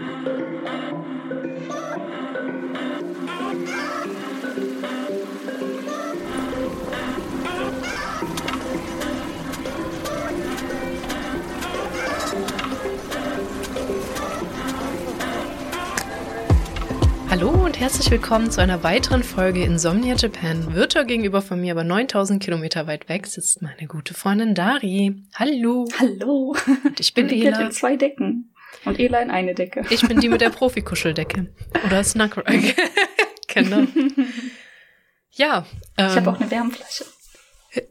Hallo 0.00 0.08
und 17.50 17.78
herzlich 17.78 18.10
willkommen 18.10 18.50
zu 18.50 18.62
einer 18.62 18.82
weiteren 18.82 19.22
Folge 19.22 19.64
Insomnia 19.64 20.14
Japan. 20.16 20.74
Virtuell 20.74 21.04
gegenüber 21.04 21.42
von 21.42 21.60
mir, 21.60 21.72
aber 21.72 21.84
9000 21.84 22.42
Kilometer 22.42 22.86
weit 22.86 23.10
weg, 23.10 23.26
sitzt 23.26 23.60
meine 23.60 23.86
gute 23.86 24.14
Freundin 24.14 24.54
Dari. 24.54 25.22
Hallo. 25.34 25.86
Hallo. 25.98 26.56
Und 26.84 27.00
ich 27.00 27.12
bin. 27.12 27.28
Ela. 27.28 27.60
in 27.60 27.70
zwei 27.70 27.96
Decken. 27.96 28.49
Und 28.84 28.98
Ela 28.98 29.20
in 29.20 29.30
eine 29.30 29.54
Decke. 29.54 29.84
Ich 29.90 30.06
bin 30.06 30.20
die 30.20 30.28
mit 30.28 30.40
der 30.40 30.50
Profikuscheldecke. 30.50 31.52
Oder 31.84 32.02
Snackrack. 32.02 32.46
genau. 33.46 33.86
Ja. 35.32 35.64
Ich 35.96 36.04
ähm, 36.04 36.10
habe 36.10 36.30
auch 36.30 36.40
eine 36.40 36.50
Wärmflasche. 36.50 37.04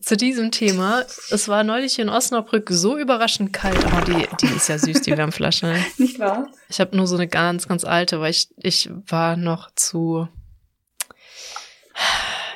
zu 0.02 0.18
diesem 0.18 0.52
Thema. 0.52 1.06
Es 1.32 1.48
war 1.48 1.64
neulich 1.64 1.98
in 2.00 2.10
Osnabrück 2.10 2.70
so 2.70 2.98
überraschend 2.98 3.54
kalt. 3.54 3.80
Oh, 3.86 4.02
die, 4.06 4.28
die 4.42 4.54
ist 4.54 4.68
ja 4.68 4.78
süß, 4.78 5.02
die 5.02 5.18
Wärmflasche. 5.18 5.74
Nicht 5.98 6.20
wahr? 6.20 6.50
Ich 6.68 6.80
habe 6.80 6.96
nur 6.96 7.08
so 7.08 7.16
eine 7.16 7.28
ganz, 7.28 7.68
ganz 7.68 7.86
alte, 7.86 8.20
weil 8.20 8.32
ich, 8.32 8.50
ich 8.58 8.90
war 9.08 9.38
noch 9.38 9.72
zu. 9.76 10.28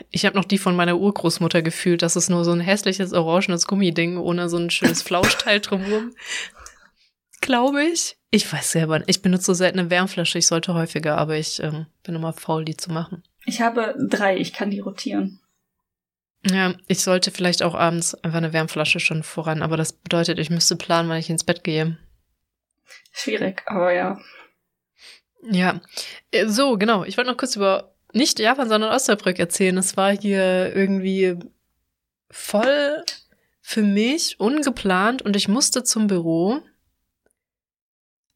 Ich 0.09 0.25
habe 0.25 0.35
noch 0.35 0.45
die 0.45 0.57
von 0.57 0.75
meiner 0.75 0.97
Urgroßmutter 0.97 1.61
gefühlt. 1.61 2.01
Das 2.01 2.15
ist 2.15 2.29
nur 2.29 2.45
so 2.45 2.51
ein 2.51 2.59
hässliches 2.59 3.13
orangenes 3.13 3.67
Gummiding 3.67 4.17
ohne 4.17 4.49
so 4.49 4.57
ein 4.57 4.69
schönes 4.69 5.01
Flauschteil 5.01 5.59
drumherum. 5.59 6.13
Glaube 7.41 7.83
ich. 7.83 8.17
Ich 8.33 8.51
weiß 8.51 8.71
selber 8.71 8.97
nicht. 8.97 9.09
Ich 9.11 9.21
benutze 9.21 9.45
so 9.45 9.53
selten 9.53 9.77
eine 9.77 9.91
Wärmflasche. 9.91 10.39
Ich 10.39 10.47
sollte 10.47 10.73
häufiger, 10.73 11.19
aber 11.19 11.37
ich 11.37 11.61
ähm, 11.61 11.85
bin 12.01 12.15
immer 12.15 12.33
faul, 12.33 12.65
die 12.65 12.75
zu 12.75 12.91
machen. 12.91 13.21
Ich 13.45 13.61
habe 13.61 13.93
drei, 14.09 14.35
ich 14.37 14.53
kann 14.53 14.71
die 14.71 14.79
rotieren. 14.79 15.39
Ja, 16.49 16.73
ich 16.87 17.01
sollte 17.01 17.29
vielleicht 17.29 17.61
auch 17.61 17.75
abends 17.75 18.15
einfach 18.15 18.39
eine 18.39 18.51
Wärmflasche 18.51 18.99
schon 18.99 19.21
voran, 19.21 19.61
aber 19.61 19.77
das 19.77 19.93
bedeutet, 19.93 20.39
ich 20.39 20.49
müsste 20.49 20.75
planen, 20.75 21.09
wann 21.09 21.19
ich 21.19 21.29
ins 21.29 21.43
Bett 21.43 21.63
gehe. 21.63 21.99
Schwierig, 23.11 23.61
aber 23.67 23.93
ja. 23.93 24.19
Ja, 25.51 25.79
Äh, 26.31 26.47
so, 26.47 26.79
genau. 26.79 27.03
Ich 27.03 27.17
wollte 27.17 27.29
noch 27.29 27.37
kurz 27.37 27.55
über 27.55 27.93
nicht 28.13 28.39
Japan, 28.39 28.67
sondern 28.67 28.95
Osnabrück 28.95 29.37
erzählen. 29.37 29.77
Es 29.77 29.95
war 29.95 30.17
hier 30.17 30.75
irgendwie 30.75 31.37
voll 32.31 33.03
für 33.61 33.83
mich 33.83 34.39
ungeplant 34.39 35.21
und 35.21 35.35
ich 35.35 35.47
musste 35.47 35.83
zum 35.83 36.07
Büro. 36.07 36.63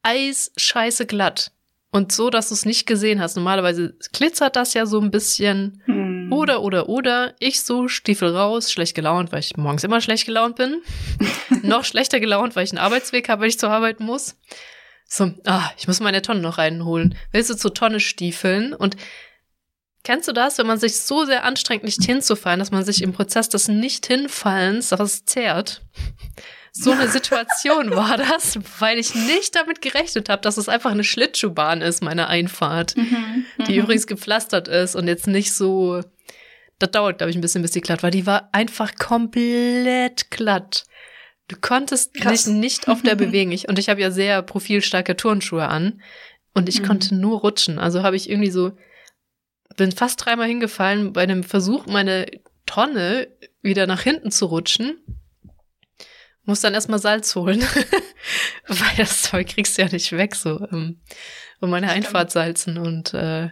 Eis 0.08 0.52
scheiße 0.56 1.04
glatt. 1.04 1.52
Und 1.90 2.12
so, 2.12 2.30
dass 2.30 2.48
du 2.48 2.54
es 2.54 2.64
nicht 2.64 2.86
gesehen 2.86 3.20
hast. 3.20 3.36
Normalerweise 3.36 3.94
glitzert 4.12 4.56
das 4.56 4.74
ja 4.74 4.86
so 4.86 5.00
ein 5.00 5.10
bisschen. 5.10 5.82
Hm. 5.86 6.32
Oder, 6.32 6.62
oder, 6.62 6.88
oder. 6.88 7.34
Ich 7.40 7.62
so, 7.62 7.88
Stiefel 7.88 8.34
raus, 8.34 8.72
schlecht 8.72 8.94
gelaunt, 8.94 9.32
weil 9.32 9.40
ich 9.40 9.56
morgens 9.56 9.84
immer 9.84 10.00
schlecht 10.00 10.26
gelaunt 10.26 10.56
bin. 10.56 10.82
noch 11.62 11.84
schlechter 11.84 12.20
gelaunt, 12.20 12.56
weil 12.56 12.64
ich 12.64 12.72
einen 12.72 12.78
Arbeitsweg 12.78 13.28
habe, 13.28 13.42
weil 13.42 13.48
ich 13.48 13.58
zur 13.58 13.70
Arbeit 13.70 14.00
muss. 14.00 14.36
So, 15.06 15.32
ah, 15.46 15.70
ich 15.78 15.86
muss 15.86 16.00
meine 16.00 16.20
Tonne 16.22 16.40
noch 16.40 16.58
reinholen. 16.58 17.14
Willst 17.32 17.50
du 17.50 17.56
zur 17.56 17.72
Tonne 17.72 18.00
stiefeln? 18.00 18.74
Und 18.74 18.96
kennst 20.04 20.28
du 20.28 20.32
das, 20.32 20.58
wenn 20.58 20.66
man 20.66 20.78
sich 20.78 21.00
so 21.00 21.24
sehr 21.24 21.44
anstrengt, 21.44 21.84
nicht 21.84 22.02
hinzufallen, 22.02 22.60
dass 22.60 22.70
man 22.70 22.84
sich 22.84 23.02
im 23.02 23.14
Prozess 23.14 23.48
des 23.48 23.68
Nicht-Hinfallens 23.68 24.92
was 24.92 25.24
zerrt? 25.24 25.82
So 26.72 26.92
eine 26.92 27.08
Situation 27.08 27.90
war 27.90 28.16
das, 28.16 28.58
weil 28.78 28.98
ich 28.98 29.14
nicht 29.14 29.54
damit 29.56 29.80
gerechnet 29.82 30.28
habe, 30.28 30.42
dass 30.42 30.56
es 30.56 30.68
einfach 30.68 30.90
eine 30.90 31.04
Schlittschuhbahn 31.04 31.80
ist, 31.80 32.02
meine 32.02 32.28
Einfahrt 32.28 32.96
Mhm. 32.96 33.44
die 33.66 33.72
mhm. 33.74 33.78
übrigens 33.84 34.06
gepflastert 34.06 34.68
ist 34.68 34.94
und 34.96 35.08
jetzt 35.08 35.26
nicht 35.26 35.52
so. 35.52 36.02
Das 36.78 36.90
dauert, 36.92 37.18
glaube 37.18 37.30
ich, 37.30 37.36
ein 37.36 37.40
bisschen, 37.40 37.62
bis 37.62 37.72
die 37.72 37.80
glatt 37.80 38.02
war. 38.04 38.10
Die 38.12 38.26
war 38.26 38.50
einfach 38.52 38.94
komplett 38.96 40.30
glatt. 40.30 40.84
Du 41.48 41.56
konntest 41.60 42.14
Krass. 42.14 42.44
dich 42.44 42.54
nicht 42.54 42.88
auf 42.88 43.02
der 43.02 43.14
bewegen. 43.16 43.50
Ich, 43.52 43.68
und 43.68 43.78
ich 43.78 43.88
habe 43.88 44.00
ja 44.00 44.10
sehr 44.10 44.42
profilstarke 44.42 45.16
Turnschuhe 45.16 45.66
an. 45.66 46.00
Und 46.54 46.68
ich 46.68 46.80
Mhm. 46.82 46.86
konnte 46.86 47.14
nur 47.14 47.40
rutschen. 47.40 47.78
Also 47.78 48.02
habe 48.02 48.16
ich 48.16 48.30
irgendwie 48.30 48.50
so, 48.50 48.72
bin 49.76 49.92
fast 49.92 50.24
dreimal 50.24 50.46
hingefallen 50.48 51.12
bei 51.12 51.22
einem 51.22 51.42
Versuch, 51.44 51.86
meine 51.86 52.26
Tonne 52.66 53.28
wieder 53.62 53.86
nach 53.86 54.02
hinten 54.02 54.30
zu 54.30 54.46
rutschen. 54.46 54.98
Muss 56.48 56.62
dann 56.62 56.72
erstmal 56.72 56.98
Salz 56.98 57.36
holen. 57.36 57.60
Weil 58.68 58.96
das 58.96 59.20
Zeug 59.20 59.48
kriegst 59.48 59.76
du 59.76 59.82
ja 59.82 59.88
nicht 59.92 60.10
weg, 60.12 60.34
so. 60.34 60.66
Ähm, 60.72 60.98
und 61.60 61.68
meine. 61.68 61.90
Einfahrt 61.90 62.30
salzen. 62.30 62.78
Und 62.78 63.12
äh, 63.12 63.50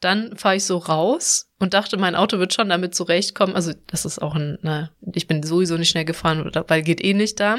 dann 0.00 0.36
fahre 0.36 0.56
ich 0.56 0.64
so 0.64 0.78
raus 0.78 1.52
und 1.60 1.72
dachte, 1.72 1.98
mein 1.98 2.16
Auto 2.16 2.40
wird 2.40 2.52
schon 2.52 2.68
damit 2.68 2.96
zurechtkommen. 2.96 3.54
Also, 3.54 3.72
das 3.86 4.04
ist 4.04 4.20
auch 4.20 4.34
ein, 4.34 4.58
na, 4.62 4.90
ich 5.14 5.28
bin 5.28 5.44
sowieso 5.44 5.76
nicht 5.76 5.90
schnell 5.90 6.04
gefahren, 6.04 6.50
weil 6.66 6.82
geht 6.82 7.04
eh 7.04 7.14
nicht 7.14 7.38
da. 7.38 7.58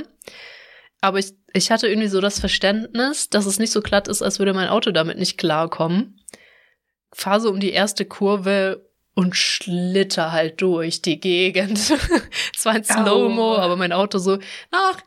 Aber 1.00 1.18
ich, 1.18 1.32
ich 1.54 1.72
hatte 1.72 1.88
irgendwie 1.88 2.10
so 2.10 2.20
das 2.20 2.42
Verständnis, 2.42 3.30
dass 3.30 3.46
es 3.46 3.60
nicht 3.60 3.72
so 3.72 3.80
glatt 3.80 4.10
ist, 4.10 4.22
als 4.22 4.40
würde 4.40 4.54
mein 4.54 4.68
Auto 4.68 4.92
damit 4.92 5.18
nicht 5.18 5.38
klarkommen. 5.38 6.20
Fahr 7.14 7.40
so 7.40 7.50
um 7.50 7.62
die 7.62 7.72
erste 7.72 8.04
Kurve 8.04 8.86
und 9.16 9.36
schlitter 9.36 10.32
halt 10.32 10.62
durch 10.62 11.02
die 11.02 11.20
Gegend. 11.20 11.80
Zwar 12.56 12.78
in 12.78 12.84
Slow-Mo, 12.84 13.58
aber 13.58 13.76
mein 13.76 13.92
Auto 13.92 14.18
so, 14.18 14.40
ach, 14.72 14.98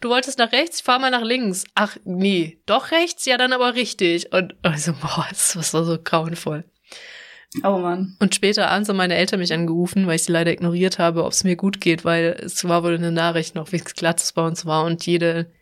du 0.00 0.08
wolltest 0.08 0.38
nach 0.38 0.52
rechts, 0.52 0.80
fahr 0.80 0.98
mal 0.98 1.10
nach 1.10 1.22
links. 1.22 1.64
Ach, 1.74 1.96
nee, 2.04 2.58
doch 2.66 2.90
rechts, 2.90 3.26
ja 3.26 3.36
dann 3.36 3.52
aber 3.52 3.74
richtig. 3.74 4.32
Und 4.32 4.54
also, 4.62 4.92
boah, 4.92 5.26
das 5.28 5.56
war 5.74 5.84
so 5.84 5.98
grauenvoll. 6.02 6.64
Oh 7.64 7.78
Mann. 7.78 8.16
Und 8.20 8.34
später 8.34 8.70
abends 8.70 8.88
haben 8.88 8.96
meine 8.96 9.16
Eltern 9.16 9.40
mich 9.40 9.52
angerufen, 9.52 10.06
weil 10.06 10.16
ich 10.16 10.22
sie 10.22 10.32
leider 10.32 10.52
ignoriert 10.52 10.98
habe, 10.98 11.24
ob 11.24 11.32
es 11.32 11.42
mir 11.42 11.56
gut 11.56 11.80
geht, 11.80 12.04
weil 12.04 12.38
es 12.40 12.66
war 12.66 12.84
wohl 12.84 12.94
eine 12.94 13.10
Nachricht 13.10 13.56
noch, 13.56 13.72
wie 13.72 13.78
glatt 13.78 14.20
es 14.20 14.32
bei 14.32 14.46
uns 14.46 14.66
war 14.66 14.84
und 14.84 15.04
jede 15.04 15.52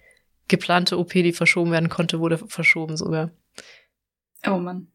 geplante 0.49 0.99
OP, 0.99 1.13
die 1.13 1.33
verschoben 1.33 1.73
werden 1.73 1.89
konnte, 1.89 2.21
wurde 2.21 2.39
verschoben 2.39 2.97
sogar. 2.97 3.31
Oh 4.47 4.59
Mann. 4.59 4.89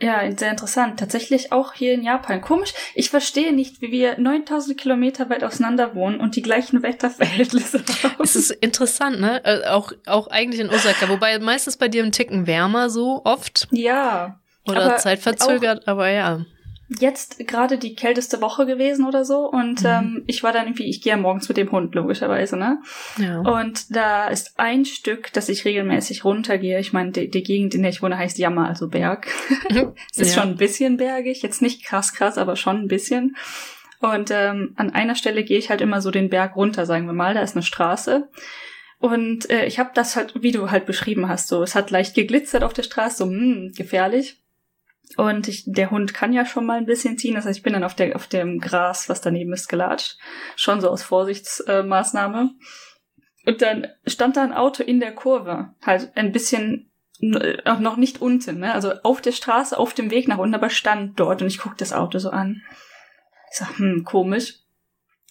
Ja, 0.00 0.20
sehr 0.36 0.50
interessant. 0.50 1.00
Tatsächlich 1.00 1.50
auch 1.50 1.72
hier 1.72 1.92
in 1.92 2.04
Japan. 2.04 2.40
Komisch. 2.40 2.72
Ich 2.94 3.10
verstehe 3.10 3.52
nicht, 3.52 3.82
wie 3.82 3.90
wir 3.90 4.16
9000 4.18 4.78
Kilometer 4.78 5.28
weit 5.28 5.42
auseinander 5.42 5.96
wohnen 5.96 6.20
und 6.20 6.36
die 6.36 6.42
gleichen 6.42 6.82
Wetterverhältnisse 6.84 7.82
haben. 8.04 8.22
Es 8.22 8.36
ist 8.36 8.50
interessant, 8.50 9.20
ne? 9.20 9.44
Äh, 9.44 9.66
auch, 9.66 9.92
auch 10.06 10.28
eigentlich 10.28 10.60
in 10.60 10.70
Osaka, 10.70 11.08
wobei 11.08 11.40
meistens 11.40 11.76
bei 11.76 11.88
dir 11.88 12.04
ein 12.04 12.12
Ticken 12.12 12.46
wärmer 12.46 12.90
so 12.90 13.22
oft 13.24 13.66
ja. 13.72 14.38
oder 14.68 14.84
Aber 14.84 14.96
zeitverzögert, 14.98 15.88
aber 15.88 16.08
ja. 16.10 16.44
Jetzt 16.88 17.38
gerade 17.46 17.76
die 17.76 17.94
kälteste 17.94 18.40
Woche 18.40 18.64
gewesen 18.64 19.06
oder 19.06 19.24
so 19.24 19.40
und 19.50 19.82
Mhm. 19.82 19.86
ähm, 19.86 20.24
ich 20.26 20.42
war 20.42 20.52
dann 20.52 20.66
irgendwie, 20.66 20.88
ich 20.88 21.02
gehe 21.02 21.12
ja 21.12 21.16
morgens 21.18 21.46
mit 21.48 21.56
dem 21.58 21.70
Hund 21.70 21.94
logischerweise, 21.94 22.56
ne? 22.56 22.80
ja. 23.18 23.40
Und 23.40 23.94
da 23.94 24.28
ist 24.28 24.58
ein 24.58 24.84
Stück, 24.86 25.32
das 25.34 25.48
ich 25.50 25.64
regelmäßig 25.66 26.24
runtergehe. 26.24 26.78
Ich 26.80 26.92
meine, 26.94 27.10
die, 27.12 27.28
die 27.28 27.42
Gegend, 27.42 27.74
in 27.74 27.82
der 27.82 27.90
ich 27.90 28.02
wohne, 28.02 28.16
heißt 28.16 28.38
Jammer, 28.38 28.66
also 28.68 28.88
Berg. 28.88 29.26
es 30.10 30.18
ist 30.18 30.34
Ja. 30.34 30.42
schon 30.42 30.52
ein 30.52 30.56
bisschen 30.56 30.96
bergig, 30.96 31.42
jetzt 31.42 31.60
nicht 31.62 31.84
krass 31.84 32.14
krass, 32.14 32.38
aber 32.38 32.56
schon 32.56 32.76
ein 32.82 32.88
bisschen. 32.88 33.36
Und 34.00 34.30
ähm, 34.30 34.72
an 34.76 34.90
einer 34.90 35.14
Stelle 35.16 35.42
gehe 35.44 35.58
ich 35.58 35.70
halt 35.70 35.80
immer 35.80 36.00
so 36.00 36.10
den 36.10 36.30
Berg 36.30 36.56
runter, 36.56 36.86
sagen 36.86 37.06
wir 37.06 37.12
mal, 37.12 37.34
da 37.34 37.40
ist 37.42 37.56
eine 37.56 37.64
Straße. 37.64 38.28
Und 39.00 39.50
äh, 39.50 39.66
ich 39.66 39.78
habe 39.78 39.90
das 39.94 40.16
halt, 40.16 40.34
wie 40.42 40.52
du 40.52 40.70
halt 40.70 40.86
beschrieben 40.86 41.28
hast, 41.28 41.48
so, 41.48 41.62
es 41.62 41.74
hat 41.74 41.90
leicht 41.90 42.14
geglitzert 42.14 42.64
auf 42.64 42.72
der 42.72 42.82
Straße, 42.82 43.16
so, 43.18 43.24
hm, 43.26 43.72
gefährlich. 43.76 44.40
Und 45.16 45.48
ich, 45.48 45.64
der 45.66 45.90
Hund 45.90 46.14
kann 46.14 46.32
ja 46.32 46.44
schon 46.44 46.66
mal 46.66 46.78
ein 46.78 46.86
bisschen 46.86 47.18
ziehen. 47.18 47.34
Das 47.34 47.44
heißt, 47.46 47.58
ich 47.58 47.62
bin 47.62 47.72
dann 47.72 47.84
auf, 47.84 47.94
der, 47.94 48.14
auf 48.14 48.26
dem 48.26 48.60
Gras, 48.60 49.08
was 49.08 49.20
daneben 49.20 49.52
ist, 49.52 49.68
gelatscht. 49.68 50.18
Schon 50.56 50.80
so 50.80 50.90
aus 50.90 51.02
Vorsichtsmaßnahme. 51.02 52.50
Und 53.46 53.62
dann 53.62 53.86
stand 54.06 54.36
da 54.36 54.42
ein 54.42 54.52
Auto 54.52 54.82
in 54.82 55.00
der 55.00 55.14
Kurve. 55.14 55.74
Halt 55.84 56.12
ein 56.14 56.32
bisschen 56.32 56.90
äh, 57.20 57.56
noch 57.80 57.96
nicht 57.96 58.20
unten, 58.20 58.60
ne? 58.60 58.72
Also 58.72 58.92
auf 59.02 59.20
der 59.20 59.32
Straße, 59.32 59.76
auf 59.76 59.94
dem 59.94 60.10
Weg 60.10 60.28
nach 60.28 60.38
unten, 60.38 60.54
aber 60.54 60.70
stand 60.70 61.18
dort 61.18 61.42
und 61.42 61.48
ich 61.48 61.58
guck 61.58 61.76
das 61.78 61.92
Auto 61.92 62.18
so 62.18 62.30
an. 62.30 62.62
Ich 63.50 63.58
sag, 63.58 63.78
hm, 63.78 64.04
komisch. 64.04 64.60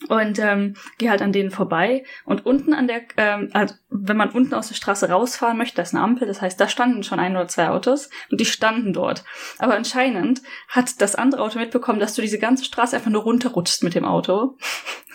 Und 0.09 0.37
ähm, 0.37 0.75
gehe 0.99 1.09
halt 1.09 1.23
an 1.23 1.31
denen 1.31 1.49
vorbei. 1.49 2.03
Und 2.23 2.45
unten 2.45 2.73
an 2.73 2.87
der, 2.87 3.01
ähm, 3.17 3.49
also 3.53 3.73
wenn 3.89 4.15
man 4.15 4.29
unten 4.29 4.53
aus 4.53 4.67
der 4.67 4.75
Straße 4.75 5.09
rausfahren 5.09 5.57
möchte, 5.57 5.77
da 5.77 5.81
ist 5.81 5.95
eine 5.95 6.03
Ampel, 6.03 6.27
das 6.27 6.39
heißt, 6.39 6.59
da 6.59 6.67
standen 6.67 7.01
schon 7.01 7.19
ein 7.19 7.35
oder 7.35 7.47
zwei 7.47 7.69
Autos 7.69 8.11
und 8.29 8.39
die 8.39 8.45
standen 8.45 8.93
dort. 8.93 9.23
Aber 9.57 9.75
anscheinend 9.75 10.43
hat 10.67 11.01
das 11.01 11.15
andere 11.15 11.41
Auto 11.41 11.57
mitbekommen, 11.57 11.99
dass 11.99 12.13
du 12.13 12.21
diese 12.21 12.37
ganze 12.37 12.63
Straße 12.63 12.95
einfach 12.95 13.09
nur 13.09 13.23
runterrutschst 13.23 13.83
mit 13.83 13.95
dem 13.95 14.05
Auto. 14.05 14.57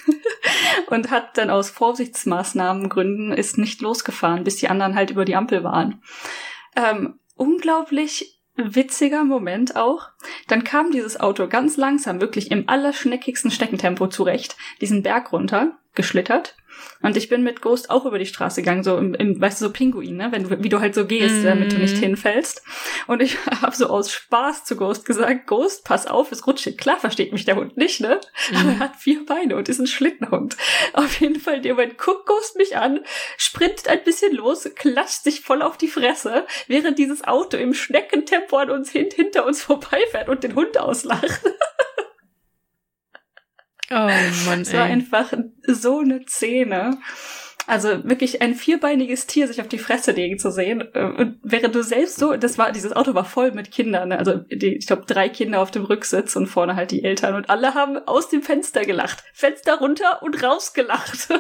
und 0.88 1.11
hat 1.11 1.38
dann 1.38 1.50
aus 1.50 1.70
Vorsichtsmaßnahmengründen 1.70 3.32
ist 3.32 3.58
nicht 3.58 3.81
losgefahren, 3.81 4.43
bis 4.43 4.56
die 4.56 4.69
anderen 4.69 4.96
halt 4.96 5.11
über 5.11 5.25
die 5.25 5.37
Ampel 5.37 5.62
waren. 5.62 6.02
Ähm, 6.75 7.20
unglaublich 7.37 8.42
witziger 8.57 9.25
Moment 9.25 9.77
auch. 9.77 10.09
Dann 10.49 10.65
kam 10.65 10.91
dieses 10.91 11.19
Auto 11.19 11.49
ganz 11.49 11.77
langsam, 11.77 12.21
wirklich 12.21 12.51
im 12.51 12.69
allerschneckigsten 12.69 13.51
Steckentempo 13.51 14.09
zurecht, 14.09 14.57
diesen 14.81 15.03
Berg 15.03 15.33
runter, 15.33 15.79
geschlittert. 15.95 16.57
Und 17.03 17.17
ich 17.17 17.29
bin 17.29 17.43
mit 17.43 17.61
Ghost 17.61 17.91
auch 17.91 18.07
über 18.07 18.19
die 18.19 18.27
Straße 18.27 18.63
gegangen, 18.63 18.83
so 18.83 18.97
im, 18.97 19.15
im 19.15 19.41
weißt 19.41 19.61
du, 19.61 19.67
so 19.67 19.73
Pinguin, 19.73 20.17
ne? 20.17 20.29
Wenn 20.31 20.49
du, 20.49 20.63
wie 20.63 20.69
du 20.69 20.81
halt 20.81 20.95
so 20.95 21.05
gehst, 21.07 21.43
mm. 21.43 21.45
damit 21.45 21.73
du 21.73 21.79
nicht 21.79 21.97
hinfällst. 21.97 22.63
Und 23.07 23.21
ich 23.21 23.37
habe 23.63 23.75
so 23.75 23.89
aus 23.89 24.13
Spaß 24.13 24.65
zu 24.65 24.77
Ghost 24.77 25.05
gesagt, 25.05 25.47
Ghost, 25.47 25.85
pass 25.85 26.07
auf, 26.07 26.33
es 26.33 26.47
rutscht. 26.47 26.79
Klar 26.79 26.99
versteht 26.99 27.33
mich 27.33 27.45
der 27.45 27.57
Hund 27.57 27.77
nicht, 27.77 28.01
ne? 28.01 28.21
Mm. 28.51 28.57
Aber 28.57 28.71
er 28.71 28.79
hat 28.79 28.97
vier 28.97 29.27
Beine 29.27 29.57
und 29.57 29.69
ist 29.69 29.81
ein 29.81 29.87
Schlittenhund. 29.87 30.57
Auf 30.93 31.21
jeden 31.21 31.41
Fall, 31.41 31.61
der 31.61 31.75
Moment 31.75 31.99
guckt 31.99 32.27
Ghost 32.27 32.57
mich 32.57 32.77
an, 32.77 33.01
sprintet 33.37 33.89
ein 33.89 34.05
bisschen 34.05 34.35
los, 34.35 34.69
klatscht 34.75 35.25
sich 35.25 35.41
voll 35.41 35.63
auf 35.63 35.77
die 35.77 35.89
Fresse, 35.89 36.47
während 36.69 36.99
dieses 36.99 37.25
Auto 37.25 37.57
im 37.57 37.75
Schneckentempo 37.75 38.57
an 38.57 38.71
uns 38.71 38.91
hin, 38.91 39.09
hinter 39.13 39.47
uns 39.47 39.63
vorbeifährt 39.63 40.29
und 40.29 40.43
den 40.45 40.55
Hund 40.55 40.79
auslacht. 40.79 41.41
Oh 43.93 44.47
Mann, 44.47 44.62
Es 44.62 44.73
war 44.73 44.85
einfach 44.85 45.33
so 45.67 45.99
eine 45.99 46.23
Szene. 46.27 46.99
Also 47.67 48.03
wirklich 48.05 48.43
ein 48.43 48.55
vierbeiniges 48.55 49.27
Tier 49.27 49.47
sich 49.47 49.61
auf 49.61 49.69
die 49.69 49.79
Fresse 49.79 50.12
legen 50.12 50.39
zu 50.39 50.50
sehen. 50.50 50.83
Äh, 50.94 51.05
und 51.05 51.39
während 51.43 51.75
du 51.75 51.83
selbst 51.85 52.19
so, 52.19 52.35
das 52.37 52.59
war, 52.59 52.73
dieses 52.73 52.93
Auto 52.93 53.15
war 53.15 53.25
voll 53.25 53.53
mit 53.53 53.71
Kindern, 53.71 54.09
ne? 54.09 54.19
also 54.19 54.39
die, 54.50 54.77
ich 54.77 54.87
glaube 54.87 55.05
drei 55.06 55.29
Kinder 55.29 55.61
auf 55.61 55.71
dem 55.71 55.85
Rücksitz 55.85 56.35
und 56.35 56.49
vorne 56.49 56.75
halt 56.75 56.91
die 56.91 57.05
Eltern 57.05 57.35
und 57.35 57.50
alle 57.50 57.75
haben 57.75 57.99
aus 57.99 58.29
dem 58.29 58.43
Fenster 58.43 58.85
gelacht. 58.85 59.23
Fenster 59.33 59.79
runter 59.79 60.23
und 60.23 60.43
rausgelacht. 60.43 61.29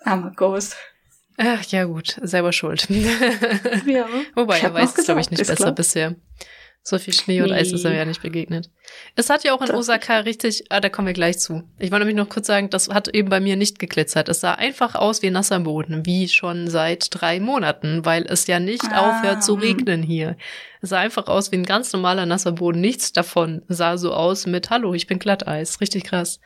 Armer 0.00 0.32
Ghost. 0.34 0.76
Ach 1.36 1.62
ja 1.64 1.84
gut, 1.84 2.18
selber 2.22 2.52
schuld. 2.52 2.88
Ja. 3.86 4.06
Wobei, 4.34 4.58
er 4.60 4.74
weiß 4.74 4.96
es, 4.96 5.04
glaube 5.04 5.20
ich, 5.20 5.30
nicht 5.30 5.46
besser 5.46 5.72
bisher. 5.72 6.16
So 6.82 6.98
viel 6.98 7.12
Schnee 7.12 7.42
und 7.42 7.52
Eis 7.52 7.72
ist 7.72 7.84
er 7.84 7.90
Nee. 7.90 7.98
ja 7.98 8.04
nicht 8.06 8.22
begegnet. 8.22 8.70
Es 9.14 9.28
hat 9.28 9.44
ja 9.44 9.52
auch 9.52 9.60
in 9.60 9.66
Das- 9.68 9.76
Osaka 9.76 10.20
richtig, 10.20 10.64
ah, 10.70 10.80
da 10.80 10.88
kommen 10.88 11.06
wir 11.06 11.12
gleich 11.12 11.38
zu. 11.38 11.62
Ich 11.78 11.90
wollte 11.90 12.06
nämlich 12.06 12.16
noch 12.16 12.30
kurz 12.32 12.46
sagen, 12.46 12.70
das 12.70 12.88
hat 12.88 13.08
eben 13.08 13.28
bei 13.28 13.38
mir 13.38 13.56
nicht 13.56 13.78
geglitzert. 13.78 14.30
Es 14.30 14.40
sah 14.40 14.54
einfach 14.54 14.94
aus 14.94 15.20
wie 15.20 15.30
nasser 15.30 15.60
Boden, 15.60 16.06
wie 16.06 16.26
schon 16.28 16.68
seit 16.68 17.08
drei 17.10 17.38
Monaten, 17.38 18.06
weil 18.06 18.24
es 18.26 18.46
ja 18.46 18.60
nicht 18.60 18.82
Ah, 18.90 19.10
aufhört 19.10 19.44
zu 19.44 19.54
regnen 19.54 20.02
hier. 20.02 20.36
Es 20.80 20.88
sah 20.88 20.98
einfach 21.00 21.26
aus 21.26 21.52
wie 21.52 21.56
ein 21.56 21.66
ganz 21.66 21.92
normaler 21.92 22.24
nasser 22.24 22.52
Boden. 22.52 22.80
Nichts 22.80 23.12
davon 23.12 23.60
sah 23.68 23.98
so 23.98 24.14
aus 24.14 24.46
mit 24.46 24.70
Hallo, 24.70 24.94
ich 24.94 25.06
bin 25.06 25.18
Glatteis. 25.18 25.82
Richtig 25.82 26.04
krass. 26.04 26.40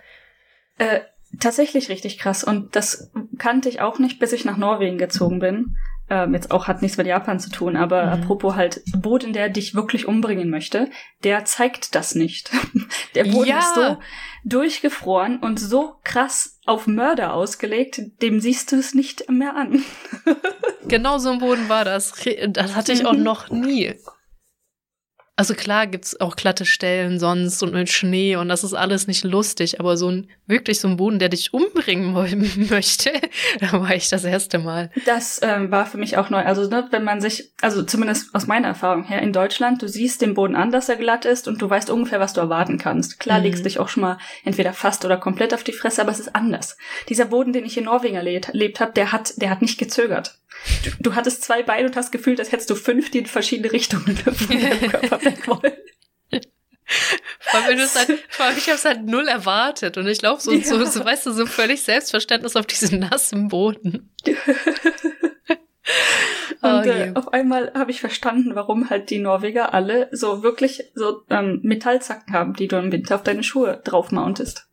Äh, 0.78 1.00
tatsächlich 1.38 1.88
richtig 1.88 2.18
krass. 2.18 2.42
Und 2.42 2.74
das 2.74 3.12
kannte 3.38 3.68
ich 3.68 3.80
auch 3.80 4.00
nicht, 4.00 4.18
bis 4.18 4.32
ich 4.32 4.44
nach 4.44 4.56
Norwegen 4.56 4.98
gezogen 4.98 5.38
bin. 5.38 5.76
Ähm, 6.10 6.34
jetzt 6.34 6.50
auch 6.50 6.68
hat 6.68 6.82
nichts 6.82 6.98
mit 6.98 7.06
Japan 7.06 7.40
zu 7.40 7.48
tun, 7.50 7.76
aber 7.76 8.04
Mhm. 8.04 8.12
apropos 8.12 8.54
halt 8.56 8.82
Boden, 8.96 9.32
der 9.32 9.48
dich 9.48 9.74
wirklich 9.74 10.06
umbringen 10.06 10.50
möchte, 10.50 10.90
der 11.22 11.46
zeigt 11.46 11.94
das 11.94 12.14
nicht. 12.14 12.50
Der 13.14 13.24
Boden 13.24 13.48
Ja. 13.48 13.58
ist 13.60 13.74
so 13.74 13.96
durchgefroren 14.44 15.38
und 15.38 15.58
so 15.58 15.94
krass 16.04 16.58
auf 16.66 16.86
Mörder 16.86 17.32
ausgelegt, 17.32 18.00
dem 18.20 18.40
siehst 18.40 18.72
du 18.72 18.76
es 18.76 18.94
nicht 18.94 19.30
mehr 19.30 19.56
an. 19.56 19.82
Genau 20.86 21.16
so 21.16 21.30
ein 21.30 21.38
Boden 21.38 21.70
war 21.70 21.86
das. 21.86 22.12
Das 22.48 22.76
hatte 22.76 22.92
ich 22.92 23.06
auch 23.06 23.14
Mhm. 23.14 23.22
noch 23.22 23.48
nie. 23.48 23.94
Also 25.36 25.54
klar 25.54 25.88
gibt's 25.88 26.20
auch 26.20 26.36
glatte 26.36 26.64
Stellen 26.64 27.18
sonst 27.18 27.60
und 27.64 27.72
mit 27.72 27.88
Schnee 27.88 28.36
und 28.36 28.48
das 28.48 28.62
ist 28.62 28.72
alles 28.72 29.08
nicht 29.08 29.24
lustig, 29.24 29.80
aber 29.80 29.96
so 29.96 30.08
ein, 30.08 30.28
wirklich 30.46 30.78
so 30.78 30.86
ein 30.86 30.96
Boden, 30.96 31.18
der 31.18 31.28
dich 31.28 31.52
umbringen 31.52 32.12
möchte, 32.70 33.10
da 33.58 33.72
war 33.80 33.94
ich 33.96 34.08
das 34.08 34.22
erste 34.22 34.60
Mal. 34.60 34.92
Das 35.06 35.40
ähm, 35.42 35.72
war 35.72 35.86
für 35.86 35.98
mich 35.98 36.16
auch 36.18 36.30
neu. 36.30 36.38
Also, 36.44 36.68
ne, 36.68 36.86
wenn 36.92 37.02
man 37.02 37.20
sich, 37.20 37.52
also 37.60 37.82
zumindest 37.82 38.32
aus 38.32 38.46
meiner 38.46 38.68
Erfahrung 38.68 39.02
her 39.02 39.22
in 39.22 39.32
Deutschland, 39.32 39.82
du 39.82 39.88
siehst 39.88 40.22
den 40.22 40.34
Boden 40.34 40.54
an, 40.54 40.70
dass 40.70 40.88
er 40.88 40.96
glatt 40.96 41.24
ist 41.24 41.48
und 41.48 41.60
du 41.60 41.68
weißt 41.68 41.90
ungefähr, 41.90 42.20
was 42.20 42.32
du 42.32 42.40
erwarten 42.40 42.78
kannst. 42.78 43.18
Klar 43.18 43.38
Mhm. 43.38 43.44
legst 43.44 43.60
du 43.60 43.64
dich 43.64 43.80
auch 43.80 43.88
schon 43.88 44.02
mal 44.02 44.18
entweder 44.44 44.72
fast 44.72 45.04
oder 45.04 45.16
komplett 45.16 45.52
auf 45.52 45.64
die 45.64 45.72
Fresse, 45.72 46.00
aber 46.00 46.12
es 46.12 46.20
ist 46.20 46.36
anders. 46.36 46.76
Dieser 47.08 47.24
Boden, 47.24 47.52
den 47.52 47.64
ich 47.64 47.76
in 47.76 47.84
Norwegen 47.84 48.14
erlebt, 48.14 48.50
erlebt 48.50 48.78
habe, 48.78 48.92
der 48.92 49.10
hat, 49.10 49.32
der 49.42 49.50
hat 49.50 49.62
nicht 49.62 49.78
gezögert. 49.78 50.38
Du, 50.84 50.90
du 51.00 51.14
hattest 51.14 51.42
zwei 51.44 51.62
Beine 51.62 51.88
und 51.88 51.96
hast 51.96 52.12
gefühlt, 52.12 52.38
als 52.40 52.52
hättest 52.52 52.70
du 52.70 52.74
fünf, 52.74 53.10
die 53.10 53.18
in 53.18 53.26
verschiedene 53.26 53.70
Richtungen 53.72 54.16
von 54.16 54.48
deinem 54.60 54.90
Körper 54.90 55.24
weg 55.24 55.46
wollen. 55.48 55.72
Vor 57.40 57.60
allem, 57.60 57.78
halt, 57.78 58.24
vor 58.28 58.46
allem, 58.46 58.58
ich 58.58 58.66
habe 58.68 58.76
es 58.76 58.84
halt 58.84 59.04
null 59.06 59.26
erwartet 59.28 59.96
und 59.96 60.06
ich 60.06 60.20
laufe 60.22 60.42
so, 60.42 60.50
so, 60.60 60.78
Ja. 60.78 60.86
so, 60.86 61.04
weißt 61.04 61.26
du, 61.26 61.32
so 61.32 61.46
völlig 61.46 61.82
Selbstverständnis 61.82 62.56
auf 62.56 62.66
diesen 62.66 63.00
nassen 63.00 63.48
Boden. 63.48 64.10
Oh 66.62 66.66
Und 66.68 66.86
äh, 66.86 67.06
je. 67.08 67.14
auf 67.14 67.32
einmal 67.34 67.72
habe 67.74 67.90
ich 67.90 68.00
verstanden, 68.00 68.54
warum 68.54 68.88
halt 68.88 69.10
die 69.10 69.18
Norweger 69.18 69.74
alle 69.74 70.08
so 70.12 70.42
wirklich 70.42 70.82
so 70.94 71.22
ähm, 71.28 71.60
Metallzacken 71.62 72.32
haben, 72.32 72.54
die 72.54 72.68
du 72.68 72.76
im 72.78 72.90
Winter 72.90 73.16
auf 73.16 73.22
deine 73.22 73.42
Schuhe 73.42 73.82
drauf 73.84 74.10
mountest. 74.10 74.66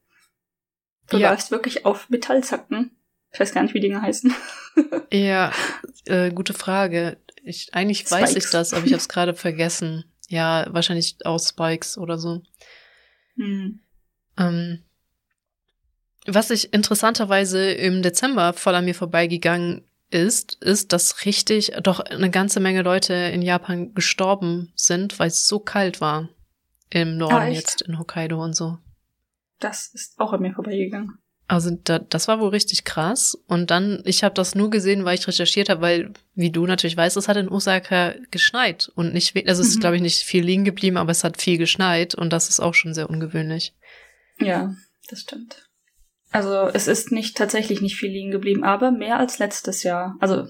Du 1.10 1.18
Ja. 1.18 1.32
läufst 1.32 1.52
wirklich 1.52 1.86
auf 1.86 2.10
Metallzacken. 2.10 2.96
Ich 3.34 3.40
weiß 3.40 3.54
gar 3.54 3.64
nicht, 3.64 3.74
wie 3.74 3.80
Dinge 3.80 4.02
heißen. 4.02 4.34
Ja, 5.12 5.52
äh, 6.06 6.32
gute 6.32 6.54
Frage. 6.54 7.18
Ich, 7.44 7.74
eigentlich 7.74 8.10
weiß 8.10 8.30
ich 8.30 8.44
Spikes. 8.44 8.52
das, 8.52 8.74
aber 8.74 8.86
ich 8.86 8.94
habe 8.94 9.02
es 9.02 9.10
gerade 9.10 9.34
vergessen. 9.34 10.06
Ja, 10.30 10.66
wahrscheinlich 10.70 11.18
aus 11.26 11.50
Spikes 11.50 11.98
oder 11.98 12.18
so. 12.18 12.42
Hm. 13.36 13.82
Ähm, 14.38 14.84
was 16.26 16.52
ich 16.52 16.74
interessanterweise 16.74 17.72
im 17.72 18.02
Dezember 18.02 18.54
voll 18.54 18.76
an 18.76 18.86
mir 18.86 18.96
vorbeigegangen 18.96 19.84
ist, 20.10 20.54
ist, 20.62 20.94
dass 20.94 21.26
richtig 21.26 21.74
doch 21.84 22.00
eine 22.00 22.30
ganze 22.30 22.62
Menge 22.62 22.82
Leute 22.82 23.14
in 23.14 23.42
Japan 23.42 23.94
gestorben 23.94 24.72
sind, 24.76 25.20
weil 25.20 25.28
es 25.28 25.48
so 25.48 25.60
kalt 25.60 26.00
war. 26.00 26.30
Im 26.90 27.18
Norden 27.18 27.36
Ah, 27.36 27.48
jetzt, 27.48 27.82
in 27.82 28.00
Hokkaido 28.00 28.42
und 28.42 28.56
so. 28.56 28.78
Das 29.60 29.88
ist 29.94 30.20
auch 30.20 30.34
an 30.34 30.42
mir 30.42 30.54
vorbeigegangen. 30.54 31.18
Also 31.52 31.78
da, 31.84 32.00
das 32.00 32.30
war 32.30 32.40
wohl 32.40 32.50
richtig 32.52 32.86
krass. 32.86 33.38
Und 33.48 33.72
dann, 33.72 34.02
ich 34.06 34.24
habe 34.24 34.34
das 34.34 34.56
nur 34.56 34.70
gesehen, 34.70 35.04
weil 35.04 35.18
ich 35.18 35.28
recherchiert 35.28 35.68
habe, 35.68 35.82
weil, 35.82 36.14
wie 36.34 36.50
du 36.50 36.66
natürlich 36.66 36.96
weißt, 36.96 37.18
es 37.18 37.28
hat 37.28 37.36
in 37.36 37.50
Osaka 37.50 38.14
geschneit 38.32 38.90
und 38.96 39.14
nicht, 39.14 39.36
also 39.50 39.62
es 39.62 39.68
ist, 39.68 39.76
Mhm. 39.76 39.80
glaube 39.82 39.96
ich, 39.98 40.02
nicht 40.02 40.20
viel 40.24 40.46
liegen 40.46 40.64
geblieben, 40.64 40.96
aber 40.96 41.12
es 41.12 41.26
hat 41.26 41.42
viel 41.42 41.58
geschneit 41.58 42.16
und 42.16 42.32
das 42.32 42.48
ist 42.48 42.62
auch 42.62 42.74
schon 42.74 42.94
sehr 42.94 43.10
ungewöhnlich. 43.10 43.74
Ja, 44.40 44.74
das 45.10 45.20
stimmt. 45.20 45.68
Also 46.32 46.70
es 46.74 46.88
ist 46.88 47.12
nicht 47.12 47.36
tatsächlich 47.36 47.82
nicht 47.82 47.98
viel 47.98 48.12
liegen 48.12 48.32
geblieben, 48.32 48.64
aber 48.64 48.92
mehr 48.92 49.20
als 49.20 49.38
letztes 49.38 49.84
Jahr. 49.84 50.16
Also 50.22 50.48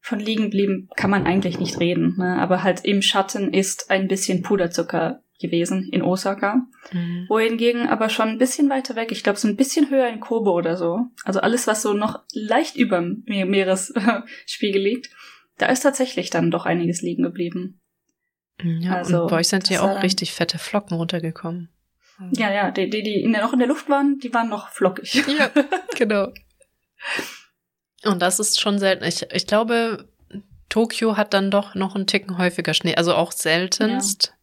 von 0.00 0.18
liegen 0.18 0.44
geblieben 0.44 0.88
kann 0.96 1.10
man 1.10 1.26
eigentlich 1.26 1.60
nicht 1.60 1.78
reden, 1.78 2.16
ne? 2.18 2.38
aber 2.40 2.64
halt 2.64 2.84
im 2.84 3.02
Schatten 3.02 3.54
ist 3.54 3.88
ein 3.88 4.08
bisschen 4.08 4.42
Puderzucker 4.42 5.22
gewesen 5.44 5.88
in 5.92 6.02
Osaka. 6.02 6.66
Mhm. 6.92 7.26
Wohingegen 7.28 7.86
aber 7.88 8.08
schon 8.08 8.28
ein 8.28 8.38
bisschen 8.38 8.68
weiter 8.70 8.96
weg, 8.96 9.12
ich 9.12 9.22
glaube 9.22 9.38
so 9.38 9.46
ein 9.48 9.56
bisschen 9.56 9.90
höher 9.90 10.08
in 10.08 10.20
Kobe 10.20 10.50
oder 10.50 10.76
so, 10.76 11.06
also 11.24 11.40
alles, 11.40 11.66
was 11.66 11.82
so 11.82 11.92
noch 11.92 12.22
leicht 12.32 12.76
über 12.76 12.98
dem 13.00 13.22
Me- 13.26 13.44
Meeresspiegel 13.46 14.82
liegt, 14.82 15.10
da 15.58 15.66
ist 15.66 15.80
tatsächlich 15.80 16.30
dann 16.30 16.50
doch 16.50 16.66
einiges 16.66 17.02
liegen 17.02 17.22
geblieben. 17.22 17.80
Ja, 18.62 18.96
Also, 18.96 19.22
und 19.22 19.30
bei 19.30 19.36
euch 19.38 19.48
sind 19.48 19.68
ja 19.70 19.82
auch 19.82 20.02
richtig 20.02 20.32
fette 20.32 20.58
Flocken 20.58 20.96
runtergekommen. 20.96 21.70
Ja, 22.32 22.52
ja, 22.52 22.70
die, 22.70 22.88
die, 22.88 23.02
die 23.02 23.22
in 23.22 23.32
der, 23.32 23.42
noch 23.42 23.52
in 23.52 23.58
der 23.58 23.66
Luft 23.68 23.88
waren, 23.88 24.18
die 24.20 24.32
waren 24.32 24.48
noch 24.48 24.68
flockig. 24.68 25.14
Ja, 25.36 25.50
genau. 25.96 26.28
Und 28.04 28.22
das 28.22 28.38
ist 28.38 28.60
schon 28.60 28.78
selten. 28.78 29.04
Ich, 29.04 29.26
ich 29.32 29.46
glaube, 29.46 30.08
Tokio 30.68 31.16
hat 31.16 31.34
dann 31.34 31.50
doch 31.50 31.74
noch 31.74 31.94
einen 31.94 32.06
Ticken 32.06 32.38
häufiger 32.38 32.74
Schnee. 32.74 32.94
Also 32.96 33.14
auch 33.14 33.32
seltenst, 33.32 34.33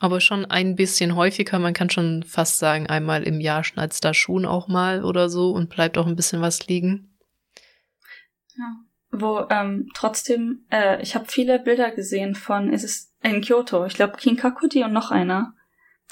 aber 0.00 0.20
schon 0.20 0.46
ein 0.46 0.74
bisschen 0.74 1.14
häufiger. 1.14 1.58
Man 1.58 1.74
kann 1.74 1.90
schon 1.90 2.24
fast 2.24 2.58
sagen, 2.58 2.88
einmal 2.88 3.22
im 3.22 3.38
Jahr 3.38 3.62
schneit 3.62 4.02
da 4.02 4.14
schon 4.14 4.46
auch 4.46 4.66
mal 4.66 5.04
oder 5.04 5.28
so 5.28 5.50
und 5.50 5.68
bleibt 5.68 5.98
auch 5.98 6.06
ein 6.06 6.16
bisschen 6.16 6.40
was 6.40 6.66
liegen. 6.66 7.14
Ja. 8.56 8.76
Wo 9.12 9.46
ähm, 9.50 9.90
trotzdem, 9.94 10.64
äh, 10.70 11.02
ich 11.02 11.14
habe 11.14 11.26
viele 11.28 11.58
Bilder 11.58 11.90
gesehen 11.90 12.34
von, 12.34 12.72
ist 12.72 12.84
es 12.84 13.14
in 13.22 13.42
Kyoto, 13.42 13.84
ich 13.84 13.94
glaube 13.94 14.16
Kinkakuji 14.16 14.84
und 14.84 14.92
noch 14.92 15.10
einer, 15.10 15.54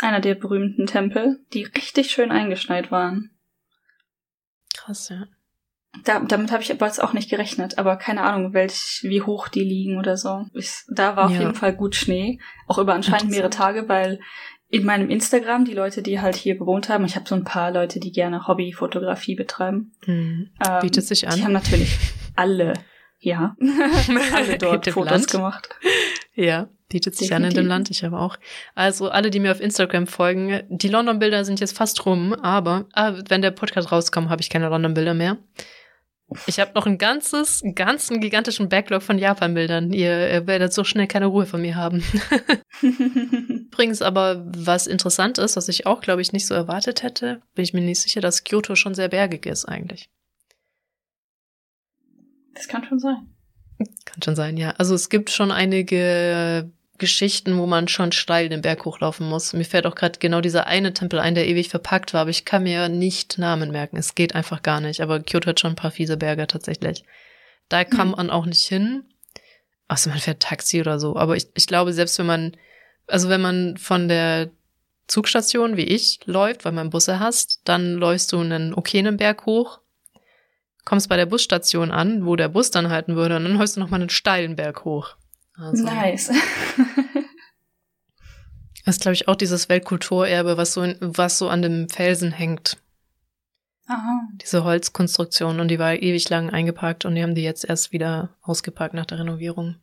einer 0.01 0.21
der 0.21 0.35
berühmten 0.35 0.87
Tempel, 0.87 1.41
die 1.55 1.65
richtig 1.65 2.11
schön 2.11 2.31
eingeschneit 2.31 2.91
waren. 2.91 3.31
Krass, 4.75 5.09
ja. 5.09 5.27
Da, 6.05 6.21
damit 6.21 6.51
habe 6.53 6.63
ich 6.63 6.71
aber 6.73 6.87
jetzt 6.87 7.03
auch 7.03 7.13
nicht 7.13 7.31
gerechnet, 7.31 7.79
aber 7.79 7.97
keine 7.97 8.23
Ahnung, 8.23 8.53
welch, 8.55 9.01
wie 9.03 9.23
hoch 9.23 9.49
die 9.49 9.63
liegen 9.65 9.99
oder 9.99 10.17
so. 10.17 10.47
Ich, 10.55 10.73
da 10.89 11.17
war 11.17 11.27
auf 11.27 11.33
Ja. 11.33 11.41
jeden 11.41 11.55
Fall 11.55 11.75
gut 11.75 11.95
Schnee, 11.95 12.39
auch 12.67 12.79
über 12.79 12.95
anscheinend 12.95 13.31
mehrere. 13.31 13.51
Tage, 13.51 13.89
weil 13.89 14.21
in 14.71 14.85
meinem 14.85 15.09
Instagram, 15.09 15.65
die 15.65 15.73
Leute, 15.75 16.03
die 16.03 16.21
halt 16.21 16.37
hier 16.37 16.57
gewohnt 16.57 16.89
haben, 16.91 17.05
ich 17.07 17.17
habe 17.17 17.27
so 17.29 17.35
ein 17.35 17.45
paar 17.45 17.71
Leute, 17.71 18.01
die 18.01 18.13
gerne 18.13 18.47
Hobbyfotografie 18.47 19.35
betreiben. 19.35 19.93
Hm. 20.05 20.51
Ähm, 20.69 20.81
Bietet 20.83 21.05
sich 21.07 21.27
an. 21.27 21.37
Die 21.37 21.45
haben 21.45 21.53
natürlich 21.53 21.97
alle, 22.37 22.75
ja, 23.19 23.57
alle 24.35 24.59
dort 24.59 24.87
Fotos 24.89 25.11
Land. 25.11 25.31
gemacht. 25.31 25.69
Ja, 26.35 26.69
bietet 26.91 27.17
sich 27.17 27.33
an 27.35 27.43
in 27.45 27.51
dem 27.51 27.55
Definitiv. 27.55 27.69
Land, 27.71 27.91
ich 27.91 28.05
aber 28.05 28.21
auch. 28.21 28.37
Also 28.75 29.09
alle, 29.09 29.31
die 29.31 29.41
mir 29.41 29.53
auf 29.53 29.61
Instagram 29.61 30.07
folgen, 30.07 30.61
die 30.69 30.89
London-Bilder 30.89 31.45
sind 31.45 31.61
jetzt 31.61 31.77
fast 31.77 32.05
rum, 32.07 32.33
aber 32.35 32.87
ah, 32.93 33.15
wenn 33.29 33.43
der 33.43 33.51
Podcast 33.51 33.91
rauskommt, 33.91 34.29
habe 34.29 34.41
ich 34.43 34.51
keine 34.51 34.69
London-Bilder 34.69 35.15
mehr. 35.15 35.39
Ich 36.47 36.61
habe 36.61 36.73
noch 36.75 36.87
ein 36.87 36.99
ganzes, 36.99 37.63
einen 37.63 37.75
ganzen 37.75 38.21
gigantischen 38.21 38.69
Backlog 38.69 39.03
von 39.03 39.19
Japan-Bildern. 39.19 39.93
Ihr, 39.93 40.31
ihr 40.31 40.47
werdet 40.47 40.75
so 40.75 40.85
schnell 40.85 41.07
keine 41.07 41.27
Ruhe 41.27 41.47
von 41.47 41.63
mir 41.63 41.75
haben. 41.75 42.03
Übrigens 42.83 44.03
aber, 44.03 44.45
was 44.55 44.87
interessant 44.87 45.39
ist, 45.39 45.57
was 45.57 45.69
ich 45.69 45.87
auch, 45.87 46.03
glaube 46.03 46.21
ich, 46.21 46.33
nicht 46.33 46.47
so 46.47 46.55
erwartet 46.55 47.03
hätte, 47.03 47.41
bin 47.55 47.65
ich 47.65 47.73
mir 47.73 47.81
nicht 47.81 48.03
sicher, 48.03 48.21
dass 48.21 48.45
Kyoto 48.45 48.75
schon 48.75 48.95
sehr 48.95 49.09
bergig 49.09 49.47
ist 49.47 49.65
eigentlich. 49.65 50.11
Das 52.53 52.69
kann 52.69 52.85
schon 52.85 52.99
sein. 52.99 53.35
Kann 54.05 54.23
schon 54.23 54.37
sein, 54.37 54.57
ja. 54.59 54.73
Also 54.73 54.95
es 54.95 55.09
gibt 55.09 55.31
schon 55.31 55.51
einige 55.51 56.71
Geschichten, 56.99 57.59
wo 57.59 57.67
man 57.67 57.89
schon 57.89 58.13
steil 58.13 58.49
den 58.49 58.63
Berg 58.63 58.85
hochlaufen 58.85 59.29
muss. 59.29 59.53
Mir 59.53 59.65
fällt 59.65 59.87
auch 59.87 59.95
gerade 59.95 60.19
genau 60.19 60.41
dieser 60.41 60.67
eine 60.67 60.93
Tempel 60.93 61.21
ein, 61.21 61.35
der 61.35 61.47
ewig 61.47 61.69
verpackt 61.69 62.13
war, 62.13 62.23
aber 62.23 62.31
ich 62.31 62.45
kann 62.45 62.65
mir 62.65 62.89
nicht 62.89 63.39
Namen 63.39 63.71
merken. 63.71 63.97
Es 63.97 64.15
geht 64.15 64.35
einfach 64.35 64.63
gar 64.63 64.81
nicht. 64.81 65.01
Aber 65.01 65.21
Kyoto 65.21 65.49
hat 65.49 65.61
schon 65.61 65.73
ein 65.73 65.77
paar 65.77 65.91
fiese 65.91 66.17
Berge 66.17 66.47
tatsächlich. 66.47 67.05
Da 67.69 67.85
kann 67.85 68.11
hm. 68.11 68.17
man 68.17 68.31
auch 68.31 68.47
nicht 68.47 68.67
hin. 68.67 69.05
Außer 69.89 70.11
man 70.11 70.19
fährt 70.19 70.41
Taxi 70.41 70.81
oder 70.81 70.99
so. 70.99 71.17
Aber 71.17 71.37
ich, 71.37 71.49
ich 71.55 71.67
glaube, 71.67 71.93
selbst 71.93 72.19
wenn 72.19 72.27
man, 72.27 72.57
also 73.07 73.29
wenn 73.29 73.41
man 73.41 73.77
von 73.77 74.09
der 74.09 74.51
Zugstation 75.07 75.77
wie 75.77 75.85
ich 75.85 76.21
läuft, 76.27 76.65
weil 76.65 76.73
man 76.73 76.91
Busse 76.91 77.19
hast, 77.19 77.63
dann 77.65 77.95
läufst 77.95 78.33
du 78.33 78.41
einen 78.41 78.75
okayen 78.75 79.17
Berg 79.17 79.47
hoch, 79.47 79.81
kommst 80.85 81.09
bei 81.09 81.17
der 81.17 81.27
Busstation 81.27 81.91
an, 81.91 82.27
wo 82.27 82.37
der 82.37 82.49
Bus 82.49 82.71
dann 82.71 82.91
halten 82.91 83.17
würde, 83.17 83.37
und 83.37 83.45
dann 83.45 83.57
läufst 83.57 83.77
du 83.77 83.81
nochmal 83.81 84.01
einen 84.01 84.11
steilen 84.11 84.55
Berg 84.55 84.85
hoch. 84.85 85.17
Also, 85.59 85.85
nice. 85.85 86.29
das 88.85 88.97
ist, 88.97 89.01
glaube 89.03 89.15
ich, 89.15 89.29
auch 89.29 89.37
dieses 89.37 89.69
Weltkulturerbe, 89.69 90.57
was 90.57 90.73
so, 90.75 90.83
in, 90.83 90.97
was 91.01 91.39
so 91.39 91.49
an 91.49 91.63
dem 91.63 91.89
Felsen 91.89 92.33
hängt. 92.33 92.79
Aha. 93.87 94.29
Diese 94.41 94.65
Holzkonstruktion 94.65 95.61
und 95.61 95.69
die 95.69 95.79
war 95.79 95.95
ewig 95.95 96.29
lang 96.29 96.51
eingepackt 96.51 97.05
und 97.05 97.15
die 97.15 97.23
haben 97.23 97.35
die 97.35 97.43
jetzt 97.43 97.65
erst 97.65 97.91
wieder 97.93 98.37
ausgepackt 98.43 98.95
nach 98.95 99.07
der 99.07 99.19
Renovierung. 99.21 99.77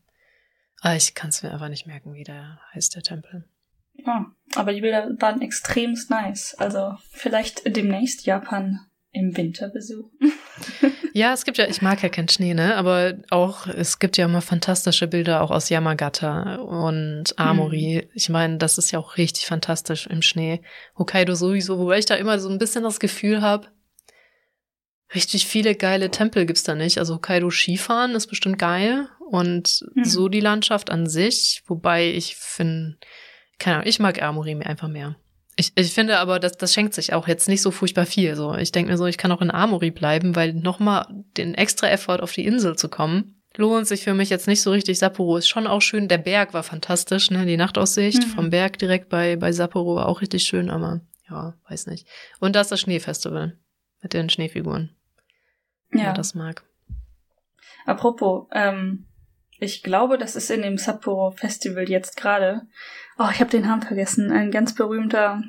Aber 0.82 0.96
ich 0.96 1.16
kann 1.16 1.30
es 1.30 1.42
mir 1.42 1.52
einfach 1.52 1.70
nicht 1.70 1.88
merken, 1.88 2.14
wie 2.14 2.24
der 2.24 2.60
heißt, 2.74 2.96
der 2.96 3.02
Tempel. 3.02 3.46
Ja, 3.94 4.32
aber 4.56 4.74
die 4.74 4.82
Bilder 4.82 5.10
waren 5.20 5.42
extremst 5.42 6.10
nice. 6.10 6.54
Also 6.56 6.96
vielleicht 7.10 7.76
demnächst 7.76 8.26
Japan 8.26 8.86
im 9.16 9.36
Winter 9.36 9.70
besuchen. 9.70 10.12
Ja, 11.18 11.32
es 11.32 11.46
gibt 11.46 11.58
ja, 11.58 11.66
ich 11.66 11.82
mag 11.82 12.04
ja 12.04 12.10
keinen 12.10 12.28
Schnee, 12.28 12.54
ne? 12.54 12.76
Aber 12.76 13.14
auch, 13.30 13.68
es 13.68 14.00
gibt 14.00 14.18
ja 14.18 14.26
immer 14.26 14.42
fantastische 14.42 15.08
Bilder 15.08 15.42
auch 15.42 15.50
aus 15.50 15.70
Yamagata 15.70 16.56
und 16.56 17.40
Amori. 17.40 18.02
Hm. 18.04 18.10
Ich 18.14 18.28
meine, 18.28 18.58
das 18.58 18.78
ist 18.78 18.92
ja 18.92 19.00
auch 19.00 19.16
richtig 19.16 19.46
fantastisch 19.46 20.08
im 20.08 20.22
Schnee. 20.22 20.60
Hokkaido 20.98 21.34
sowieso, 21.34 21.80
wobei 21.80 22.00
ich 22.00 22.06
da 22.06 22.16
immer 22.16 22.38
so 22.38 22.50
ein 22.50 22.58
bisschen 22.58 22.84
das 22.84 23.00
Gefühl 23.00 23.42
habe, 23.42 23.70
richtig 25.14 25.48
viele 25.48 25.76
geile 25.76 26.12
Tempel 26.12 26.46
gibt's 26.46 26.64
da 26.64 26.76
nicht. 26.76 26.98
Also 26.98 27.16
Hokkaido 27.16 27.50
Skifahren 27.50 28.12
ist 28.12 28.28
bestimmt 28.28 28.60
geil 28.60 29.08
und 29.32 29.86
hm. 29.94 30.04
so 30.04 30.28
die 30.28 30.42
Landschaft 30.42 30.90
an 30.90 31.08
sich, 31.08 31.64
wobei 31.68 32.10
ich 32.10 32.36
finde, 32.36 32.98
keine 33.58 33.78
Ahnung, 33.78 33.88
ich 33.88 34.00
mag 34.00 34.22
Amori 34.22 34.54
einfach 34.62 34.90
mehr. 34.90 35.16
Ich, 35.58 35.72
ich 35.76 35.94
finde 35.94 36.20
aber, 36.20 36.40
das, 36.40 36.58
das 36.58 36.74
schenkt 36.74 36.94
sich 36.94 37.14
auch 37.14 37.28
jetzt 37.28 37.48
nicht 37.48 37.62
so 37.62 37.72
furchtbar 37.72 38.06
viel. 38.06 38.36
So, 38.36 38.56
ich 38.56 38.72
denke 38.72 38.92
mir 38.92 38.98
so, 38.98 39.06
ich 39.06 39.18
kann 39.18 39.32
auch 39.32 39.42
in 39.42 39.52
Amori 39.52 39.92
bleiben, 39.92 40.36
weil 40.36 40.54
nochmal 40.54 41.08
den 41.38 41.54
extra 41.54 41.88
Effort 41.90 42.22
auf 42.22 42.34
die 42.34 42.46
Insel 42.46 42.76
zu 42.76 42.90
kommen, 42.90 43.42
lohnt 43.56 43.88
sich 43.88 44.04
für 44.04 44.14
mich 44.14 44.30
jetzt 44.30 44.48
nicht 44.48 44.62
so 44.62 44.72
richtig. 44.72 45.00
Sapporo 45.00 45.38
ist 45.38 45.48
schon 45.48 45.68
auch 45.68 45.82
schön. 45.82 46.10
Der 46.10 46.18
Berg 46.18 46.54
war 46.54 46.64
fantastisch, 46.64 47.32
ne? 47.32 47.46
Die 47.46 47.56
Nachtaussicht 47.56 48.28
mhm. 48.28 48.32
vom 48.32 48.50
Berg 48.50 48.78
direkt 48.80 49.08
bei, 49.08 49.38
bei 49.38 49.54
Sapporo 49.54 49.96
war 49.96 50.08
auch 50.08 50.22
richtig 50.22 50.44
schön, 50.44 50.70
aber 50.70 51.02
ja, 51.30 51.54
weiß 51.70 51.88
nicht. 51.88 52.08
Und 52.40 52.56
da 52.56 52.62
ist 52.62 52.72
das 52.72 52.82
Schneefestival 52.82 53.58
mit 54.02 54.14
den 54.14 54.30
Schneefiguren. 54.30 54.94
Ja. 55.94 56.14
das 56.14 56.36
mag. 56.36 56.64
Apropos, 57.86 58.48
ähm, 58.52 59.06
ich 59.60 59.84
glaube, 59.84 60.18
das 60.18 60.36
ist 60.36 60.52
in 60.52 60.62
dem 60.62 60.78
Sapporo 60.78 61.32
Festival 61.32 61.90
jetzt 61.90 62.18
gerade. 62.18 62.62
Oh, 63.18 63.30
ich 63.32 63.40
habe 63.40 63.52
den 63.52 63.64
Namen 63.64 63.82
vergessen. 63.82 64.32
Ein 64.32 64.52
ganz 64.52 64.76
berühmter 64.76 65.44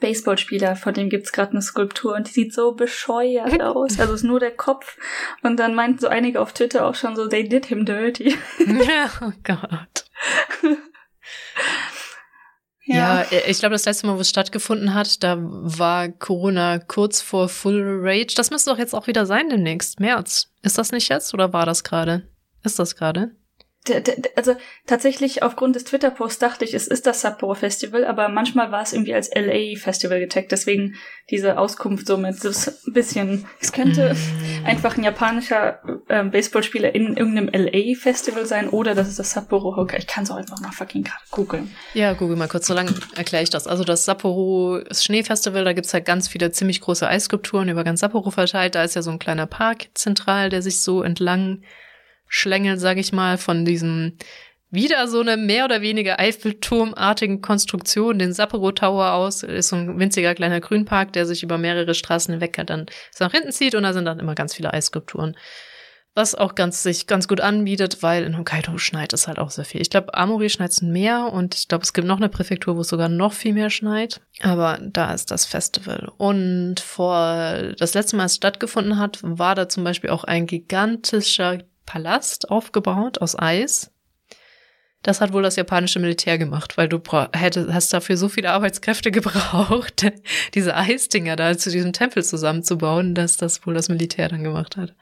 Baseballspieler, 0.00 0.76
von 0.76 0.94
dem 0.94 1.10
gibt's 1.10 1.32
gerade 1.32 1.52
eine 1.52 1.62
Skulptur 1.62 2.14
und 2.14 2.28
die 2.28 2.32
sieht 2.32 2.54
so 2.54 2.72
bescheuert 2.72 3.60
aus. 3.62 3.98
Also 3.98 4.14
ist 4.14 4.24
nur 4.24 4.40
der 4.40 4.54
Kopf. 4.54 4.96
Und 5.42 5.58
dann 5.58 5.74
meinten 5.74 5.98
so 5.98 6.08
einige 6.08 6.40
auf 6.40 6.52
Twitter 6.52 6.86
auch 6.86 6.94
schon 6.94 7.16
so, 7.16 7.28
they 7.28 7.48
did 7.48 7.66
him 7.66 7.84
dirty. 7.84 8.36
Ja, 8.58 9.10
oh 9.22 9.32
Gott. 9.42 10.04
Ja. 12.84 13.22
ja, 13.22 13.26
ich 13.46 13.58
glaube, 13.60 13.74
das 13.74 13.84
letzte 13.84 14.06
Mal, 14.06 14.16
wo 14.16 14.20
es 14.20 14.30
stattgefunden 14.30 14.94
hat, 14.94 15.22
da 15.22 15.36
war 15.38 16.08
Corona 16.08 16.78
kurz 16.78 17.20
vor 17.20 17.48
Full 17.48 18.00
Rage. 18.02 18.34
Das 18.34 18.50
müsste 18.50 18.70
doch 18.70 18.78
jetzt 18.78 18.94
auch 18.94 19.06
wieder 19.06 19.26
sein 19.26 19.48
demnächst, 19.48 20.00
März. 20.00 20.50
Ist 20.62 20.76
das 20.76 20.90
nicht 20.90 21.08
jetzt 21.08 21.32
oder 21.32 21.52
war 21.52 21.66
das 21.66 21.84
gerade? 21.84 22.28
Ist 22.62 22.78
das 22.78 22.96
gerade? 22.96 23.32
also 24.36 24.56
tatsächlich 24.86 25.42
aufgrund 25.42 25.74
des 25.74 25.84
Twitter-Posts 25.84 26.38
dachte 26.38 26.64
ich, 26.64 26.74
es 26.74 26.86
ist 26.86 27.06
das 27.06 27.22
Sapporo 27.22 27.54
Festival, 27.54 28.04
aber 28.04 28.28
manchmal 28.28 28.70
war 28.70 28.82
es 28.82 28.92
irgendwie 28.92 29.14
als 29.14 29.30
LA 29.34 29.76
Festival 29.78 30.20
getaggt, 30.20 30.52
deswegen 30.52 30.96
diese 31.30 31.58
Auskunft 31.58 32.06
so 32.06 32.16
mit 32.18 32.38
so 32.38 32.48
ein 32.48 32.92
bisschen, 32.92 33.46
es 33.60 33.72
könnte 33.72 34.14
mm. 34.14 34.66
einfach 34.66 34.98
ein 34.98 35.04
japanischer 35.04 35.80
äh, 36.08 36.24
Baseballspieler 36.24 36.94
in 36.94 37.16
irgendeinem 37.16 37.48
LA 37.48 37.94
Festival 37.98 38.44
sein 38.44 38.68
oder 38.68 38.94
das 38.94 39.08
ist 39.08 39.18
das 39.18 39.30
Sapporo 39.30 39.76
Hoka. 39.76 39.96
Ich 39.96 40.06
kann 40.06 40.24
es 40.24 40.30
auch 40.30 40.36
einfach 40.36 40.60
mal 40.60 40.72
fucking 40.72 41.04
gerade 41.04 41.22
googeln. 41.30 41.74
Ja, 41.94 42.12
google 42.12 42.36
mal 42.36 42.48
kurz, 42.48 42.66
so 42.66 42.74
lange 42.74 42.94
erkläre 43.16 43.42
ich 43.42 43.50
das. 43.50 43.66
Also 43.66 43.84
das 43.84 44.04
Sapporo 44.04 44.80
Schneefestival, 44.90 45.64
da 45.64 45.72
gibt's 45.72 45.94
halt 45.94 46.04
ganz 46.04 46.28
viele 46.28 46.50
ziemlich 46.50 46.82
große 46.82 47.08
Eisskulpturen 47.08 47.68
über 47.68 47.84
ganz 47.84 48.00
Sapporo 48.00 48.30
verteilt. 48.30 48.74
Da 48.74 48.84
ist 48.84 48.94
ja 48.94 49.02
so 49.02 49.10
ein 49.10 49.18
kleiner 49.18 49.46
Park 49.46 49.88
zentral, 49.94 50.50
der 50.50 50.60
sich 50.60 50.80
so 50.80 51.02
entlang 51.02 51.62
Schlängeln, 52.32 52.78
sag 52.78 52.96
ich 52.96 53.12
mal, 53.12 53.36
von 53.36 53.64
diesem 53.64 54.16
wieder 54.70 55.08
so 55.08 55.20
eine 55.20 55.36
mehr 55.36 55.64
oder 55.64 55.82
weniger 55.82 56.20
Eiffelturmartigen 56.20 57.42
Konstruktion, 57.42 58.20
den 58.20 58.32
Sapporo 58.32 58.70
Tower 58.70 59.14
aus, 59.14 59.42
ist 59.42 59.68
so 59.68 59.76
ein 59.76 59.98
winziger 59.98 60.34
kleiner 60.36 60.60
Grünpark, 60.60 61.12
der 61.12 61.26
sich 61.26 61.42
über 61.42 61.58
mehrere 61.58 61.92
Straßen 61.92 62.32
hinweg 62.32 62.56
dann 62.66 62.86
nach 63.18 63.32
hinten 63.32 63.50
zieht 63.50 63.74
und 63.74 63.82
da 63.82 63.92
sind 63.92 64.04
dann 64.04 64.20
immer 64.20 64.36
ganz 64.36 64.54
viele 64.54 64.72
Eisskulpturen. 64.72 65.36
Was 66.14 66.34
auch 66.34 66.56
ganz 66.56 66.82
sich 66.82 67.06
ganz 67.06 67.28
gut 67.28 67.40
anbietet, 67.40 68.02
weil 68.02 68.24
in 68.24 68.36
Hokkaido 68.36 68.78
schneit 68.78 69.12
es 69.12 69.28
halt 69.28 69.38
auch 69.38 69.50
sehr 69.50 69.64
viel. 69.64 69.80
Ich 69.80 69.90
glaube, 69.90 70.14
Amori 70.14 70.50
schneit 70.50 70.70
es 70.72 70.82
mehr 70.82 71.32
und 71.32 71.54
ich 71.54 71.68
glaube, 71.68 71.82
es 71.82 71.92
gibt 71.92 72.06
noch 72.06 72.16
eine 72.16 72.28
Präfektur, 72.28 72.76
wo 72.76 72.80
es 72.80 72.88
sogar 72.88 73.08
noch 73.08 73.32
viel 73.32 73.54
mehr 73.54 73.70
schneit. 73.70 74.20
Aber 74.40 74.78
da 74.82 75.12
ist 75.14 75.30
das 75.30 75.46
Festival. 75.46 76.10
Und 76.16 76.80
vor 76.80 77.74
das 77.78 77.94
letzte 77.94 78.16
Mal, 78.16 78.24
als 78.24 78.32
es 78.32 78.36
stattgefunden 78.36 78.98
hat, 78.98 79.20
war 79.22 79.54
da 79.54 79.68
zum 79.68 79.84
Beispiel 79.84 80.10
auch 80.10 80.24
ein 80.24 80.46
gigantischer 80.46 81.58
Palast 81.90 82.52
aufgebaut 82.52 83.20
aus 83.20 83.36
Eis. 83.36 83.92
Das 85.02 85.20
hat 85.20 85.32
wohl 85.32 85.42
das 85.42 85.56
japanische 85.56 85.98
Militär 85.98 86.38
gemacht, 86.38 86.76
weil 86.76 86.88
du 86.88 87.00
hätte, 87.32 87.74
hast 87.74 87.92
dafür 87.92 88.16
so 88.16 88.28
viele 88.28 88.52
Arbeitskräfte 88.52 89.10
gebraucht, 89.10 90.12
diese 90.54 90.76
Eisdinger 90.76 91.34
da 91.34 91.58
zu 91.58 91.68
diesem 91.70 91.92
Tempel 91.92 92.22
zusammenzubauen, 92.22 93.16
dass 93.16 93.38
das 93.38 93.66
wohl 93.66 93.74
das 93.74 93.88
Militär 93.88 94.28
dann 94.28 94.44
gemacht 94.44 94.76
hat. 94.76 94.94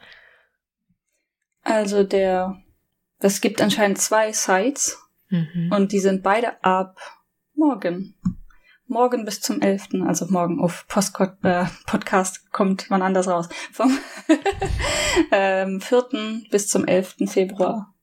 Also 1.62 2.04
der, 2.04 2.56
es 3.18 3.42
gibt 3.42 3.60
anscheinend 3.60 3.98
zwei 3.98 4.32
Sites 4.32 4.98
mhm. 5.28 5.70
und 5.70 5.92
die 5.92 6.00
sind 6.00 6.22
beide 6.22 6.64
ab 6.64 6.98
morgen 7.54 8.14
morgen 8.88 9.24
bis 9.24 9.40
zum 9.40 9.60
11., 9.60 9.88
also 10.06 10.26
morgen 10.28 10.60
auf 10.60 10.86
Postcode, 10.88 11.36
äh, 11.42 11.66
Podcast 11.86 12.50
kommt 12.52 12.90
man 12.90 13.02
anders 13.02 13.28
raus, 13.28 13.48
vom 13.72 13.96
ähm, 15.32 15.80
4. 15.80 16.42
bis 16.50 16.68
zum 16.68 16.86
11. 16.86 17.16
Februar. 17.26 17.94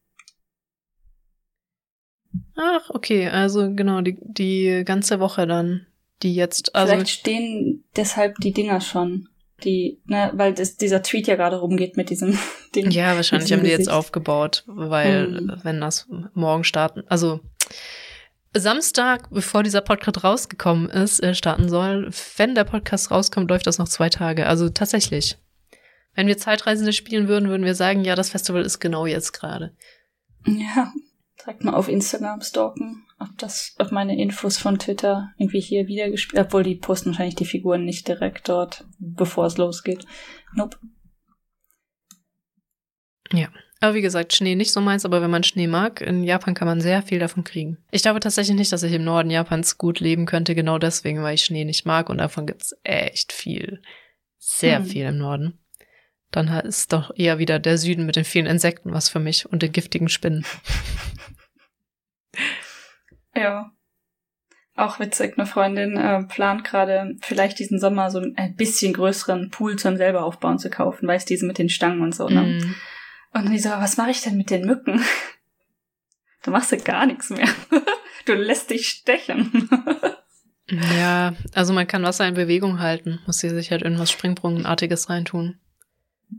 Ach, 2.56 2.90
okay, 2.90 3.28
also 3.28 3.74
genau, 3.74 4.02
die, 4.02 4.18
die 4.22 4.84
ganze 4.86 5.20
Woche 5.20 5.46
dann, 5.46 5.88
die 6.24 6.36
jetzt, 6.36 6.74
also. 6.76 6.94
Vielleicht 6.94 7.10
stehen 7.10 7.84
deshalb 7.96 8.38
die 8.38 8.54
Dinger 8.54 8.82
schon. 8.82 9.28
Die, 9.64 10.02
ne, 10.06 10.32
weil 10.36 10.54
das, 10.54 10.76
dieser 10.76 11.02
Tweet 11.02 11.28
ja 11.28 11.36
gerade 11.36 11.58
rumgeht 11.58 11.96
mit 11.96 12.10
diesem 12.10 12.38
Ding. 12.76 12.92
Ja, 12.92 13.16
wahrscheinlich 13.16 13.54
haben 13.54 13.64
die 13.64 13.70
jetzt 13.70 13.90
aufgebaut, 13.90 14.64
weil, 14.68 15.38
hm. 15.38 15.60
wenn 15.64 15.80
das 15.80 16.08
morgen 16.34 16.66
starten, 16.66 17.04
also, 17.08 17.40
Samstag, 18.56 19.30
bevor 19.32 19.64
dieser 19.64 19.82
Podcast 19.82 20.24
rausgekommen 20.24 20.90
ist, 20.90 21.22
äh, 21.22 21.36
starten 21.36 21.70
soll. 21.70 22.10
Wenn 22.38 22.56
der 22.56 22.64
Podcast 22.64 23.12
rauskommt, 23.12 23.50
läuft 23.50 23.68
das 23.68 23.78
noch 23.78 23.88
zwei 23.88 24.10
Tage. 24.10 24.48
Also 24.48 24.70
tatsächlich. 24.70 25.38
Wenn 26.14 26.28
wir 26.28 26.38
Zeitreisende 26.38 26.94
spielen 26.94 27.28
würden, 27.28 27.50
würden 27.50 27.66
wir 27.66 27.76
sagen, 27.76 28.06
ja, 28.06 28.16
das 28.16 28.30
Festival 28.30 28.62
ist 28.64 28.80
genau 28.80 29.06
jetzt 29.06 29.34
gerade. 29.34 29.76
Ja, 30.46 30.94
direkt 31.42 31.64
mal 31.64 31.74
auf 31.74 31.90
Instagram 31.90 32.42
stalken, 32.42 33.06
ob 33.20 33.38
das, 33.38 33.76
ob 33.80 33.92
meine 33.92 34.18
Infos 34.18 34.58
von 34.58 34.80
Twitter 34.80 35.32
irgendwie 35.38 35.60
hier 35.60 35.88
wieder 35.88 36.10
gespielt, 36.10 36.46
obwohl 36.46 36.64
die 36.64 36.76
posten 36.76 37.10
wahrscheinlich 37.10 37.36
die 37.36 37.46
Figuren 37.46 37.84
nicht 37.84 38.08
direkt 38.08 38.48
dort, 38.48 38.86
bevor 39.00 39.46
es 39.48 39.58
losgeht. 39.58 40.06
Nope. 40.54 40.78
Ja. 43.34 43.50
Aber 43.86 43.94
wie 43.94 44.02
gesagt, 44.02 44.34
Schnee 44.34 44.56
nicht 44.56 44.72
so 44.72 44.82
meins, 44.82 45.06
aber 45.06 45.22
wenn 45.22 45.30
man 45.30 45.44
Schnee 45.44 45.68
mag, 45.68 46.02
in 46.02 46.24
Japan 46.24 46.56
kann 46.56 46.68
man 46.68 46.82
sehr 46.82 47.04
viel 47.04 47.20
davon 47.20 47.44
kriegen. 47.44 47.78
Ich 47.92 48.02
glaube 48.02 48.20
tatsächlich 48.20 48.58
nicht, 48.58 48.72
dass 48.72 48.82
ich 48.82 48.94
im 48.94 49.04
Norden 49.04 49.30
Japans 49.30 49.78
gut 49.78 50.00
leben 50.00 50.26
könnte, 50.26 50.56
genau 50.56 50.80
deswegen, 50.80 51.22
weil 51.22 51.36
ich 51.36 51.44
Schnee 51.44 51.66
nicht 51.66 51.86
mag 51.86 52.10
und 52.10 52.18
davon 52.18 52.48
gibt's 52.48 52.76
echt 52.82 53.32
viel. 53.32 53.84
Sehr 54.40 54.80
hm. 54.80 54.86
viel 54.86 55.06
im 55.06 55.20
Norden. 55.20 55.60
dann 56.32 56.48
ist 56.48 56.94
doch 56.94 57.12
eher 57.16 57.38
wieder 57.38 57.60
der 57.60 57.78
Süden 57.78 58.08
mit 58.08 58.16
den 58.16 58.26
vielen 58.26 58.48
Insekten 58.48 58.92
was 58.92 59.08
für 59.08 59.20
mich 59.20 59.46
und 59.46 59.62
den 59.62 59.72
giftigen 59.72 60.10
Spinnen. 60.10 60.46
Ja. 63.38 63.72
Auch 64.78 65.00
witzig, 65.00 65.38
eine 65.38 65.46
Freundin 65.46 65.98
äh, 65.98 66.24
plant 66.24 66.64
gerade 66.64 67.18
vielleicht 67.22 67.60
diesen 67.60 67.80
Sommer 67.80 68.10
so 68.10 68.20
ein 68.20 68.56
bisschen 68.56 68.94
größeren 68.94 69.50
Pool 69.50 69.76
zum 69.78 69.98
selber 69.98 70.24
aufbauen 70.24 70.58
zu 70.58 70.70
kaufen, 70.70 71.06
weißt 71.06 71.30
diese 71.30 71.46
mit 71.46 71.58
den 71.58 71.68
Stangen 71.68 72.02
und 72.02 72.16
so, 72.16 72.30
ne? 72.30 72.44
Mm. 72.44 72.76
Und 73.36 73.52
die 73.52 73.60
so, 73.60 73.70
was 73.70 73.98
mache 73.98 74.12
ich 74.12 74.22
denn 74.22 74.38
mit 74.38 74.50
den 74.50 74.66
Mücken? 74.66 75.04
Du 76.44 76.52
machst 76.52 76.72
ja 76.72 76.78
gar 76.78 77.08
nichts 77.08 77.32
mehr. 77.32 77.48
Du 78.26 78.34
lässt 78.34 78.70
dich 78.70 78.88
stechen. 78.88 79.70
Ja, 80.98 81.36
also 81.54 81.74
man 81.74 81.86
kann 81.86 82.02
Wasser 82.02 82.28
in 82.28 82.34
Bewegung 82.34 82.80
halten, 82.80 83.20
muss 83.28 83.38
sie 83.38 83.50
sich 83.50 83.70
halt 83.70 83.84
irgendwas 83.84 84.10
Springbrunnenartiges 84.10 85.12
reintun. 85.12 85.60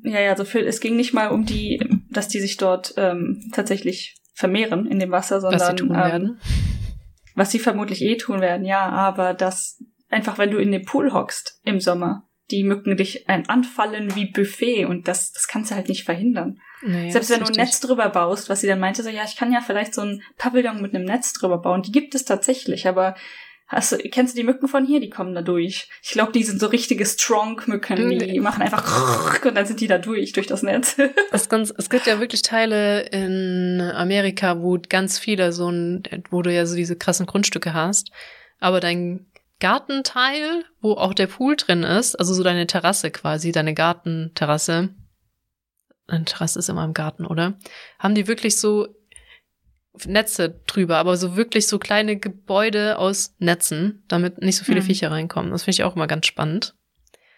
Ja, 0.03 0.19
ja, 0.19 0.31
also 0.31 0.45
für, 0.45 0.59
es 0.67 0.81
ging 0.81 0.97
nicht 0.97 1.15
mal 1.15 1.29
um 1.29 1.47
die, 1.47 1.79
dass 2.11 2.27
die 2.27 2.41
sich 2.41 2.57
dort 2.57 2.95
ähm, 2.97 3.49
tatsächlich 3.53 4.17
vermehren 4.35 4.89
in 4.89 4.99
dem 4.99 5.13
Wasser, 5.13 5.41
sondern 5.41 5.61
was 5.61 5.69
sie 5.69 5.77
tun 5.77 5.91
ähm, 5.91 5.97
werden. 5.97 6.41
Was 7.37 7.53
sie 7.53 7.61
vermutlich 7.61 8.03
eh 8.03 8.17
tun 8.17 8.41
werden, 8.41 8.67
ja, 8.67 8.89
aber 8.89 9.33
dass 9.33 9.81
einfach, 10.09 10.39
wenn 10.39 10.51
du 10.51 10.59
in 10.59 10.73
dem 10.73 10.85
Pool 10.85 11.13
hockst 11.13 11.61
im 11.63 11.79
Sommer, 11.79 12.26
die 12.51 12.65
Mücken 12.65 12.97
dich 12.97 13.29
ein 13.29 13.49
anfallen 13.49 14.15
wie 14.15 14.27
Buffet 14.27 14.85
und 14.85 15.09
das, 15.09 15.33
das 15.33 15.49
kannst 15.49 15.71
du 15.71 15.75
halt 15.75 15.89
nicht 15.89 16.05
verhindern. 16.05 16.61
Nee, 16.83 17.11
Selbst 17.11 17.31
wenn 17.31 17.41
du 17.41 17.47
ein 17.47 17.53
Netz 17.55 17.81
drüber 17.81 18.09
baust, 18.09 18.49
was 18.49 18.61
sie 18.61 18.67
dann 18.67 18.81
meinte, 18.81 19.03
so, 19.03 19.09
ja, 19.09 19.25
ich 19.25 19.37
kann 19.37 19.53
ja 19.53 19.61
vielleicht 19.61 19.95
so 19.95 20.03
ein 20.03 20.23
Pavillon 20.37 20.81
mit 20.81 20.95
einem 20.95 21.05
Netz 21.05 21.33
drüber 21.33 21.59
bauen. 21.59 21.83
Die 21.83 21.93
gibt 21.93 22.15
es 22.15 22.25
tatsächlich, 22.25 22.87
aber 22.87 23.15
Hast 23.69 23.91
du, 23.91 23.97
kennst 23.97 24.35
du 24.35 24.41
die 24.41 24.47
Mücken 24.47 24.69
von 24.69 24.87
hier? 24.87 25.01
Die 25.01 25.11
kommen 25.11 25.35
da 25.35 25.43
durch. 25.43 25.89
Ich 26.01 26.11
glaube, 26.11 26.31
die 26.31 26.45
sind 26.45 26.61
so 26.61 26.69
richtige 26.69 27.05
Strong-Mücken. 27.05 28.17
Die 28.17 28.39
machen 28.39 28.63
einfach 28.63 29.45
und 29.45 29.57
dann 29.57 29.67
sind 29.67 29.81
die 29.81 29.89
da 29.89 29.99
durch, 29.99 30.33
durch 30.33 30.47
das 30.47 30.63
Netz. 30.63 30.97
Das 31.33 31.49
ganz, 31.49 31.75
es 31.77 31.91
gibt 31.91 32.07
ja 32.07 32.21
wirklich 32.21 32.43
Teile 32.43 33.01
in 33.09 33.81
Amerika, 33.81 34.63
wo 34.63 34.79
ganz 34.89 35.19
viele 35.19 35.53
so 35.53 35.69
ein, 35.69 36.05
wo 36.31 36.43
du 36.43 36.53
ja 36.53 36.65
so 36.65 36.77
diese 36.77 36.97
krassen 36.97 37.27
Grundstücke 37.27 37.75
hast. 37.75 38.13
Aber 38.61 38.79
dein 38.79 39.27
Gartenteil, 39.61 40.65
wo 40.81 40.93
auch 40.93 41.15
der 41.15 41.29
Pool 41.29 41.57
drin 41.57 41.83
ist, 41.83 42.15
also 42.17 42.35
so 42.35 42.43
deine 42.43 42.67
Terrasse 42.67 43.11
quasi, 43.11 43.53
deine 43.53 43.75
Gartenterrasse, 43.75 44.95
eine 46.09 46.25
Terrasse 46.25 46.59
ist 46.59 46.69
immer 46.69 46.85
im 46.85 46.95
Garten, 46.95 47.27
oder? 47.27 47.59
Haben 47.99 48.15
die 48.15 48.29
wirklich 48.29 48.59
so 48.59 48.87
Netze 50.05 50.61
drüber, 50.67 50.99
aber 50.99 51.17
so 51.17 51.37
wirklich 51.37 51.69
so 51.69 51.79
kleine 51.79 52.17
Gebäude 52.19 52.99
aus 52.99 53.35
Netzen, 53.39 54.05
damit 54.09 54.43
nicht 54.43 54.57
so 54.57 54.65
viele 54.65 54.83
mhm. 54.83 54.85
Viecher 54.85 55.11
reinkommen. 55.11 55.51
Das 55.51 55.65
finde 55.65 55.77
ich 55.77 55.85
auch 55.85 55.97
immer 55.97 56.07
ganz 56.07 56.27
spannend. 56.27 56.75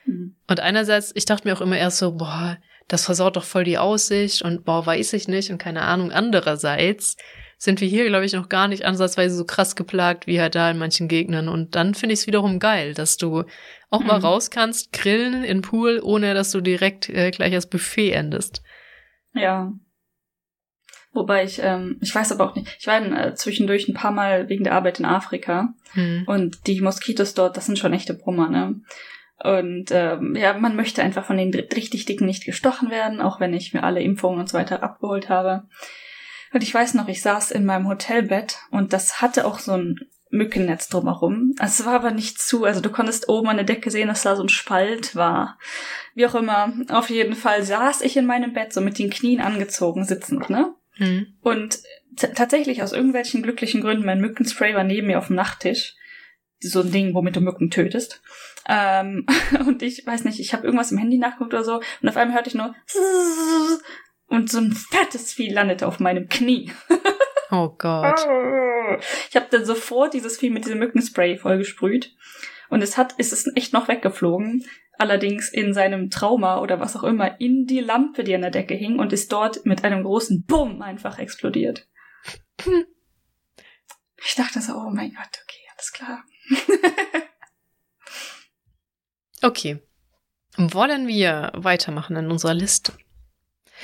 Mhm. 0.04 0.36
Und 0.48 0.60
einerseits, 0.60 1.12
ich 1.14 1.24
dachte 1.24 1.46
mir 1.46 1.54
auch 1.54 1.60
immer 1.60 1.78
erst 1.78 1.98
so, 1.98 2.16
boah, 2.16 2.58
das 2.88 3.04
versaut 3.04 3.36
doch 3.36 3.44
voll 3.44 3.64
die 3.64 3.78
Aussicht 3.78 4.42
und 4.42 4.64
boah, 4.64 4.84
weiß 4.84 5.12
ich 5.12 5.28
nicht 5.28 5.50
und 5.50 5.58
keine 5.58 5.82
Ahnung. 5.82 6.10
Andererseits 6.10 7.16
sind 7.58 7.80
wir 7.80 7.88
hier, 7.88 8.06
glaube 8.06 8.24
ich, 8.24 8.32
noch 8.32 8.48
gar 8.48 8.68
nicht 8.68 8.84
ansatzweise 8.84 9.36
so 9.36 9.44
krass 9.44 9.76
geplagt 9.76 10.26
wie 10.26 10.40
halt 10.40 10.54
da 10.54 10.70
in 10.70 10.78
manchen 10.78 11.08
Gegnern. 11.08 11.48
Und 11.48 11.74
dann 11.74 11.94
finde 11.94 12.14
ich 12.14 12.20
es 12.20 12.26
wiederum 12.26 12.60
geil, 12.60 12.94
dass 12.94 13.16
du 13.16 13.44
auch 13.90 14.00
mhm. 14.00 14.06
mal 14.06 14.20
raus 14.20 14.50
kannst, 14.50 14.92
grillen 14.92 15.44
in 15.44 15.60
Pool, 15.60 16.00
ohne 16.02 16.34
dass 16.34 16.52
du 16.52 16.60
direkt 16.60 17.08
äh, 17.08 17.30
gleich 17.32 17.52
als 17.52 17.68
Buffet 17.68 18.12
endest. 18.12 18.62
Ja, 19.34 19.72
Wobei 21.12 21.42
ich, 21.42 21.60
ähm, 21.62 21.98
ich 22.00 22.14
weiß 22.14 22.32
aber 22.32 22.48
auch 22.48 22.54
nicht, 22.54 22.76
ich 22.78 22.86
war 22.86 23.00
dann, 23.00 23.16
äh, 23.16 23.34
zwischendurch 23.34 23.88
ein 23.88 23.94
paar 23.94 24.12
Mal 24.12 24.48
wegen 24.48 24.62
der 24.62 24.74
Arbeit 24.74 25.00
in 25.00 25.04
Afrika 25.04 25.74
hm. 25.92 26.24
und 26.26 26.66
die 26.66 26.80
Moskitos 26.80 27.34
dort, 27.34 27.56
das 27.56 27.66
sind 27.66 27.78
schon 27.78 27.92
echte 27.92 28.14
Brummer, 28.14 28.48
ne? 28.48 28.80
Und 29.42 29.90
ähm, 29.92 30.36
ja, 30.36 30.52
man 30.58 30.76
möchte 30.76 31.02
einfach 31.02 31.24
von 31.24 31.36
den 31.36 31.54
richtig 31.54 32.04
dicken 32.04 32.26
nicht 32.26 32.44
gestochen 32.44 32.90
werden, 32.90 33.20
auch 33.20 33.38
wenn 33.38 33.54
ich 33.54 33.72
mir 33.72 33.84
alle 33.84 34.02
Impfungen 34.02 34.40
und 34.40 34.48
so 34.48 34.58
weiter 34.58 34.82
abgeholt 34.82 35.28
habe. 35.28 35.64
Und 36.52 36.62
ich 36.62 36.72
weiß 36.72 36.94
noch, 36.94 37.08
ich 37.08 37.22
saß 37.22 37.50
in 37.50 37.64
meinem 37.64 37.88
Hotelbett 37.88 38.58
und 38.70 38.92
das 38.92 39.20
hatte 39.20 39.46
auch 39.46 39.58
so 39.58 39.72
ein 39.72 40.00
Mückennetz 40.30 40.88
drumherum. 40.88 41.54
Also 41.58 41.82
es 41.82 41.86
war 41.86 41.94
aber 41.94 42.10
nicht 42.10 42.40
zu, 42.40 42.64
also 42.64 42.80
du 42.80 42.90
konntest 42.90 43.28
oben 43.28 43.48
an 43.48 43.56
der 43.56 43.64
Decke 43.64 43.90
sehen, 43.90 44.08
dass 44.08 44.22
da 44.22 44.36
so 44.36 44.42
ein 44.42 44.48
Spalt 44.48 45.16
war. 45.16 45.58
Wie 46.14 46.26
auch 46.26 46.34
immer, 46.34 46.72
auf 46.90 47.10
jeden 47.10 47.34
Fall 47.34 47.62
saß 47.62 48.02
ich 48.02 48.16
in 48.16 48.26
meinem 48.26 48.52
Bett 48.52 48.72
so 48.72 48.80
mit 48.80 48.98
den 48.98 49.10
Knien 49.10 49.40
angezogen 49.40 50.04
sitzend, 50.04 50.50
ne? 50.50 50.74
Mhm. 50.98 51.34
Und 51.40 51.78
tatsächlich 52.16 52.82
aus 52.82 52.92
irgendwelchen 52.92 53.42
glücklichen 53.42 53.80
Gründen, 53.80 54.04
mein 54.04 54.20
Mückenspray 54.20 54.74
war 54.74 54.84
neben 54.84 55.06
mir 55.06 55.18
auf 55.18 55.28
dem 55.28 55.36
Nachttisch. 55.36 55.94
So 56.60 56.80
ein 56.80 56.90
Ding, 56.90 57.14
womit 57.14 57.36
du 57.36 57.40
Mücken 57.40 57.70
tötest. 57.70 58.20
Ähm, 58.68 59.26
und 59.66 59.82
ich 59.82 60.06
weiß 60.06 60.24
nicht, 60.24 60.40
ich 60.40 60.52
habe 60.52 60.64
irgendwas 60.66 60.92
im 60.92 60.98
Handy 60.98 61.16
nachgeguckt 61.16 61.54
oder 61.54 61.64
so 61.64 61.80
und 62.02 62.08
auf 62.08 62.16
einmal 62.16 62.34
hörte 62.34 62.50
ich 62.50 62.54
nur 62.54 62.74
und 64.28 64.50
so 64.50 64.58
ein 64.58 64.72
fettes 64.72 65.32
Vieh 65.32 65.50
landete 65.50 65.86
auf 65.86 66.00
meinem 66.00 66.28
Knie. 66.28 66.72
Oh 67.50 67.70
Gott. 67.78 68.20
Ich 69.30 69.34
habe 69.34 69.46
dann 69.50 69.64
sofort 69.64 70.12
dieses 70.12 70.36
Vieh 70.36 70.50
mit 70.50 70.66
diesem 70.66 70.80
Mückenspray 70.80 71.38
vollgesprüht 71.38 72.14
und 72.68 72.82
es 72.82 72.98
hat, 72.98 73.14
es 73.16 73.32
ist 73.32 73.50
echt 73.56 73.72
noch 73.72 73.88
weggeflogen 73.88 74.66
allerdings 74.98 75.48
in 75.48 75.72
seinem 75.72 76.10
Trauma 76.10 76.58
oder 76.58 76.80
was 76.80 76.96
auch 76.96 77.04
immer 77.04 77.40
in 77.40 77.66
die 77.66 77.80
Lampe, 77.80 78.24
die 78.24 78.34
an 78.34 78.42
der 78.42 78.50
Decke 78.50 78.74
hing 78.74 78.98
und 78.98 79.12
ist 79.12 79.32
dort 79.32 79.64
mit 79.64 79.84
einem 79.84 80.02
großen 80.02 80.44
Bumm 80.44 80.82
einfach 80.82 81.18
explodiert. 81.18 81.86
Ich 84.26 84.34
dachte 84.34 84.60
so, 84.60 84.74
oh 84.74 84.90
mein 84.90 85.14
Gott, 85.14 85.44
okay, 85.44 85.60
alles 85.72 85.92
klar. 85.92 86.24
okay. 89.42 89.80
Wollen 90.56 91.06
wir 91.06 91.52
weitermachen 91.54 92.16
in 92.16 92.28
unserer 92.28 92.52
Liste? 92.52 92.94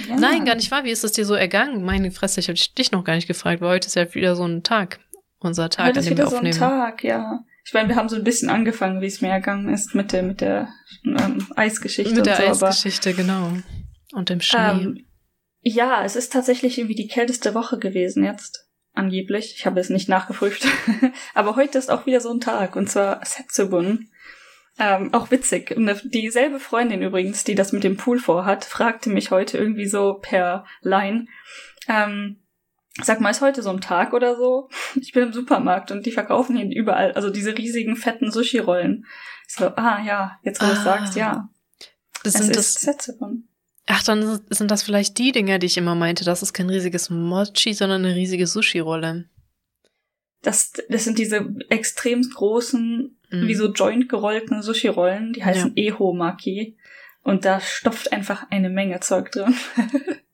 Ja. 0.08 0.16
Nein, 0.16 0.44
gar 0.44 0.56
nicht 0.56 0.70
wahr. 0.70 0.84
Wie 0.84 0.90
ist 0.90 1.04
es 1.04 1.12
dir 1.12 1.24
so 1.24 1.34
ergangen? 1.34 1.84
Meine 1.84 2.10
Fresse, 2.10 2.40
ich 2.40 2.48
habe 2.48 2.58
dich 2.76 2.92
noch 2.92 3.04
gar 3.04 3.14
nicht 3.14 3.28
gefragt, 3.28 3.60
weil 3.60 3.70
heute 3.70 3.86
ist 3.86 3.94
ja 3.94 4.12
wieder 4.14 4.36
so 4.36 4.44
ein 4.44 4.62
Tag. 4.62 5.00
Unser 5.38 5.68
Tag, 5.68 5.88
heute 5.88 6.00
an 6.00 6.04
dem 6.06 6.16
wir 6.16 6.26
aufnehmen. 6.26 6.52
So 6.52 6.64
ein 6.64 6.70
Tag, 6.70 7.04
ja. 7.04 7.44
Ich 7.66 7.72
meine, 7.72 7.88
wir 7.88 7.96
haben 7.96 8.08
so 8.08 8.16
ein 8.16 8.24
bisschen 8.24 8.50
angefangen, 8.50 9.00
wie 9.00 9.06
es 9.06 9.20
mir 9.20 9.28
ergangen 9.28 9.72
ist 9.72 9.94
mit 9.94 10.12
der, 10.12 10.22
mit 10.22 10.40
der 10.40 10.68
ähm, 11.04 11.46
Eisgeschichte. 11.56 12.14
Mit 12.14 12.26
der 12.26 12.36
so, 12.36 12.66
Eisgeschichte, 12.66 13.14
genau. 13.14 13.52
Und 14.12 14.28
dem 14.28 14.40
Schnee. 14.40 14.58
Ähm, 14.58 15.06
ja, 15.62 16.04
es 16.04 16.14
ist 16.14 16.32
tatsächlich 16.32 16.78
irgendwie 16.78 16.94
die 16.94 17.08
kälteste 17.08 17.54
Woche 17.54 17.78
gewesen 17.78 18.22
jetzt. 18.22 18.68
Angeblich. 18.92 19.54
Ich 19.56 19.66
habe 19.66 19.80
es 19.80 19.88
nicht 19.88 20.08
nachgeprüft. 20.08 20.66
aber 21.34 21.56
heute 21.56 21.78
ist 21.78 21.90
auch 21.90 22.06
wieder 22.06 22.20
so 22.20 22.30
ein 22.32 22.40
Tag. 22.40 22.76
Und 22.76 22.90
zwar 22.90 23.24
Setsubun. 23.24 24.08
Ähm, 24.78 25.14
auch 25.14 25.30
witzig. 25.30 25.74
Dieselbe 26.04 26.58
Freundin 26.58 27.02
übrigens, 27.02 27.44
die 27.44 27.54
das 27.54 27.72
mit 27.72 27.84
dem 27.84 27.96
Pool 27.96 28.18
vorhat, 28.18 28.64
fragte 28.64 29.08
mich 29.08 29.30
heute 29.30 29.56
irgendwie 29.56 29.86
so 29.86 30.14
per 30.14 30.64
Line. 30.82 31.26
Ähm, 31.88 32.40
sag 33.02 33.20
mal, 33.20 33.30
ist 33.30 33.40
heute 33.40 33.62
so 33.62 33.70
ein 33.70 33.80
Tag 33.80 34.12
oder 34.12 34.36
so? 34.36 34.68
Ich 34.96 35.12
bin 35.12 35.24
im 35.24 35.32
Supermarkt 35.32 35.90
und 35.90 36.06
die 36.06 36.12
verkaufen 36.12 36.56
hier 36.56 36.68
überall, 36.70 37.12
also 37.12 37.30
diese 37.30 37.56
riesigen 37.56 37.96
fetten 37.96 38.30
Sushi-Rollen. 38.30 39.06
So, 39.46 39.66
ah 39.76 40.02
ja, 40.04 40.38
jetzt 40.42 40.60
wo 40.60 40.66
ah, 40.66 40.70
du 40.70 40.76
sagst, 40.76 41.16
ja. 41.16 41.48
Das 42.22 42.34
es 42.34 42.40
sind 42.40 42.56
das. 42.56 42.86
Ach, 43.86 44.02
dann 44.02 44.40
sind 44.48 44.70
das 44.70 44.82
vielleicht 44.82 45.18
die 45.18 45.32
Dinger, 45.32 45.58
die 45.58 45.66
ich 45.66 45.76
immer 45.76 45.94
meinte. 45.94 46.24
Das 46.24 46.42
ist 46.42 46.54
kein 46.54 46.70
riesiges 46.70 47.10
Mochi, 47.10 47.74
sondern 47.74 48.04
eine 48.04 48.14
riesige 48.14 48.46
Sushi-Rolle. 48.46 49.28
Das, 50.40 50.72
das 50.88 51.04
sind 51.04 51.18
diese 51.18 51.46
extrem 51.68 52.22
großen, 52.22 53.18
mm. 53.42 53.48
wie 53.48 53.54
so 53.54 53.72
joint 53.72 54.08
gerollten 54.08 54.62
Sushi-Rollen. 54.62 55.32
Die 55.32 55.44
heißen 55.44 55.72
ja. 55.74 55.92
Eho-Maki. 55.92 56.76
Und 57.22 57.44
da 57.44 57.60
stopft 57.60 58.12
einfach 58.12 58.50
eine 58.50 58.70
Menge 58.70 59.00
Zeug 59.00 59.30
drin. 59.32 59.54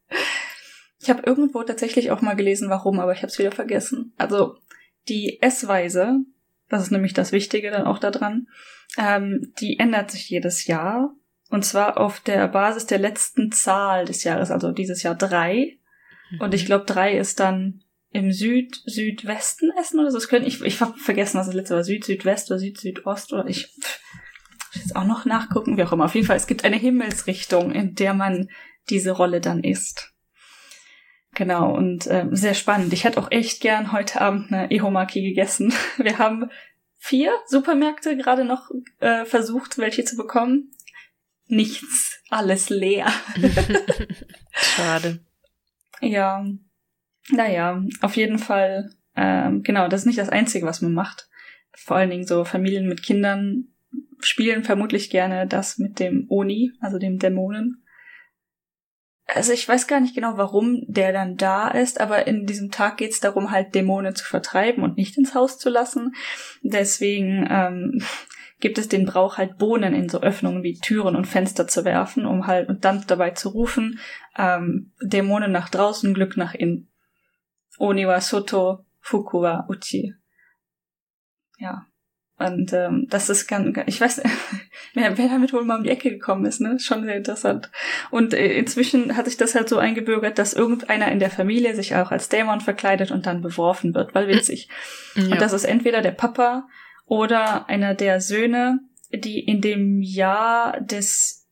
Ich 1.02 1.08
habe 1.08 1.22
irgendwo 1.24 1.62
tatsächlich 1.62 2.10
auch 2.10 2.20
mal 2.20 2.36
gelesen, 2.36 2.68
warum, 2.68 3.00
aber 3.00 3.12
ich 3.12 3.18
habe 3.18 3.28
es 3.28 3.38
wieder 3.38 3.52
vergessen. 3.52 4.12
Also 4.18 4.56
die 5.08 5.40
Essweise, 5.40 6.18
das 6.68 6.82
ist 6.82 6.90
nämlich 6.90 7.14
das 7.14 7.32
Wichtige 7.32 7.70
dann 7.70 7.86
auch 7.86 7.98
daran, 7.98 8.48
ähm, 8.98 9.52
die 9.60 9.78
ändert 9.78 10.10
sich 10.10 10.28
jedes 10.28 10.66
Jahr. 10.66 11.14
Und 11.48 11.64
zwar 11.64 11.98
auf 11.98 12.20
der 12.20 12.46
Basis 12.48 12.86
der 12.86 12.98
letzten 12.98 13.50
Zahl 13.50 14.04
des 14.04 14.24
Jahres, 14.24 14.50
also 14.50 14.72
dieses 14.72 15.02
Jahr 15.02 15.14
drei. 15.14 15.78
Mhm. 16.30 16.40
Und 16.42 16.54
ich 16.54 16.66
glaube, 16.66 16.84
drei 16.84 17.16
ist 17.16 17.40
dann 17.40 17.82
im 18.12 18.32
Süd, 18.32 18.82
Südwesten 18.86 19.70
essen 19.78 20.00
oder 20.00 20.10
so. 20.10 20.18
Das 20.18 20.28
könnte 20.28 20.48
ich, 20.48 20.60
ich 20.62 20.80
habe 20.80 20.98
vergessen, 20.98 21.38
was 21.38 21.46
das 21.46 21.54
letzte 21.54 21.74
war. 21.74 21.84
Süd, 21.84 22.04
Südwest 22.04 22.50
oder 22.50 22.58
Süd, 22.58 22.78
Südost 22.78 23.32
oder 23.32 23.46
ich 23.46 23.66
pff, 23.66 24.00
jetzt 24.74 24.96
auch 24.96 25.04
noch 25.04 25.24
nachgucken, 25.24 25.76
wie 25.76 25.84
auch 25.84 25.92
immer. 25.92 26.06
Auf 26.06 26.14
jeden 26.14 26.26
Fall, 26.26 26.36
es 26.36 26.46
gibt 26.46 26.64
eine 26.64 26.76
Himmelsrichtung, 26.76 27.72
in 27.72 27.94
der 27.94 28.14
man 28.14 28.48
diese 28.88 29.12
Rolle 29.12 29.40
dann 29.40 29.62
isst. 29.62 30.12
Genau, 31.34 31.72
und 31.72 32.08
äh, 32.08 32.26
sehr 32.32 32.54
spannend. 32.54 32.92
Ich 32.92 33.04
hätte 33.04 33.20
auch 33.20 33.30
echt 33.30 33.60
gern 33.60 33.92
heute 33.92 34.20
Abend 34.20 34.52
eine 34.52 34.70
Ehomaki 34.70 35.22
gegessen. 35.22 35.72
Wir 35.96 36.18
haben 36.18 36.50
vier 36.96 37.32
Supermärkte 37.46 38.16
gerade 38.16 38.44
noch 38.44 38.70
äh, 38.98 39.24
versucht, 39.24 39.78
welche 39.78 40.04
zu 40.04 40.16
bekommen. 40.16 40.72
Nichts, 41.46 42.20
alles 42.28 42.70
leer. 42.70 43.06
Schade. 44.52 45.24
Ja, 46.00 46.44
naja, 47.32 47.82
auf 48.00 48.16
jeden 48.16 48.38
Fall, 48.38 48.90
ähm, 49.16 49.62
genau, 49.62 49.88
das 49.88 50.02
ist 50.02 50.06
nicht 50.06 50.18
das 50.18 50.28
Einzige, 50.28 50.66
was 50.66 50.82
man 50.82 50.92
macht. 50.92 51.28
Vor 51.72 51.96
allen 51.96 52.10
Dingen 52.10 52.26
so 52.26 52.44
Familien 52.44 52.88
mit 52.88 53.02
Kindern 53.02 53.68
spielen 54.20 54.64
vermutlich 54.64 55.10
gerne 55.10 55.46
das 55.46 55.78
mit 55.78 55.98
dem 55.98 56.26
Oni, 56.28 56.72
also 56.80 56.98
dem 56.98 57.18
Dämonen. 57.18 57.84
also 59.26 59.52
ich 59.52 59.68
weiß 59.68 59.86
gar 59.86 60.00
nicht 60.00 60.14
genau, 60.14 60.36
warum 60.36 60.82
der 60.86 61.12
dann 61.12 61.36
da 61.36 61.68
ist, 61.68 62.00
aber 62.00 62.26
in 62.26 62.46
diesem 62.46 62.70
Tag 62.70 62.96
geht 62.96 63.12
es 63.12 63.20
darum, 63.20 63.50
halt 63.50 63.74
Dämonen 63.74 64.14
zu 64.14 64.24
vertreiben 64.24 64.82
und 64.82 64.96
nicht 64.96 65.16
ins 65.16 65.34
Haus 65.34 65.58
zu 65.58 65.70
lassen. 65.70 66.14
Deswegen 66.62 67.46
ähm, 67.48 68.02
gibt 68.60 68.78
es 68.78 68.88
den 68.88 69.06
Brauch, 69.06 69.38
halt 69.38 69.56
Bohnen 69.58 69.94
in 69.94 70.08
so 70.08 70.20
Öffnungen 70.20 70.62
wie 70.62 70.78
Türen 70.78 71.16
und 71.16 71.26
Fenster 71.26 71.66
zu 71.66 71.84
werfen, 71.84 72.26
um 72.26 72.46
halt 72.46 72.68
und 72.68 72.84
dann 72.84 73.04
dabei 73.06 73.30
zu 73.30 73.48
rufen, 73.50 73.98
ähm, 74.36 74.92
Dämonen 75.02 75.52
nach 75.52 75.70
draußen, 75.70 76.12
Glück 76.14 76.36
nach 76.36 76.54
innen. 76.54 76.89
Oni 77.78 78.06
wa 78.06 78.20
soto, 78.20 78.84
fuku 79.00 79.42
wa 79.42 79.66
uchi. 79.68 80.14
Ja. 81.58 81.86
Und 82.40 82.72
ähm, 82.72 83.06
das 83.10 83.28
ist 83.28 83.48
ganz, 83.48 83.78
ich 83.84 84.00
weiß, 84.00 84.22
wer, 84.94 85.18
wer 85.18 85.28
damit 85.28 85.52
wohl 85.52 85.62
mal 85.62 85.76
um 85.76 85.84
die 85.84 85.90
Ecke 85.90 86.10
gekommen 86.10 86.46
ist, 86.46 86.62
ne? 86.62 86.78
Schon 86.80 87.04
sehr 87.04 87.16
interessant. 87.16 87.70
Und 88.10 88.32
äh, 88.32 88.54
inzwischen 88.54 89.14
hat 89.14 89.26
sich 89.26 89.36
das 89.36 89.54
halt 89.54 89.68
so 89.68 89.76
eingebürgert, 89.76 90.38
dass 90.38 90.54
irgendeiner 90.54 91.12
in 91.12 91.18
der 91.18 91.30
Familie 91.30 91.74
sich 91.74 91.94
auch 91.96 92.10
als 92.10 92.30
Dämon 92.30 92.62
verkleidet 92.62 93.10
und 93.10 93.26
dann 93.26 93.42
beworfen 93.42 93.94
wird, 93.94 94.14
weil 94.14 94.26
witzig. 94.26 94.70
Ja. 95.16 95.24
Und 95.24 95.40
das 95.40 95.52
ist 95.52 95.64
entweder 95.64 96.00
der 96.00 96.12
Papa 96.12 96.66
oder 97.04 97.68
einer 97.68 97.94
der 97.94 98.22
Söhne, 98.22 98.80
die 99.12 99.40
in 99.40 99.60
dem 99.60 100.00
Jahr 100.00 100.80
des, 100.80 101.46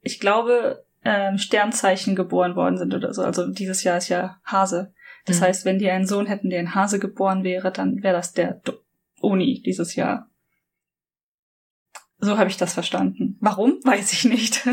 ich 0.00 0.18
glaube, 0.18 0.84
ähm, 1.04 1.38
Sternzeichen 1.38 2.16
geboren 2.16 2.56
worden 2.56 2.78
sind 2.78 2.94
oder 2.94 3.12
so. 3.14 3.22
Also 3.22 3.46
dieses 3.46 3.84
Jahr 3.84 3.98
ist 3.98 4.08
ja 4.08 4.40
Hase. 4.44 4.92
Das 5.24 5.40
mhm. 5.40 5.44
heißt, 5.44 5.64
wenn 5.64 5.78
die 5.78 5.90
einen 5.90 6.06
Sohn 6.06 6.26
hätten, 6.26 6.50
der 6.50 6.60
in 6.60 6.74
Hase 6.74 6.98
geboren 6.98 7.44
wäre, 7.44 7.72
dann 7.72 8.02
wäre 8.02 8.14
das 8.14 8.32
der 8.32 8.60
Uni 9.20 9.62
dieses 9.64 9.94
Jahr. 9.94 10.28
So 12.18 12.38
habe 12.38 12.50
ich 12.50 12.56
das 12.56 12.74
verstanden. 12.74 13.36
Warum? 13.40 13.78
Weiß 13.84 14.12
ich 14.12 14.24
nicht. 14.24 14.66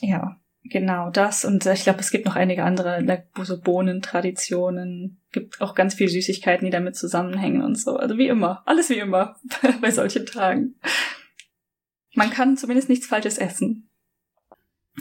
ja, 0.00 0.36
genau 0.64 1.10
das. 1.10 1.44
Und 1.44 1.64
ich 1.66 1.84
glaube, 1.84 2.00
es 2.00 2.10
gibt 2.10 2.26
noch 2.26 2.36
einige 2.36 2.64
andere, 2.64 3.24
so 3.42 3.60
Bohnentraditionen. 3.60 5.20
Gibt 5.32 5.60
auch 5.60 5.74
ganz 5.74 5.94
viel 5.94 6.08
Süßigkeiten, 6.08 6.64
die 6.64 6.70
damit 6.70 6.96
zusammenhängen 6.96 7.62
und 7.62 7.76
so. 7.76 7.96
Also 7.96 8.18
wie 8.18 8.28
immer. 8.28 8.62
Alles 8.66 8.90
wie 8.90 8.98
immer 8.98 9.36
bei 9.80 9.90
solchen 9.90 10.26
Tagen. 10.26 10.76
Man 12.14 12.30
kann 12.30 12.56
zumindest 12.56 12.88
nichts 12.88 13.06
Falsches 13.06 13.38
essen. 13.38 13.88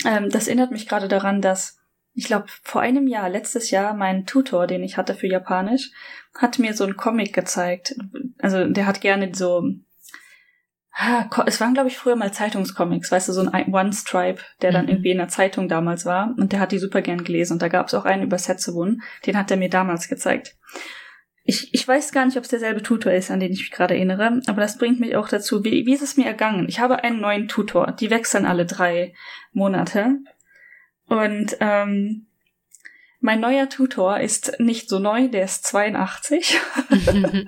Ähm, 0.05 0.29
das 0.29 0.47
erinnert 0.47 0.71
mich 0.71 0.87
gerade 0.87 1.07
daran, 1.07 1.41
dass 1.41 1.77
ich 2.13 2.25
glaube, 2.25 2.45
vor 2.63 2.81
einem 2.81 3.07
Jahr, 3.07 3.29
letztes 3.29 3.71
Jahr, 3.71 3.93
mein 3.93 4.25
Tutor, 4.25 4.67
den 4.67 4.83
ich 4.83 4.97
hatte 4.97 5.15
für 5.15 5.27
Japanisch, 5.27 5.91
hat 6.35 6.59
mir 6.59 6.73
so 6.73 6.83
einen 6.83 6.97
Comic 6.97 7.33
gezeigt. 7.33 7.95
Also 8.39 8.67
der 8.67 8.85
hat 8.85 9.01
gerne 9.01 9.33
so. 9.33 9.63
Es 11.47 11.59
waren, 11.59 11.73
glaube 11.73 11.89
ich, 11.89 11.97
früher 11.97 12.15
mal 12.15 12.31
Zeitungscomics, 12.31 13.11
weißt 13.11 13.27
du, 13.27 13.33
so 13.33 13.41
ein 13.41 13.73
One-Stripe, 13.73 14.39
der 14.61 14.71
dann 14.71 14.85
mhm. 14.85 14.91
irgendwie 14.91 15.09
in 15.09 15.17
der 15.17 15.27
Zeitung 15.27 15.67
damals 15.67 16.05
war. 16.05 16.35
Und 16.37 16.51
der 16.51 16.59
hat 16.59 16.71
die 16.71 16.77
super 16.77 17.01
gern 17.01 17.23
gelesen. 17.23 17.53
Und 17.53 17.63
da 17.63 17.67
gab 17.67 17.87
es 17.87 17.95
auch 17.95 18.05
einen 18.05 18.21
über 18.21 18.37
Setsubun, 18.37 19.01
den 19.25 19.35
hat 19.35 19.49
er 19.49 19.57
mir 19.57 19.69
damals 19.69 20.07
gezeigt. 20.07 20.55
Ich, 21.45 21.73
ich 21.73 21.85
weiß 21.85 22.11
gar 22.13 22.25
nicht, 22.25 22.37
ob 22.37 22.43
es 22.43 22.49
derselbe 22.49 22.83
Tutor 22.83 23.11
ist, 23.11 23.31
an 23.31 23.39
den 23.39 23.51
ich 23.51 23.59
mich 23.59 23.71
gerade 23.71 23.95
erinnere, 23.95 24.39
aber 24.47 24.61
das 24.61 24.77
bringt 24.77 25.01
mich 25.01 25.17
auch 25.17 25.27
dazu, 25.27 25.65
wie, 25.65 25.85
wie 25.85 25.93
ist 25.93 26.01
es 26.01 26.15
mir 26.15 26.25
ergangen? 26.25 26.69
Ich 26.69 26.79
habe 26.79 27.03
einen 27.03 27.19
neuen 27.19 27.49
Tutor, 27.49 27.91
die 27.91 28.09
wechseln 28.09 28.45
alle 28.45 28.65
drei 28.65 29.13
Monate. 29.51 30.19
Und 31.07 31.57
ähm, 31.59 32.27
mein 33.19 33.39
neuer 33.39 33.69
Tutor 33.69 34.19
ist 34.19 34.59
nicht 34.59 34.89
so 34.89 34.99
neu, 34.99 35.29
der 35.29 35.45
ist 35.45 35.65
82. 35.65 36.59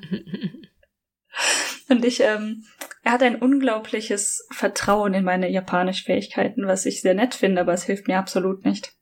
Und 1.89 2.05
ich, 2.05 2.21
ähm, 2.21 2.63
er 3.03 3.11
hat 3.11 3.23
ein 3.23 3.35
unglaubliches 3.35 4.47
Vertrauen 4.51 5.13
in 5.13 5.23
meine 5.23 5.49
Japanisch-Fähigkeiten, 5.49 6.65
was 6.65 6.85
ich 6.85 7.01
sehr 7.01 7.13
nett 7.13 7.35
finde, 7.35 7.61
aber 7.61 7.73
es 7.73 7.83
hilft 7.83 8.07
mir 8.07 8.17
absolut 8.17 8.65
nicht. 8.65 8.93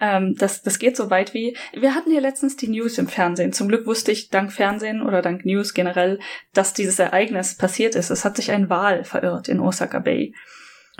Ähm, 0.00 0.34
das, 0.36 0.62
das 0.62 0.78
geht 0.78 0.96
so 0.96 1.10
weit 1.10 1.34
wie, 1.34 1.56
wir 1.72 1.94
hatten 1.94 2.10
hier 2.10 2.20
letztens 2.20 2.56
die 2.56 2.68
News 2.68 2.98
im 2.98 3.08
Fernsehen. 3.08 3.52
Zum 3.52 3.68
Glück 3.68 3.86
wusste 3.86 4.12
ich 4.12 4.28
dank 4.28 4.52
Fernsehen 4.52 5.02
oder 5.02 5.22
dank 5.22 5.44
News 5.44 5.74
generell, 5.74 6.20
dass 6.52 6.74
dieses 6.74 6.98
Ereignis 6.98 7.56
passiert 7.56 7.94
ist. 7.94 8.10
Es 8.10 8.24
hat 8.24 8.36
sich 8.36 8.50
ein 8.50 8.70
Wal 8.70 9.04
verirrt 9.04 9.48
in 9.48 9.60
Osaka 9.60 9.98
Bay. 9.98 10.34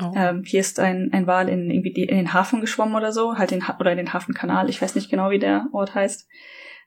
Oh. 0.00 0.12
Ähm, 0.14 0.42
hier 0.44 0.60
ist 0.60 0.78
ein, 0.78 1.10
ein 1.12 1.26
Wal 1.26 1.48
in, 1.48 1.70
irgendwie 1.70 1.92
die, 1.92 2.04
in 2.04 2.16
den 2.16 2.34
Hafen 2.34 2.60
geschwommen 2.60 2.94
oder 2.94 3.12
so, 3.12 3.36
halt 3.36 3.52
in, 3.52 3.62
oder 3.80 3.92
in 3.92 3.96
den 3.96 4.12
Hafenkanal, 4.12 4.68
ich 4.68 4.82
weiß 4.82 4.94
nicht 4.94 5.10
genau, 5.10 5.30
wie 5.30 5.38
der 5.38 5.66
Ort 5.72 5.94
heißt. 5.94 6.28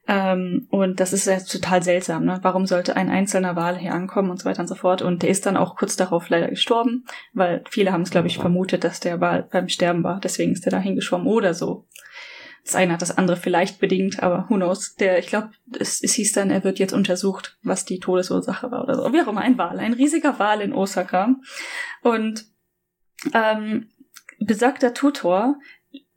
Ähm, 0.08 0.68
und 0.70 1.00
das 1.00 1.14
ist 1.14 1.28
ja 1.28 1.40
total 1.40 1.84
seltsam, 1.84 2.26
ne? 2.26 2.40
Warum 2.42 2.66
sollte 2.66 2.96
ein 2.96 3.10
einzelner 3.10 3.56
Wal 3.56 3.78
hier 3.78 3.94
ankommen 3.94 4.32
und 4.32 4.40
so 4.40 4.46
weiter 4.46 4.62
und 4.62 4.68
so 4.68 4.76
fort? 4.76 5.02
Und 5.02 5.24
der 5.24 5.30
ist 5.30 5.46
dann 5.46 5.58
auch 5.58 5.76
kurz 5.76 5.96
darauf 5.98 6.30
leider 6.30 6.48
gestorben, 6.48 7.06
weil 7.34 7.64
viele 7.70 7.92
haben 7.92 8.02
es, 8.02 8.10
glaube 8.10 8.28
ich, 8.28 8.40
vermutet, 8.40 8.84
dass 8.84 9.00
der 9.00 9.22
Wal 9.22 9.48
beim 9.52 9.70
Sterben 9.70 10.04
war. 10.04 10.20
Deswegen 10.20 10.54
ist 10.54 10.66
der 10.66 10.72
da 10.72 10.80
hingeschwommen 10.80 11.28
oder 11.28 11.54
so. 11.54 11.86
Das 12.64 12.76
eine 12.76 12.94
hat 12.94 13.02
das 13.02 13.18
andere 13.18 13.38
vielleicht 13.38 13.80
bedingt, 13.80 14.22
aber 14.22 14.46
who 14.50 14.56
knows. 14.56 14.96
Der, 14.96 15.20
ich 15.20 15.28
glaube, 15.28 15.52
es, 15.80 16.02
es 16.04 16.14
hieß 16.14 16.34
dann, 16.34 16.50
er 16.50 16.64
wird 16.64 16.80
jetzt 16.80 16.94
untersucht, 16.94 17.58
was 17.64 17.86
die 17.86 18.00
Todesursache 18.00 18.72
war 18.72 18.84
oder 18.84 18.96
so. 18.96 19.14
Wie 19.14 19.22
auch 19.22 19.28
immer, 19.28 19.42
ein 19.42 19.58
Wal, 19.58 19.80
ein 19.80 19.94
riesiger 19.94 20.40
Wal 20.40 20.62
in 20.62 20.74
Osaka. 20.74 21.36
Und 22.02 22.46
ähm, 23.34 23.90
besagter 24.40 24.94
Tutor, 24.94 25.58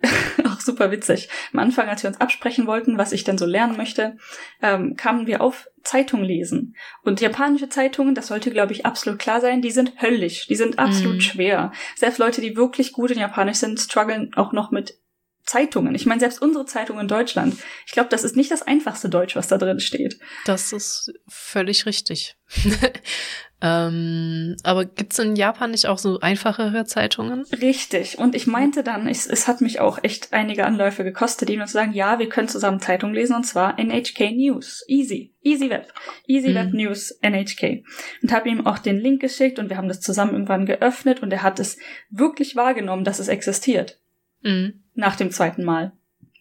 auch 0.45 0.61
super 0.61 0.91
witzig. 0.91 1.29
Am 1.53 1.61
Anfang, 1.61 1.89
als 1.89 2.03
wir 2.03 2.09
uns 2.09 2.21
absprechen 2.21 2.67
wollten, 2.67 2.99
was 2.99 3.13
ich 3.13 3.25
denn 3.25 3.39
so 3.39 3.47
lernen 3.47 3.77
möchte, 3.77 4.17
ähm, 4.61 4.97
kamen 4.97 5.27
wir 5.27 5.41
auf 5.41 5.69
Zeitung 5.83 6.23
lesen. 6.23 6.77
Und 7.03 7.21
japanische 7.21 7.69
Zeitungen, 7.69 8.15
das 8.15 8.29
sollte, 8.29 8.51
glaube 8.51 8.73
ich, 8.73 8.85
absolut 8.85 9.19
klar 9.19 9.41
sein, 9.41 9.63
die 9.63 9.71
sind 9.71 10.01
höllisch, 10.01 10.47
die 10.47 10.57
sind 10.57 10.79
absolut 10.79 11.19
mm. 11.19 11.21
schwer. 11.21 11.73
Selbst 11.97 12.19
Leute, 12.19 12.41
die 12.41 12.57
wirklich 12.57 12.93
gut 12.93 13.11
in 13.11 13.19
Japanisch 13.19 13.59
sind, 13.59 13.81
strugglen 13.81 14.33
auch 14.35 14.53
noch 14.53 14.71
mit 14.71 14.99
Zeitungen. 15.45 15.95
Ich 15.95 16.07
meine, 16.07 16.21
selbst 16.21 16.41
unsere 16.41 16.67
Zeitung 16.67 17.01
in 17.01 17.09
Deutschland. 17.09 17.57
Ich 17.87 17.93
glaube, 17.93 18.09
das 18.09 18.23
ist 18.23 18.37
nicht 18.37 18.51
das 18.51 18.63
einfachste 18.63 19.09
Deutsch, 19.09 19.35
was 19.35 19.49
da 19.49 19.59
drin 19.59 19.81
steht. 19.81 20.19
Das 20.47 20.73
ist 20.73 21.13
völlig 21.29 21.85
richtig. 21.85 22.37
ähm, 23.61 24.57
aber 24.63 24.85
gibt's 24.85 25.19
in 25.19 25.35
Japan 25.35 25.73
nicht 25.73 25.87
auch 25.87 25.99
so 25.99 26.21
einfachere 26.21 26.85
Zeitungen? 26.85 27.45
Richtig. 27.61 28.19
Und 28.19 28.37
ich 28.37 28.47
meinte 28.47 28.85
dann, 28.85 29.09
ich, 29.09 29.27
es 29.29 29.49
hat 29.49 29.61
mich 29.61 29.81
auch 29.81 29.99
echt 30.03 30.33
einige 30.33 30.65
Anläufe 30.65 31.03
gekostet, 31.03 31.51
ihm 31.51 31.67
zu 31.67 31.73
sagen, 31.73 31.93
ja, 31.93 32.21
wir 32.21 32.29
können 32.29 32.49
zusammen 32.49 32.79
Zeitung 32.79 33.13
lesen, 33.13 33.35
und 33.35 33.45
zwar 33.45 33.81
NHK 33.81 34.31
News. 34.33 34.85
Easy. 34.87 35.35
Easy 35.43 35.71
Web. 35.71 35.93
Easy 36.27 36.51
mhm. 36.51 36.55
Web 36.55 36.73
News 36.73 37.19
NHK. 37.21 37.83
Und 38.23 38.33
habe 38.33 38.49
ihm 38.49 38.65
auch 38.65 38.79
den 38.79 38.99
Link 38.99 39.21
geschickt 39.21 39.59
und 39.59 39.71
wir 39.71 39.77
haben 39.77 39.89
das 39.89 40.01
zusammen 40.01 40.35
irgendwann 40.35 40.67
geöffnet 40.67 41.21
und 41.21 41.33
er 41.33 41.43
hat 41.43 41.59
es 41.59 41.79
wirklich 42.11 42.55
wahrgenommen, 42.55 43.03
dass 43.03 43.19
es 43.19 43.27
existiert. 43.27 44.02
Mhm 44.43 44.83
nach 44.95 45.17
dem 45.17 45.31
zweiten 45.31 45.65
Mal. 45.65 45.93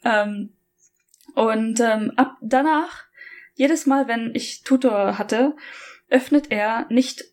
Ähm, 0.04 0.54
und 1.36 1.80
ähm, 1.80 2.12
ab 2.16 2.38
danach, 2.42 3.06
jedes 3.56 3.86
Mal, 3.86 4.08
wenn 4.08 4.34
ich 4.34 4.64
Tutor 4.64 5.18
hatte, 5.18 5.56
öffnet 6.10 6.52
er 6.52 6.88
nicht 6.90 7.24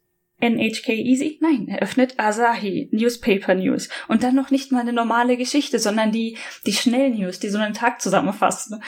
NHK 0.40 0.90
Easy? 0.90 1.38
Nein, 1.40 1.66
er 1.68 1.80
öffnet 1.80 2.14
Asahi, 2.18 2.88
Newspaper 2.92 3.54
News. 3.54 3.88
Und 4.06 4.22
dann 4.22 4.36
noch 4.36 4.50
nicht 4.50 4.70
mal 4.70 4.80
eine 4.80 4.92
normale 4.92 5.36
Geschichte, 5.36 5.80
sondern 5.80 6.12
die, 6.12 6.38
die 6.64 6.72
Schnellnews, 6.72 7.40
die 7.40 7.48
so 7.48 7.58
einen 7.58 7.74
Tag 7.74 8.00
zusammenfassen. 8.00 8.82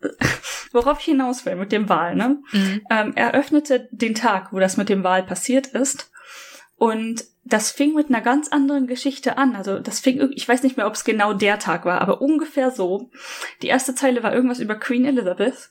Worauf 0.72 1.00
ich 1.00 1.06
hinaus 1.06 1.44
will 1.46 1.56
mit 1.56 1.72
dem 1.72 1.88
Wahl, 1.88 2.14
ne? 2.14 2.40
Mhm. 2.52 2.82
Ähm, 2.90 3.12
er 3.16 3.34
öffnete 3.34 3.88
den 3.90 4.14
Tag, 4.14 4.52
wo 4.52 4.60
das 4.60 4.76
mit 4.76 4.88
dem 4.88 5.02
Wahl 5.02 5.24
passiert 5.24 5.68
ist. 5.68 6.12
Und 6.76 7.24
das 7.48 7.70
fing 7.70 7.94
mit 7.94 8.08
einer 8.08 8.20
ganz 8.20 8.48
anderen 8.48 8.86
Geschichte 8.86 9.38
an. 9.38 9.56
Also 9.56 9.78
das 9.78 10.00
fing, 10.00 10.32
ich 10.34 10.48
weiß 10.48 10.62
nicht 10.62 10.76
mehr, 10.76 10.86
ob 10.86 10.94
es 10.94 11.04
genau 11.04 11.32
der 11.32 11.58
Tag 11.58 11.84
war, 11.84 12.00
aber 12.00 12.20
ungefähr 12.20 12.70
so. 12.70 13.10
Die 13.62 13.68
erste 13.68 13.94
Zeile 13.94 14.22
war 14.22 14.34
irgendwas 14.34 14.60
über 14.60 14.74
Queen 14.74 15.04
Elizabeth. 15.04 15.70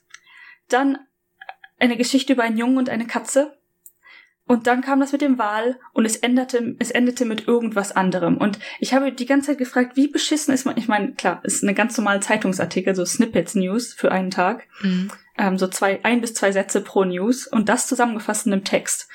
Dann 0.70 0.98
eine 1.80 1.98
Geschichte 1.98 2.34
über 2.34 2.44
einen 2.44 2.58
Jungen 2.58 2.78
und 2.78 2.90
eine 2.90 3.06
Katze. 3.06 3.58
Und 4.46 4.66
dann 4.66 4.82
kam 4.82 5.02
das 5.02 5.12
mit 5.12 5.22
dem 5.22 5.38
Wahl 5.38 5.78
und 5.92 6.06
es 6.06 6.16
endete, 6.16 6.76
es 6.80 6.90
endete 6.90 7.26
mit 7.26 7.48
irgendwas 7.48 7.92
anderem. 7.92 8.38
Und 8.38 8.60
ich 8.80 8.94
habe 8.94 9.12
die 9.12 9.26
ganze 9.26 9.48
Zeit 9.48 9.58
gefragt, 9.58 9.98
wie 9.98 10.08
beschissen 10.08 10.54
ist 10.54 10.66
man, 10.66 10.78
ich 10.78 10.88
meine, 10.88 11.12
klar, 11.14 11.42
ist 11.44 11.64
eine 11.64 11.74
ganz 11.74 11.98
normale 11.98 12.22
Zeitungsartikel, 12.22 12.96
so 12.96 13.04
Snippets 13.04 13.56
News 13.56 13.94
für 13.94 14.12
einen 14.12 14.32
Tag. 14.32 14.66
Mhm. 14.82 15.12
Ähm, 15.38 15.58
so 15.58 15.68
zwei, 15.68 16.00
ein 16.04 16.22
bis 16.22 16.34
zwei 16.34 16.54
Sätze 16.54 16.80
pro 16.80 17.04
News 17.04 17.46
und 17.46 17.68
das 17.68 17.88
zusammengefasst 17.88 18.48
in 18.48 18.54
einem 18.54 18.64
Text. 18.64 19.10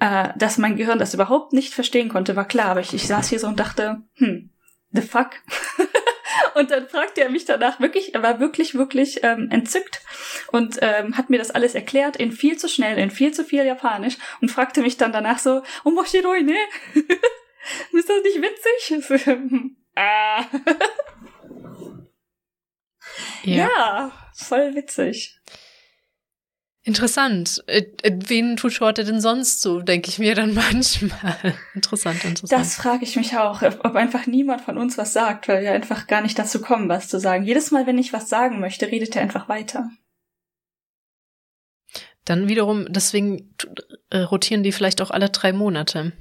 Äh, 0.00 0.28
dass 0.36 0.58
mein 0.58 0.76
Gehirn 0.76 1.00
das 1.00 1.14
überhaupt 1.14 1.52
nicht 1.52 1.74
verstehen 1.74 2.08
konnte, 2.08 2.36
war 2.36 2.46
klar, 2.46 2.66
aber 2.66 2.80
ich, 2.80 2.94
ich 2.94 3.06
saß 3.08 3.28
hier 3.28 3.40
so 3.40 3.48
und 3.48 3.58
dachte, 3.58 4.02
hm, 4.14 4.50
the 4.92 5.02
fuck? 5.02 5.30
und 6.54 6.70
dann 6.70 6.88
fragte 6.88 7.22
er 7.22 7.30
mich 7.30 7.46
danach 7.46 7.80
wirklich, 7.80 8.14
er 8.14 8.22
war 8.22 8.38
wirklich, 8.38 8.74
wirklich 8.74 9.24
ähm, 9.24 9.48
entzückt 9.50 10.00
und 10.52 10.78
ähm, 10.82 11.16
hat 11.16 11.30
mir 11.30 11.38
das 11.38 11.50
alles 11.50 11.74
erklärt 11.74 12.16
in 12.16 12.30
viel 12.30 12.56
zu 12.56 12.68
schnell, 12.68 12.96
in 12.96 13.10
viel 13.10 13.32
zu 13.32 13.44
viel 13.44 13.64
Japanisch 13.64 14.18
und 14.40 14.50
fragte 14.50 14.82
mich 14.82 14.96
dann 14.98 15.12
danach 15.12 15.40
so, 15.40 15.62
oh 15.84 15.90
moshiroi 15.90 16.42
ne? 16.42 16.56
Ist 17.92 18.08
das 18.08 18.22
nicht 18.22 18.40
witzig? 18.40 19.74
ah. 19.96 20.44
ja. 23.42 23.68
ja, 23.68 24.12
voll 24.32 24.76
witzig. 24.76 25.40
Interessant. 26.88 27.62
Äh, 27.66 27.84
äh, 28.02 28.18
wen 28.28 28.56
tutorte 28.56 29.04
denn 29.04 29.20
sonst 29.20 29.60
so, 29.60 29.82
denke 29.82 30.08
ich 30.08 30.18
mir 30.18 30.34
dann 30.34 30.54
manchmal. 30.72 31.54
interessant, 31.74 32.24
interessant. 32.24 32.62
Das 32.62 32.76
frage 32.76 33.04
ich 33.04 33.14
mich 33.14 33.36
auch, 33.36 33.60
ob 33.60 33.94
einfach 33.94 34.26
niemand 34.26 34.62
von 34.62 34.78
uns 34.78 34.96
was 34.96 35.12
sagt, 35.12 35.48
weil 35.48 35.62
wir 35.62 35.72
einfach 35.72 36.06
gar 36.06 36.22
nicht 36.22 36.38
dazu 36.38 36.62
kommen, 36.62 36.88
was 36.88 37.08
zu 37.08 37.20
sagen. 37.20 37.44
Jedes 37.44 37.72
Mal, 37.72 37.86
wenn 37.86 37.98
ich 37.98 38.14
was 38.14 38.30
sagen 38.30 38.58
möchte, 38.60 38.86
redet 38.86 39.14
er 39.16 39.22
einfach 39.22 39.50
weiter. 39.50 39.90
Dann 42.24 42.48
wiederum, 42.48 42.86
deswegen 42.88 43.54
äh, 44.08 44.20
rotieren 44.20 44.62
die 44.62 44.72
vielleicht 44.72 45.02
auch 45.02 45.10
alle 45.10 45.28
drei 45.28 45.52
Monate. 45.52 46.12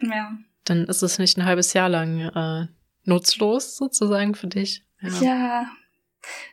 Ja. 0.00 0.30
Dann 0.62 0.84
ist 0.84 1.02
es 1.02 1.18
nicht 1.18 1.36
ein 1.38 1.44
halbes 1.44 1.72
Jahr 1.72 1.88
lang 1.88 2.20
äh, 2.20 2.68
nutzlos 3.02 3.76
sozusagen 3.76 4.36
für 4.36 4.46
dich. 4.46 4.84
Ja. 5.00 5.20
ja. 5.20 5.66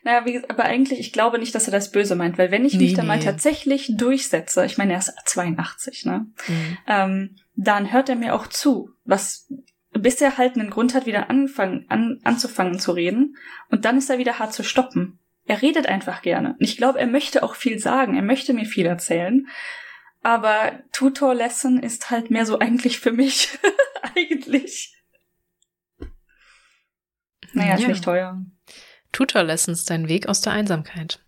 Naja, 0.04 0.24
wie, 0.26 0.42
aber 0.48 0.64
eigentlich, 0.64 1.00
ich 1.00 1.12
glaube 1.12 1.38
nicht, 1.38 1.54
dass 1.54 1.66
er 1.66 1.72
das 1.72 1.90
böse 1.90 2.16
meint, 2.16 2.38
weil 2.38 2.50
wenn 2.50 2.64
ich 2.64 2.74
mich 2.74 2.90
nee, 2.90 2.96
dann 2.96 3.06
mal 3.06 3.20
tatsächlich 3.20 3.92
durchsetze, 3.96 4.64
ich 4.64 4.78
meine, 4.78 4.92
er 4.92 4.98
ist 4.98 5.14
82, 5.24 6.04
ne? 6.04 6.26
Mhm. 6.46 6.78
Ähm, 6.86 7.36
dann 7.54 7.92
hört 7.92 8.08
er 8.08 8.16
mir 8.16 8.34
auch 8.34 8.46
zu, 8.46 8.90
was 9.04 9.48
bis 9.92 10.20
er 10.20 10.38
halt 10.38 10.56
einen 10.56 10.70
Grund 10.70 10.94
hat, 10.94 11.06
wieder 11.06 11.28
anfangen, 11.30 11.84
an, 11.88 12.20
anzufangen 12.24 12.78
zu 12.78 12.92
reden. 12.92 13.36
Und 13.70 13.84
dann 13.84 13.98
ist 13.98 14.10
er 14.10 14.18
wieder 14.18 14.38
hart 14.38 14.54
zu 14.54 14.62
stoppen. 14.62 15.18
Er 15.44 15.60
redet 15.60 15.86
einfach 15.86 16.22
gerne. 16.22 16.50
Und 16.58 16.62
ich 16.62 16.76
glaube, 16.76 16.98
er 16.98 17.06
möchte 17.06 17.42
auch 17.42 17.54
viel 17.54 17.78
sagen. 17.78 18.16
Er 18.16 18.22
möchte 18.22 18.54
mir 18.54 18.64
viel 18.64 18.86
erzählen. 18.86 19.48
Aber 20.22 20.72
Tutor 20.92 21.34
Lesson 21.34 21.78
ist 21.78 22.10
halt 22.10 22.30
mehr 22.30 22.46
so 22.46 22.58
eigentlich 22.58 23.00
für 23.00 23.12
mich. 23.12 23.58
eigentlich. 24.16 24.94
Naja, 27.52 27.74
ist 27.74 27.88
nicht 27.88 28.04
teuer. 28.04 28.40
Tutor 29.12 29.42
Lessons 29.42 29.84
dein 29.84 30.08
Weg 30.08 30.28
aus 30.28 30.40
der 30.40 30.52
Einsamkeit. 30.52 31.20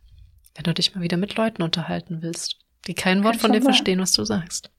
Wenn 0.55 0.65
du 0.65 0.75
dich 0.75 0.95
mal 0.95 1.03
wieder 1.03 1.17
mit 1.17 1.37
Leuten 1.37 1.63
unterhalten 1.63 2.23
willst, 2.23 2.59
die 2.87 2.95
kein 2.95 3.25
Wort 3.25 3.35
Kann 3.35 3.41
von 3.41 3.53
dir 3.53 3.61
mal. 3.61 3.67
verstehen, 3.67 4.01
was 4.01 4.13
du 4.13 4.25
sagst. 4.25 4.71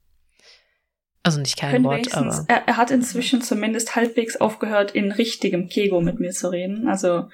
Also 1.22 1.40
nicht 1.40 1.58
kein 1.58 1.82
Wort, 1.82 2.14
aber. 2.14 2.44
Er, 2.48 2.68
er, 2.68 2.76
hat 2.76 2.92
inzwischen 2.92 3.42
zumindest 3.42 3.96
halbwegs 3.96 4.36
aufgehört, 4.36 4.92
in 4.92 5.10
richtigem 5.10 5.68
Kego 5.68 6.00
mit 6.00 6.20
mir 6.20 6.30
zu 6.30 6.50
reden. 6.52 6.88
Also 6.88 7.28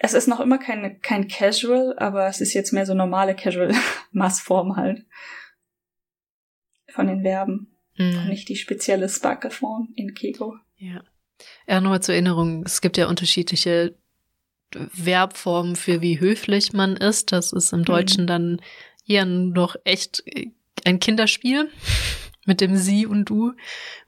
es 0.00 0.14
ist 0.14 0.28
noch 0.28 0.40
immer 0.40 0.58
kein, 0.58 1.00
kein 1.02 1.28
Casual, 1.28 1.98
aber 1.98 2.28
es 2.28 2.40
ist 2.40 2.54
jetzt 2.54 2.72
mehr 2.72 2.86
so 2.86 2.94
normale 2.94 3.34
Casual-Massform 3.34 4.76
halt. 4.76 5.04
Von 6.88 7.06
den 7.06 7.22
Verben. 7.22 7.76
Mhm. 7.96 8.28
nicht 8.28 8.48
die 8.48 8.56
spezielle 8.56 9.08
Sparkle-Form 9.08 9.92
in 9.94 10.14
Kego. 10.14 10.56
Ja. 10.76 11.02
Ja, 11.68 11.80
nochmal 11.80 12.02
zur 12.02 12.14
Erinnerung, 12.14 12.64
es 12.64 12.80
gibt 12.80 12.96
ja 12.96 13.08
unterschiedliche 13.08 13.94
Verbformen 14.72 15.76
für 15.76 16.00
wie 16.00 16.20
höflich 16.20 16.72
man 16.72 16.96
ist. 16.96 17.32
Das 17.32 17.52
ist 17.52 17.72
im 17.72 17.80
mhm. 17.80 17.84
Deutschen 17.84 18.22
mhm. 18.24 18.28
dann 18.28 18.60
eher 19.06 19.24
noch 19.24 19.76
echt 19.84 20.22
ein 20.84 21.00
Kinderspiel 21.00 21.68
mit 22.46 22.60
dem 22.60 22.76
Sie 22.76 23.06
und 23.06 23.28
Du. 23.28 23.52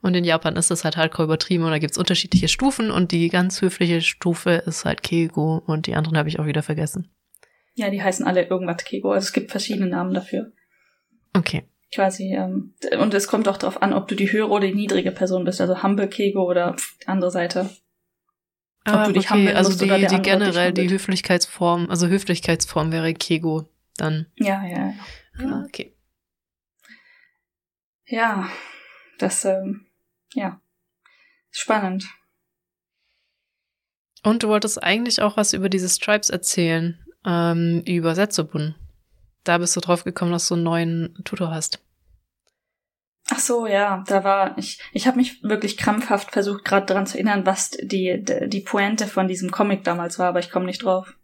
Und 0.01 0.15
in 0.15 0.25
Japan 0.25 0.57
ist 0.57 0.71
das 0.71 0.85
halt 0.85 0.97
hardcore 0.97 1.27
übertrieben 1.27 1.65
und 1.65 1.71
da 1.71 1.79
gibt's 1.79 1.99
unterschiedliche 1.99 2.49
Stufen 2.49 2.91
und 2.91 3.13
die 3.13 3.29
ganz 3.29 3.61
höfliche 3.61 4.01
Stufe 4.01 4.63
ist 4.67 4.85
halt 4.85 5.03
Keigo 5.03 5.63
und 5.67 5.87
die 5.87 5.95
anderen 5.95 6.17
habe 6.17 6.29
ich 6.29 6.39
auch 6.39 6.47
wieder 6.47 6.63
vergessen. 6.63 7.11
Ja, 7.75 7.91
die 7.91 8.03
heißen 8.03 8.27
alle 8.27 8.45
irgendwas 8.47 8.85
Keigo. 8.85 9.13
Also 9.13 9.27
es 9.27 9.33
gibt 9.33 9.51
verschiedene 9.51 9.87
Namen 9.87 10.15
dafür. 10.15 10.53
Okay. 11.35 11.65
Quasi, 11.95 12.35
ähm, 12.35 12.75
und 12.99 13.13
es 13.13 13.29
kommt 13.29 13.49
auch 13.49 13.59
darauf 13.59 13.83
an, 13.83 13.93
ob 13.93 14.09
du 14.09 14.15
die 14.15 14.33
höhere 14.33 14.49
oder 14.49 14.67
die 14.67 14.75
niedrige 14.75 15.13
Person 15.13 15.45
bist, 15.45 15.61
also 15.61 15.83
Humble 15.83 16.09
Keigo 16.09 16.43
oder 16.43 16.75
andere 17.07 17.31
Seite. 17.31 17.69
Ob 18.87 18.95
ah, 18.95 19.07
du 19.07 19.13
dich 19.13 19.31
okay, 19.31 19.53
also 19.53 19.73
die, 19.79 20.07
die 20.07 20.23
generell 20.23 20.73
die 20.73 20.89
Höflichkeitsform, 20.89 21.91
also 21.91 22.09
Höflichkeitsform 22.09 22.91
wäre 22.93 23.13
Kego 23.15 23.69
dann. 23.97 24.27
Ja, 24.37 24.65
ja, 24.65 24.79
ja. 24.87 24.95
Genau. 25.37 25.57
Ah, 25.57 25.65
okay. 25.67 25.95
Ja, 28.07 28.49
das, 29.19 29.45
ähm, 29.45 29.87
ja, 30.35 30.61
spannend. 31.51 32.09
Und 34.25 34.43
du 34.43 34.49
wolltest 34.49 34.83
eigentlich 34.83 35.21
auch 35.21 35.37
was 35.37 35.53
über 35.53 35.69
diese 35.69 35.89
Stripes 35.89 36.31
erzählen, 36.31 37.05
ähm, 37.25 37.83
über 37.87 38.15
Setzobun. 38.15 38.75
Da 39.45 39.59
bist 39.59 39.75
du 39.77 39.81
drauf 39.81 40.05
gekommen, 40.05 40.33
dass 40.33 40.49
du 40.49 40.55
einen 40.55 40.63
neuen 40.63 41.19
Tutor 41.25 41.51
hast. 41.51 41.81
Ach 43.31 43.39
so, 43.39 43.67
ja, 43.67 44.05
da 44.07 44.25
war 44.25 44.59
ich. 44.59 44.81
Ich 44.93 45.07
habe 45.07 45.17
mich 45.17 45.43
wirklich 45.43 45.77
krampfhaft 45.77 46.33
versucht, 46.33 46.65
gerade 46.65 46.87
daran 46.87 47.07
zu 47.07 47.17
erinnern, 47.17 47.47
was 47.47 47.71
die, 47.71 48.23
die 48.23 48.61
Pointe 48.61 49.07
von 49.07 49.29
diesem 49.29 49.51
Comic 49.51 49.85
damals 49.85 50.19
war, 50.19 50.29
aber 50.29 50.41
ich 50.41 50.51
komme 50.51 50.67
nicht 50.67 50.83
drauf. 50.83 51.15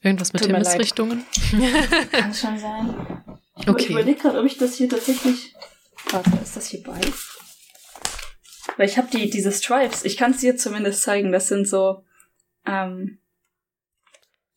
Irgendwas 0.00 0.32
mit 0.32 0.44
Himmelsrichtungen? 0.44 1.24
Kann 2.12 2.34
schon 2.34 2.58
sein. 2.58 3.24
Okay. 3.66 3.84
Ich 3.84 3.90
überlege 3.90 4.20
gerade, 4.20 4.38
ob 4.38 4.44
ich 4.44 4.58
das 4.58 4.74
hier 4.74 4.88
tatsächlich. 4.88 5.54
Warte, 6.10 6.30
ist 6.42 6.56
das 6.56 6.66
hier 6.66 6.82
bei? 6.82 7.00
Weil 8.76 8.88
ich 8.88 8.98
habe 8.98 9.08
die, 9.10 9.30
diese 9.30 9.52
Stripes, 9.52 10.04
ich 10.04 10.16
kann 10.16 10.32
es 10.32 10.38
dir 10.38 10.56
zumindest 10.56 11.02
zeigen, 11.02 11.32
das 11.32 11.48
sind 11.48 11.66
so 11.66 12.04
ähm, 12.66 13.18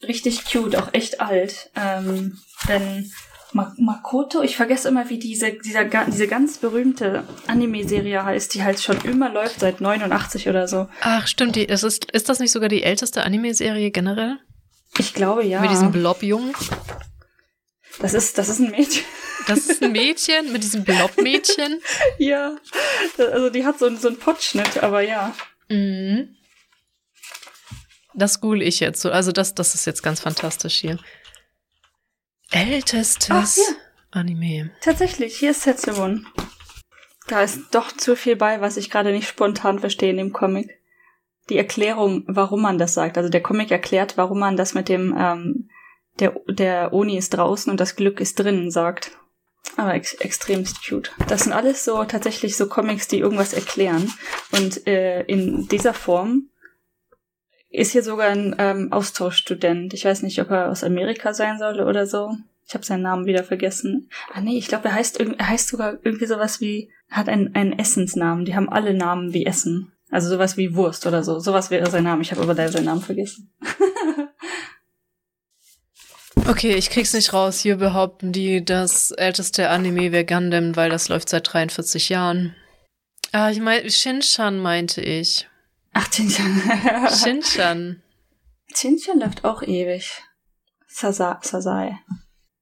richtig 0.06 0.46
cute, 0.46 0.76
auch 0.76 0.94
echt 0.94 1.22
alt. 1.22 1.70
Ähm, 1.76 2.40
denn 2.68 3.12
Makoto, 3.54 4.42
ich 4.42 4.56
vergesse 4.56 4.90
immer, 4.90 5.10
wie 5.10 5.20
diese, 5.20 5.54
dieser, 5.54 5.86
diese 5.86 6.28
ganz 6.28 6.58
berühmte 6.58 7.24
Anime-Serie 7.48 8.24
heißt, 8.24 8.54
die 8.54 8.64
halt 8.64 8.80
schon 8.82 9.00
immer 9.02 9.30
läuft, 9.30 9.62
seit 9.62 9.82
89 9.82 10.50
oder 10.50 10.68
so. 10.68 10.88
Ach, 11.02 11.28
stimmt, 11.28 11.56
die, 11.56 11.66
ist, 11.66 11.84
ist 11.84 12.30
das 12.30 12.40
nicht 12.40 12.52
sogar 12.52 12.70
die 12.70 12.84
älteste 12.84 13.24
Anime-Serie 13.24 13.92
generell? 13.92 14.38
Ich 15.00 15.14
glaube, 15.14 15.44
ja. 15.46 15.62
Mit 15.62 15.72
diesem 15.72 15.92
Blob-Jungen? 15.92 16.54
Das 18.00 18.14
ist, 18.14 18.38
das 18.38 18.50
ist 18.50 18.60
ein 18.60 18.72
Mädchen. 18.72 19.04
Das 19.48 19.60
ist 19.68 19.82
ein 19.82 19.92
Mädchen 19.92 20.52
mit 20.52 20.64
diesem 20.64 20.84
Blob-Mädchen. 20.84 21.80
ja. 22.18 22.56
Also 23.18 23.50
die 23.50 23.66
hat 23.66 23.80
so, 23.80 23.94
so 23.96 24.10
einen 24.10 24.18
Potschnitt, 24.18 24.84
aber 24.84 25.02
ja. 25.02 25.34
Mhm. 25.70 26.37
Das 28.18 28.42
google 28.42 28.64
ich 28.64 28.80
jetzt 28.80 29.00
so. 29.00 29.12
Also 29.12 29.32
das, 29.32 29.54
das 29.54 29.76
ist 29.76 29.86
jetzt 29.86 30.02
ganz 30.02 30.20
fantastisch 30.20 30.76
hier. 30.80 30.98
Ältestes 32.50 33.30
Ach, 33.30 33.76
Anime. 34.12 34.72
Tatsächlich, 34.82 35.38
hier 35.38 35.52
ist 35.52 35.62
Setsubun. 35.62 36.26
Da 37.28 37.44
ist 37.44 37.60
doch 37.72 37.92
zu 37.92 38.16
viel 38.16 38.36
bei, 38.36 38.60
was 38.60 38.78
ich 38.78 38.90
gerade 38.90 39.12
nicht 39.12 39.28
spontan 39.28 39.80
verstehe 39.80 40.10
in 40.10 40.18
dem 40.18 40.34
Comic. 40.34 40.80
Die 41.50 41.58
Erklärung, 41.58 42.24
warum 42.28 42.62
man 42.62 42.80
das 42.80 42.96
sagt. 42.96 43.18
Also 43.18 43.30
der 43.30 43.44
Comic 43.44 43.70
erklärt, 43.70 44.18
warum 44.18 44.40
man 44.40 44.58
das 44.58 44.74
mit 44.74 44.90
dem 44.90 45.16
ähm, 45.18 45.70
der, 46.20 46.36
der 46.48 46.94
Oni 46.94 47.18
ist 47.18 47.30
draußen 47.30 47.70
und 47.70 47.80
das 47.80 47.96
Glück 47.96 48.20
ist 48.20 48.40
drinnen 48.40 48.72
sagt. 48.72 49.12
Aber 49.76 49.94
ex 49.94 50.16
extremst 50.16 50.78
cute. 50.88 51.12
Das 51.28 51.44
sind 51.44 51.54
alles 51.54 51.86
so 51.86 52.04
tatsächlich 52.06 52.58
so 52.58 52.68
Comics, 52.68 53.08
die 53.08 53.20
irgendwas 53.20 53.54
erklären. 53.54 54.12
Und 54.52 54.88
äh, 54.88 55.22
in 55.24 55.68
dieser 55.68 55.94
Form 55.94 56.50
ist 57.78 57.92
hier 57.92 58.04
sogar 58.04 58.30
ein 58.30 58.56
ähm, 58.58 58.92
Austauschstudent. 58.92 59.94
Ich 59.94 60.06
weiß 60.06 60.24
nicht, 60.24 60.42
ob 60.42 60.50
er 60.50 60.70
aus 60.70 60.84
Amerika 60.84 61.34
sein 61.34 61.58
soll 61.60 61.80
oder 61.80 62.08
so. 62.08 62.32
Ich 62.68 62.74
habe 62.74 62.86
seinen 62.86 63.04
Namen 63.04 63.26
wieder 63.26 63.44
vergessen. 63.44 64.10
Ah 64.34 64.42
nee, 64.42 64.58
ich 64.58 64.68
glaube, 64.68 64.90
er 64.90 64.96
heißt 64.96 65.20
er 65.20 65.48
heißt 65.48 65.70
sogar 65.70 65.98
irgendwie 66.04 66.26
sowas 66.26 66.60
wie 66.60 66.92
hat 67.10 67.30
einen, 67.30 67.56
einen 67.56 67.78
Essensnamen. 67.78 68.46
Die 68.46 68.56
haben 68.56 68.70
alle 68.70 68.94
Namen 68.94 69.34
wie 69.34 69.46
Essen. 69.46 69.94
Also 70.10 70.30
sowas 70.30 70.58
wie 70.58 70.76
Wurst 70.76 71.06
oder 71.06 71.24
so. 71.24 71.40
Sowas 71.40 71.70
wäre 71.70 71.90
sein 71.90 72.04
Name. 72.04 72.22
Ich 72.22 72.32
habe 72.32 72.42
aber 72.42 72.56
da 72.56 72.70
seinen 72.70 72.86
Namen 72.86 73.02
vergessen. 73.02 73.54
Okay, 76.46 76.76
ich 76.76 76.90
krieg's 76.90 77.14
nicht 77.14 77.34
raus. 77.34 77.60
Hier 77.60 77.76
behaupten 77.76 78.32
die, 78.32 78.64
das 78.64 79.12
älteste 79.12 79.70
Anime 79.70 80.14
wäre 80.14 80.24
Gundam, 80.24 80.78
weil 80.78 80.90
das 80.90 81.10
läuft 81.10 81.28
seit 81.28 81.52
43 81.52 82.08
Jahren. 82.08 82.56
Ah, 83.34 83.50
ich 83.50 83.60
meine, 83.60 83.90
Shinshan 83.90 84.58
meinte 84.60 85.02
ich. 85.02 85.50
Ach, 85.94 86.12
Shinshan. 86.12 86.62
Shinshan. 87.10 88.04
Shinshan 88.76 89.20
läuft 89.20 89.44
auch 89.46 89.64
ewig. 89.64 90.24
Sasa 90.88 91.40
Sasai. 91.42 91.98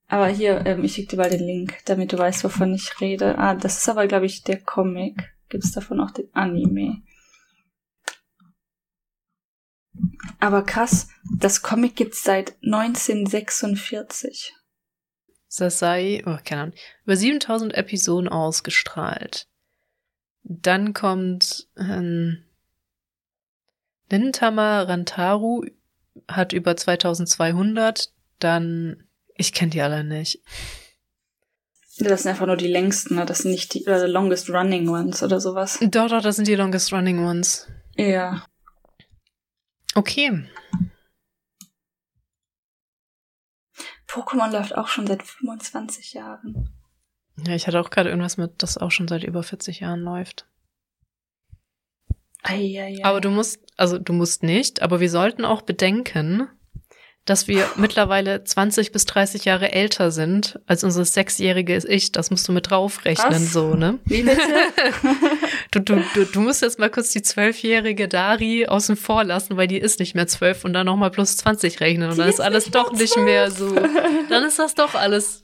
Aber 0.07 0.27
hier, 0.27 0.65
ähm, 0.65 0.83
ich 0.83 0.93
schicke 0.93 1.11
dir 1.11 1.17
mal 1.17 1.29
den 1.29 1.45
Link, 1.45 1.79
damit 1.85 2.13
du 2.13 2.17
weißt, 2.17 2.43
wovon 2.43 2.73
ich 2.73 3.01
rede. 3.01 3.37
Ah, 3.37 3.55
das 3.55 3.79
ist 3.79 3.89
aber, 3.89 4.07
glaube 4.07 4.25
ich, 4.25 4.43
der 4.43 4.59
Comic. 4.59 5.33
Gibt's 5.49 5.71
davon 5.71 5.99
auch 5.99 6.11
den 6.11 6.33
Anime? 6.33 7.01
Aber 10.39 10.63
krass, 10.63 11.09
das 11.37 11.61
Comic 11.61 11.95
gibt's 11.95 12.23
seit 12.23 12.55
1946. 12.63 14.53
Sasai, 15.47 16.23
oh, 16.25 16.37
keine 16.43 16.61
Ahnung, 16.61 16.75
über 17.05 17.15
7000 17.15 17.73
Episoden 17.73 18.27
ausgestrahlt. 18.27 19.47
Dann 20.43 20.93
kommt 20.93 21.67
ähm, 21.77 22.44
Nintama 24.09 24.83
Rantaru, 24.83 25.65
hat 26.27 26.53
über 26.53 26.75
2200. 26.75 28.11
Dann, 28.39 29.03
ich 29.35 29.53
kenne 29.53 29.71
die 29.71 29.81
alle 29.81 30.03
nicht. 30.03 30.41
Das 31.97 32.23
sind 32.23 32.31
einfach 32.31 32.45
nur 32.45 32.57
die 32.57 32.67
längsten, 32.67 33.15
ne? 33.15 33.25
Das 33.25 33.39
sind 33.39 33.51
nicht 33.51 33.73
die 33.73 33.83
oder 33.83 33.99
the 33.99 34.11
longest 34.11 34.49
running 34.49 34.89
ones 34.89 35.23
oder 35.23 35.39
sowas. 35.39 35.79
Doch, 35.81 36.09
doch, 36.09 36.21
das 36.21 36.35
sind 36.35 36.47
die 36.47 36.55
longest 36.55 36.91
running 36.91 37.23
ones. 37.25 37.67
Ja. 37.95 38.45
Okay. 39.93 40.45
Pokémon 44.07 44.51
läuft 44.51 44.75
auch 44.77 44.87
schon 44.87 45.07
seit 45.07 45.23
25 45.23 46.13
Jahren. 46.13 46.69
Ja, 47.45 47.53
ich 47.53 47.67
hatte 47.67 47.79
auch 47.79 47.89
gerade 47.89 48.09
irgendwas 48.09 48.37
mit, 48.37 48.51
das 48.57 48.77
auch 48.77 48.91
schon 48.91 49.07
seit 49.07 49.23
über 49.23 49.43
40 49.43 49.81
Jahren 49.81 50.01
läuft. 50.01 50.47
Ei, 52.47 52.79
ei, 52.79 52.97
ei. 52.97 53.03
Aber 53.03 53.21
du 53.21 53.29
musst, 53.29 53.59
also 53.77 53.97
du 53.97 54.13
musst 54.13 54.43
nicht, 54.43 54.81
aber 54.81 54.99
wir 54.99 55.09
sollten 55.09 55.45
auch 55.45 55.61
bedenken, 55.61 56.47
dass 57.25 57.47
wir 57.47 57.67
mittlerweile 57.75 58.43
20 58.43 58.91
bis 58.91 59.05
30 59.05 59.45
Jahre 59.45 59.71
älter 59.71 60.11
sind 60.11 60.59
als 60.67 60.83
unser 60.83 61.03
sechsjähriges 61.05 61.83
Ich. 61.85 62.11
Das 62.11 62.29
musst 62.31 62.47
du 62.47 62.51
mit 62.51 62.69
draufrechnen, 62.69 63.33
Was? 63.33 63.51
so, 63.51 63.73
ne? 63.73 63.99
Wie 64.05 64.23
bitte? 64.23 64.41
Du, 65.71 65.81
du, 65.81 66.01
du, 66.13 66.23
du 66.23 66.39
musst 66.39 66.61
jetzt 66.61 66.79
mal 66.79 66.89
kurz 66.89 67.11
die 67.11 67.21
zwölfjährige 67.21 68.07
Dari 68.07 68.65
außen 68.65 68.95
vor 68.95 69.25
lassen, 69.25 69.57
weil 69.57 69.67
die 69.67 69.77
ist 69.77 69.99
nicht 69.99 70.15
mehr 70.15 70.25
zwölf 70.25 70.63
und 70.63 70.71
dann 70.71 70.85
nochmal 70.85 71.11
plus 71.11 71.35
20 71.35 71.81
rechnen 71.81 72.09
und 72.09 72.15
Die 72.15 72.21
dann 72.21 72.29
ist 72.29 72.39
alles 72.39 72.71
doch 72.71 72.93
nicht 72.93 73.17
mehr 73.17 73.51
so. 73.51 73.75
Dann 74.29 74.45
ist 74.45 74.57
das 74.57 74.75
doch 74.75 74.95
alles 74.95 75.43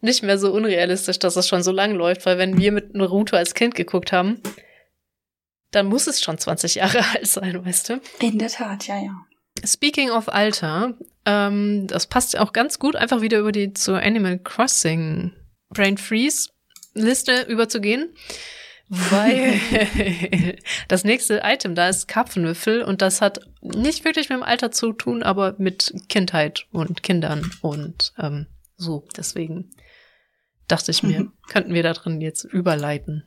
nicht 0.00 0.22
mehr 0.22 0.38
so 0.38 0.50
unrealistisch, 0.50 1.18
dass 1.18 1.34
das 1.34 1.46
schon 1.46 1.62
so 1.62 1.72
lang 1.72 1.94
läuft, 1.94 2.24
weil 2.24 2.38
wenn 2.38 2.56
wir 2.56 2.72
mit 2.72 2.94
Naruto 2.94 3.36
als 3.36 3.52
Kind 3.52 3.74
geguckt 3.74 4.12
haben, 4.12 4.40
dann 5.70 5.86
muss 5.86 6.06
es 6.06 6.22
schon 6.22 6.38
20 6.38 6.76
Jahre 6.76 7.04
alt 7.14 7.26
sein, 7.26 7.64
weißt 7.64 7.90
du? 7.90 8.00
In 8.20 8.38
der 8.38 8.48
Tat, 8.48 8.86
ja, 8.86 8.98
ja. 8.98 9.26
Speaking 9.64 10.10
of 10.10 10.28
Alter, 10.28 10.94
ähm, 11.26 11.86
das 11.86 12.06
passt 12.06 12.38
auch 12.38 12.52
ganz 12.52 12.78
gut, 12.78 12.96
einfach 12.96 13.20
wieder 13.20 13.38
über 13.38 13.52
die 13.52 13.74
zur 13.74 14.00
Animal 14.00 14.38
Crossing 14.38 15.32
Brain 15.70 15.98
Freeze 15.98 16.50
Liste 16.94 17.42
überzugehen. 17.42 18.14
Weil 18.92 19.60
das 20.88 21.04
nächste 21.04 21.42
Item 21.44 21.76
da 21.76 21.88
ist 21.88 22.08
Karpfenwürfel 22.08 22.82
und 22.82 23.02
das 23.02 23.20
hat 23.20 23.40
nicht 23.60 24.04
wirklich 24.04 24.28
mit 24.28 24.38
dem 24.38 24.42
Alter 24.42 24.72
zu 24.72 24.92
tun, 24.92 25.22
aber 25.22 25.54
mit 25.58 25.94
Kindheit 26.08 26.66
und 26.72 27.04
Kindern 27.04 27.48
und 27.60 28.12
ähm, 28.18 28.46
so. 28.76 29.06
Deswegen 29.16 29.70
dachte 30.66 30.90
ich 30.90 31.04
mir, 31.04 31.30
könnten 31.48 31.72
wir 31.72 31.84
da 31.84 31.92
drin 31.92 32.20
jetzt 32.20 32.42
überleiten. 32.42 33.24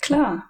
Klar. 0.00 0.49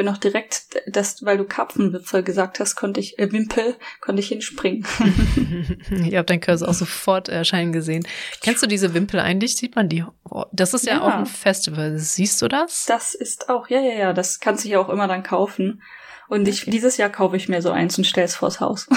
Bin 0.00 0.08
auch 0.08 0.16
direkt, 0.16 0.80
das, 0.86 1.22
weil 1.26 1.36
du 1.36 1.44
Karpfenwipfel 1.44 2.22
gesagt 2.22 2.58
hast, 2.58 2.74
konnte 2.74 3.00
ich, 3.00 3.18
äh, 3.18 3.30
Wimpel, 3.32 3.74
konnte 4.00 4.20
ich 4.22 4.28
hinspringen. 4.28 4.86
ich 5.90 6.14
habe 6.16 6.24
dein 6.24 6.40
Cursor 6.40 6.70
auch 6.70 6.72
sofort 6.72 7.28
erscheinen 7.28 7.70
gesehen. 7.74 8.06
Kennst 8.40 8.62
du 8.62 8.66
diese 8.66 8.94
Wimpel 8.94 9.20
eigentlich? 9.20 9.56
Sieht 9.56 9.76
man 9.76 9.90
die? 9.90 10.02
Oh, 10.24 10.44
Das 10.52 10.72
ist 10.72 10.86
ja, 10.86 10.94
Ja. 10.94 11.02
auch 11.02 11.14
ein 11.18 11.26
Festival. 11.26 11.98
Siehst 11.98 12.40
du 12.40 12.48
das? 12.48 12.86
Das 12.86 13.14
ist 13.14 13.50
auch, 13.50 13.68
ja, 13.68 13.78
ja, 13.78 13.92
ja, 13.92 14.12
das 14.14 14.40
kannst 14.40 14.64
du 14.64 14.70
ja 14.70 14.80
auch 14.80 14.88
immer 14.88 15.06
dann 15.06 15.22
kaufen. 15.22 15.82
Und 16.28 16.48
ich, 16.48 16.64
dieses 16.64 16.96
Jahr 16.96 17.10
kaufe 17.10 17.36
ich 17.36 17.50
mir 17.50 17.60
so 17.60 17.70
eins 17.70 17.98
und 17.98 18.04
stell's 18.04 18.34
vors 18.36 18.58
Haus. 18.58 18.88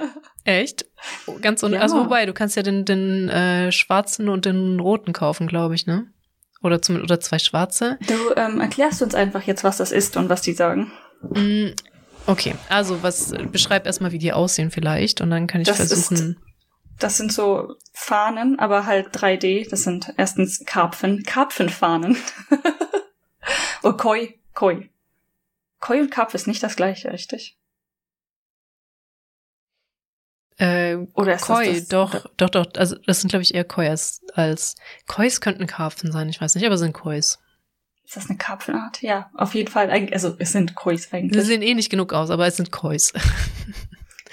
Echt? 0.44 0.86
Ganz 1.42 1.62
un 1.64 1.74
Ja. 1.74 1.80
Also 1.80 1.98
wobei, 1.98 2.24
du 2.24 2.32
kannst 2.32 2.56
ja 2.56 2.62
den, 2.62 2.86
den 2.86 3.28
äh, 3.28 3.72
schwarzen 3.72 4.30
und 4.30 4.46
den 4.46 4.80
roten 4.80 5.12
kaufen, 5.12 5.48
glaube 5.48 5.74
ich, 5.74 5.86
ne? 5.86 6.06
Oder 6.62 6.82
zum 6.82 7.00
oder 7.00 7.20
zwei 7.20 7.38
schwarze. 7.38 7.98
Du 8.06 8.34
ähm, 8.36 8.60
erklärst 8.60 9.02
uns 9.02 9.14
einfach 9.14 9.42
jetzt, 9.42 9.62
was 9.62 9.76
das 9.76 9.92
ist 9.92 10.16
und 10.16 10.28
was 10.28 10.40
die 10.42 10.52
sagen. 10.52 10.90
Mm, 11.22 11.70
Okay, 12.26 12.56
also 12.68 13.02
was 13.02 13.32
beschreib 13.52 13.86
erstmal, 13.86 14.12
wie 14.12 14.18
die 14.18 14.32
aussehen 14.32 14.70
vielleicht 14.70 15.20
und 15.20 15.30
dann 15.30 15.46
kann 15.46 15.60
ich 15.60 15.68
Das 15.68 15.76
versuchen. 15.76 16.40
Das 16.98 17.16
sind 17.16 17.32
so 17.32 17.76
Fahnen, 17.92 18.58
aber 18.58 18.86
halt 18.86 19.14
3D. 19.14 19.68
Das 19.68 19.82
sind 19.84 20.12
erstens 20.16 20.64
Karpfen, 20.64 21.22
Karpfenfahnen. 21.22 22.16
oh, 23.82 23.92
Koi, 23.92 24.34
Koi. 24.54 24.88
Koi 25.78 26.00
und 26.00 26.10
Karpfen 26.10 26.36
ist 26.36 26.46
nicht 26.46 26.62
das 26.62 26.74
gleiche, 26.74 27.12
richtig? 27.12 27.58
Äh, 30.58 30.96
Oder 31.14 31.34
ist 31.34 31.42
Koi, 31.42 31.66
das 31.66 31.78
das? 31.80 31.88
doch, 31.88 32.26
doch, 32.36 32.50
doch. 32.50 32.66
Also 32.76 32.96
das 33.06 33.20
sind, 33.20 33.28
glaube 33.30 33.42
ich, 33.42 33.54
eher 33.54 33.64
Kois 33.64 34.20
als 34.34 34.74
Kois 35.06 35.40
könnten 35.40 35.66
Karpfen 35.66 36.12
sein, 36.12 36.28
ich 36.28 36.40
weiß 36.40 36.54
nicht, 36.54 36.64
aber 36.66 36.78
sind 36.78 36.94
Kois. 36.94 37.38
Ist 38.04 38.16
das 38.16 38.28
eine 38.28 38.38
Karpfenart? 38.38 39.02
Ja, 39.02 39.30
auf 39.34 39.54
jeden 39.54 39.70
Fall. 39.70 39.90
Also 40.12 40.36
es 40.38 40.52
sind 40.52 40.74
Kois 40.76 40.96
Sie 40.98 41.12
eigentlich. 41.12 41.44
sehen 41.44 41.60
eh 41.62 41.74
nicht 41.74 41.90
genug 41.90 42.12
aus, 42.12 42.30
aber 42.30 42.46
es 42.46 42.56
sind 42.56 42.70
Kois. 42.70 43.12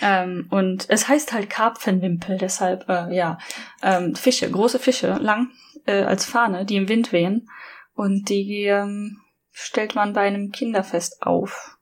Ähm, 0.01 0.47
und 0.49 0.89
es 0.89 1.07
heißt 1.07 1.31
halt 1.31 1.49
Karpfenwimpel, 1.49 2.37
deshalb, 2.37 2.89
äh, 2.89 3.15
ja. 3.15 3.37
Ähm, 3.81 4.15
Fische, 4.15 4.49
große 4.49 4.77
Fische, 4.79 5.13
lang 5.13 5.51
äh, 5.85 6.01
als 6.03 6.25
Fahne, 6.25 6.65
die 6.65 6.75
im 6.75 6.89
Wind 6.89 7.13
wehen. 7.13 7.47
Und 7.93 8.27
die 8.27 8.65
ähm, 8.65 9.21
stellt 9.51 9.95
man 9.95 10.11
bei 10.11 10.21
einem 10.21 10.51
Kinderfest 10.51 11.21
auf. 11.21 11.72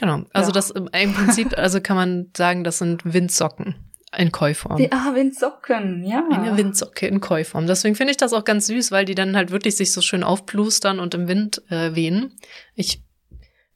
Genau. 0.00 0.22
Also 0.32 0.48
Ja. 0.50 0.54
das 0.54 0.70
im 0.70 0.88
im 0.92 1.12
Prinzip, 1.14 1.56
also 1.58 1.80
kann 1.80 1.96
man 1.96 2.30
sagen, 2.36 2.64
das 2.64 2.78
sind 2.78 3.02
Windsocken 3.04 3.74
in 4.16 4.32
Koi-Form. 4.32 4.78
Wie, 4.78 4.90
ah, 4.90 5.14
Windsocken, 5.14 6.04
ja. 6.04 6.24
Eine 6.32 6.56
Windsocke 6.56 7.06
in 7.06 7.20
Koi-Form. 7.20 7.66
Deswegen 7.68 7.94
finde 7.94 8.10
ich 8.10 8.16
das 8.16 8.32
auch 8.32 8.44
ganz 8.44 8.66
süß, 8.66 8.90
weil 8.90 9.04
die 9.04 9.14
dann 9.14 9.36
halt 9.36 9.52
wirklich 9.52 9.76
sich 9.76 9.92
so 9.92 10.00
schön 10.00 10.24
aufplustern 10.24 10.98
und 10.98 11.14
im 11.14 11.28
Wind 11.28 11.62
äh, 11.70 11.94
wehen. 11.94 12.32
Ich 12.74 13.02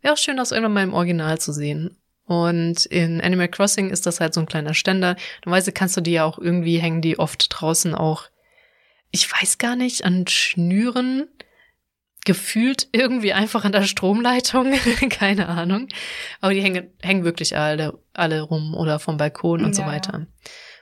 wäre 0.00 0.14
auch 0.14 0.18
schön, 0.18 0.36
das 0.36 0.50
irgendwann 0.50 0.72
mal 0.72 0.82
im 0.82 0.94
Original 0.94 1.38
zu 1.38 1.52
sehen. 1.52 1.96
Und 2.26 2.86
in 2.86 3.20
Animal 3.20 3.48
Crossing 3.48 3.90
ist 3.90 4.06
das 4.06 4.18
halt 4.18 4.34
so 4.34 4.40
ein 4.40 4.46
kleiner 4.46 4.74
Ständer. 4.74 5.14
Normalerweise 5.44 5.72
kannst 5.72 5.96
du 5.96 6.00
die 6.00 6.12
ja 6.12 6.24
auch 6.24 6.38
irgendwie 6.38 6.78
hängen, 6.78 7.02
die 7.02 7.18
oft 7.18 7.46
draußen 7.50 7.94
auch, 7.94 8.24
ich 9.12 9.30
weiß 9.30 9.58
gar 9.58 9.76
nicht, 9.76 10.04
an 10.04 10.26
Schnüren 10.26 11.28
gefühlt 12.24 12.88
irgendwie 12.92 13.32
einfach 13.32 13.64
an 13.64 13.72
der 13.72 13.82
Stromleitung, 13.82 14.72
keine 15.10 15.48
Ahnung. 15.48 15.88
Aber 16.40 16.54
die 16.54 16.62
hängen, 16.62 16.90
hängen 17.02 17.24
wirklich 17.24 17.56
alle, 17.56 17.98
alle 18.12 18.42
rum 18.42 18.74
oder 18.74 18.98
vom 18.98 19.16
Balkon 19.16 19.64
und 19.64 19.74
so 19.74 19.82
Ja, 19.82 19.88
ja. 19.88 19.94
weiter. 19.94 20.26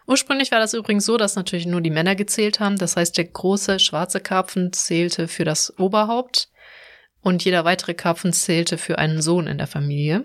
Ursprünglich 0.07 0.51
war 0.51 0.59
das 0.59 0.75
übrigens 0.75 1.05
so, 1.05 1.17
dass 1.17 1.37
natürlich 1.37 1.67
nur 1.67 1.81
die 1.81 1.91
Männer 1.91 2.15
gezählt 2.17 2.61
haben. 2.61 2.77
Das 2.77 2.97
heißt, 2.97 3.17
der 3.17 3.25
große 3.25 3.79
schwarze 3.79 4.21
Karpfen 4.21 4.73
zählte 4.73 5.29
für 5.29 5.45
das 5.45 5.79
Oberhaupt 5.79 6.49
und 7.21 7.45
jeder 7.45 7.65
weitere 7.65 7.95
Karpfen 7.95 8.33
zählte 8.33 8.79
für 8.79 8.99
einen 8.99 9.23
Sohn 9.23 9.47
in 9.47 9.59
der 9.59 9.69
Familie. 9.69 10.25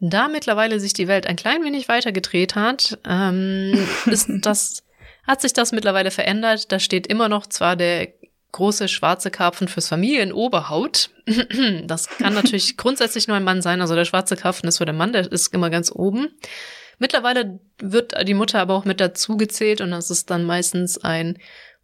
Da 0.00 0.28
mittlerweile 0.28 0.78
sich 0.78 0.92
die 0.92 1.08
Welt 1.08 1.26
ein 1.26 1.36
klein 1.36 1.64
wenig 1.64 1.88
weiter 1.88 2.12
gedreht 2.12 2.54
hat, 2.54 2.98
ähm, 3.06 3.88
ist 4.06 4.28
das, 4.42 4.84
hat 5.26 5.40
sich 5.40 5.52
das 5.52 5.72
mittlerweile 5.72 6.10
verändert. 6.10 6.70
Da 6.70 6.78
steht 6.78 7.06
immer 7.06 7.28
noch 7.28 7.46
zwar 7.46 7.74
der 7.74 8.12
große 8.52 8.88
schwarze 8.88 9.30
Karpfen 9.30 9.68
fürs 9.68 9.88
Familienoberhaut. 9.88 11.10
Das 11.84 12.08
kann 12.08 12.34
natürlich 12.34 12.76
grundsätzlich 12.78 13.28
nur 13.28 13.36
ein 13.36 13.44
Mann 13.44 13.62
sein. 13.62 13.80
Also 13.80 13.94
der 13.94 14.04
schwarze 14.04 14.36
Karpfen 14.36 14.68
ist 14.68 14.78
für 14.78 14.86
den 14.86 14.96
Mann, 14.96 15.12
der 15.12 15.30
ist 15.30 15.52
immer 15.52 15.70
ganz 15.70 15.92
oben. 15.92 16.28
Mittlerweile 16.98 17.60
wird 17.78 18.14
die 18.26 18.34
Mutter 18.34 18.60
aber 18.60 18.74
auch 18.74 18.84
mit 18.84 19.00
dazu 19.00 19.36
gezählt 19.36 19.80
und 19.80 19.90
das 19.90 20.10
ist 20.10 20.30
dann 20.30 20.44
meistens 20.44 20.98
ein 20.98 21.38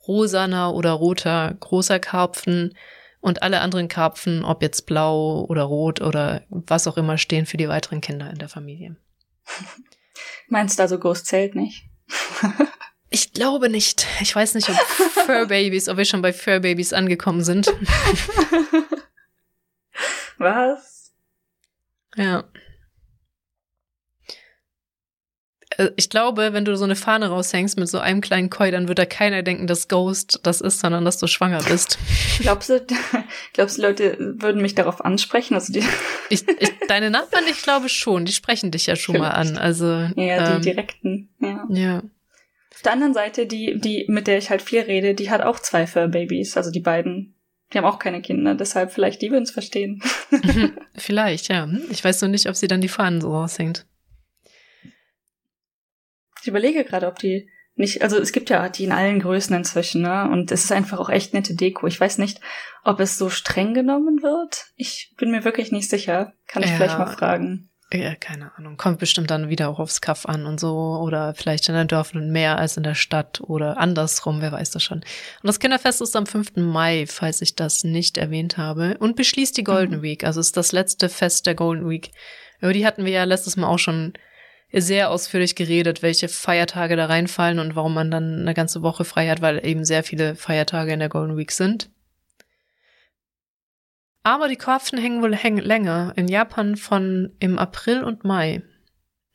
rosaner 0.06 0.74
oder 0.74 0.92
roter 0.92 1.54
großer 1.60 1.98
Karpfen 1.98 2.74
und 3.20 3.42
alle 3.42 3.60
anderen 3.60 3.88
Karpfen, 3.88 4.44
ob 4.44 4.62
jetzt 4.62 4.86
blau 4.86 5.46
oder 5.48 5.62
rot 5.62 6.00
oder 6.00 6.42
was 6.50 6.86
auch 6.86 6.96
immer, 6.96 7.16
stehen 7.16 7.46
für 7.46 7.56
die 7.56 7.68
weiteren 7.68 8.00
Kinder 8.00 8.28
in 8.30 8.38
der 8.38 8.48
Familie. 8.48 8.96
Meinst 10.48 10.78
du 10.78 10.82
also 10.82 10.98
Ghost 10.98 11.26
zählt 11.26 11.54
nicht? 11.54 11.86
Ich 13.14 13.32
glaube 13.32 13.68
nicht. 13.68 14.08
Ich 14.20 14.34
weiß 14.34 14.54
nicht, 14.56 14.68
ob 14.68 14.74
Fur-Babys, 15.26 15.88
ob 15.88 15.98
wir 15.98 16.04
schon 16.04 16.20
bei 16.20 16.32
Fur-Babys 16.32 16.92
angekommen 16.92 17.44
sind. 17.44 17.68
Was? 20.38 21.12
Ja. 22.16 22.42
Äh, 25.76 25.90
Ich 25.94 26.10
glaube, 26.10 26.52
wenn 26.54 26.64
du 26.64 26.76
so 26.76 26.82
eine 26.82 26.96
Fahne 26.96 27.28
raushängst 27.28 27.78
mit 27.78 27.88
so 27.88 28.00
einem 28.00 28.20
kleinen 28.20 28.50
Koi, 28.50 28.72
dann 28.72 28.88
wird 28.88 28.98
da 28.98 29.06
keiner 29.06 29.44
denken, 29.44 29.68
dass 29.68 29.86
Ghost 29.86 30.40
das 30.42 30.60
ist, 30.60 30.80
sondern 30.80 31.04
dass 31.04 31.18
du 31.18 31.28
schwanger 31.28 31.62
bist. 31.62 31.98
Glaubst 32.40 32.68
du, 32.68 32.84
glaubst 33.52 33.78
du, 33.78 33.82
Leute 33.82 34.16
würden 34.40 34.60
mich 34.60 34.74
darauf 34.74 35.04
ansprechen? 35.04 35.54
Also 35.54 35.72
die, 35.72 35.84
Ich, 36.30 36.48
ich, 36.48 36.72
deine 36.88 37.10
Nachbarn, 37.10 37.44
ich 37.48 37.62
glaube 37.62 37.88
schon, 37.88 38.24
die 38.24 38.32
sprechen 38.32 38.72
dich 38.72 38.86
ja 38.86 38.96
schon 38.96 39.18
mal 39.18 39.30
an. 39.30 39.56
Also 39.56 39.86
ja, 40.16 40.48
die 40.48 40.54
ähm, 40.56 40.62
direkten, 40.62 41.28
ja. 41.38 41.64
ja. 41.70 42.02
Auf 42.84 42.88
der 42.92 42.92
anderen 42.92 43.14
Seite, 43.14 43.46
die, 43.46 43.80
die, 43.80 44.04
mit 44.08 44.26
der 44.26 44.36
ich 44.36 44.50
halt 44.50 44.60
viel 44.60 44.80
rede, 44.82 45.14
die 45.14 45.30
hat 45.30 45.40
auch 45.40 45.58
zwei 45.58 45.86
Fur-Babys, 45.86 46.58
also 46.58 46.70
die 46.70 46.80
beiden. 46.80 47.34
Die 47.72 47.78
haben 47.78 47.86
auch 47.86 47.98
keine 47.98 48.20
Kinder, 48.20 48.54
deshalb 48.54 48.92
vielleicht 48.92 49.22
die 49.22 49.30
würden 49.30 49.44
es 49.44 49.52
verstehen. 49.52 50.02
Vielleicht, 50.94 51.48
ja. 51.48 51.66
Ich 51.90 52.04
weiß 52.04 52.20
nur 52.20 52.28
nicht, 52.28 52.46
ob 52.46 52.56
sie 52.56 52.68
dann 52.68 52.82
die 52.82 52.88
Fahnen 52.88 53.22
so 53.22 53.32
raushängt. 53.34 53.86
Ich 56.42 56.46
überlege 56.48 56.84
gerade, 56.84 57.06
ob 57.06 57.18
die 57.18 57.48
nicht, 57.74 58.02
also 58.02 58.18
es 58.18 58.32
gibt 58.32 58.50
ja 58.50 58.68
die 58.68 58.84
in 58.84 58.92
allen 58.92 59.20
Größen 59.20 59.56
inzwischen, 59.56 60.02
ne? 60.02 60.28
Und 60.30 60.52
es 60.52 60.64
ist 60.64 60.70
einfach 60.72 60.98
auch 61.00 61.08
echt 61.08 61.32
nette 61.32 61.54
Deko. 61.54 61.86
Ich 61.86 61.98
weiß 61.98 62.18
nicht, 62.18 62.38
ob 62.84 63.00
es 63.00 63.16
so 63.16 63.30
streng 63.30 63.72
genommen 63.72 64.22
wird. 64.22 64.66
Ich 64.76 65.14
bin 65.16 65.30
mir 65.30 65.42
wirklich 65.46 65.72
nicht 65.72 65.88
sicher. 65.88 66.34
Kann 66.46 66.62
ich 66.62 66.68
Ja. 66.68 66.76
vielleicht 66.76 66.98
mal 66.98 67.06
fragen. 67.06 67.70
Ja, 67.96 68.16
keine 68.16 68.50
Ahnung. 68.56 68.76
Kommt 68.76 68.98
bestimmt 68.98 69.30
dann 69.30 69.48
wieder 69.48 69.68
auch 69.68 69.78
aufs 69.78 70.00
Kaff 70.00 70.26
an 70.26 70.46
und 70.46 70.58
so. 70.58 70.98
Oder 71.00 71.32
vielleicht 71.34 71.68
in 71.68 71.74
der 71.76 71.84
Dörfern 71.84 72.30
mehr 72.30 72.58
als 72.58 72.76
in 72.76 72.82
der 72.82 72.96
Stadt 72.96 73.40
oder 73.40 73.78
andersrum, 73.78 74.40
wer 74.40 74.50
weiß 74.50 74.72
das 74.72 74.82
schon. 74.82 74.98
Und 74.98 75.46
das 75.46 75.60
Kinderfest 75.60 76.02
ist 76.02 76.16
am 76.16 76.26
5. 76.26 76.56
Mai, 76.56 77.04
falls 77.06 77.40
ich 77.40 77.54
das 77.54 77.84
nicht 77.84 78.18
erwähnt 78.18 78.56
habe. 78.56 78.96
Und 78.98 79.14
beschließt 79.14 79.56
die 79.56 79.62
Golden 79.64 79.98
Mhm. 79.98 80.02
Week. 80.02 80.24
Also 80.24 80.40
ist 80.40 80.56
das 80.56 80.72
letzte 80.72 81.08
Fest 81.08 81.46
der 81.46 81.54
Golden 81.54 81.88
Week. 81.88 82.10
Über 82.60 82.72
die 82.72 82.84
hatten 82.84 83.04
wir 83.04 83.12
ja 83.12 83.24
letztes 83.24 83.56
Mal 83.56 83.68
auch 83.68 83.78
schon 83.78 84.14
sehr 84.72 85.10
ausführlich 85.10 85.54
geredet, 85.54 86.02
welche 86.02 86.26
Feiertage 86.26 86.96
da 86.96 87.06
reinfallen 87.06 87.60
und 87.60 87.76
warum 87.76 87.94
man 87.94 88.10
dann 88.10 88.40
eine 88.40 88.54
ganze 88.54 88.82
Woche 88.82 89.04
frei 89.04 89.28
hat, 89.28 89.40
weil 89.40 89.64
eben 89.64 89.84
sehr 89.84 90.02
viele 90.02 90.34
Feiertage 90.34 90.92
in 90.92 90.98
der 90.98 91.08
Golden 91.08 91.36
Week 91.36 91.52
sind. 91.52 91.90
Aber 94.24 94.48
die 94.48 94.56
Karpfen 94.56 94.98
hängen 94.98 95.22
wohl 95.22 95.36
häng 95.36 95.58
länger. 95.58 96.14
In 96.16 96.28
Japan 96.28 96.76
von 96.76 97.36
im 97.40 97.58
April 97.58 98.02
und 98.02 98.24
Mai. 98.24 98.62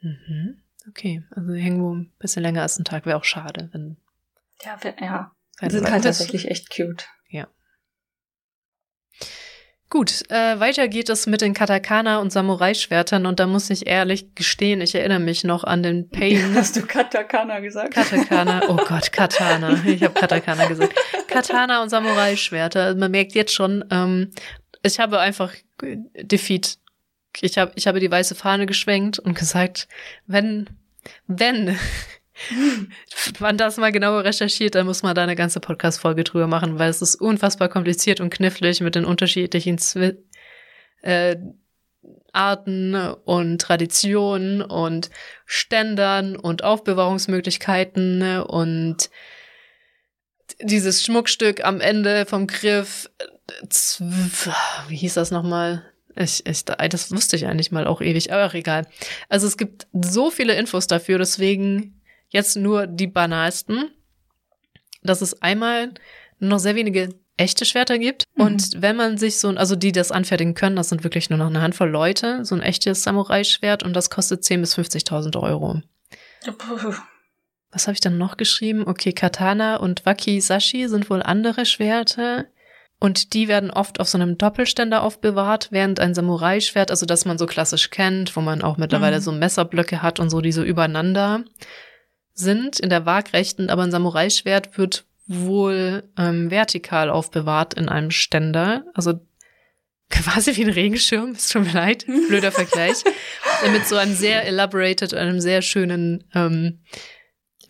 Mhm. 0.01 0.61
Okay, 0.89 1.23
also 1.31 1.53
die 1.53 1.61
hängen 1.61 1.81
wohl 1.81 1.95
ein 1.95 2.11
bisschen 2.17 2.41
länger 2.41 2.63
als 2.63 2.79
ein 2.79 2.85
Tag. 2.85 3.05
Wäre 3.05 3.17
auch 3.17 3.23
schade, 3.23 3.69
wenn. 3.71 3.97
Ja, 4.63 4.77
ja. 4.99 5.31
Die 5.61 5.69
sind 5.69 5.91
halt 5.91 6.03
tatsächlich 6.03 6.49
echt 6.49 6.75
cute. 6.75 7.07
Ja. 7.29 7.47
Gut, 9.91 10.29
äh, 10.29 10.59
weiter 10.59 10.87
geht 10.87 11.09
es 11.09 11.27
mit 11.27 11.41
den 11.41 11.53
Katakana 11.53 12.19
und 12.19 12.31
Samurai-Schwertern 12.31 13.25
und 13.25 13.39
da 13.39 13.47
muss 13.47 13.69
ich 13.69 13.87
ehrlich 13.87 14.35
gestehen, 14.35 14.81
ich 14.81 14.93
erinnere 14.95 15.19
mich 15.19 15.43
noch 15.43 15.63
an 15.63 15.83
den 15.83 16.09
Pain. 16.11 16.55
Hast 16.55 16.75
du 16.75 16.81
Katakana 16.81 17.59
gesagt? 17.59 17.93
Katakana, 17.93 18.69
oh 18.69 18.75
Gott, 18.87 19.11
Katana. 19.11 19.83
Ich 19.85 20.03
habe 20.03 20.13
Katakana 20.13 20.65
gesagt. 20.67 20.95
Katana 21.27 21.83
und 21.83 21.89
Samurai-Schwerter. 21.89 22.95
Man 22.95 23.11
merkt 23.11 23.33
jetzt 23.33 23.53
schon, 23.53 23.85
ähm, 23.91 24.31
ich 24.83 24.99
habe 24.99 25.19
einfach 25.19 25.53
Defeat. 25.81 26.77
Ich 27.41 27.57
habe 27.57 27.71
ich 27.75 27.87
habe 27.87 27.99
die 27.99 28.11
weiße 28.11 28.35
Fahne 28.35 28.65
geschwenkt 28.65 29.19
und 29.19 29.37
gesagt, 29.37 29.87
wenn 30.25 30.69
wenn 31.27 31.77
man 33.39 33.57
das 33.57 33.77
mal 33.77 33.91
genauer 33.91 34.23
recherchiert, 34.23 34.75
dann 34.75 34.85
muss 34.85 35.03
man 35.03 35.15
da 35.15 35.23
eine 35.23 35.35
ganze 35.35 35.59
Podcast-Folge 35.59 36.23
drüber 36.23 36.47
machen, 36.47 36.79
weil 36.79 36.89
es 36.89 37.01
ist 37.01 37.15
unfassbar 37.15 37.69
kompliziert 37.69 38.21
und 38.21 38.29
knifflig 38.29 38.81
mit 38.81 38.95
den 38.95 39.05
unterschiedlichen 39.05 39.77
Zwi 39.77 40.17
äh, 41.01 41.37
Arten 42.31 42.95
und 42.95 43.59
Traditionen 43.61 44.61
und 44.61 45.09
Ständern 45.45 46.35
und 46.35 46.63
Aufbewahrungsmöglichkeiten 46.63 48.41
und 48.41 49.09
dieses 50.61 51.03
Schmuckstück 51.03 51.63
am 51.63 51.81
Ende 51.81 52.25
vom 52.25 52.47
Griff 52.47 53.09
wie 54.87 54.95
hieß 54.95 55.15
das 55.15 55.31
nochmal? 55.31 55.83
Ich, 56.15 56.45
ich, 56.45 56.65
das 56.65 57.11
wusste 57.11 57.35
ich 57.35 57.45
eigentlich 57.45 57.71
mal 57.71 57.87
auch 57.87 58.01
ewig, 58.01 58.33
aber 58.33 58.53
egal. 58.53 58.87
Also 59.29 59.47
es 59.47 59.57
gibt 59.57 59.87
so 59.93 60.31
viele 60.31 60.55
Infos 60.55 60.87
dafür, 60.87 61.17
deswegen 61.17 62.01
jetzt 62.29 62.57
nur 62.57 62.87
die 62.87 63.07
banalsten. 63.07 63.91
Dass 65.01 65.21
es 65.21 65.41
einmal 65.41 65.93
noch 66.39 66.59
sehr 66.59 66.75
wenige 66.75 67.09
echte 67.39 67.65
Schwerter 67.65 67.97
gibt. 67.97 68.25
Mhm. 68.35 68.43
Und 68.43 68.81
wenn 68.81 68.95
man 68.95 69.17
sich 69.17 69.37
so, 69.37 69.49
also 69.49 69.75
die 69.75 69.91
das 69.91 70.11
anfertigen 70.11 70.55
können, 70.55 70.75
das 70.75 70.89
sind 70.89 71.03
wirklich 71.03 71.29
nur 71.29 71.39
noch 71.39 71.47
eine 71.47 71.61
Handvoll 71.61 71.89
Leute, 71.89 72.43
so 72.43 72.55
ein 72.55 72.61
echtes 72.61 73.03
Samurai-Schwert 73.03 73.83
und 73.83 73.93
das 73.93 74.09
kostet 74.09 74.43
10.000 74.43 74.59
bis 74.59 74.77
50.000 74.77 75.41
Euro. 75.41 75.81
Was 77.71 77.87
habe 77.87 77.93
ich 77.93 78.01
dann 78.01 78.17
noch 78.17 78.37
geschrieben? 78.37 78.87
Okay, 78.87 79.13
Katana 79.13 79.77
und 79.77 80.05
Wakizashi 80.05 80.87
sind 80.87 81.09
wohl 81.09 81.21
andere 81.21 81.65
Schwerter. 81.65 82.45
Und 82.99 83.33
die 83.33 83.47
werden 83.47 83.71
oft 83.71 83.99
auf 84.01 84.09
so 84.09 84.17
einem 84.17 84.37
Doppelständer 84.37 85.01
aufbewahrt, 85.03 85.69
während 85.71 86.01
ein 86.01 86.13
Samurai-Schwert, 86.13 86.91
also 86.91 87.05
das 87.05 87.23
man 87.23 87.37
so 87.37 87.45
klassisch 87.45 87.89
kennt, 87.91 88.35
wo 88.35 88.41
man 88.41 88.61
auch 88.61 88.77
mittlerweile 88.77 89.17
mhm. 89.17 89.21
so 89.21 89.31
Messerblöcke 89.31 90.01
hat 90.01 90.19
und 90.19 90.29
so, 90.29 90.41
die 90.41 90.51
so 90.51 90.63
übereinander 90.63 91.45
sind 92.33 92.79
in 92.79 92.89
der 92.89 93.05
Waagrechten, 93.05 93.69
aber 93.69 93.83
ein 93.83 93.91
Samurai-Schwert 93.91 94.77
wird 94.77 95.05
wohl 95.27 96.03
ähm, 96.17 96.51
vertikal 96.51 97.09
aufbewahrt 97.09 97.73
in 97.75 97.87
einem 97.87 98.11
Ständer. 98.11 98.83
Also 98.93 99.21
quasi 100.09 100.55
wie 100.57 100.65
ein 100.65 100.71
Regenschirm, 100.71 101.37
tut 101.37 101.65
mir 101.65 101.73
leid, 101.73 102.05
blöder 102.27 102.51
Vergleich. 102.51 103.03
mit 103.71 103.87
so 103.87 103.95
einem 103.95 104.13
sehr 104.13 104.45
elaborated, 104.45 105.13
einem 105.13 105.39
sehr 105.39 105.61
schönen 105.61 106.25
ähm, 106.33 106.79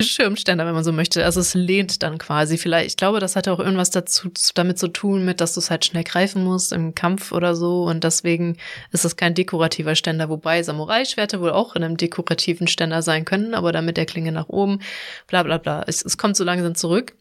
Schirmständer, 0.01 0.65
wenn 0.65 0.73
man 0.73 0.83
so 0.83 0.93
möchte. 0.93 1.25
Also 1.25 1.41
es 1.41 1.53
lehnt 1.53 2.03
dann 2.03 2.17
quasi 2.17 2.57
vielleicht. 2.57 2.87
Ich 2.87 2.97
glaube, 2.97 3.19
das 3.19 3.35
hat 3.35 3.47
auch 3.47 3.59
irgendwas 3.59 3.89
dazu 3.89 4.29
damit 4.55 4.79
zu 4.79 4.87
tun, 4.87 5.25
mit, 5.25 5.41
dass 5.41 5.53
du 5.53 5.59
es 5.59 5.69
halt 5.69 5.83
schnell 5.83 6.05
greifen 6.05 6.43
musst 6.43 6.71
im 6.71 6.95
Kampf 6.95 7.31
oder 7.33 7.55
so. 7.55 7.83
Und 7.83 8.03
deswegen 8.03 8.57
ist 8.91 9.03
es 9.03 9.17
kein 9.17 9.33
dekorativer 9.33 9.95
Ständer, 9.95 10.29
wobei 10.29 10.63
Samurai-Schwerter 10.63 11.41
wohl 11.41 11.51
auch 11.51 11.75
in 11.75 11.83
einem 11.83 11.97
dekorativen 11.97 12.67
Ständer 12.67 13.01
sein 13.01 13.25
können, 13.25 13.53
aber 13.53 13.71
dann 13.71 13.85
mit 13.85 13.97
der 13.97 14.05
Klinge 14.05 14.31
nach 14.31 14.47
oben, 14.47 14.79
bla 15.27 15.43
bla 15.43 15.57
bla. 15.57 15.83
Es, 15.85 16.03
es 16.03 16.17
kommt 16.17 16.37
so 16.37 16.45
langsam 16.45 16.75
zurück. 16.75 17.13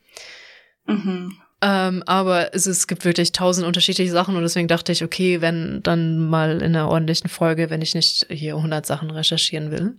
Mhm. 0.87 1.37
Ähm, 1.61 2.05
aber 2.07 2.55
es, 2.55 2.67
es 2.67 2.87
gibt 2.87 3.05
wirklich 3.05 3.33
tausend 3.33 3.67
unterschiedliche 3.67 4.13
Sachen 4.13 4.37
und 4.37 4.43
deswegen 4.43 4.69
dachte 4.69 4.93
ich, 4.93 5.03
okay, 5.03 5.41
wenn 5.41 5.83
dann 5.83 6.29
mal 6.29 6.63
in 6.63 6.77
einer 6.77 6.89
ordentlichen 6.89 7.29
Folge, 7.29 7.71
wenn 7.71 7.83
ich 7.83 7.97
nicht 7.97 8.27
hier 8.31 8.55
100 8.55 8.87
Sachen 8.87 9.11
recherchieren 9.11 9.73
will. 9.73 9.97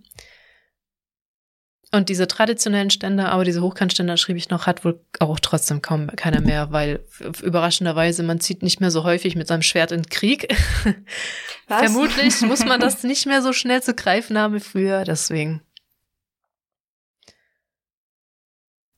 Und 1.92 2.08
diese 2.08 2.28
traditionellen 2.28 2.90
Ständer, 2.90 3.32
aber 3.32 3.44
diese 3.44 3.62
Hochkantständer, 3.62 4.16
schrieb 4.16 4.36
ich 4.36 4.48
noch, 4.48 4.66
hat 4.66 4.84
wohl 4.84 5.04
auch 5.18 5.40
trotzdem 5.40 5.82
kaum 5.82 6.06
keiner 6.14 6.40
mehr, 6.40 6.70
weil 6.70 7.04
überraschenderweise 7.42 8.22
man 8.22 8.38
zieht 8.38 8.62
nicht 8.62 8.80
mehr 8.80 8.92
so 8.92 9.02
häufig 9.02 9.34
mit 9.34 9.48
seinem 9.48 9.62
Schwert 9.62 9.90
in 9.90 10.06
Krieg. 10.06 10.54
Was? 11.66 11.80
Vermutlich 11.80 12.40
muss 12.42 12.64
man 12.64 12.80
das 12.80 13.02
nicht 13.02 13.26
mehr 13.26 13.42
so 13.42 13.52
schnell 13.52 13.82
zu 13.82 13.94
greifen 13.94 14.38
haben 14.38 14.54
wie 14.54 14.60
früher, 14.60 15.04
deswegen. 15.04 15.62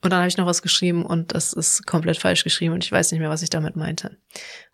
Und 0.02 0.10
dann 0.10 0.18
habe 0.18 0.28
ich 0.28 0.36
noch 0.36 0.46
was 0.46 0.62
geschrieben 0.62 1.06
und 1.06 1.32
das 1.32 1.52
ist 1.52 1.86
komplett 1.86 2.18
falsch 2.18 2.42
geschrieben 2.42 2.74
und 2.74 2.82
ich 2.82 2.90
weiß 2.90 3.12
nicht 3.12 3.20
mehr, 3.20 3.30
was 3.30 3.42
ich 3.42 3.50
damit 3.50 3.76
meinte. 3.76 4.18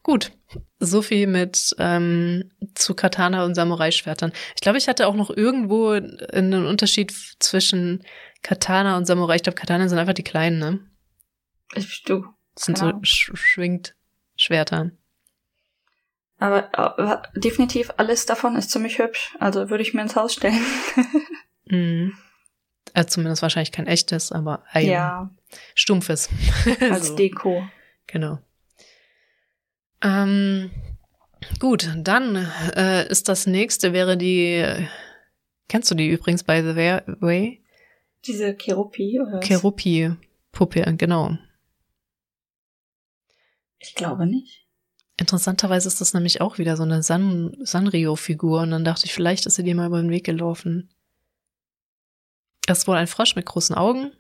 Gut, 0.08 0.32
so 0.78 1.02
viel 1.02 1.26
mit 1.26 1.76
ähm, 1.78 2.50
zu 2.74 2.94
Katana 2.94 3.44
und 3.44 3.54
Samurai-Schwertern. 3.54 4.32
Ich 4.54 4.62
glaube, 4.62 4.78
ich 4.78 4.88
hatte 4.88 5.06
auch 5.06 5.14
noch 5.14 5.28
irgendwo 5.28 5.90
einen 5.90 6.64
Unterschied 6.64 7.12
zwischen 7.40 8.02
Katana 8.40 8.96
und 8.96 9.04
Samurai. 9.04 9.36
Ich 9.36 9.42
glaube, 9.42 9.58
Katana 9.58 9.86
sind 9.86 9.98
einfach 9.98 10.14
die 10.14 10.24
kleinen, 10.24 10.58
ne? 10.58 10.80
Ich, 11.74 12.04
du. 12.04 12.24
Das 12.54 12.64
sind 12.64 12.78
so 12.78 12.90
sch 13.02 13.32
schwingt 13.34 13.96
Schwerter. 14.34 14.92
Aber 16.38 17.28
äh, 17.34 17.38
definitiv 17.38 17.90
alles 17.98 18.24
davon 18.24 18.56
ist 18.56 18.70
ziemlich 18.70 18.98
hübsch. 18.98 19.36
Also 19.38 19.68
würde 19.68 19.82
ich 19.82 19.92
mir 19.92 20.00
ins 20.00 20.16
Haus 20.16 20.32
stellen. 20.32 20.64
mm. 21.66 22.12
Also 22.94 23.08
zumindest 23.10 23.42
wahrscheinlich 23.42 23.72
kein 23.72 23.86
echtes, 23.86 24.32
aber 24.32 24.64
ein 24.70 24.86
ja. 24.86 25.30
stumpfes. 25.74 26.30
Als 26.80 27.08
so. 27.08 27.16
Deko. 27.16 27.68
Genau. 28.06 28.38
Ähm, 30.02 30.70
gut, 31.58 31.90
dann 31.96 32.36
äh, 32.76 33.08
ist 33.08 33.28
das 33.28 33.46
nächste 33.46 33.92
wäre 33.92 34.16
die. 34.16 34.64
Kennst 35.68 35.90
du 35.90 35.94
die 35.94 36.08
übrigens 36.08 36.44
by 36.44 36.62
the 36.62 36.76
way? 37.20 37.62
Diese 38.24 38.54
Kerupi 38.54 39.20
oder? 39.20 39.40
Kerupi 39.40 40.12
Puppe, 40.52 40.82
genau. 40.96 41.36
Ich 43.78 43.94
glaube 43.94 44.26
nicht. 44.26 44.66
Interessanterweise 45.16 45.88
ist 45.88 46.00
das 46.00 46.14
nämlich 46.14 46.40
auch 46.40 46.58
wieder 46.58 46.76
so 46.76 46.84
eine 46.84 47.02
San 47.02 47.56
Sanrio-Figur 47.60 48.62
und 48.62 48.70
dann 48.70 48.84
dachte 48.84 49.06
ich, 49.06 49.14
vielleicht 49.14 49.46
ist 49.46 49.56
sie 49.56 49.62
dir 49.64 49.74
mal 49.74 49.86
über 49.86 50.00
den 50.00 50.10
Weg 50.10 50.24
gelaufen. 50.24 50.90
Das 52.66 52.78
ist 52.78 52.88
wohl 52.88 52.96
ein 52.96 53.06
Frosch 53.06 53.34
mit 53.34 53.46
großen 53.46 53.74
Augen 53.74 54.12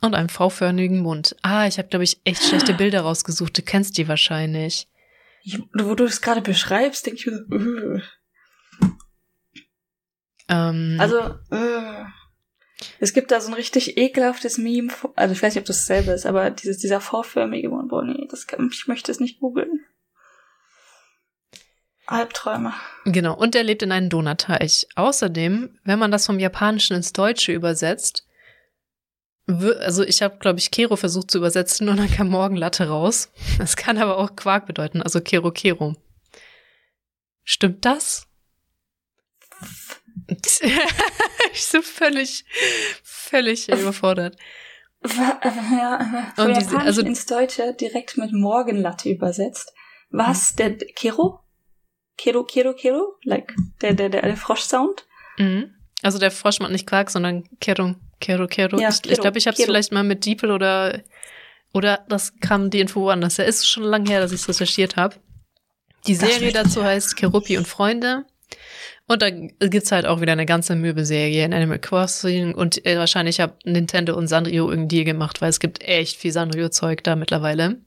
und 0.00 0.14
einem 0.14 0.28
V-förmigen 0.28 1.00
Mund. 1.00 1.36
Ah, 1.42 1.66
ich 1.66 1.78
habe, 1.78 1.88
glaube 1.88 2.04
ich, 2.04 2.20
echt 2.24 2.42
schlechte 2.42 2.74
Bilder 2.74 3.00
rausgesucht. 3.02 3.56
Du 3.56 3.62
kennst 3.62 3.98
die 3.98 4.08
wahrscheinlich. 4.08 4.88
Ich, 5.44 5.60
wo 5.74 5.94
du 5.94 6.04
es 6.04 6.20
gerade 6.20 6.40
beschreibst, 6.40 7.06
denke 7.06 7.18
ich 7.18 7.26
mir 7.26 7.36
so, 7.36 7.44
uh. 7.54 8.00
ähm, 10.48 10.96
Also, 11.00 11.34
uh. 11.50 12.04
es 13.00 13.12
gibt 13.12 13.30
da 13.30 13.40
so 13.40 13.48
ein 13.48 13.54
richtig 13.54 13.96
ekelhaftes 13.96 14.58
Meme, 14.58 14.92
also 15.16 15.32
ich 15.32 15.42
weiß 15.42 15.54
nicht, 15.54 15.62
ob 15.62 15.66
das 15.66 15.78
dasselbe 15.78 16.12
ist, 16.12 16.26
aber 16.26 16.50
dieses, 16.50 16.78
dieser 16.78 17.00
V-förmige 17.00 17.68
Mund, 17.68 17.88
boah, 17.88 18.04
nee, 18.04 18.26
das 18.30 18.46
kann, 18.46 18.70
ich 18.72 18.86
möchte 18.86 19.10
es 19.10 19.20
nicht 19.20 19.40
googeln. 19.40 19.80
Albträume. 22.06 22.74
Genau, 23.04 23.36
und 23.36 23.54
er 23.54 23.62
lebt 23.62 23.82
in 23.82 23.92
einem 23.92 24.10
Donauteich. 24.10 24.86
Außerdem, 24.96 25.78
wenn 25.84 25.98
man 25.98 26.10
das 26.10 26.26
vom 26.26 26.38
Japanischen 26.38 26.96
ins 26.96 27.12
Deutsche 27.12 27.52
übersetzt, 27.52 28.26
also 29.46 30.04
ich 30.04 30.22
habe, 30.22 30.38
glaube 30.38 30.58
ich, 30.58 30.70
Kero 30.70 30.96
versucht 30.96 31.30
zu 31.30 31.38
übersetzen 31.38 31.88
und 31.88 31.96
dann 31.96 32.10
kam 32.10 32.28
Morgenlatte 32.28 32.88
raus. 32.88 33.30
Das 33.58 33.76
kann 33.76 33.98
aber 33.98 34.18
auch 34.18 34.36
Quark 34.36 34.66
bedeuten, 34.66 35.02
also 35.02 35.20
Kero 35.20 35.50
Kero. 35.50 35.96
Stimmt 37.44 37.84
das? 37.84 38.28
ich 40.28 41.68
bin 41.70 41.82
völlig, 41.82 42.44
völlig 43.02 43.68
überfordert. 43.68 44.36
Ja, 45.04 46.32
von 46.36 46.54
Japanisch 46.54 46.86
also, 46.86 47.02
ins 47.02 47.26
Deutsche 47.26 47.74
direkt 47.74 48.16
mit 48.16 48.32
Morgenlatte 48.32 49.10
übersetzt. 49.10 49.72
Was? 50.10 50.54
Der 50.54 50.76
Kero? 50.76 51.40
Kero, 52.16 52.44
Kero, 52.44 52.74
Kero, 52.74 53.16
like 53.24 53.52
der, 53.80 53.94
der, 53.94 54.10
der, 54.10 54.22
der 54.22 54.36
Frosch-Sound. 54.36 55.06
Mhm. 55.38 55.74
Also 56.02 56.18
der 56.18 56.30
Frosch 56.30 56.60
macht 56.60 56.72
nicht 56.72 56.86
Quark, 56.86 57.10
sondern 57.10 57.48
Kero, 57.60 57.94
Kero, 58.22 58.46
Kero. 58.46 58.78
Ja, 58.80 58.88
ich 58.88 59.02
glaube, 59.02 59.14
ich, 59.14 59.20
glaub, 59.20 59.36
ich 59.36 59.46
habe 59.46 59.56
es 59.58 59.64
vielleicht 59.64 59.92
mal 59.92 60.04
mit 60.04 60.24
Diepel 60.24 60.50
oder 60.50 61.02
oder 61.74 62.04
das 62.08 62.38
kam 62.40 62.70
die 62.70 62.80
Info 62.80 63.02
woanders. 63.02 63.36
Ja, 63.36 63.44
ist 63.44 63.68
schon 63.68 63.82
lange 63.82 64.08
her, 64.08 64.20
dass 64.20 64.32
ich 64.32 64.40
es 64.40 64.48
recherchiert 64.48 64.96
habe. 64.96 65.16
Die 66.06 66.14
Serie 66.14 66.52
dazu 66.52 66.82
heißt 66.84 67.16
Kerupi 67.16 67.56
und 67.56 67.66
Freunde. 67.66 68.24
Und 69.08 69.22
da 69.22 69.30
gibt's 69.30 69.92
halt 69.92 70.06
auch 70.06 70.20
wieder 70.20 70.32
eine 70.32 70.46
ganze 70.46 70.76
Möbelserie 70.76 71.44
in 71.44 71.52
Animal 71.52 71.78
Crossing 71.78 72.54
und 72.54 72.84
äh, 72.86 72.96
wahrscheinlich 72.98 73.40
haben 73.40 73.52
Nintendo 73.64 74.16
und 74.16 74.28
Sanrio 74.28 74.70
irgendwie 74.70 75.04
gemacht, 75.04 75.40
weil 75.40 75.50
es 75.50 75.60
gibt 75.60 75.82
echt 75.82 76.16
viel 76.16 76.32
Sanrio-Zeug 76.32 77.02
da 77.02 77.16
mittlerweile. 77.16 77.80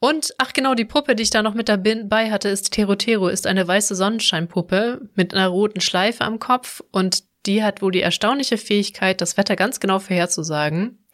Und, 0.00 0.34
ach 0.38 0.52
genau, 0.52 0.74
die 0.74 0.84
Puppe, 0.84 1.14
die 1.14 1.22
ich 1.22 1.30
da 1.30 1.42
noch 1.42 1.54
mit 1.54 1.68
dabei 1.68 2.30
hatte, 2.30 2.48
ist 2.48 2.72
Terotero, 2.72 3.28
ist 3.28 3.46
eine 3.46 3.66
weiße 3.66 3.94
Sonnenscheinpuppe 3.94 5.08
mit 5.14 5.32
einer 5.32 5.48
roten 5.48 5.80
Schleife 5.80 6.24
am 6.24 6.38
Kopf 6.38 6.82
und 6.90 7.22
die 7.46 7.62
hat 7.62 7.82
wohl 7.82 7.92
die 7.92 8.02
erstaunliche 8.02 8.56
Fähigkeit, 8.56 9.20
das 9.20 9.36
Wetter 9.36 9.56
ganz 9.56 9.80
genau 9.80 9.98
vorherzusagen. 9.98 11.04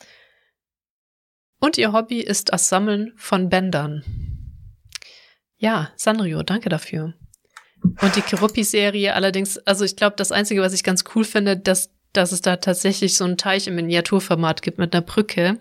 Und 1.61 1.79
ihr 1.79 1.93
Hobby 1.93 2.21
ist 2.21 2.53
das 2.53 2.69
Sammeln 2.69 3.13
von 3.17 3.49
Bändern. 3.49 4.05
Ja, 5.57 5.93
Sanrio, 5.97 6.43
danke 6.43 6.69
dafür. 6.69 7.15
Und 7.83 8.17
die 8.17 8.23
Kiruppi-Serie 8.23 9.15
allerdings, 9.15 9.59
also 9.59 9.85
ich 9.85 9.97
glaube, 9.97 10.17
das 10.17 10.33
Einzige, 10.33 10.63
was 10.63 10.73
ich 10.73 10.85
ganz 10.85 11.05
cool 11.15 11.25
finde, 11.25 11.57
dass, 11.57 11.91
dass 12.13 12.33
es 12.33 12.43
da 12.43 12.57
tatsächlich 12.57 13.17
so 13.17 13.25
einen 13.25 13.37
Teich 13.37 13.67
im 13.67 13.75
Miniaturformat 13.75 14.63
gibt 14.63 14.79
mit 14.79 14.95
einer 14.95 15.03
Brücke. 15.03 15.59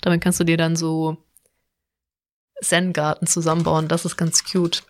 Damit 0.00 0.20
kannst 0.20 0.40
du 0.40 0.44
dir 0.44 0.56
dann 0.56 0.76
so 0.76 1.18
Zen-Garten 2.62 3.26
zusammenbauen. 3.26 3.88
Das 3.88 4.04
ist 4.04 4.16
ganz 4.16 4.44
cute. 4.44 4.82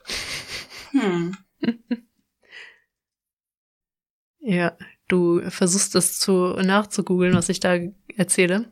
Hm. 0.93 1.37
ja, 4.41 4.77
du 5.09 5.41
versuchst 5.51 5.95
das 5.95 6.19
zu 6.19 6.55
nachzugoogeln, 6.63 7.35
was 7.35 7.49
ich 7.49 7.61
da 7.61 7.79
erzähle. 8.17 8.71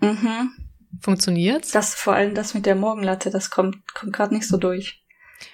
Mhm. 0.00 0.52
Funktioniert's? 1.00 1.72
Das 1.72 1.94
vor 1.94 2.14
allem 2.14 2.34
das 2.34 2.54
mit 2.54 2.66
der 2.66 2.74
Morgenlatte, 2.74 3.30
das 3.30 3.50
kommt, 3.50 3.94
kommt 3.94 4.12
gerade 4.12 4.34
nicht 4.34 4.46
so 4.46 4.56
durch. 4.56 5.02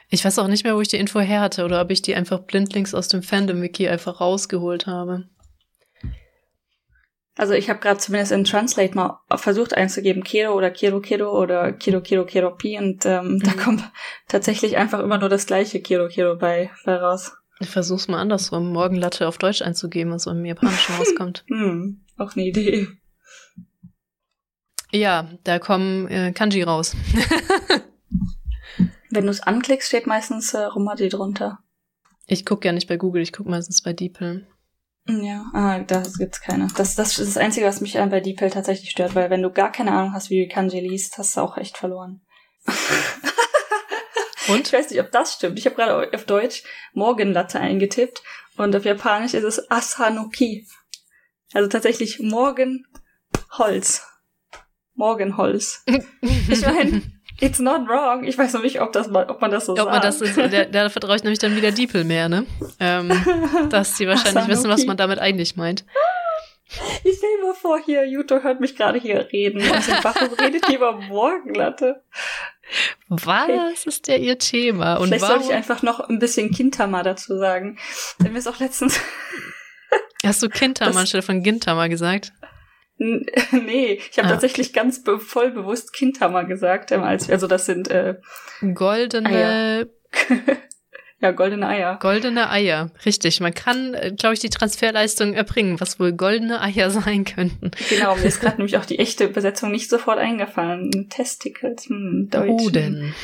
Ich 0.09 0.25
weiß 0.25 0.39
auch 0.39 0.49
nicht 0.49 0.65
mehr, 0.65 0.77
wo 0.77 0.81
ich 0.81 0.89
die 0.89 0.99
Info 0.99 1.21
her 1.21 1.41
hatte 1.41 1.65
oder 1.65 1.81
ob 1.81 1.91
ich 1.91 2.03
die 2.03 2.15
einfach 2.15 2.41
blindlings 2.41 2.95
aus 2.95 3.09
dem 3.09 3.23
Fandom-Wiki 3.23 3.89
einfach 3.89 4.21
rausgeholt 4.21 4.87
habe. 4.87 5.29
Also 7.37 7.55
ich 7.55 7.71
habe 7.71 7.79
gerade 7.79 7.99
zumindest 7.99 8.33
in 8.33 8.45
Translate 8.45 8.95
mal 8.95 9.21
versucht 9.37 9.75
einzugeben, 9.75 10.25
Kero 10.25 10.53
oder 10.53 10.71
Kero 10.71 11.01
Kero 11.01 11.41
oder 11.41 11.73
Kero 11.73 12.03
Kero 12.03 12.27
Kero 12.27 12.51
Pi 12.51 12.77
und 12.77 13.07
ähm, 13.07 13.35
mhm. 13.35 13.39
da 13.41 13.53
kommt 13.53 13.83
tatsächlich 14.29 14.77
einfach 14.77 14.99
immer 15.01 15.17
nur 15.17 15.31
das 15.31 15.47
gleiche 15.47 15.81
Kero 15.81 16.09
Kero 16.09 16.37
bei, 16.37 16.71
bei 16.85 16.97
raus. 16.97 17.33
Ich 17.61 17.69
versuch's 17.69 18.09
mal 18.09 18.19
andersrum, 18.19 18.73
Morgenlatte 18.73 19.29
auf 19.29 19.37
Deutsch 19.37 19.61
einzugeben, 19.61 20.13
was 20.13 20.25
so 20.25 20.31
im 20.31 20.45
Japanischen 20.45 20.95
rauskommt. 20.99 21.45
hm, 21.49 22.01
auch 22.17 22.35
eine 22.35 22.47
Idee. 22.47 22.89
Ja, 24.93 25.31
da 25.45 25.59
kommen 25.59 26.09
äh, 26.09 26.33
Kanji 26.33 26.63
raus. 26.63 26.97
Wenn 29.11 29.25
du 29.25 29.31
es 29.31 29.41
anklickst, 29.41 29.89
steht 29.89 30.07
meistens 30.07 30.55
äh, 30.55 30.65
Romati 30.65 31.09
drunter. 31.09 31.59
Ich 32.27 32.47
gucke 32.47 32.67
ja 32.67 32.73
nicht 32.73 32.89
bei 32.89 32.97
Google, 32.97 33.23
ich 33.23 33.33
gucke 33.33 33.51
meistens 33.51 33.83
bei 33.83 33.93
DeepL. 33.93 34.47
Ja, 35.07 35.51
ah, 35.53 35.81
da 35.81 36.03
gibt's 36.19 36.41
keine. 36.41 36.69
Das, 36.77 36.95
das 36.95 37.19
ist 37.19 37.37
das 37.37 37.43
Einzige, 37.43 37.67
was 37.67 37.81
mich 37.81 37.95
bei 37.95 38.21
DeepL 38.21 38.51
tatsächlich 38.51 38.91
stört, 38.91 39.15
weil 39.15 39.31
wenn 39.31 39.43
du 39.43 39.51
gar 39.51 39.73
keine 39.73 39.93
Ahnung 39.93 40.15
hast, 40.15 40.31
wie 40.31 40.47
du 40.47 40.53
Kanji 40.53 40.81
liest, 40.81 41.19
hast 41.19 41.37
du 41.37 41.41
auch 41.41 41.57
echt 41.57 41.77
verloren. 41.77 42.21
und? 44.51 44.67
Ich 44.67 44.73
weiß 44.73 44.91
nicht, 44.91 45.01
ob 45.01 45.11
das 45.11 45.35
stimmt. 45.35 45.59
Ich 45.59 45.67
habe 45.67 45.77
gerade 45.77 46.11
auf 46.15 46.25
Deutsch 46.25 46.63
Morgenlatte 46.93 47.61
eingetippt 47.61 48.23
und 48.57 48.75
auf 48.77 48.85
Japanisch 48.85 49.35
ist 49.35 49.45
es 49.45 49.71
Asanoki. 49.71 50.67
Also 51.53 51.69
tatsächlich 51.69 52.21
Morgenholz. 52.21 54.07
Morgenholz. 54.95 55.85
ich 56.49 56.61
meine, 56.67 57.03
it's 57.41 57.59
not 57.59 57.89
wrong. 57.89 58.25
Ich 58.25 58.37
weiß 58.37 58.53
noch 58.53 58.63
nicht, 58.63 58.81
ob, 58.81 58.93
das 58.93 59.09
ob 59.09 59.41
man 59.41 59.51
das 59.51 59.67
so 59.67 59.73
ob 59.73 59.79
sagt. 59.79 59.91
Man 59.91 60.03
das 60.03 60.21
ist, 60.21 60.37
da, 60.37 60.65
da 60.65 60.89
vertraue 60.89 61.17
ich 61.17 61.23
nämlich 61.23 61.39
dann 61.39 61.57
wieder 61.57 61.73
Diepel 61.73 62.05
mehr, 62.05 62.29
ne? 62.29 62.47
Ähm, 62.79 63.11
dass 63.71 63.97
sie 63.97 64.07
wahrscheinlich 64.07 64.47
wissen, 64.49 64.71
was 64.71 64.85
man 64.85 64.97
damit 64.97 65.19
eigentlich 65.19 65.57
meint. 65.57 65.85
Ich 67.03 67.17
stelle 67.17 67.39
mir 67.43 67.55
vor, 67.55 67.81
hier, 67.85 68.07
Juto 68.07 68.43
hört 68.43 68.61
mich 68.61 68.77
gerade 68.77 68.99
hier 69.01 69.29
reden. 69.33 69.61
Und 69.61 70.05
warum 70.05 70.33
redet 70.35 70.69
ihr 70.69 70.77
über 70.77 70.93
Morgenlatte? 70.93 72.05
Was 73.09 73.85
ist 73.87 74.07
ja 74.09 74.17
ihr 74.17 74.39
Thema? 74.39 74.97
Und 74.97 75.09
Vielleicht 75.09 75.23
warum? 75.23 75.43
soll 75.43 75.51
ich 75.51 75.57
einfach 75.57 75.83
noch 75.83 76.01
ein 76.01 76.19
bisschen 76.19 76.51
Kintama 76.51 77.03
dazu 77.03 77.37
sagen. 77.39 77.79
Denn 78.21 78.33
wir 78.33 78.39
es 78.39 78.47
auch 78.47 78.61
letztens. 78.61 79.01
Hast 80.25 80.43
du 80.43 80.49
Kintama 80.49 81.01
anstelle 81.01 81.23
von 81.23 81.43
Gintama 81.43 81.89
gesagt? 81.89 82.33
nee, 83.01 83.99
ich 84.11 84.19
habe 84.19 84.29
ah, 84.29 84.33
tatsächlich 84.33 84.75
ganz 84.75 85.03
be 85.03 85.19
voll 85.19 85.53
bewusst 85.53 85.95
Kindhammer 85.95 86.45
gesagt, 86.45 86.93
ähm, 86.93 87.03
als 87.03 87.31
also 87.31 87.47
das 87.47 87.65
sind 87.65 87.89
äh, 87.89 88.17
goldene 88.75 89.89
Ja, 90.19 90.57
goldene 91.33 91.69
Eier. 91.69 91.99
Goldene 92.01 92.51
Eier, 92.51 92.91
richtig. 93.05 93.41
Man 93.41 93.53
kann, 93.53 93.95
äh, 93.95 94.13
glaube 94.17 94.35
ich, 94.35 94.41
die 94.41 94.49
Transferleistung 94.49 95.35
erbringen, 95.35 95.79
was 95.81 96.01
wohl 96.01 96.13
goldene 96.13 96.61
Eier 96.61 96.91
sein 96.91 97.25
könnten. 97.25 97.71
Genau, 97.91 98.17
mir 98.17 98.25
ist 98.25 98.41
gerade 98.41 98.57
nämlich 98.57 98.79
auch 98.79 98.87
die 98.87 98.99
echte 98.99 99.25
Übersetzung 99.25 99.71
nicht 99.71 99.91
sofort 99.91 100.19
eingefallen. 100.19 101.09
Testicles, 101.11 101.87
hm, 101.89 102.29
Deutsch. 102.31 102.49
Hoden. 102.49 103.15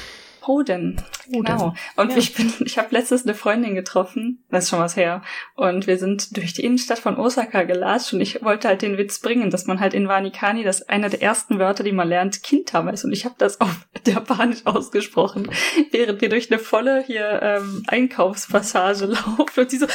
Hoden. 0.46 1.02
Genau. 1.28 1.74
Und 1.96 2.12
ja. 2.12 2.16
ich 2.16 2.34
bin, 2.34 2.52
ich 2.64 2.78
habe 2.78 2.88
letztens 2.90 3.24
eine 3.24 3.34
Freundin 3.34 3.74
getroffen, 3.74 4.44
das 4.50 4.64
ist 4.64 4.70
schon 4.70 4.78
was 4.78 4.96
her, 4.96 5.22
und 5.54 5.86
wir 5.86 5.98
sind 5.98 6.36
durch 6.36 6.52
die 6.52 6.64
Innenstadt 6.64 6.98
von 6.98 7.16
Osaka 7.16 7.62
gelatscht 7.64 8.12
und 8.12 8.20
ich 8.20 8.42
wollte 8.42 8.68
halt 8.68 8.82
den 8.82 8.98
Witz 8.98 9.18
bringen, 9.20 9.50
dass 9.50 9.66
man 9.66 9.80
halt 9.80 9.94
in 9.94 10.08
Wanikani, 10.08 10.62
das 10.64 10.82
einer 10.82 11.08
der 11.08 11.22
ersten 11.22 11.58
Wörter, 11.58 11.84
die 11.84 11.92
man 11.92 12.08
lernt, 12.08 12.42
Kintama 12.42 12.90
ist. 12.90 13.04
Und 13.04 13.12
ich 13.12 13.24
habe 13.24 13.34
das 13.38 13.60
auf 13.60 13.86
Japanisch 14.06 14.64
ausgesprochen, 14.64 15.50
während 15.90 16.20
wir 16.20 16.28
durch 16.28 16.50
eine 16.50 16.58
volle 16.58 17.02
hier 17.04 17.40
ähm, 17.42 17.82
Einkaufspassage 17.86 19.06
laufen 19.06 19.60
und 19.60 19.70
sie 19.70 19.78
so 19.78 19.86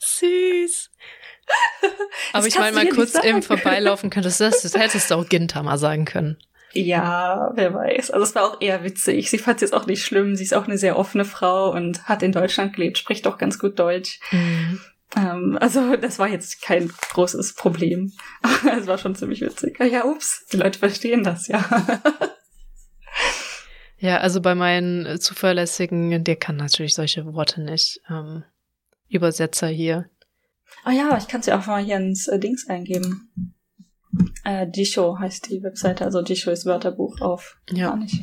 Süß. 0.00 0.90
Aber 2.32 2.44
das 2.44 2.46
ich 2.46 2.58
meine 2.58 2.76
mal 2.76 2.88
kurz 2.88 3.14
im 3.14 3.42
Vorbeilaufen 3.42 4.10
könntest 4.10 4.40
du 4.40 4.44
das, 4.44 4.62
das 4.62 4.76
hättest 4.76 5.10
du 5.10 5.14
auch 5.14 5.28
Gintama 5.28 5.78
sagen 5.78 6.04
können. 6.04 6.36
Ja, 6.72 7.50
wer 7.54 7.74
weiß. 7.74 8.10
Also 8.10 8.24
es 8.24 8.34
war 8.34 8.44
auch 8.44 8.60
eher 8.60 8.84
witzig. 8.84 9.30
Sie 9.30 9.38
fand 9.38 9.56
es 9.56 9.62
jetzt 9.62 9.74
auch 9.74 9.86
nicht 9.86 10.04
schlimm. 10.04 10.36
Sie 10.36 10.44
ist 10.44 10.54
auch 10.54 10.66
eine 10.66 10.78
sehr 10.78 10.98
offene 10.98 11.24
Frau 11.24 11.72
und 11.72 12.04
hat 12.04 12.22
in 12.22 12.32
Deutschland 12.32 12.74
gelebt, 12.74 12.98
spricht 12.98 13.26
auch 13.26 13.38
ganz 13.38 13.58
gut 13.58 13.78
Deutsch. 13.78 14.20
Mhm. 14.30 14.80
Ähm, 15.16 15.58
also 15.60 15.96
das 15.96 16.18
war 16.18 16.28
jetzt 16.28 16.60
kein 16.60 16.88
großes 16.88 17.54
Problem. 17.54 18.12
Aber 18.42 18.76
es 18.78 18.86
war 18.86 18.98
schon 18.98 19.14
ziemlich 19.14 19.40
witzig. 19.40 19.78
Ja, 19.80 20.04
ups, 20.04 20.46
die 20.52 20.58
Leute 20.58 20.78
verstehen 20.78 21.24
das, 21.24 21.48
ja. 21.48 21.64
Ja, 24.00 24.18
also 24.18 24.40
bei 24.40 24.54
meinen 24.54 25.20
zuverlässigen, 25.20 26.22
der 26.22 26.36
kann 26.36 26.56
natürlich 26.56 26.94
solche 26.94 27.26
Worte 27.34 27.60
nicht. 27.60 28.00
Ähm, 28.08 28.44
Übersetzer 29.08 29.66
hier. 29.66 30.08
Ah 30.84 30.92
ja, 30.92 31.16
ich 31.18 31.26
kann 31.26 31.42
sie 31.42 31.52
auch 31.52 31.66
mal 31.66 31.82
hier 31.82 31.96
ins 31.96 32.28
äh, 32.28 32.38
Dings 32.38 32.68
eingeben. 32.68 33.28
Äh, 34.44 34.66
Jisho 34.74 35.18
heißt 35.18 35.50
die 35.50 35.62
Webseite, 35.62 36.04
also 36.04 36.22
Jisho 36.22 36.50
ist 36.50 36.66
Wörterbuch 36.66 37.20
auf 37.20 37.58
ja. 37.70 37.88
Spanisch. 37.88 38.20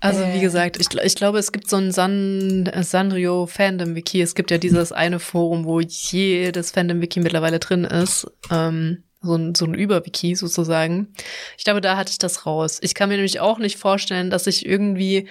Also 0.00 0.20
wie 0.20 0.38
äh. 0.38 0.40
gesagt, 0.40 0.78
ich, 0.78 0.88
ich 0.92 1.14
glaube, 1.14 1.38
es 1.38 1.52
gibt 1.52 1.68
so 1.68 1.76
ein 1.76 1.92
San, 1.92 2.70
Sanrio 2.82 3.46
Fandom 3.46 3.94
Wiki. 3.94 4.20
Es 4.20 4.34
gibt 4.34 4.50
ja 4.50 4.58
dieses 4.58 4.92
eine 4.92 5.18
Forum, 5.18 5.64
wo 5.64 5.80
jedes 5.80 6.70
Fandom 6.70 7.00
Wiki 7.00 7.20
mittlerweile 7.20 7.58
drin 7.58 7.84
ist. 7.84 8.26
Ähm, 8.50 9.04
so 9.22 9.36
ein, 9.36 9.54
so 9.54 9.64
ein 9.64 9.74
Überwiki 9.74 10.34
sozusagen. 10.34 11.14
Ich 11.56 11.64
glaube, 11.64 11.80
da 11.80 11.96
hatte 11.96 12.10
ich 12.10 12.18
das 12.18 12.44
raus. 12.44 12.78
Ich 12.82 12.94
kann 12.94 13.08
mir 13.08 13.16
nämlich 13.16 13.40
auch 13.40 13.58
nicht 13.58 13.78
vorstellen, 13.78 14.28
dass 14.28 14.46
ich 14.46 14.66
irgendwie 14.66 15.28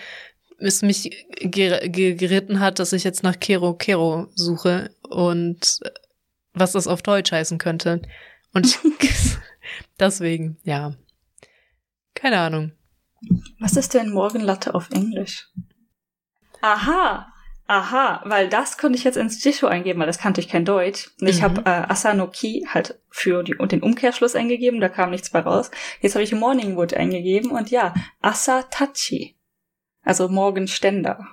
es 0.59 0.81
mich 0.81 1.25
ger 1.39 1.87
geritten 1.89 2.59
hat, 2.59 2.79
dass 2.79 2.93
ich 2.93 3.03
jetzt 3.03 3.23
nach 3.23 3.39
Kero 3.39 3.73
Kero 3.73 4.27
suche 4.33 4.91
und 5.09 5.79
was 6.53 6.71
das 6.71 6.87
auf 6.87 7.01
Deutsch 7.01 7.31
heißen 7.31 7.57
könnte. 7.57 8.01
Und 8.53 8.79
deswegen, 9.99 10.57
ja. 10.63 10.93
Keine 12.13 12.39
Ahnung. 12.39 12.71
Was 13.59 13.75
ist 13.75 13.93
denn 13.93 14.11
Morgenlatte 14.11 14.75
auf 14.75 14.89
Englisch? 14.91 15.49
Aha, 16.61 17.33
aha, 17.67 18.21
weil 18.25 18.49
das 18.49 18.77
konnte 18.77 18.97
ich 18.97 19.03
jetzt 19.03 19.17
ins 19.17 19.43
Jisho 19.43 19.67
eingeben, 19.67 19.99
weil 19.99 20.07
das 20.07 20.19
kannte 20.19 20.41
ich 20.41 20.47
kein 20.47 20.65
Deutsch. 20.65 21.11
Und 21.19 21.27
ich 21.27 21.39
mhm. 21.39 21.43
habe 21.43 21.61
äh, 21.65 21.91
Asanoki 21.91 22.67
halt 22.69 22.99
für 23.09 23.43
die, 23.43 23.55
und 23.55 23.71
den 23.71 23.81
Umkehrschluss 23.81 24.35
eingegeben, 24.35 24.79
da 24.79 24.89
kam 24.89 25.09
nichts 25.09 25.29
bei 25.29 25.39
raus. 25.39 25.71
Jetzt 26.01 26.15
habe 26.15 26.23
ich 26.23 26.33
Morningwood 26.33 26.93
eingegeben 26.93 27.51
und 27.51 27.71
ja, 27.71 27.93
Asatachi. 28.21 29.35
Also 30.03 30.27
Morgenständer. 30.27 31.25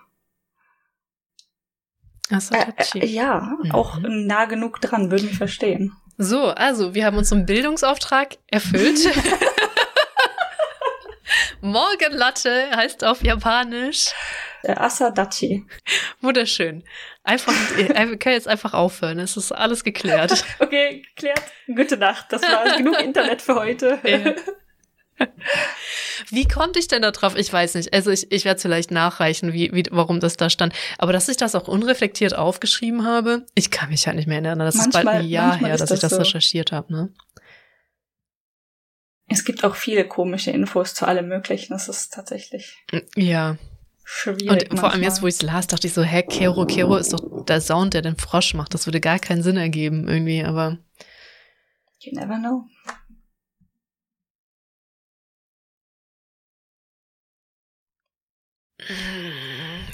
Asatachi. 2.31 3.01
Äh, 3.01 3.05
äh, 3.05 3.09
ja, 3.09 3.57
mhm. 3.63 3.73
auch 3.73 3.99
nah 4.01 4.45
genug 4.47 4.81
dran, 4.81 5.11
würden 5.11 5.29
wir 5.29 5.37
verstehen. 5.37 5.93
So, 6.23 6.49
also 6.49 6.95
wir 6.95 7.07
haben 7.07 7.17
unseren 7.17 7.47
Bildungsauftrag 7.47 8.37
erfüllt. 8.49 8.99
Morgenlatte 11.63 12.71
heißt 12.77 13.05
auf 13.05 13.25
Japanisch 13.25 14.09
Asadachi. 14.69 15.65
Wunderschön. 16.21 16.85
Einfach, 17.25 17.55
wir 17.75 18.19
können 18.19 18.35
jetzt 18.35 18.49
einfach 18.49 18.75
aufhören. 18.75 19.19
Es 19.19 19.39
ist 19.39 19.51
alles 19.51 19.83
geklärt. 19.83 20.45
okay, 20.59 21.01
geklärt. 21.17 21.43
Gute 21.67 21.97
Nacht. 21.97 22.27
Das 22.29 22.43
war 22.43 22.77
genug 22.77 23.01
Internet 23.01 23.41
für 23.41 23.55
heute. 23.55 23.99
Wie 26.31 26.47
konnte 26.47 26.79
ich 26.79 26.89
denn 26.89 27.03
da 27.03 27.11
drauf? 27.11 27.35
Ich 27.37 27.53
weiß 27.53 27.75
nicht. 27.75 27.93
Also 27.93 28.11
ich, 28.11 28.31
ich 28.31 28.45
werde 28.45 28.57
es 28.57 28.63
vielleicht 28.63 28.91
nachreichen, 28.91 29.53
wie, 29.53 29.73
wie, 29.73 29.85
warum 29.91 30.21
das 30.21 30.37
da 30.37 30.51
stand. 30.51 30.75
Aber 30.99 31.13
dass 31.13 31.29
ich 31.29 31.37
das 31.37 31.55
auch 31.55 31.69
unreflektiert 31.69 32.35
aufgeschrieben 32.37 33.05
habe, 33.05 33.47
ich 33.55 33.71
kann 33.71 33.91
mich 33.91 34.05
ja 34.05 34.13
nicht 34.13 34.27
mehr 34.27 34.43
erinnern. 34.43 34.59
Das 34.67 34.77
manchmal, 34.77 35.03
ist 35.03 35.05
bald 35.07 35.25
ein 35.25 35.29
Jahr 35.29 35.59
her, 35.59 35.77
dass 35.77 35.89
das 35.89 35.91
ich 35.93 36.01
das 36.01 36.13
so. 36.13 36.19
recherchiert 36.19 36.73
habe. 36.73 36.93
Ne? 36.93 37.13
Es 39.27 39.45
gibt 39.45 39.65
auch 39.65 39.77
viele 39.77 40.07
komische 40.07 40.51
Infos 40.51 40.95
zu 40.95 41.07
allem 41.07 41.29
Möglichen. 41.29 41.73
Das 41.73 41.89
ist 41.89 42.13
tatsächlich. 42.13 42.77
Ja. 43.15 43.57
Schwierig. 44.05 44.41
Und 44.51 44.51
vor 44.51 44.67
manchmal. 44.71 44.91
allem 44.93 45.03
jetzt, 45.05 45.23
wo 45.23 45.29
ich 45.29 45.37
es 45.37 45.43
las, 45.43 45.69
dachte 45.69 45.87
ich 45.87 45.93
so, 45.93 46.03
hä, 46.03 46.25
Kero, 46.25 46.67
Kero 46.67 46.97
ist 46.97 47.13
doch 47.13 47.45
der 47.45 47.61
Sound, 47.61 47.95
der 47.95 48.03
den 48.03 48.17
Frosch 48.17 48.55
macht. 48.55 48.75
Das 48.75 48.87
würde 48.87 49.01
gar 49.01 49.21
keinen 49.21 49.43
Sinn 49.43 49.57
ergeben 49.57 50.09
irgendwie, 50.09 50.43
aber. 50.43 50.79
You 52.01 52.19
never 52.19 52.39
know. 52.39 52.65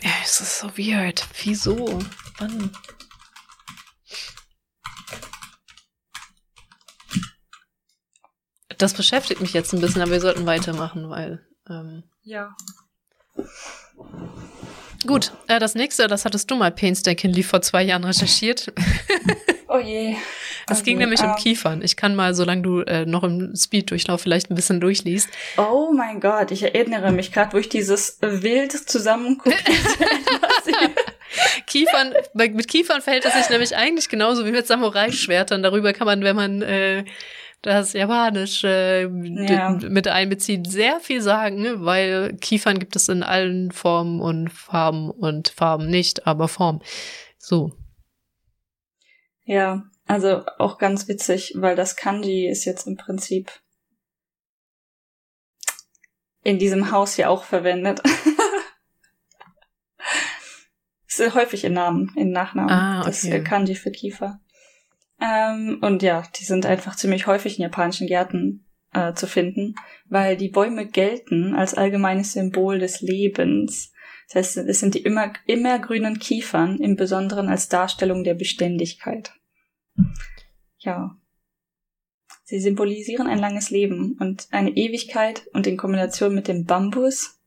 Ja, 0.02 0.10
es 0.22 0.40
ist 0.40 0.58
so 0.58 0.68
weird. 0.78 1.26
Wieso? 1.42 2.02
Wann? 2.38 2.70
Das 8.78 8.94
beschäftigt 8.94 9.40
mich 9.40 9.52
jetzt 9.52 9.72
ein 9.72 9.80
bisschen, 9.80 10.02
aber 10.02 10.12
wir 10.12 10.20
sollten 10.20 10.46
weitermachen, 10.46 11.08
weil. 11.10 11.46
Ähm, 11.68 12.04
ja. 12.22 12.54
Gut, 15.06 15.32
äh, 15.48 15.58
das 15.58 15.74
nächste, 15.74 16.08
das 16.08 16.24
hattest 16.24 16.50
du 16.50 16.56
mal 16.56 16.70
painstakingly 16.70 17.42
vor 17.42 17.62
zwei 17.62 17.82
Jahren 17.82 18.04
recherchiert. 18.04 18.72
oh 19.68 19.78
je. 19.78 20.16
Es 20.68 20.82
ging 20.82 20.98
nämlich 20.98 21.20
um 21.20 21.30
ähm, 21.30 21.36
Kiefern. 21.36 21.82
Ich 21.82 21.96
kann 21.96 22.16
mal, 22.16 22.34
solange 22.34 22.62
du 22.62 22.80
äh, 22.80 23.06
noch 23.06 23.22
im 23.22 23.54
Speed-Durchlauf 23.54 24.20
vielleicht 24.20 24.50
ein 24.50 24.56
bisschen 24.56 24.80
durchliest. 24.80 25.28
Oh 25.56 25.92
mein 25.92 26.20
Gott, 26.20 26.50
ich 26.50 26.64
erinnere 26.64 27.12
mich 27.12 27.32
gerade, 27.32 27.52
wo 27.52 27.58
ich 27.58 27.68
dieses 27.68 28.18
wild 28.20 28.72
zusammengucke. 28.72 29.56
Kiefern, 31.66 32.14
mit 32.34 32.66
Kiefern 32.66 33.00
verhält 33.00 33.24
es 33.24 33.34
sich 33.34 33.48
nämlich 33.48 33.76
eigentlich 33.76 34.08
genauso 34.08 34.44
wie 34.44 34.50
mit 34.50 34.66
Samurai-Schwertern. 34.66 35.62
Darüber 35.62 35.92
kann 35.92 36.06
man, 36.06 36.22
wenn 36.22 36.36
man 36.36 36.62
äh, 36.62 37.04
das 37.62 37.92
Japanische 37.92 39.10
ja. 39.48 39.70
mit 39.70 40.08
einbeziehen, 40.08 40.64
sehr 40.64 41.00
viel 41.00 41.20
sagen, 41.20 41.62
ne? 41.62 41.84
weil 41.84 42.36
Kiefern 42.40 42.78
gibt 42.78 42.96
es 42.96 43.08
in 43.08 43.22
allen 43.22 43.70
Formen 43.70 44.20
und 44.20 44.50
Farben 44.50 45.10
und 45.10 45.48
Farben 45.48 45.88
nicht, 45.88 46.26
aber 46.26 46.48
Form. 46.48 46.80
So. 47.38 47.72
Ja, 49.44 49.84
also 50.06 50.44
auch 50.58 50.78
ganz 50.78 51.08
witzig, 51.08 51.54
weil 51.56 51.76
das 51.76 51.96
Kanji 51.96 52.48
ist 52.48 52.64
jetzt 52.64 52.86
im 52.86 52.96
Prinzip 52.96 53.50
in 56.42 56.58
diesem 56.58 56.92
Haus 56.92 57.16
ja 57.16 57.28
auch 57.28 57.42
verwendet. 57.42 58.00
es 61.08 61.18
ist 61.18 61.34
häufig 61.34 61.64
in 61.64 61.72
Namen, 61.72 62.12
in 62.16 62.30
Nachnamen. 62.30 62.70
Ah, 62.70 63.00
okay. 63.00 63.08
Das 63.08 63.24
äh, 63.24 63.40
Kanji 63.40 63.74
für 63.74 63.90
Kiefer. 63.90 64.40
Ähm, 65.20 65.78
und 65.80 66.02
ja, 66.02 66.22
die 66.38 66.44
sind 66.44 66.66
einfach 66.66 66.94
ziemlich 66.94 67.26
häufig 67.26 67.58
in 67.58 67.62
japanischen 67.62 68.06
Gärten 68.06 68.64
äh, 68.92 69.14
zu 69.14 69.26
finden, 69.26 69.74
weil 70.08 70.36
die 70.36 70.50
Bäume 70.50 70.86
gelten 70.86 71.54
als 71.54 71.74
allgemeines 71.74 72.32
Symbol 72.32 72.78
des 72.78 73.00
Lebens. 73.00 73.92
Das 74.28 74.36
heißt, 74.36 74.56
es 74.68 74.80
sind 74.80 74.94
die 74.94 75.02
immer, 75.02 75.32
immer 75.46 75.78
grünen 75.80 76.18
Kiefern, 76.18 76.78
im 76.78 76.96
Besonderen 76.96 77.48
als 77.48 77.68
Darstellung 77.68 78.22
der 78.22 78.34
Beständigkeit. 78.34 79.32
Ja. 80.78 81.16
Sie 82.44 82.60
symbolisieren 82.60 83.26
ein 83.26 83.38
langes 83.38 83.70
Leben 83.70 84.16
und 84.20 84.46
eine 84.52 84.70
Ewigkeit 84.70 85.46
und 85.52 85.66
in 85.66 85.76
Kombination 85.76 86.34
mit 86.34 86.46
dem 86.46 86.64
Bambus 86.64 87.40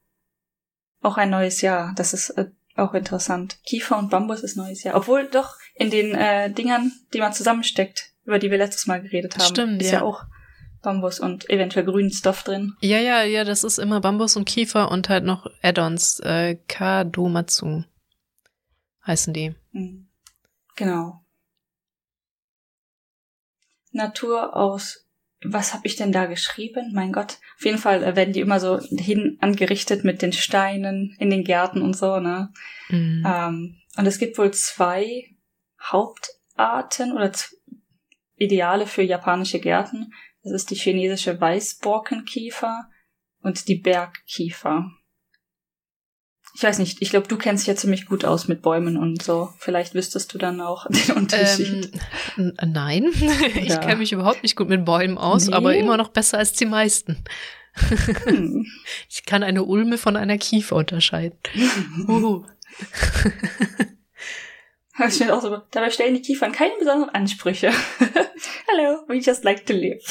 auch 1.02 1.18
ein 1.18 1.30
neues 1.30 1.62
Jahr. 1.62 1.94
Das 1.96 2.14
ist 2.14 2.32
äh, 2.32 2.50
auch 2.76 2.94
interessant. 2.94 3.60
Kiefer 3.64 3.98
und 3.98 4.10
Bambus 4.10 4.42
ist 4.42 4.58
neues 4.58 4.84
Jahr. 4.84 4.96
Obwohl 4.96 5.28
doch 5.28 5.56
in 5.76 5.90
den 5.90 6.14
äh, 6.16 6.52
Dingern, 6.52 6.92
die 7.14 7.20
man 7.20 7.34
zusammensteckt, 7.34 8.12
über 8.26 8.40
die 8.40 8.52
wir 8.52 8.58
letztes 8.58 8.88
Mal 8.88 9.02
geredet 9.02 9.36
haben, 9.36 9.46
Stimmt, 9.46 9.82
ist 9.82 9.92
ja. 9.92 10.00
ja 10.00 10.04
auch 10.04 10.26
Bambus 10.82 11.20
und 11.20 11.50
eventuell 11.50 11.86
grünen 11.86 12.12
Stoff 12.12 12.44
drin. 12.44 12.74
Ja, 12.82 13.00
ja, 13.00 13.24
ja, 13.24 13.44
das 13.44 13.64
ist 13.64 13.80
immer 13.80 14.02
Bambus 14.02 14.36
und 14.36 14.46
Kiefer 14.46 14.92
und 14.92 15.10
halt 15.10 15.24
noch 15.24 15.48
Add-ons. 15.62 16.20
Äh, 16.22 16.58
Kadomatsu 16.68 17.84
heißen 19.06 19.34
die. 19.34 19.56
Mhm. 19.72 20.08
Genau. 20.76 21.22
Natur 23.92 24.56
aus 24.56 25.10
was 25.44 25.74
habe 25.74 25.88
ich 25.88 25.96
denn 25.96 26.12
da 26.12 26.26
geschrieben? 26.26 26.92
Mein 26.94 27.14
Gott. 27.14 27.38
Auf 27.58 27.66
jeden 27.66 27.78
Fall 27.78 28.04
äh, 28.04 28.16
werden 28.16 28.34
die 28.34 28.42
immer 28.42 28.60
so 28.60 28.80
hin 28.80 29.38
angerichtet 29.40 30.04
mit 30.04 30.22
den 30.22 30.34
Steinen 30.34 31.16
in 31.20 31.30
den 31.30 31.44
Gärten 31.44 31.82
und 31.82 31.96
so, 31.96 32.20
ne? 32.20 32.52
Mhm. 32.90 33.24
Ähm, 33.26 33.78
und 33.98 34.06
es 34.06 34.20
gibt 34.20 34.38
wohl 34.38 34.52
zwei 34.52 35.36
Hauptarten 35.82 37.14
oder 37.14 37.32
Ideale 38.36 38.86
für 38.86 39.02
japanische 39.02 39.60
Gärten. 39.60 40.14
Das 40.44 40.54
ist 40.54 40.72
die 40.72 40.76
chinesische 40.76 41.40
Weißborkenkiefer 41.40 42.90
und 43.42 43.68
die 43.68 43.76
Bergkiefer. 43.76 44.92
Ich 46.56 46.64
weiß 46.64 46.80
nicht, 46.80 47.02
ich 47.02 47.10
glaube, 47.10 47.28
du 47.28 47.38
kennst 47.38 47.64
dich 47.64 47.68
ja 47.68 47.76
ziemlich 47.76 48.06
gut 48.06 48.26
aus 48.26 48.48
mit 48.48 48.62
Bäumen 48.62 48.98
und 48.98 49.22
so. 49.22 49.54
Vielleicht 49.60 49.94
wüsstest 49.94 50.34
du 50.34 50.38
dann 50.38 50.62
auch 50.62 50.88
den 50.90 51.16
Unterschied. 51.16 51.92
Ähm, 52.38 52.54
nein, 52.66 53.06
ich 53.56 53.80
kenne 53.80 53.98
mich 53.98 54.12
überhaupt 54.12 54.44
nicht 54.44 54.56
gut 54.56 54.70
mit 54.70 54.86
Bäumen 54.86 55.18
aus, 55.18 55.48
nee. 55.48 55.54
aber 55.54 55.76
immer 55.76 55.98
noch 55.98 56.10
besser 56.10 56.38
als 56.38 56.54
die 56.54 56.66
meisten. 56.66 57.24
Hm. 57.74 58.66
Ich 59.10 59.26
kann 59.26 59.44
eine 59.44 59.64
Ulme 59.64 59.98
von 59.98 60.16
einer 60.16 60.38
Kiefer 60.38 60.76
unterscheiden. 60.76 61.38
uh. 62.08 62.44
Das 64.98 65.22
auch 65.22 65.42
so, 65.42 65.62
dabei 65.72 65.92
stellen 65.92 66.14
die 66.14 66.22
Kiefern 66.22 66.52
keine 66.52 66.74
besonderen 66.78 67.14
Ansprüche. 67.16 67.72
Hello, 68.68 69.04
we 69.08 69.16
just 69.18 69.46
like 69.46 69.66
to 69.66 69.74
live. 69.74 70.04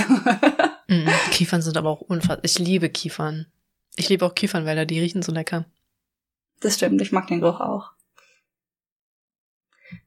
mm, 0.89 1.09
Kiefern 1.31 1.61
sind 1.61 1.77
aber 1.77 1.91
auch 1.91 2.01
unfassbar. 2.01 2.45
Ich 2.45 2.59
liebe 2.59 2.89
Kiefern. 2.89 3.47
Ich 3.97 4.09
liebe 4.09 4.25
auch 4.25 4.35
Kiefernwälder, 4.35 4.87
die 4.87 4.99
riechen 4.99 5.23
so 5.23 5.31
lecker. 5.31 5.67
Das 6.61 6.75
stimmt, 6.75 7.01
ich 7.01 7.13
mag 7.13 7.27
den 7.27 7.41
Geruch 7.41 7.61
auch. 7.61 7.93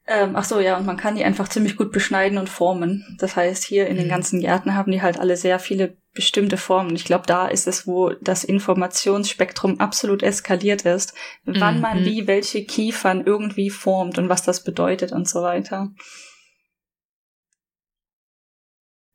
Ähm, 0.07 0.31
ach 0.35 0.43
so, 0.43 0.59
ja, 0.59 0.77
und 0.77 0.85
man 0.85 0.97
kann 0.97 1.15
die 1.15 1.23
einfach 1.23 1.47
ziemlich 1.47 1.77
gut 1.77 1.91
beschneiden 1.91 2.37
und 2.37 2.49
formen. 2.49 3.17
Das 3.19 3.35
heißt, 3.35 3.63
hier 3.63 3.87
in 3.87 3.95
den 3.95 4.07
mhm. 4.07 4.11
ganzen 4.11 4.41
Gärten 4.41 4.75
haben 4.75 4.91
die 4.91 5.01
halt 5.01 5.19
alle 5.19 5.37
sehr 5.37 5.59
viele 5.59 5.95
bestimmte 6.13 6.57
Formen. 6.57 6.95
Ich 6.95 7.05
glaube, 7.05 7.25
da 7.25 7.47
ist 7.47 7.67
es, 7.67 7.87
wo 7.87 8.09
das 8.09 8.43
Informationsspektrum 8.43 9.79
absolut 9.79 10.23
eskaliert 10.23 10.81
ist, 10.81 11.13
wann 11.45 11.79
man 11.79 12.01
mhm. 12.01 12.05
wie 12.05 12.27
welche 12.27 12.65
Kiefern 12.65 13.23
irgendwie 13.25 13.69
formt 13.69 14.17
und 14.17 14.27
was 14.27 14.43
das 14.43 14.63
bedeutet 14.63 15.13
und 15.13 15.29
so 15.29 15.41
weiter. 15.41 15.91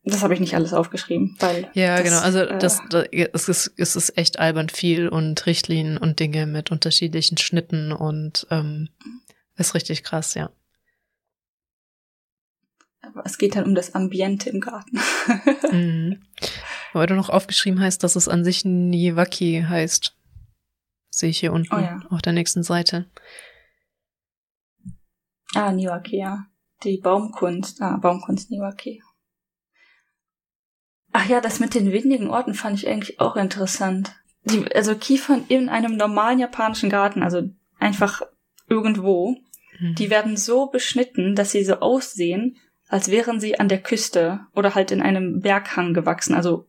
Das 0.09 0.23
habe 0.23 0.35
ich 0.35 0.41
nicht 0.41 0.55
alles 0.55 0.73
aufgeschrieben, 0.73 1.35
weil. 1.41 1.69
Ja, 1.75 1.97
das, 1.97 2.05
genau. 2.05 2.21
Also 2.21 2.39
äh, 2.39 2.59
das, 2.59 2.81
das 2.89 3.09
es 3.11 3.49
ist, 3.49 3.73
es 3.77 3.97
ist 3.97 4.17
echt 4.17 4.39
albern 4.39 4.69
viel 4.69 5.09
und 5.09 5.45
Richtlinien 5.47 5.99
und 5.99 6.21
Dinge 6.21 6.47
mit 6.47 6.71
unterschiedlichen 6.71 7.39
Schnitten 7.39 7.91
und 7.93 8.47
ähm, 8.51 8.89
ist 9.57 9.75
richtig 9.75 10.05
krass, 10.05 10.35
ja. 10.35 10.51
Aber 13.03 13.27
es 13.27 13.37
geht 13.37 13.57
halt 13.57 13.67
um 13.67 13.75
das 13.75 13.97
Ambiente 13.97 14.49
im 14.49 14.61
Garten. 14.61 15.01
mhm. 15.73 16.23
Weil 16.93 17.07
du 17.09 17.15
noch 17.15 17.29
aufgeschrieben 17.29 17.81
hast, 17.81 18.05
dass 18.05 18.15
es 18.15 18.29
an 18.29 18.45
sich 18.45 18.65
Niwaki 18.65 19.65
heißt. 19.69 20.17
Sehe 21.11 21.31
ich 21.31 21.39
hier 21.39 21.53
unten 21.53 21.75
oh, 21.75 21.79
ja. 21.79 22.01
auf 22.11 22.23
der 22.23 22.33
nächsten 22.33 22.63
Seite. 22.63 23.07
Ah, 25.55 25.73
Niwaki, 25.73 26.19
ja. 26.19 26.47
Die 26.85 26.99
Baumkunst. 26.99 27.81
Ah, 27.81 27.97
Baumkunst 27.97 28.51
Niwaki. 28.51 29.03
Ach 31.19 31.25
ja, 31.25 31.41
das 31.41 31.61
mit 31.61 31.75
den 31.75 31.93
windigen 31.93 32.29
Orten 32.29 32.53
fand 32.53 32.79
ich 32.79 32.87
eigentlich 32.87 33.21
auch 33.21 33.37
interessant. 33.37 34.14
Die, 34.45 34.71
also 34.75 34.95
Kiefern 34.95 35.47
in 35.49 35.71
einem 35.71 35.97
normalen 35.97 36.39
japanischen 36.39 36.91
Garten, 36.91 37.23
also 37.23 37.49
einfach 37.79 38.21
irgendwo, 38.69 39.39
mhm. 39.81 39.95
die 39.95 40.11
werden 40.11 40.37
so 40.37 40.67
beschnitten, 40.67 41.35
dass 41.35 41.53
sie 41.53 41.64
so 41.64 41.77
aussehen, 41.77 42.59
als 42.89 43.11
wären 43.11 43.41
sie 43.41 43.59
an 43.59 43.71
der 43.71 43.81
Küste 43.81 44.41
oder 44.55 44.75
halt 44.75 44.91
in 44.91 45.01
einem 45.01 45.41
Berghang 45.41 45.95
gewachsen, 45.95 46.35
also 46.35 46.67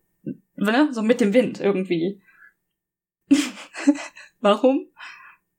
ne, 0.55 0.87
so 0.93 1.01
mit 1.01 1.19
dem 1.19 1.33
Wind 1.33 1.59
irgendwie. 1.59 2.21
Warum? 4.39 4.87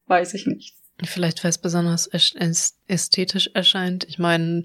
Weiß 0.07 0.33
ich 0.33 0.47
nicht. 0.47 0.78
Vielleicht, 1.05 1.45
weil 1.45 1.51
es 1.51 1.59
besonders 1.59 2.09
ästhetisch 2.09 3.51
erscheint. 3.55 4.05
Ich 4.09 4.19
meine, 4.19 4.65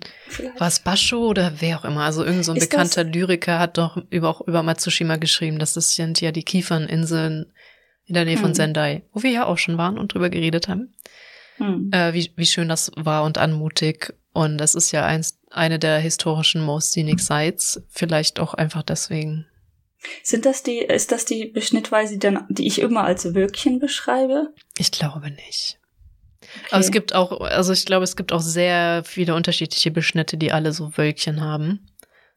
war 0.58 0.68
es 0.68 0.80
Basho 0.80 1.28
oder 1.28 1.54
wer 1.60 1.80
auch 1.80 1.86
immer? 1.86 2.02
Also 2.02 2.24
irgend 2.24 2.44
so 2.44 2.54
ein 2.54 2.58
Ist 2.58 2.72
bekannter 2.72 3.04
Lyriker 3.04 3.60
hat 3.60 3.78
doch 3.78 3.98
über, 4.10 4.30
auch 4.30 4.42
über 4.42 4.64
Matsushima 4.64 5.18
geschrieben. 5.18 5.60
Das 5.60 5.74
sind 5.74 6.22
ja 6.22 6.32
die 6.32 6.44
Kieferninseln 6.44 7.54
in 8.06 8.16
der 8.16 8.26
Nähe 8.26 8.36
hm. 8.36 8.42
von 8.42 8.54
Sendai, 8.56 9.04
wo 9.14 9.22
wir 9.22 9.30
ja 9.30 9.46
auch 9.46 9.60
schon 9.60 9.78
waren 9.78 10.00
und 10.00 10.14
drüber 10.14 10.32
geredet 10.32 10.68
haben. 10.68 10.96
Hm. 11.58 11.92
Äh, 11.94 12.14
wie, 12.14 12.32
wie 12.36 12.48
schön 12.48 12.68
das 12.68 12.92
war 12.96 13.24
und 13.24 13.38
anmutig. 13.38 14.16
Und 14.34 14.58
das 14.58 14.74
ist 14.74 14.92
ja 14.92 15.06
eins, 15.06 15.40
eine 15.52 15.78
der 15.78 16.00
historischen 16.00 16.62
Most 16.62 16.94
Scenic 16.94 17.20
Sites. 17.20 17.84
Vielleicht 17.90 18.40
auch 18.40 18.56
einfach 18.56 18.82
deswegen. 18.82 19.46
Sind 20.24 20.48
das 20.48 20.64
die, 20.64 20.80
ist 20.80 21.12
das 21.12 21.26
die 21.26 21.46
Beschnittweise, 21.46 22.18
die 22.18 22.68
ich 22.68 22.80
immer 22.80 23.04
als 23.04 23.36
Wölkchen 23.36 23.80
beschreibe? 23.80 24.54
Ich 24.78 24.92
glaube 24.92 25.30
nicht. 25.30 25.80
Okay. 26.44 26.68
Aber 26.72 26.80
es 26.80 26.92
gibt 26.92 27.14
auch, 27.16 27.42
also 27.42 27.74
ich 27.74 27.86
glaube, 27.86 28.04
es 28.04 28.16
gibt 28.16 28.32
auch 28.32 28.42
sehr 28.42 29.04
viele 29.06 29.36
unterschiedliche 29.36 29.92
Beschnitte, 29.92 30.38
die 30.38 30.52
alle 30.52 30.74
so 30.74 30.98
Wölkchen 30.98 31.42
haben. 31.42 31.88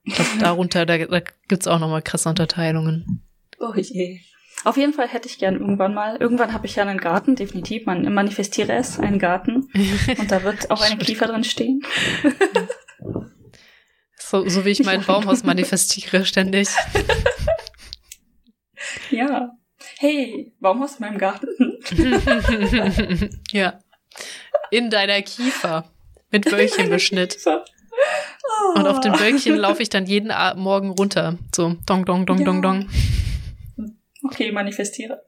Ich 0.05 0.15
glaube, 0.15 0.31
darunter, 0.41 0.87
da, 0.87 0.99
da 0.99 1.21
gibt 1.21 1.63
es 1.63 1.67
auch 1.67 1.79
nochmal 1.79 2.03
krasse 2.03 2.29
Unterteilungen. 2.29 3.23
Oh 3.59 3.73
je. 3.75 4.21
Auf 4.65 4.77
jeden 4.77 4.93
Fall 4.93 5.09
hätte 5.09 5.29
ich 5.29 5.39
gern 5.39 5.55
irgendwann 5.55 5.95
mal. 5.95 6.17
Irgendwann 6.17 6.53
habe 6.53 6.67
ich 6.67 6.77
ja 6.77 6.83
einen 6.83 6.99
Garten, 6.99 7.37
definitiv. 7.37 7.87
Man 7.87 8.13
manifestiere 8.13 8.73
es, 8.73 8.99
einen 8.99 9.19
Garten. 9.19 9.69
Und 10.19 10.31
da 10.31 10.43
wird 10.43 10.71
auch 10.71 10.81
eine 10.91 10.99
Kiefer 10.99 11.27
drin 11.27 11.45
stehen. 11.45 11.83
so, 14.19 14.49
so 14.49 14.65
wie 14.65 14.71
ich 14.71 14.83
mein 14.83 15.05
Baumhaus 15.05 15.45
manifestiere 15.45 16.25
ständig. 16.25 16.69
ja. 19.11 19.53
Hey, 19.99 20.53
Baumhaus 20.59 20.97
in 20.97 21.07
meinem 21.07 21.19
Garten. 21.19 21.79
ja. 23.53 23.79
In 24.71 24.91
deiner 24.91 25.23
Kiefer. 25.23 25.91
Mit 26.31 26.51
Wölkchenbeschnitt. 26.51 27.39
Und 28.75 28.87
auf 28.87 29.01
den 29.01 29.19
Wölkchen 29.19 29.57
laufe 29.57 29.83
ich 29.83 29.89
dann 29.89 30.07
jeden 30.07 30.33
Morgen 30.57 30.91
runter. 30.91 31.39
So, 31.55 31.77
dong, 31.87 32.05
dong, 32.05 32.27
dong, 32.27 32.39
ja. 32.39 32.45
dong, 32.45 32.63
dong. 32.63 32.91
Okay, 34.25 34.53
manifestiere. 34.53 35.25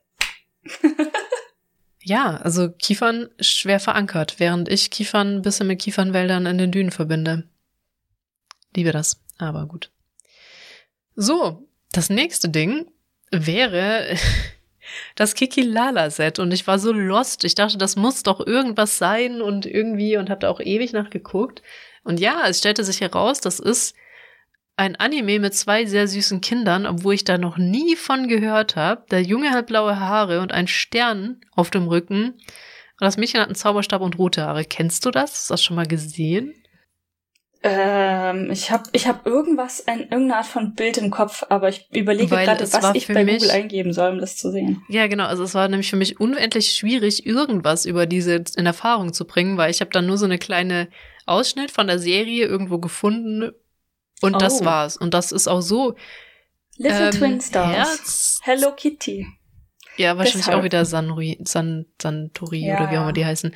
ja, 2.03 2.37
also 2.37 2.70
Kiefern 2.70 3.29
schwer 3.41 3.81
verankert, 3.81 4.39
während 4.39 4.68
ich 4.68 4.91
Kiefern 4.91 5.37
ein 5.37 5.43
bisschen 5.43 5.66
mit 5.66 5.81
Kiefernwäldern 5.81 6.47
in 6.47 6.59
den 6.59 6.72
Dünen 6.72 6.91
verbinde. 6.91 7.49
Liebe 8.74 8.93
das, 8.93 9.20
aber 9.39 9.66
gut. 9.66 9.91
So, 11.14 11.68
das 11.93 12.11
nächste 12.11 12.49
Ding 12.49 12.91
wäre 13.31 14.16
das 15.14 15.34
Kiki 15.34 15.62
Lala 15.62 16.11
Set 16.11 16.39
und 16.39 16.53
ich 16.53 16.66
war 16.66 16.78
so 16.78 16.93
lost. 16.93 17.45
Ich 17.45 17.55
dachte, 17.55 17.78
das 17.78 17.97
muss 17.97 18.22
doch 18.22 18.45
irgendwas 18.47 18.99
sein 18.99 19.43
und 19.43 19.66
irgendwie 19.66 20.16
und 20.16 20.30
habe 20.30 20.41
da 20.41 20.51
auch 20.51 20.61
ewig 20.61 20.93
nachgeguckt. 20.93 21.62
Und 22.05 22.20
ja, 22.20 22.47
es 22.47 22.59
stellte 22.59 22.84
sich 22.84 23.01
heraus, 23.01 23.41
das 23.41 23.59
ist 23.59 23.95
ein 24.76 24.97
Anime 24.97 25.41
mit 25.41 25.55
zwei 25.55 25.86
sehr 25.86 26.07
süßen 26.07 26.41
Kindern, 26.41 26.86
obwohl 26.86 27.14
ich 27.14 27.24
da 27.24 27.36
noch 27.36 27.59
nie 27.59 27.97
von 27.97 28.28
gehört 28.28 28.76
habe. 28.76 29.05
Der 29.11 29.22
Junge 29.22 29.51
hat 29.51 29.66
blaue 29.66 29.99
Haare 29.99 30.41
und 30.41 30.53
einen 30.53 30.68
Stern 30.68 31.41
auf 31.55 31.70
dem 31.70 31.89
Rücken. 31.89 32.30
Und 32.30 33.05
das 33.05 33.16
Mädchen 33.16 33.41
hat 33.41 33.49
einen 33.49 33.57
Zauberstab 33.57 34.01
und 34.01 34.18
rote 34.18 34.43
Haare. 34.43 34.64
Kennst 34.64 35.05
du 35.05 35.11
das? 35.11 35.32
Hast 35.32 35.51
du 35.51 35.55
das 35.55 35.64
schon 35.64 35.76
mal 35.76 35.86
gesehen? 35.86 36.55
Ähm, 37.61 38.51
ich 38.53 38.71
habe 38.71 38.85
ich 38.93 39.09
hab 39.09 39.27
irgendwas, 39.27 39.89
ein, 39.89 40.01
irgendeine 40.03 40.37
Art 40.37 40.47
von 40.47 40.75
Bild 40.75 40.97
im 40.97 41.11
Kopf, 41.11 41.45
aber 41.49 41.69
ich 41.69 41.89
überlege 41.91 42.29
gerade, 42.29 42.61
was 42.73 42.95
ich 42.95 43.09
bei 43.09 43.25
mich, 43.25 43.39
Google 43.39 43.51
eingeben 43.51 43.93
soll, 43.93 44.13
um 44.13 44.19
das 44.19 44.37
zu 44.37 44.53
sehen. 44.53 44.83
Ja, 44.89 45.09
genau. 45.09 45.25
Also 45.27 45.43
es 45.43 45.55
war 45.55 45.69
nämlich 45.69 45.91
für 45.91 45.97
mich 45.97 46.21
unendlich 46.21 46.73
schwierig, 46.73 47.27
irgendwas 47.27 47.85
über 47.85 48.07
diese 48.07 48.45
in 48.57 48.67
Erfahrung 48.67 49.13
zu 49.13 49.27
bringen, 49.27 49.57
weil 49.57 49.73
ich 49.73 49.81
habe 49.81 49.91
dann 49.91 50.07
nur 50.07 50.19
so 50.19 50.25
eine 50.25 50.39
kleine 50.39 50.89
Ausschnitt 51.27 51.73
von 51.73 51.89
der 51.89 51.99
Serie 51.99 52.47
irgendwo 52.47 52.79
gefunden 52.79 53.51
und 54.21 54.35
oh. 54.37 54.39
das 54.39 54.65
war's. 54.65 54.97
Und 54.97 55.13
das 55.15 55.33
ist 55.33 55.49
auch 55.49 55.61
so. 55.61 55.97
Little 56.77 57.07
ähm, 57.07 57.11
Twin 57.11 57.41
Stars. 57.41 57.77
Herz. 57.77 58.41
Hello 58.45 58.73
Kitty. 58.77 59.27
Ja, 59.97 60.17
wahrscheinlich 60.17 60.45
Deshalb. 60.45 60.61
auch 60.61 60.65
wieder 60.65 60.85
Sanri, 60.85 61.39
San, 61.45 61.87
Santori 62.01 62.67
ja. 62.67 62.77
oder 62.77 62.93
wie 62.93 62.97
auch 62.99 63.03
immer 63.03 63.13
die 63.13 63.27
heißen. 63.27 63.53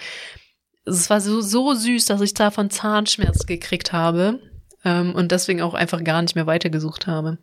Es 0.85 1.11
war 1.11 1.21
so, 1.21 1.41
so 1.41 1.75
süß, 1.75 2.07
dass 2.07 2.21
ich 2.21 2.35
davon 2.35 2.71
Zahnschmerz 2.71 3.47
gekriegt 3.47 3.93
habe 3.93 4.41
ähm, 4.85 5.15
und 5.15 5.33
deswegen 5.33 5.63
auch 5.63 5.75
einfach 5.75 6.03
gar 6.03 6.23
nicht 6.23 6.35
mehr 6.35 6.47
weitergesucht 6.47 7.07
habe. 7.07 7.39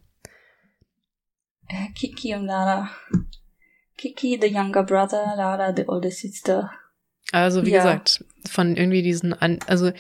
Äh, 1.67 1.91
Kiki 1.95 2.35
und 2.35 2.45
Lara. 2.45 2.89
Kiki, 3.97 4.39
the 4.41 4.47
younger 4.47 4.83
brother, 4.83 5.35
Lara, 5.37 5.73
the 5.75 5.87
older 5.87 6.11
sister. 6.11 6.71
Also, 7.31 7.65
wie 7.65 7.71
ja. 7.71 7.83
gesagt, 7.83 8.25
von 8.49 8.75
irgendwie 8.75 9.03
diesen, 9.03 9.33
also 9.33 9.91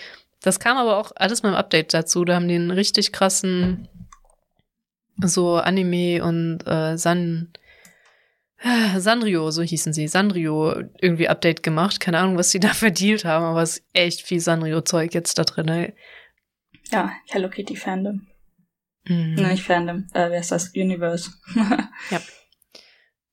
das 0.41 0.59
kam 0.59 0.77
aber 0.77 0.97
auch 0.97 1.11
alles 1.15 1.41
beim 1.41 1.53
Update 1.53 1.93
dazu. 1.93 2.25
Da 2.25 2.35
haben 2.35 2.47
die 2.47 2.55
einen 2.55 2.71
richtig 2.71 3.11
krassen 3.11 3.87
so 5.21 5.57
Anime 5.57 6.23
und 6.23 6.65
äh, 6.65 6.97
San 6.97 7.51
Sanrio, 8.97 9.51
so 9.51 9.61
hießen 9.61 9.93
sie, 9.93 10.07
Sanrio 10.07 10.83
irgendwie 10.99 11.29
Update 11.29 11.63
gemacht. 11.63 11.99
Keine 11.99 12.19
Ahnung, 12.19 12.37
was 12.37 12.51
sie 12.51 12.59
da 12.59 12.69
verdient 12.73 13.25
haben, 13.25 13.45
aber 13.45 13.61
es 13.61 13.77
ist 13.77 13.85
echt 13.93 14.21
viel 14.21 14.39
Sanrio-Zeug 14.39 15.13
jetzt 15.13 15.37
da 15.37 15.43
drin. 15.43 15.67
Ey. 15.69 15.93
Ja, 16.91 17.11
Hello 17.27 17.49
Kitty 17.49 17.75
Fandom. 17.75 18.27
Mhm. 19.05 19.35
Nein, 19.35 19.51
nicht 19.51 19.63
Fandom, 19.63 20.07
äh, 20.13 20.29
wer 20.29 20.39
ist 20.39 20.51
das? 20.51 20.73
Universe. 20.75 21.31
ja. 21.55 22.21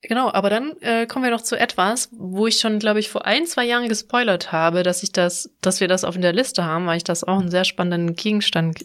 Genau, 0.03 0.31
aber 0.31 0.51
dann 0.51 0.77
äh, 0.83 1.07
kommen 1.07 1.25
wir 1.25 1.33
noch 1.33 1.43
zu 1.43 1.59
etwas, 1.59 2.11
wo 2.13 2.47
ich 2.47 2.61
schon, 2.61 2.79
glaube 2.79 3.01
ich, 3.01 3.09
vor 3.09 3.27
ein, 3.27 3.47
zwei 3.47 3.65
Jahren 3.65 3.89
gespoilert 3.89 4.53
habe, 4.53 4.85
dass 4.85 5.03
ich 5.03 5.11
das, 5.11 5.51
dass 5.61 5.81
wir 5.81 5.89
das 5.89 6.05
auf 6.05 6.17
der 6.17 6.33
Liste 6.33 6.65
haben, 6.65 6.87
weil 6.87 6.99
ich 6.99 7.05
das 7.05 7.25
auch 7.25 7.41
einen 7.41 7.51
sehr 7.51 7.65
spannenden 7.65 8.15
Gegenstand 8.15 8.85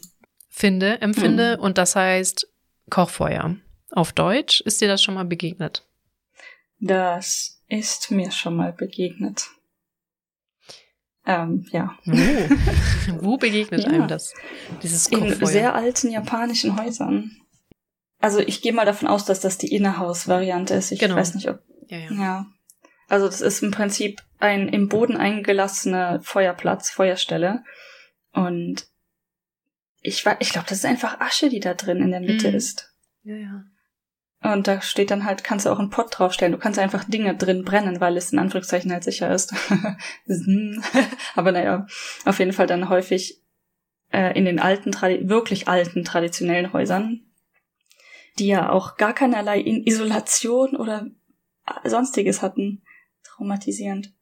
finde, 0.50 1.00
empfinde. 1.02 1.58
Mhm. 1.58 1.64
Und 1.64 1.78
das 1.78 1.96
heißt 1.96 2.48
Kochfeuer. 2.90 3.56
Auf 3.92 4.14
Deutsch 4.14 4.62
ist 4.62 4.82
dir 4.82 4.88
das 4.88 5.04
schon 5.04 5.14
mal 5.14 5.26
begegnet? 5.26 5.86
Das 6.82 7.62
ist 7.68 8.12
mir 8.12 8.32
schon 8.32 8.56
mal 8.56 8.74
begegnet. 8.74 9.48
Ähm, 11.26 11.68
ja. 11.72 11.96
Wo? 12.06 13.22
Wo 13.22 13.38
begegnet 13.38 13.84
ja. 13.84 13.90
einem 13.90 14.08
das? 14.08 14.34
Dieses 14.82 15.10
Kochfeuer? 15.10 15.40
In 15.40 15.46
sehr 15.46 15.76
alten 15.76 16.10
japanischen 16.10 16.82
Häusern. 16.82 17.38
Also 18.20 18.40
ich 18.40 18.62
gehe 18.62 18.74
mal 18.74 18.86
davon 18.86 19.08
aus, 19.08 19.26
dass 19.26 19.40
das 19.40 19.60
die 19.60 19.74
Innerhaus-Variante 19.74 20.74
ist. 20.74 20.92
Ich 20.92 21.00
genau. 21.00 21.16
weiß 21.16 21.36
nicht, 21.36 21.48
ob. 21.50 21.60
Ja, 21.88 21.98
ja. 21.98 22.12
ja. 22.12 22.46
Also 23.08 23.28
das 23.28 23.42
ist 23.42 23.62
im 23.62 23.72
Prinzip 23.72 24.22
ein 24.40 24.68
im 24.68 24.88
Boden 24.88 25.18
eingelassene 25.18 26.20
Feuerplatz, 26.24 26.90
Feuerstelle. 26.90 27.64
Und 28.32 28.88
ich, 30.02 30.26
ich 30.40 30.50
glaube, 30.50 30.68
das 30.68 30.80
ist 30.80 30.86
einfach 30.86 31.20
Asche, 31.20 31.50
die 31.50 31.60
da 31.60 31.76
drin 31.76 32.02
in 32.02 32.12
der 32.12 32.22
Mitte 32.22 32.50
mhm. 32.50 32.56
ist. 32.56 32.92
Ja, 33.24 33.36
ja. 33.36 33.64
Und 34.44 34.68
da 34.68 34.82
steht 34.82 35.12
dann 35.12 35.26
halt, 35.26 35.44
kannst 35.44 35.66
du 35.66 35.70
auch 35.70 35.80
einen 35.80 35.92
Pott 35.92 36.18
draufstellen. 36.18 36.52
Du 36.52 36.58
kannst 36.58 36.80
einfach 36.80 37.04
Dinge 37.04 37.36
drin 37.36 37.64
brennen, 37.64 38.02
weil 38.02 38.18
es 38.18 38.34
in 38.34 38.40
Anführungszeichen 38.40 38.92
halt 38.92 39.04
sicher 39.04 39.32
ist. 39.32 39.54
Aber 41.36 41.52
naja, 41.52 41.86
auf 42.26 42.40
jeden 42.40 42.54
Fall 42.54 42.68
dann 42.68 42.90
häufig 42.90 43.40
äh, 44.12 44.36
in 44.38 44.46
den 44.46 44.60
alten, 44.60 44.92
wirklich 45.30 45.68
alten 45.68 46.04
traditionellen 46.04 46.74
Häusern 46.74 47.22
die 48.40 48.48
ja 48.48 48.70
auch 48.70 48.98
gar 48.98 49.14
keinerlei 49.14 49.62
Isolation 49.62 50.76
oder 50.76 51.08
sonstiges 51.84 52.42
hatten. 52.42 52.84
Traumatisierend. 53.24 54.14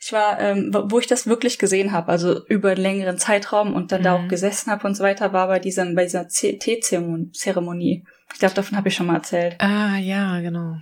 Ich 0.00 0.12
war, 0.12 0.38
ähm, 0.40 0.70
wo 0.72 0.98
ich 0.98 1.06
das 1.06 1.26
wirklich 1.26 1.58
gesehen 1.58 1.92
habe, 1.92 2.08
also 2.12 2.44
über 2.46 2.70
einen 2.70 2.80
längeren 2.80 3.18
Zeitraum 3.18 3.74
und 3.74 3.90
dann 3.90 4.00
mhm. 4.00 4.04
da 4.04 4.14
auch 4.14 4.22
mhm. 4.22 4.28
gesessen 4.28 4.70
habe 4.70 4.86
und 4.86 4.94
so 4.94 5.02
weiter, 5.02 5.32
war 5.32 5.48
bei 5.48 5.58
dieser, 5.58 5.84
bei 5.94 6.04
dieser 6.04 6.28
Teezeremonie. 6.28 8.04
Ich 8.32 8.38
glaube, 8.38 8.54
davon 8.54 8.76
habe 8.76 8.88
ich 8.88 8.94
schon 8.94 9.06
mal 9.06 9.16
erzählt. 9.16 9.56
Ah, 9.58 9.96
ja, 9.96 10.40
genau. 10.40 10.76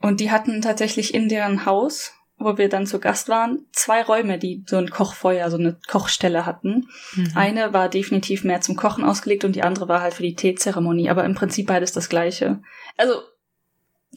Und 0.00 0.20
die 0.20 0.30
hatten 0.30 0.62
tatsächlich 0.62 1.14
in 1.14 1.28
deren 1.28 1.66
Haus 1.66 2.12
wo 2.44 2.58
wir 2.58 2.68
dann 2.68 2.86
zu 2.86 2.98
Gast 2.98 3.28
waren, 3.28 3.66
zwei 3.72 4.02
Räume, 4.02 4.38
die 4.38 4.64
so 4.66 4.76
ein 4.76 4.90
Kochfeuer, 4.90 5.50
so 5.50 5.56
eine 5.56 5.76
Kochstelle 5.88 6.46
hatten. 6.46 6.88
Mhm. 7.14 7.32
Eine 7.34 7.72
war 7.72 7.88
definitiv 7.88 8.44
mehr 8.44 8.60
zum 8.60 8.76
Kochen 8.76 9.04
ausgelegt 9.04 9.44
und 9.44 9.56
die 9.56 9.62
andere 9.62 9.88
war 9.88 10.00
halt 10.00 10.14
für 10.14 10.22
die 10.22 10.34
Teezeremonie, 10.34 11.10
aber 11.10 11.24
im 11.24 11.34
Prinzip 11.34 11.66
beides 11.66 11.92
das 11.92 12.08
gleiche. 12.08 12.60
Also 12.96 13.14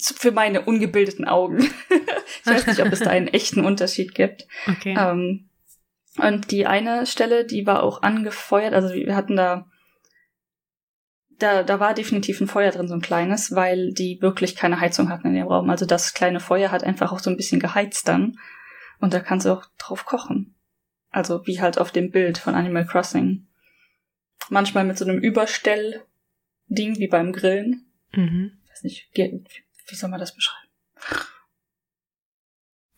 für 0.02 0.32
meine 0.32 0.62
ungebildeten 0.62 1.26
Augen. 1.26 1.60
ich 1.90 2.46
weiß 2.46 2.68
nicht, 2.68 2.82
ob 2.82 2.92
es 2.92 3.00
da 3.00 3.10
einen 3.10 3.28
echten 3.28 3.64
Unterschied 3.64 4.14
gibt. 4.14 4.48
Okay. 4.68 4.96
Ähm, 4.98 5.50
und 6.18 6.52
die 6.52 6.66
eine 6.66 7.06
Stelle, 7.06 7.46
die 7.46 7.66
war 7.66 7.84
auch 7.84 8.02
angefeuert, 8.02 8.74
also 8.74 8.94
wir 8.94 9.16
hatten 9.16 9.36
da 9.36 9.66
da, 11.40 11.64
da 11.64 11.80
war 11.80 11.94
definitiv 11.94 12.40
ein 12.40 12.48
Feuer 12.48 12.72
drin, 12.72 12.88
so 12.88 12.94
ein 12.94 13.02
kleines, 13.02 13.56
weil 13.56 13.92
die 13.92 14.22
wirklich 14.22 14.56
keine 14.56 14.80
Heizung 14.80 15.10
hatten 15.10 15.28
in 15.28 15.34
dem 15.36 15.48
Raum. 15.48 15.70
Also 15.70 15.86
das 15.86 16.14
kleine 16.14 16.40
Feuer 16.40 16.72
hat 16.72 16.84
einfach 16.84 17.12
auch 17.12 17.20
so 17.20 17.30
ein 17.30 17.38
bisschen 17.38 17.60
geheizt 17.60 18.08
dann. 18.08 18.38
Und 19.00 19.14
da 19.14 19.20
kannst 19.20 19.46
du 19.46 19.52
auch 19.52 19.66
drauf 19.78 20.06
kochen. 20.06 20.56
Also 21.10 21.46
wie 21.46 21.62
halt 21.62 21.78
auf 21.78 21.92
dem 21.92 22.12
Bild 22.12 22.38
von 22.38 22.56
Animal 22.56 22.86
Crossing. 22.86 23.48
Manchmal 24.50 24.86
mit 24.86 24.98
so 24.98 25.06
einem 25.06 25.20
Überstell-Ding 25.20 27.00
wie 27.00 27.08
beim 27.08 27.34
Grillen. 27.34 27.92
Mhm. 28.14 28.60
weiß 28.70 28.84
nicht, 28.84 29.12
wie 29.88 29.96
soll 29.96 30.10
man 30.10 30.20
das 30.20 30.34
beschreiben? 30.34 30.70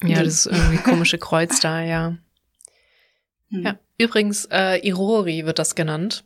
Ja, 0.04 0.24
das 0.24 0.46
ist 0.46 0.48
irgendwie 0.48 0.78
komische 0.78 1.18
Kreuz 1.18 1.60
da, 1.62 1.82
ja. 1.82 2.18
Hm. 3.50 3.64
Ja, 3.64 3.80
übrigens, 3.98 4.46
äh, 4.52 4.78
Irori 4.88 5.46
wird 5.46 5.60
das 5.60 5.76
genannt. 5.76 6.24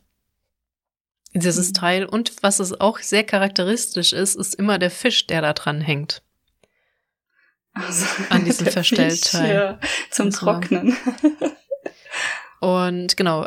Dieses 1.34 1.68
mhm. 1.70 1.74
Teil. 1.74 2.04
Und 2.04 2.42
was 2.42 2.58
es 2.58 2.78
auch 2.78 2.98
sehr 2.98 3.24
charakteristisch 3.24 4.12
ist, 4.12 4.34
ist 4.34 4.54
immer 4.54 4.78
der 4.78 4.90
Fisch, 4.90 5.26
der 5.26 5.40
da 5.40 5.52
dran 5.54 5.80
hängt. 5.80 6.22
Also, 7.72 8.04
an 8.28 8.44
diesem 8.44 8.66
Verstellteil. 8.70 9.54
Ja, 9.54 9.80
zum. 10.10 10.30
Trocknen. 10.30 10.96
Und 12.60 13.16
genau, 13.16 13.46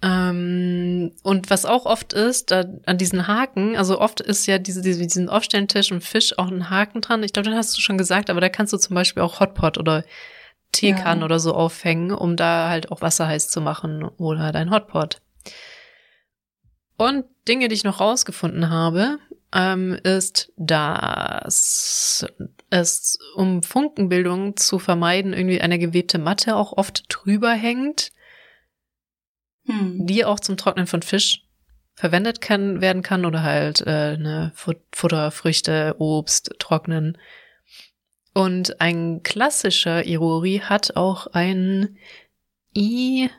Ähm, 0.00 1.12
und 1.22 1.50
was 1.50 1.64
auch 1.64 1.84
oft 1.84 2.12
ist, 2.12 2.50
da, 2.50 2.64
an 2.86 2.98
diesen 2.98 3.26
Haken, 3.26 3.76
also 3.76 4.00
oft 4.00 4.20
ist 4.20 4.46
ja 4.46 4.58
diese, 4.58 4.80
diese, 4.80 5.02
diesen 5.02 5.28
Aufstellentisch 5.28 5.90
und 5.90 6.04
Fisch 6.04 6.38
auch 6.38 6.48
ein 6.48 6.70
Haken 6.70 7.00
dran. 7.00 7.22
Ich 7.24 7.32
glaube, 7.32 7.48
den 7.48 7.58
hast 7.58 7.76
du 7.76 7.80
schon 7.80 7.98
gesagt, 7.98 8.30
aber 8.30 8.40
da 8.40 8.48
kannst 8.48 8.72
du 8.72 8.78
zum 8.78 8.94
Beispiel 8.94 9.22
auch 9.22 9.40
Hotpot 9.40 9.76
oder 9.76 10.04
Teekannen 10.70 11.20
ja. 11.20 11.24
oder 11.24 11.40
so 11.40 11.54
aufhängen, 11.54 12.12
um 12.12 12.36
da 12.36 12.68
halt 12.68 12.92
auch 12.92 13.00
Wasser 13.00 13.26
heiß 13.26 13.48
zu 13.48 13.60
machen 13.60 14.04
oder 14.04 14.52
dein 14.52 14.70
Hotpot. 14.70 15.20
Und 16.96 17.24
Dinge, 17.48 17.68
die 17.68 17.74
ich 17.74 17.84
noch 17.84 18.00
rausgefunden 18.00 18.70
habe, 18.70 19.18
ähm, 19.52 19.98
ist, 20.02 20.52
dass 20.56 22.26
es, 22.70 23.18
um 23.34 23.62
Funkenbildung 23.62 24.56
zu 24.56 24.78
vermeiden, 24.78 25.32
irgendwie 25.32 25.60
eine 25.60 25.78
gewebte 25.78 26.18
Matte 26.18 26.56
auch 26.56 26.72
oft 26.76 27.04
drüber 27.08 27.52
hängt, 27.52 28.10
hm. 29.68 30.06
die 30.06 30.24
auch 30.24 30.40
zum 30.40 30.56
Trocknen 30.56 30.86
von 30.86 31.02
Fisch 31.02 31.44
verwendet 31.94 32.40
kann, 32.40 32.80
werden 32.80 33.02
kann 33.02 33.26
oder 33.26 33.42
halt 33.42 33.82
äh, 33.86 34.16
ne, 34.16 34.52
Futter, 34.54 35.30
Früchte, 35.30 35.96
Obst 35.98 36.54
trocknen. 36.58 37.18
Und 38.34 38.80
ein 38.80 39.22
klassischer 39.24 40.06
Irori 40.06 40.62
hat 40.64 40.96
auch 40.96 41.26
ein 41.26 41.98
Ichizakagi. 42.72 43.30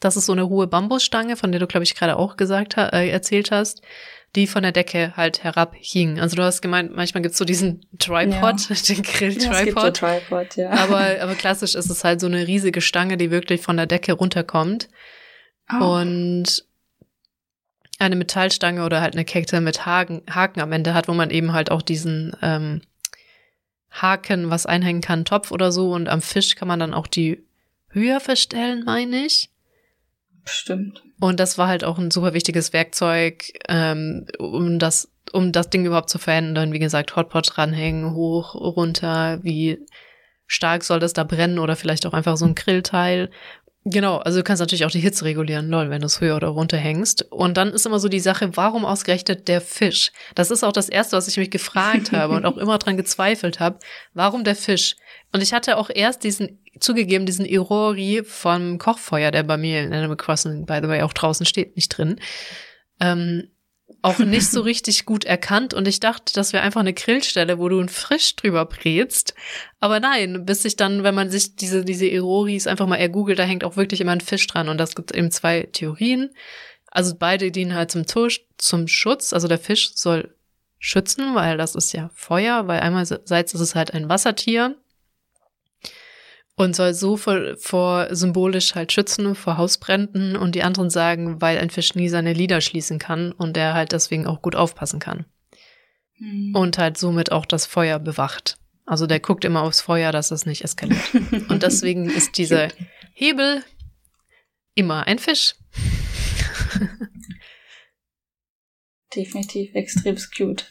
Das 0.00 0.16
ist 0.16 0.26
so 0.26 0.32
eine 0.32 0.48
hohe 0.48 0.66
Bambusstange, 0.66 1.36
von 1.36 1.52
der 1.52 1.60
du, 1.60 1.66
glaube 1.66 1.84
ich, 1.84 1.94
gerade 1.94 2.16
auch 2.16 2.36
gesagt 2.36 2.76
äh, 2.76 3.10
erzählt 3.10 3.50
hast, 3.50 3.82
die 4.34 4.46
von 4.46 4.62
der 4.62 4.72
Decke 4.72 5.12
halt 5.16 5.42
herabhing. 5.42 6.20
Also 6.20 6.36
du 6.36 6.42
hast 6.42 6.62
gemeint, 6.62 6.94
manchmal 6.94 7.22
gibt's 7.22 7.38
so 7.38 7.44
diesen 7.44 7.86
Tripod, 7.98 8.68
ja. 8.68 8.76
den 8.88 9.02
Grill-Tripod. 9.02 10.00
Ja, 10.00 10.18
Tripod, 10.20 10.56
ja. 10.56 10.70
Aber, 10.70 11.20
aber 11.20 11.34
klassisch 11.34 11.74
ist 11.74 11.90
es 11.90 12.04
halt 12.04 12.20
so 12.20 12.26
eine 12.26 12.46
riesige 12.46 12.80
Stange, 12.80 13.16
die 13.16 13.30
wirklich 13.30 13.60
von 13.60 13.76
der 13.76 13.86
Decke 13.86 14.12
runterkommt. 14.12 14.88
Oh. 15.72 16.00
Und 16.00 16.64
eine 17.98 18.16
Metallstange 18.16 18.84
oder 18.84 19.00
halt 19.00 19.14
eine 19.14 19.24
Kette 19.24 19.60
mit 19.60 19.84
Haken, 19.84 20.22
Haken 20.30 20.60
am 20.60 20.72
Ende 20.72 20.94
hat, 20.94 21.08
wo 21.08 21.12
man 21.12 21.30
eben 21.30 21.52
halt 21.52 21.70
auch 21.70 21.82
diesen 21.82 22.34
ähm, 22.40 22.80
Haken, 23.90 24.48
was 24.48 24.64
einhängen 24.64 25.02
kann, 25.02 25.24
Topf 25.24 25.50
oder 25.50 25.70
so. 25.70 25.92
Und 25.92 26.08
am 26.08 26.22
Fisch 26.22 26.54
kann 26.54 26.68
man 26.68 26.80
dann 26.80 26.94
auch 26.94 27.06
die 27.06 27.44
höher 27.88 28.20
verstellen, 28.20 28.84
meine 28.84 29.26
ich. 29.26 29.49
Stimmt. 30.44 31.02
Und 31.20 31.40
das 31.40 31.58
war 31.58 31.68
halt 31.68 31.84
auch 31.84 31.98
ein 31.98 32.10
super 32.10 32.34
wichtiges 32.34 32.72
Werkzeug, 32.72 33.52
ähm, 33.68 34.26
um 34.38 34.78
das, 34.78 35.12
um 35.32 35.52
das 35.52 35.70
Ding 35.70 35.84
überhaupt 35.84 36.10
zu 36.10 36.18
verändern. 36.18 36.72
Wie 36.72 36.78
gesagt, 36.78 37.14
Hotpot 37.16 37.56
dranhängen, 37.56 38.14
hoch, 38.14 38.54
runter, 38.54 39.42
wie 39.42 39.78
stark 40.46 40.82
soll 40.82 40.98
das 40.98 41.12
da 41.12 41.22
brennen 41.22 41.60
oder 41.60 41.76
vielleicht 41.76 42.06
auch 42.06 42.12
einfach 42.12 42.36
so 42.36 42.44
ein 42.44 42.56
Grillteil. 42.56 43.30
Genau, 43.84 44.18
also 44.18 44.38
du 44.38 44.44
kannst 44.44 44.60
natürlich 44.60 44.84
auch 44.84 44.90
die 44.90 45.00
Hitze 45.00 45.24
regulieren, 45.24 45.70
lol, 45.70 45.88
wenn 45.88 46.02
du 46.02 46.06
es 46.06 46.20
höher 46.20 46.36
oder 46.36 46.48
runter 46.48 46.76
hängst. 46.76 47.22
Und 47.32 47.56
dann 47.56 47.68
ist 47.68 47.86
immer 47.86 47.98
so 47.98 48.08
die 48.08 48.20
Sache, 48.20 48.54
warum 48.54 48.84
ausgerechnet 48.84 49.48
der 49.48 49.62
Fisch? 49.62 50.12
Das 50.34 50.50
ist 50.50 50.62
auch 50.62 50.72
das 50.72 50.90
Erste, 50.90 51.16
was 51.16 51.28
ich 51.28 51.38
mich 51.38 51.50
gefragt 51.50 52.12
habe 52.12 52.34
und 52.34 52.44
auch 52.44 52.58
immer 52.58 52.76
dran 52.76 52.98
gezweifelt 52.98 53.58
habe. 53.58 53.78
Warum 54.12 54.44
der 54.44 54.54
Fisch? 54.54 54.96
Und 55.32 55.42
ich 55.42 55.54
hatte 55.54 55.78
auch 55.78 55.88
erst 55.88 56.24
diesen, 56.24 56.62
zugegeben, 56.78 57.24
diesen 57.24 57.46
Irori 57.46 58.22
vom 58.22 58.76
Kochfeuer, 58.76 59.30
der 59.30 59.44
bei 59.44 59.56
mir 59.56 59.82
in 59.82 59.94
Animal 59.94 60.16
Crossing, 60.16 60.66
by 60.66 60.80
the 60.82 60.88
way, 60.88 61.00
auch 61.00 61.14
draußen 61.14 61.46
steht, 61.46 61.76
nicht 61.76 61.88
drin. 61.88 62.20
Ähm, 63.00 63.48
auch 64.02 64.18
nicht 64.18 64.50
so 64.50 64.60
richtig 64.62 65.04
gut 65.04 65.24
erkannt 65.24 65.74
und 65.74 65.86
ich 65.86 66.00
dachte, 66.00 66.32
das 66.32 66.52
wäre 66.52 66.62
einfach 66.62 66.80
eine 66.80 66.94
Grillstelle, 66.94 67.58
wo 67.58 67.68
du 67.68 67.80
ein 67.80 67.88
Frisch 67.88 68.36
drüber 68.36 68.64
brätst. 68.64 69.34
Aber 69.78 70.00
nein, 70.00 70.44
bis 70.46 70.62
sich 70.62 70.76
dann, 70.76 71.02
wenn 71.02 71.14
man 71.14 71.30
sich 71.30 71.56
diese, 71.56 71.84
diese 71.84 72.10
Eroris 72.10 72.66
einfach 72.66 72.86
mal 72.86 72.96
ergoogelt, 72.96 73.38
da 73.38 73.42
hängt 73.42 73.64
auch 73.64 73.76
wirklich 73.76 74.00
immer 74.00 74.12
ein 74.12 74.20
Fisch 74.20 74.46
dran 74.46 74.68
und 74.68 74.78
das 74.78 74.94
gibt 74.94 75.14
eben 75.14 75.30
zwei 75.30 75.68
Theorien. 75.72 76.30
Also 76.90 77.14
beide 77.16 77.50
dienen 77.50 77.74
halt 77.74 77.90
zum, 77.90 78.06
Tusch, 78.06 78.40
zum 78.58 78.88
Schutz. 78.88 79.32
Also 79.32 79.48
der 79.48 79.58
Fisch 79.58 79.92
soll 79.94 80.34
schützen, 80.78 81.34
weil 81.34 81.56
das 81.56 81.74
ist 81.74 81.92
ja 81.92 82.10
Feuer, 82.14 82.66
weil 82.66 82.80
einerseits 82.80 83.54
ist 83.54 83.60
es 83.60 83.74
halt 83.74 83.92
ein 83.92 84.08
Wassertier 84.08 84.76
und 86.60 86.76
soll 86.76 86.92
so 86.92 87.16
vor, 87.16 87.56
vor 87.56 88.14
symbolisch 88.14 88.74
halt 88.74 88.92
schützen 88.92 89.34
vor 89.34 89.56
Hausbränden 89.56 90.36
und 90.36 90.54
die 90.54 90.62
anderen 90.62 90.90
sagen, 90.90 91.40
weil 91.40 91.56
ein 91.58 91.70
Fisch 91.70 91.94
nie 91.94 92.10
seine 92.10 92.34
Lieder 92.34 92.60
schließen 92.60 92.98
kann 92.98 93.32
und 93.32 93.56
der 93.56 93.72
halt 93.72 93.92
deswegen 93.92 94.26
auch 94.26 94.42
gut 94.42 94.54
aufpassen 94.54 95.00
kann. 95.00 95.24
Mhm. 96.18 96.54
Und 96.54 96.76
halt 96.76 96.98
somit 96.98 97.32
auch 97.32 97.46
das 97.46 97.64
Feuer 97.64 97.98
bewacht. 97.98 98.58
Also 98.84 99.06
der 99.06 99.20
guckt 99.20 99.46
immer 99.46 99.62
aufs 99.62 99.80
Feuer, 99.80 100.12
dass 100.12 100.30
es 100.30 100.44
nicht 100.44 100.62
eskaliert. 100.62 101.00
und 101.48 101.62
deswegen 101.62 102.10
ist 102.10 102.36
dieser 102.36 102.68
Hebel 103.14 103.64
immer 104.74 105.06
ein 105.06 105.18
Fisch. 105.18 105.54
Definitiv 109.16 109.74
extrem 109.74 110.16
cute. 110.36 110.66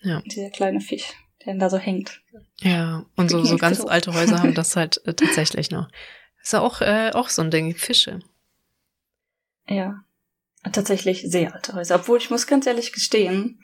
Ja. 0.00 0.22
Dieser 0.26 0.50
kleine 0.50 0.80
Fisch 0.80 1.12
der 1.46 1.54
da 1.56 1.70
so 1.70 1.78
hängt. 1.78 2.22
Ja, 2.60 3.04
und 3.16 3.30
so, 3.30 3.44
so 3.44 3.56
ganz 3.56 3.80
alte 3.80 4.14
Häuser 4.14 4.38
haben 4.40 4.54
das 4.54 4.76
halt 4.76 5.00
äh, 5.06 5.14
tatsächlich 5.14 5.70
noch. 5.70 5.88
Ist 6.42 6.52
ja 6.52 6.60
auch, 6.60 6.80
äh, 6.80 7.10
auch 7.14 7.28
so 7.28 7.42
ein 7.42 7.50
Ding, 7.50 7.74
Fische. 7.74 8.20
Ja, 9.66 10.04
tatsächlich 10.72 11.22
sehr 11.26 11.54
alte 11.54 11.74
Häuser. 11.74 11.96
Obwohl 11.96 12.18
ich 12.18 12.30
muss 12.30 12.46
ganz 12.46 12.66
ehrlich 12.66 12.92
gestehen, 12.92 13.60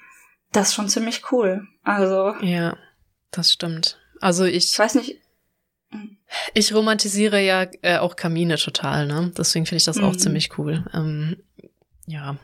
das 0.53 0.69
ist 0.69 0.75
schon 0.75 0.89
ziemlich 0.89 1.31
cool. 1.31 1.67
Also. 1.83 2.35
Ja, 2.41 2.77
das 3.31 3.53
stimmt. 3.53 3.99
Also 4.21 4.45
ich. 4.45 4.73
Ich 4.73 4.79
weiß 4.79 4.95
nicht. 4.97 5.21
Hm. 5.91 6.17
Ich 6.55 6.75
romantisiere 6.75 7.41
ja 7.41 7.67
äh, 7.83 7.99
auch 7.99 8.17
Kamine 8.17 8.57
total, 8.57 9.07
ne? 9.07 9.33
Deswegen 9.37 9.67
finde 9.67 9.79
ich 9.79 9.85
das 9.85 9.99
auch 9.99 10.13
mhm. 10.13 10.19
ziemlich 10.19 10.59
cool. 10.59 10.85
Ähm, 10.95 11.37
ja, 12.07 12.37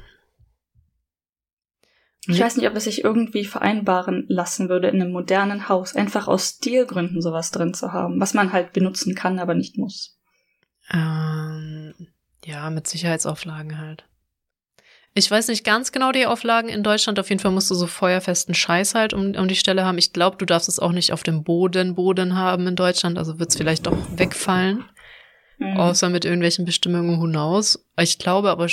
ich 2.29 2.41
weiß 2.41 2.57
nicht, 2.57 2.69
ob 2.69 2.77
es 2.77 2.85
sich 2.85 3.05
irgendwie 3.05 3.45
vereinbaren 3.45 4.25
lassen 4.29 4.69
würde, 4.69 4.89
in 4.89 5.01
einem 5.01 5.13
modernen 5.13 5.69
Haus 5.69 5.95
einfach 5.95 6.29
aus 6.29 6.57
Stilgründen 6.57 7.23
sowas 7.23 7.51
drin 7.51 7.75
zu 7.75 7.93
haben, 7.93 8.21
was 8.21 8.35
man 8.35 8.53
halt 8.53 8.73
benutzen 8.73 9.15
kann, 9.15 9.39
aber 9.39 9.55
nicht 9.55 9.79
muss. 9.79 10.19
Ähm, 10.93 11.95
ja, 12.45 12.71
mit 12.71 12.87
Sicherheitsauflagen 12.87 13.79
halt. 13.79 14.05
Ich 15.19 15.31
weiß 15.31 15.49
nicht 15.49 15.65
ganz 15.65 15.93
genau 15.93 16.13
die 16.13 16.27
Auflagen 16.27 16.69
in 16.69 16.83
Deutschland. 16.83 17.19
Auf 17.19 17.31
jeden 17.31 17.41
Fall 17.41 17.51
musst 17.51 17.71
du 17.71 17.75
so 17.75 17.87
feuerfesten 17.87 18.55
Scheiß 18.55 18.95
halt 18.95 19.15
um, 19.15 19.35
um 19.35 19.49
die 19.49 19.57
Stelle 19.57 19.85
haben. 19.85 19.97
Ich 19.97 20.13
glaube, 20.13 20.37
du 20.37 20.45
darfst 20.45 20.69
es 20.69 20.79
auch 20.79 20.93
nicht 20.93 21.11
auf 21.13 21.23
dem 21.23 21.43
Boden, 21.43 21.95
Boden 21.95 22.37
haben 22.37 22.67
in 22.67 22.77
Deutschland. 22.77 23.17
Also 23.17 23.39
wird 23.39 23.49
es 23.49 23.57
vielleicht 23.57 23.87
doch 23.87 23.97
wegfallen. 24.15 24.85
Mhm. 25.57 25.79
Außer 25.79 26.11
mit 26.11 26.27
irgendwelchen 26.27 26.67
Bestimmungen 26.67 27.19
hinaus. 27.19 27.83
Ich 27.99 28.19
glaube 28.19 28.51
aber, 28.51 28.69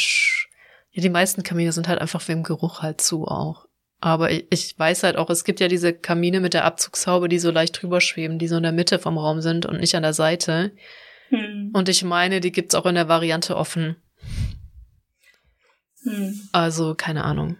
ja, 0.94 1.02
die 1.02 1.10
meisten 1.10 1.44
Kamine 1.44 1.72
sind 1.72 1.88
halt 1.88 2.00
einfach 2.00 2.26
wegen 2.28 2.44
Geruch 2.44 2.82
halt 2.82 3.02
zu 3.02 3.26
auch. 3.26 3.68
Aber 4.00 4.32
ich, 4.32 4.46
ich 4.50 4.78
weiß 4.78 5.04
halt 5.04 5.18
auch, 5.18 5.30
es 5.30 5.44
gibt 5.44 5.60
ja 5.60 5.68
diese 5.68 5.94
Kamine 5.94 6.40
mit 6.40 6.54
der 6.54 6.66
Abzugshaube, 6.66 7.30
die 7.30 7.40
so 7.40 7.52
leicht 7.52 7.82
drüber 7.82 8.00
schweben, 8.00 8.38
die 8.38 8.48
so 8.48 8.58
in 8.58 8.64
der 8.64 8.72
Mitte 8.72 9.00
vom 9.00 9.18
Raum 9.18 9.42
sind 9.42 9.66
und 9.66 9.80
nicht 9.80 9.96
an 9.96 10.04
der 10.04 10.14
Seite. 10.14 10.72
Hm. 11.30 11.72
Und 11.74 11.90
ich 11.90 12.04
meine, 12.04 12.42
die 12.42 12.52
gibt's 12.52 12.76
auch 12.76 12.86
in 12.86 12.96
der 12.96 13.08
Variante 13.08 13.58
offen. 13.58 13.96
Hm. 16.04 16.50
Also, 16.52 16.96
keine 16.96 17.24
Ahnung. 17.24 17.58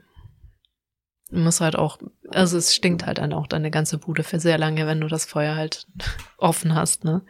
Muss 1.32 1.62
halt 1.62 1.76
auch, 1.76 1.98
also 2.30 2.58
es 2.58 2.76
stinkt 2.76 3.06
halt 3.08 3.18
dann 3.18 3.34
auch 3.34 3.48
deine 3.48 3.72
ganze 3.72 3.98
Bude 3.98 4.24
für 4.24 4.40
sehr 4.40 4.60
lange, 4.60 4.86
wenn 4.86 5.02
du 5.02 5.08
das 5.08 5.26
Feuer 5.26 5.56
halt 5.56 5.88
offen 6.38 6.76
hast, 6.76 7.04
ne? 7.04 7.24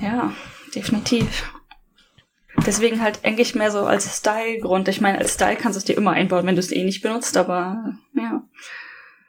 Ja, 0.00 0.32
definitiv. 0.74 1.52
Deswegen 2.66 3.02
halt 3.02 3.20
eigentlich 3.24 3.54
mehr 3.54 3.70
so 3.70 3.80
als 3.80 4.18
Style-Grund. 4.18 4.88
Ich 4.88 5.00
meine, 5.00 5.18
als 5.18 5.34
Style 5.34 5.56
kannst 5.56 5.76
du 5.76 5.78
es 5.78 5.84
dir 5.84 5.96
immer 5.96 6.12
einbauen, 6.12 6.46
wenn 6.46 6.54
du 6.54 6.60
es 6.60 6.72
eh 6.72 6.84
nicht 6.84 7.02
benutzt, 7.02 7.36
aber 7.36 7.96
ja. 8.14 8.42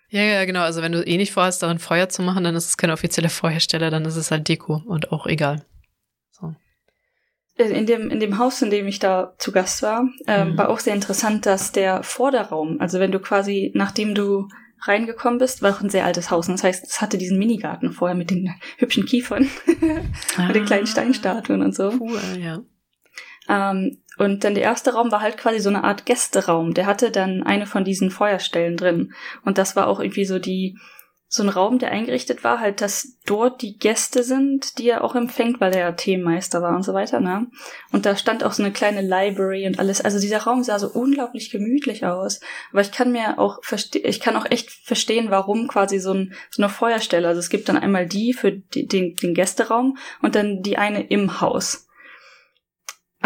Ja, 0.10 0.22
ja, 0.22 0.46
genau. 0.46 0.62
Also 0.62 0.82
wenn 0.82 0.92
du 0.92 1.02
eh 1.02 1.18
nicht 1.18 1.34
vorhast, 1.34 1.64
darin 1.64 1.80
Feuer 1.80 2.08
zu 2.10 2.22
machen, 2.22 2.44
dann 2.44 2.56
ist 2.56 2.68
es 2.68 2.78
keine 2.78 2.94
offizielle 2.94 3.30
Feuerstelle, 3.30 3.90
dann 3.90 4.06
ist 4.06 4.16
es 4.16 4.32
halt 4.32 4.48
Deko 4.48 4.82
und 4.86 5.12
auch 5.12 5.26
egal. 5.26 5.66
So. 6.32 6.54
In 7.58 7.86
dem, 7.86 8.10
in 8.10 8.20
dem 8.20 8.38
Haus, 8.38 8.62
in 8.62 8.70
dem 8.70 8.88
ich 8.88 9.00
da 9.00 9.34
zu 9.40 9.52
Gast 9.52 9.82
war, 9.82 10.08
äh, 10.28 10.46
mhm. 10.46 10.58
war 10.58 10.70
auch 10.70 10.80
sehr 10.80 10.94
interessant, 10.94 11.46
dass 11.46 11.72
der 11.72 12.04
Vorderraum, 12.04 12.80
also 12.80 13.00
wenn 13.00 13.12
du 13.12 13.20
quasi, 13.20 13.72
nachdem 13.74 14.14
du 14.14 14.48
reingekommen 14.84 15.40
bist, 15.40 15.62
war 15.62 15.76
auch 15.76 15.82
ein 15.82 15.90
sehr 15.90 16.06
altes 16.06 16.30
Haus. 16.30 16.48
Und 16.48 16.54
das 16.54 16.64
heißt, 16.64 16.86
es 16.86 17.02
hatte 17.02 17.18
diesen 17.18 17.40
Minigarten 17.40 17.92
vorher 17.92 18.16
mit 18.16 18.30
den 18.30 18.54
hübschen 18.78 19.06
Kiefern 19.06 19.50
ah, 20.38 20.48
und 20.48 20.56
den 20.56 20.66
kleinen 20.66 20.86
Steinstatuen 20.88 21.62
und 21.62 21.74
so. 21.74 21.92
Cool, 22.00 22.22
ja. 22.40 22.62
Ähm, 23.48 24.02
und 24.18 24.44
dann 24.44 24.56
der 24.56 24.64
erste 24.64 24.94
Raum 24.94 25.12
war 25.12 25.22
halt 25.22 25.38
quasi 25.38 25.60
so 25.60 25.70
eine 25.70 25.84
Art 25.84 26.06
Gästeraum. 26.06 26.74
Der 26.74 26.86
hatte 26.86 27.12
dann 27.12 27.44
eine 27.44 27.66
von 27.66 27.84
diesen 27.84 28.12
Feuerstellen 28.12 28.78
drin. 28.78 29.14
Und 29.44 29.58
das 29.58 29.76
war 29.76 29.88
auch 29.88 30.00
irgendwie 30.00 30.26
so 30.26 30.40
die, 30.40 30.78
so 31.28 31.44
ein 31.44 31.50
Raum, 31.50 31.80
der 31.80 31.92
eingerichtet 31.92 32.44
war, 32.44 32.60
halt, 32.60 32.82
dass 32.82 33.18
dort 33.26 33.62
die 33.62 33.78
Gäste 33.78 34.24
sind, 34.24 34.78
die 34.78 34.90
er 34.90 35.04
auch 35.04 35.16
empfängt, 35.16 35.60
weil 35.60 35.74
er 35.74 35.80
ja 35.80 35.92
Themenmeister 35.92 36.62
war 36.62 36.76
und 36.76 36.84
so 36.84 36.94
weiter, 36.94 37.20
ne? 37.20 37.48
Und 37.92 38.06
da 38.06 38.16
stand 38.16 38.44
auch 38.44 38.54
so 38.54 38.64
eine 38.64 38.72
kleine 38.72 39.02
Library 39.02 39.68
und 39.68 39.80
alles. 39.80 40.02
Also 40.02 40.20
dieser 40.20 40.44
Raum 40.44 40.64
sah 40.64 40.80
so 40.80 40.88
unglaublich 40.88 41.52
gemütlich 41.52 42.06
aus. 42.06 42.40
Aber 42.72 42.82
ich 42.82 42.92
kann 42.92 43.12
mir 43.12 43.38
auch 43.40 43.62
verstehen, 43.64 44.04
ich 44.06 44.20
kann 44.20 44.38
auch 44.38 44.46
echt 44.50 44.70
verstehen, 44.70 45.28
warum 45.30 45.68
quasi 45.68 46.00
so, 46.00 46.14
ein, 46.14 46.34
so 46.52 46.64
eine 46.64 46.72
Feuerstelle. 46.72 47.28
Also 47.28 47.40
es 47.40 47.50
gibt 47.50 47.68
dann 47.68 47.78
einmal 47.78 48.06
die 48.06 48.34
für 48.34 48.52
die, 48.52 48.88
den, 48.88 49.16
den 49.16 49.34
Gästeraum 49.34 49.98
und 50.22 50.36
dann 50.36 50.62
die 50.62 50.78
eine 50.78 51.06
im 51.06 51.42
Haus. 51.42 51.85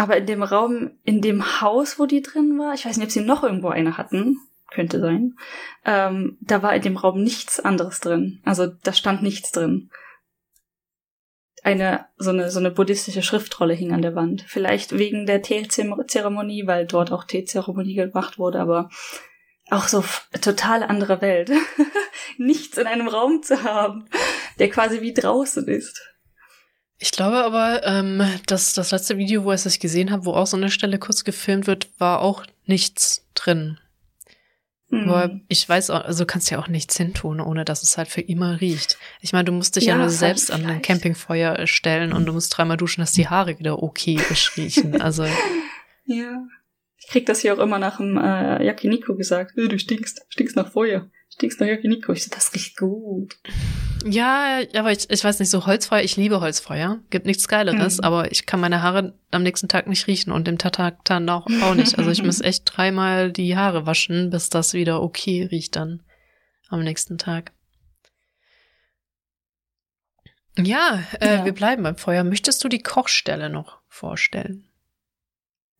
Aber 0.00 0.16
in 0.16 0.24
dem 0.24 0.42
Raum, 0.42 0.92
in 1.04 1.20
dem 1.20 1.60
Haus, 1.60 1.98
wo 1.98 2.06
die 2.06 2.22
drin 2.22 2.58
war, 2.58 2.72
ich 2.72 2.86
weiß 2.86 2.96
nicht, 2.96 3.04
ob 3.04 3.12
sie 3.12 3.20
noch 3.20 3.42
irgendwo 3.42 3.68
eine 3.68 3.98
hatten, 3.98 4.38
könnte 4.70 4.98
sein, 4.98 5.36
ähm, 5.84 6.38
da 6.40 6.62
war 6.62 6.74
in 6.74 6.80
dem 6.80 6.96
Raum 6.96 7.22
nichts 7.22 7.60
anderes 7.60 8.00
drin. 8.00 8.40
Also 8.46 8.66
da 8.66 8.94
stand 8.94 9.22
nichts 9.22 9.52
drin. 9.52 9.90
Eine, 11.62 12.06
so 12.16 12.30
eine, 12.30 12.50
so 12.50 12.60
eine 12.60 12.70
buddhistische 12.70 13.20
Schriftrolle 13.20 13.74
hing 13.74 13.92
an 13.92 14.00
der 14.00 14.14
Wand. 14.14 14.42
Vielleicht 14.48 14.96
wegen 14.96 15.26
der 15.26 15.42
Teezeremonie, 15.42 16.66
weil 16.66 16.86
dort 16.86 17.12
auch 17.12 17.24
Teezeremonie 17.24 17.96
gemacht 17.96 18.38
wurde, 18.38 18.58
aber 18.58 18.88
auch 19.68 19.86
so 19.86 20.02
total 20.40 20.82
andere 20.82 21.20
Welt. 21.20 21.50
nichts 22.38 22.78
in 22.78 22.86
einem 22.86 23.06
Raum 23.06 23.42
zu 23.42 23.64
haben, 23.64 24.06
der 24.60 24.70
quasi 24.70 25.02
wie 25.02 25.12
draußen 25.12 25.68
ist. 25.68 26.00
Ich 27.02 27.12
glaube 27.12 27.42
aber, 27.42 27.80
ähm, 27.86 28.22
dass 28.46 28.74
das 28.74 28.90
letzte 28.90 29.16
Video, 29.16 29.44
wo 29.44 29.52
ich 29.52 29.64
es 29.64 29.78
gesehen 29.78 30.10
habe, 30.10 30.26
wo 30.26 30.34
auch 30.34 30.46
so 30.46 30.58
eine 30.58 30.70
Stelle 30.70 30.98
kurz 30.98 31.24
gefilmt 31.24 31.66
wird, 31.66 31.88
war 31.98 32.20
auch 32.20 32.44
nichts 32.66 33.24
drin. 33.32 33.78
Mhm. 34.90 35.08
Aber 35.08 35.40
ich 35.48 35.66
weiß 35.66 35.88
auch, 35.90 36.04
also 36.04 36.26
kannst 36.26 36.50
ja 36.50 36.58
auch 36.58 36.68
nichts 36.68 36.98
hintun, 36.98 37.40
ohne 37.40 37.64
dass 37.64 37.82
es 37.82 37.96
halt 37.96 38.08
für 38.08 38.20
immer 38.20 38.60
riecht. 38.60 38.98
Ich 39.22 39.32
meine, 39.32 39.46
du 39.46 39.52
musst 39.52 39.76
dich 39.76 39.84
ja, 39.84 39.94
ja 39.94 39.98
nur 39.98 40.10
selbst 40.10 40.50
an 40.50 40.66
ein 40.66 40.82
Campingfeuer 40.82 41.66
stellen 41.66 42.12
und 42.12 42.26
du 42.26 42.34
musst 42.34 42.54
dreimal 42.54 42.76
duschen, 42.76 43.00
dass 43.00 43.12
die 43.12 43.28
Haare 43.28 43.58
wieder 43.58 43.82
okay 43.82 44.20
riechen. 44.58 45.00
Also. 45.00 45.24
ja. 46.04 46.42
Ich 46.98 47.06
krieg 47.08 47.24
das 47.24 47.40
hier 47.40 47.54
auch 47.54 47.60
immer 47.60 47.78
nach 47.78 47.96
dem 47.96 48.18
äh, 48.18 48.62
Yakiniko 48.62 49.14
gesagt. 49.14 49.52
Du 49.56 49.78
stinkst, 49.78 50.26
stinkst 50.28 50.54
nach 50.54 50.70
Feuer 50.70 51.08
stinkst 51.40 51.60
nach 51.60 51.66
Yakiniku. 51.66 52.12
Ich 52.12 52.24
so, 52.24 52.30
das 52.30 52.52
riecht 52.54 52.76
gut. 52.76 53.36
Ja, 54.04 54.60
aber 54.74 54.92
ich, 54.92 55.08
ich 55.08 55.24
weiß 55.24 55.38
nicht, 55.40 55.50
so 55.50 55.66
Holzfeuer, 55.66 56.02
ich 56.02 56.16
liebe 56.16 56.40
Holzfeuer. 56.40 57.00
Gibt 57.08 57.26
nichts 57.26 57.48
Geileres, 57.48 57.98
mhm. 57.98 58.04
aber 58.04 58.30
ich 58.30 58.46
kann 58.46 58.60
meine 58.60 58.82
Haare 58.82 59.14
am 59.30 59.42
nächsten 59.42 59.68
Tag 59.68 59.86
nicht 59.86 60.06
riechen 60.06 60.32
und 60.32 60.46
dem 60.46 60.58
Tatak 60.58 61.04
dann 61.04 61.28
auch, 61.28 61.46
auch 61.62 61.74
nicht. 61.74 61.98
Also 61.98 62.10
ich 62.10 62.22
muss 62.24 62.40
echt 62.40 62.64
dreimal 62.66 63.32
die 63.32 63.56
Haare 63.56 63.86
waschen, 63.86 64.30
bis 64.30 64.50
das 64.50 64.74
wieder 64.74 65.02
okay 65.02 65.48
riecht 65.50 65.76
dann 65.76 66.02
am 66.68 66.82
nächsten 66.82 67.16
Tag. 67.16 67.52
Ja, 70.58 71.02
äh, 71.20 71.36
ja. 71.36 71.44
wir 71.44 71.52
bleiben 71.52 71.82
beim 71.82 71.96
Feuer. 71.96 72.22
Möchtest 72.22 72.62
du 72.62 72.68
die 72.68 72.82
Kochstelle 72.82 73.48
noch 73.48 73.80
vorstellen? 73.88 74.68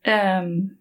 Ähm, 0.04 0.78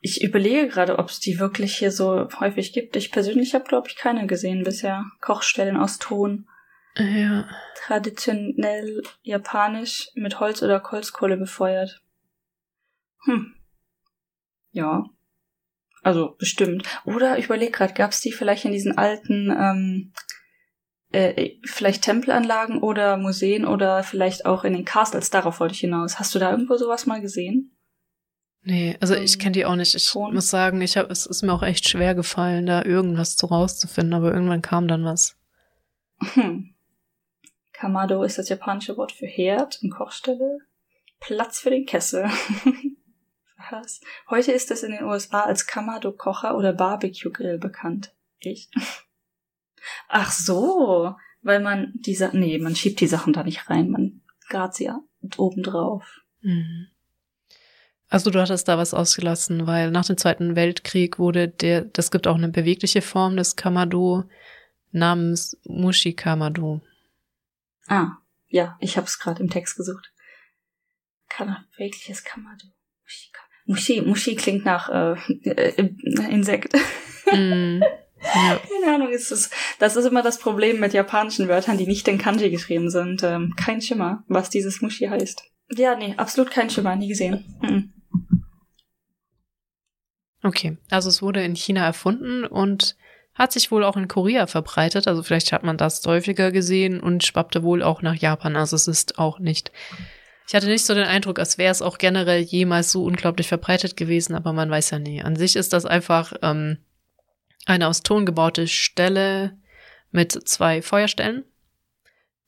ich 0.00 0.22
überlege 0.22 0.68
gerade, 0.68 0.98
ob 0.98 1.08
es 1.08 1.20
die 1.20 1.38
wirklich 1.38 1.76
hier 1.76 1.92
so 1.92 2.28
häufig 2.40 2.72
gibt. 2.72 2.96
Ich 2.96 3.12
persönlich 3.12 3.54
habe, 3.54 3.64
glaube 3.64 3.88
ich, 3.88 3.96
keine 3.96 4.26
gesehen 4.26 4.64
bisher. 4.64 5.04
Kochstellen 5.20 5.76
aus 5.76 5.98
Ton. 5.98 6.48
Ja. 6.96 7.48
Traditionell 7.76 9.02
japanisch 9.22 10.08
mit 10.14 10.40
Holz 10.40 10.62
oder 10.62 10.82
Holzkohle 10.82 11.36
befeuert. 11.36 12.02
Hm. 13.24 13.54
Ja. 14.72 15.04
Also 16.02 16.34
bestimmt. 16.38 16.86
Oder 17.04 17.38
ich 17.38 17.44
überlege 17.44 17.72
gerade, 17.72 17.92
gab 17.92 18.12
es 18.12 18.22
die 18.22 18.32
vielleicht 18.32 18.64
in 18.64 18.72
diesen 18.72 18.96
alten, 18.96 19.50
ähm, 19.50 20.12
äh, 21.12 21.58
vielleicht 21.64 22.02
Tempelanlagen 22.02 22.78
oder 22.78 23.18
Museen 23.18 23.66
oder 23.66 24.02
vielleicht 24.02 24.46
auch 24.46 24.64
in 24.64 24.72
den 24.72 24.86
Castles, 24.86 25.28
darauf 25.28 25.60
wollte 25.60 25.74
ich 25.74 25.80
hinaus. 25.80 26.18
Hast 26.18 26.34
du 26.34 26.38
da 26.38 26.50
irgendwo 26.50 26.76
sowas 26.76 27.04
mal 27.04 27.20
gesehen? 27.20 27.76
Nee, 28.62 28.96
also 29.00 29.14
ich 29.14 29.38
kenne 29.38 29.52
die 29.52 29.64
auch 29.64 29.76
nicht. 29.76 29.94
Ich 29.94 30.10
Ton. 30.10 30.34
muss 30.34 30.50
sagen, 30.50 30.80
ich 30.82 30.96
hab, 30.96 31.10
es 31.10 31.26
ist 31.26 31.42
mir 31.42 31.52
auch 31.52 31.62
echt 31.62 31.88
schwer 31.88 32.14
gefallen, 32.14 32.66
da 32.66 32.84
irgendwas 32.84 33.36
zu 33.36 33.46
rauszufinden, 33.46 34.14
aber 34.14 34.32
irgendwann 34.32 34.62
kam 34.62 34.86
dann 34.86 35.04
was. 35.04 35.36
Hm. 36.34 36.74
Kamado 37.72 38.22
ist 38.22 38.38
das 38.38 38.50
japanische 38.50 38.96
Wort 38.98 39.12
für 39.12 39.26
Herd 39.26 39.80
und 39.82 39.90
Kochstelle. 39.90 40.58
Platz 41.20 41.60
für 41.60 41.70
den 41.70 41.86
Kessel. 41.86 42.28
was? 43.70 44.00
Heute 44.28 44.52
ist 44.52 44.70
es 44.70 44.82
in 44.82 44.92
den 44.92 45.04
USA 45.04 45.42
als 45.42 45.66
Kamado-Kocher 45.66 46.56
oder 46.56 46.72
Barbecue-Grill 46.72 47.58
bekannt. 47.58 48.14
Echt? 48.40 48.72
Ach 50.08 50.30
so, 50.30 51.14
weil 51.42 51.60
man 51.60 51.92
diese, 51.94 52.30
nee, 52.36 52.58
man 52.58 52.76
schiebt 52.76 53.00
die 53.00 53.06
Sachen 53.06 53.32
da 53.32 53.42
nicht 53.42 53.70
rein, 53.70 53.90
man 53.90 54.20
gart 54.48 54.74
sie 54.74 54.90
oben 55.38 55.62
drauf. 55.62 56.20
Mhm. 56.42 56.88
Also 58.10 58.30
du 58.30 58.40
hattest 58.40 58.66
da 58.66 58.76
was 58.76 58.92
ausgelassen, 58.92 59.68
weil 59.68 59.92
nach 59.92 60.04
dem 60.04 60.18
Zweiten 60.18 60.56
Weltkrieg 60.56 61.20
wurde 61.20 61.48
der, 61.48 61.82
das 61.82 62.10
gibt 62.10 62.26
auch 62.26 62.34
eine 62.34 62.48
bewegliche 62.48 63.02
Form 63.02 63.36
des 63.36 63.54
Kamado 63.54 64.24
namens 64.90 65.56
Mushi 65.64 66.12
Kamado. 66.14 66.80
Ah, 67.86 68.16
ja, 68.48 68.76
ich 68.80 68.96
habe 68.96 69.06
es 69.06 69.20
gerade 69.20 69.40
im 69.40 69.48
Text 69.48 69.76
gesucht. 69.76 70.12
bewegliches 71.76 72.24
Kamado. 72.24 72.66
Mushi, 73.66 74.00
Mushi 74.00 74.34
klingt 74.34 74.64
nach 74.64 74.88
äh, 74.88 75.16
äh, 75.48 75.90
Insekt. 76.28 76.74
Mm, 77.30 77.80
ja. 77.80 78.60
Keine 78.82 78.94
Ahnung, 78.94 79.10
ist 79.10 79.30
es. 79.30 79.50
Das 79.78 79.94
ist 79.94 80.06
immer 80.06 80.22
das 80.22 80.38
Problem 80.38 80.80
mit 80.80 80.92
japanischen 80.92 81.46
Wörtern, 81.46 81.78
die 81.78 81.86
nicht 81.86 82.08
in 82.08 82.18
Kanji 82.18 82.50
geschrieben 82.50 82.90
sind. 82.90 83.22
Ähm, 83.22 83.54
kein 83.56 83.80
Schimmer, 83.80 84.24
was 84.26 84.50
dieses 84.50 84.80
Mushi 84.80 85.06
heißt. 85.06 85.44
Ja, 85.76 85.94
nee, 85.94 86.14
absolut 86.16 86.50
kein 86.50 86.68
Schimmer, 86.68 86.96
nie 86.96 87.08
gesehen. 87.08 87.44
Mhm. 87.62 87.92
Okay, 90.42 90.78
also 90.90 91.08
es 91.08 91.22
wurde 91.22 91.42
in 91.42 91.54
China 91.54 91.84
erfunden 91.84 92.44
und 92.44 92.96
hat 93.34 93.52
sich 93.52 93.70
wohl 93.70 93.84
auch 93.84 93.96
in 93.96 94.08
Korea 94.08 94.46
verbreitet. 94.46 95.06
Also 95.06 95.22
vielleicht 95.22 95.52
hat 95.52 95.62
man 95.62 95.76
das 95.76 96.04
häufiger 96.06 96.50
gesehen 96.52 97.00
und 97.00 97.24
schwappte 97.24 97.62
wohl 97.62 97.82
auch 97.82 98.02
nach 98.02 98.14
Japan. 98.14 98.56
Also 98.56 98.76
es 98.76 98.88
ist 98.88 99.18
auch 99.18 99.38
nicht. 99.38 99.70
Ich 100.48 100.54
hatte 100.54 100.66
nicht 100.66 100.84
so 100.84 100.94
den 100.94 101.06
Eindruck, 101.06 101.38
als 101.38 101.58
wäre 101.58 101.70
es 101.70 101.80
auch 101.80 101.98
generell 101.98 102.40
jemals 102.40 102.90
so 102.90 103.04
unglaublich 103.04 103.48
verbreitet 103.48 103.96
gewesen, 103.96 104.34
aber 104.34 104.52
man 104.52 104.68
weiß 104.68 104.90
ja 104.90 104.98
nie. 104.98 105.22
An 105.22 105.36
sich 105.36 105.56
ist 105.56 105.72
das 105.72 105.86
einfach 105.86 106.32
ähm, 106.42 106.78
eine 107.66 107.86
aus 107.86 108.02
Ton 108.02 108.26
gebaute 108.26 108.66
Stelle 108.66 109.56
mit 110.10 110.32
zwei 110.48 110.82
Feuerstellen, 110.82 111.44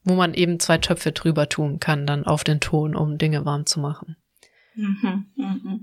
wo 0.02 0.14
man 0.14 0.34
eben 0.34 0.58
zwei 0.58 0.78
Töpfe 0.78 1.12
drüber 1.12 1.48
tun 1.48 1.78
kann, 1.78 2.06
dann 2.06 2.26
auf 2.26 2.42
den 2.42 2.58
Ton, 2.58 2.96
um 2.96 3.18
Dinge 3.18 3.44
warm 3.44 3.66
zu 3.66 3.78
machen. 3.78 4.16
Mhm, 4.74 5.26
mh. 5.36 5.78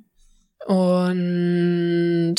Und 0.69 2.35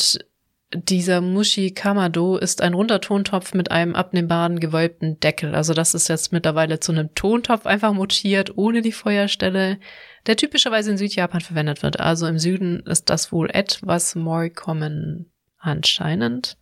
dieser 0.73 1.21
Mushi 1.21 1.73
Kamado 1.73 2.37
ist 2.37 2.63
ein 2.63 2.75
runder 2.75 3.01
Tontopf 3.01 3.55
mit 3.55 3.73
einem 3.73 3.97
abnehmbaren 3.97 4.61
gewölbten 4.61 5.19
Deckel. 5.19 5.57
Also 5.57 5.75
das 5.75 5.95
ist 5.95 6.09
jetzt 6.09 6.31
mittlerweile 6.31 6.79
zu 6.79 6.93
einem 6.93 7.13
Tontopf 7.17 7.67
einfach 7.67 7.93
mutiert, 7.93 8.57
ohne 8.57 8.83
die 8.83 8.93
Feuerstelle, 8.93 9.81
der 10.27 10.37
typischerweise 10.37 10.93
in 10.93 10.97
Südjapan 10.97 11.41
verwendet 11.41 11.83
wird. 11.83 11.99
Also 11.99 12.29
im 12.29 12.39
Süden 12.39 12.85
ist 12.87 13.11
das 13.11 13.33
wohl 13.33 13.51
etwas 13.51 14.15
more 14.15 14.49
common 14.49 15.27
anscheinend. 15.59 16.57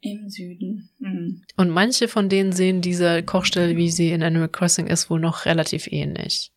Im 0.00 0.30
Süden. 0.30 0.88
Mhm. 1.00 1.42
Und 1.58 1.68
manche 1.68 2.08
von 2.08 2.30
denen 2.30 2.52
sehen 2.52 2.80
diese 2.80 3.22
Kochstelle, 3.22 3.76
wie 3.76 3.90
sie 3.90 4.10
in 4.10 4.22
Animal 4.22 4.48
Crossing 4.48 4.86
ist, 4.86 5.10
wohl 5.10 5.20
noch 5.20 5.44
relativ 5.44 5.86
ähnlich. 5.86 6.50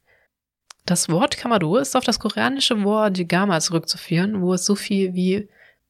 Das 0.85 1.07
Wort 1.09 1.37
Kamado 1.37 1.77
ist 1.77 1.95
auf 1.95 2.03
das 2.03 2.19
koreanische 2.19 2.83
Wort 2.83 3.17
Jigama 3.17 3.59
zurückzuführen, 3.59 4.41
wo 4.41 4.53
es 4.53 4.65
so 4.65 4.75
viel 4.75 5.13
wie 5.13 5.49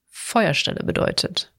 Feuerstelle 0.09 0.83
bedeutet. 0.83 1.51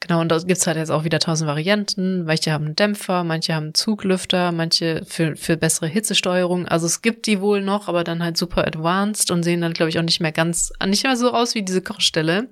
Genau, 0.00 0.20
und 0.20 0.28
da 0.28 0.38
gibt's 0.38 0.66
halt 0.66 0.76
jetzt 0.76 0.90
auch 0.90 1.04
wieder 1.04 1.18
tausend 1.18 1.48
Varianten. 1.48 2.24
Manche 2.24 2.52
haben 2.52 2.76
Dämpfer, 2.76 3.24
manche 3.24 3.54
haben 3.54 3.72
Zuglüfter, 3.72 4.52
manche 4.52 5.02
für, 5.06 5.36
für 5.36 5.56
bessere 5.56 5.86
Hitzesteuerung. 5.86 6.66
Also 6.68 6.86
es 6.86 7.00
gibt 7.00 7.26
die 7.26 7.40
wohl 7.40 7.62
noch, 7.62 7.88
aber 7.88 8.04
dann 8.04 8.22
halt 8.22 8.36
super 8.36 8.66
advanced 8.66 9.30
und 9.30 9.42
sehen 9.42 9.62
dann, 9.62 9.72
glaube 9.72 9.88
ich, 9.88 9.98
auch 9.98 10.02
nicht 10.02 10.20
mehr 10.20 10.32
ganz, 10.32 10.72
nicht 10.86 11.04
mehr 11.04 11.16
so 11.16 11.32
aus 11.32 11.54
wie 11.54 11.62
diese 11.62 11.80
Kochstelle. 11.80 12.48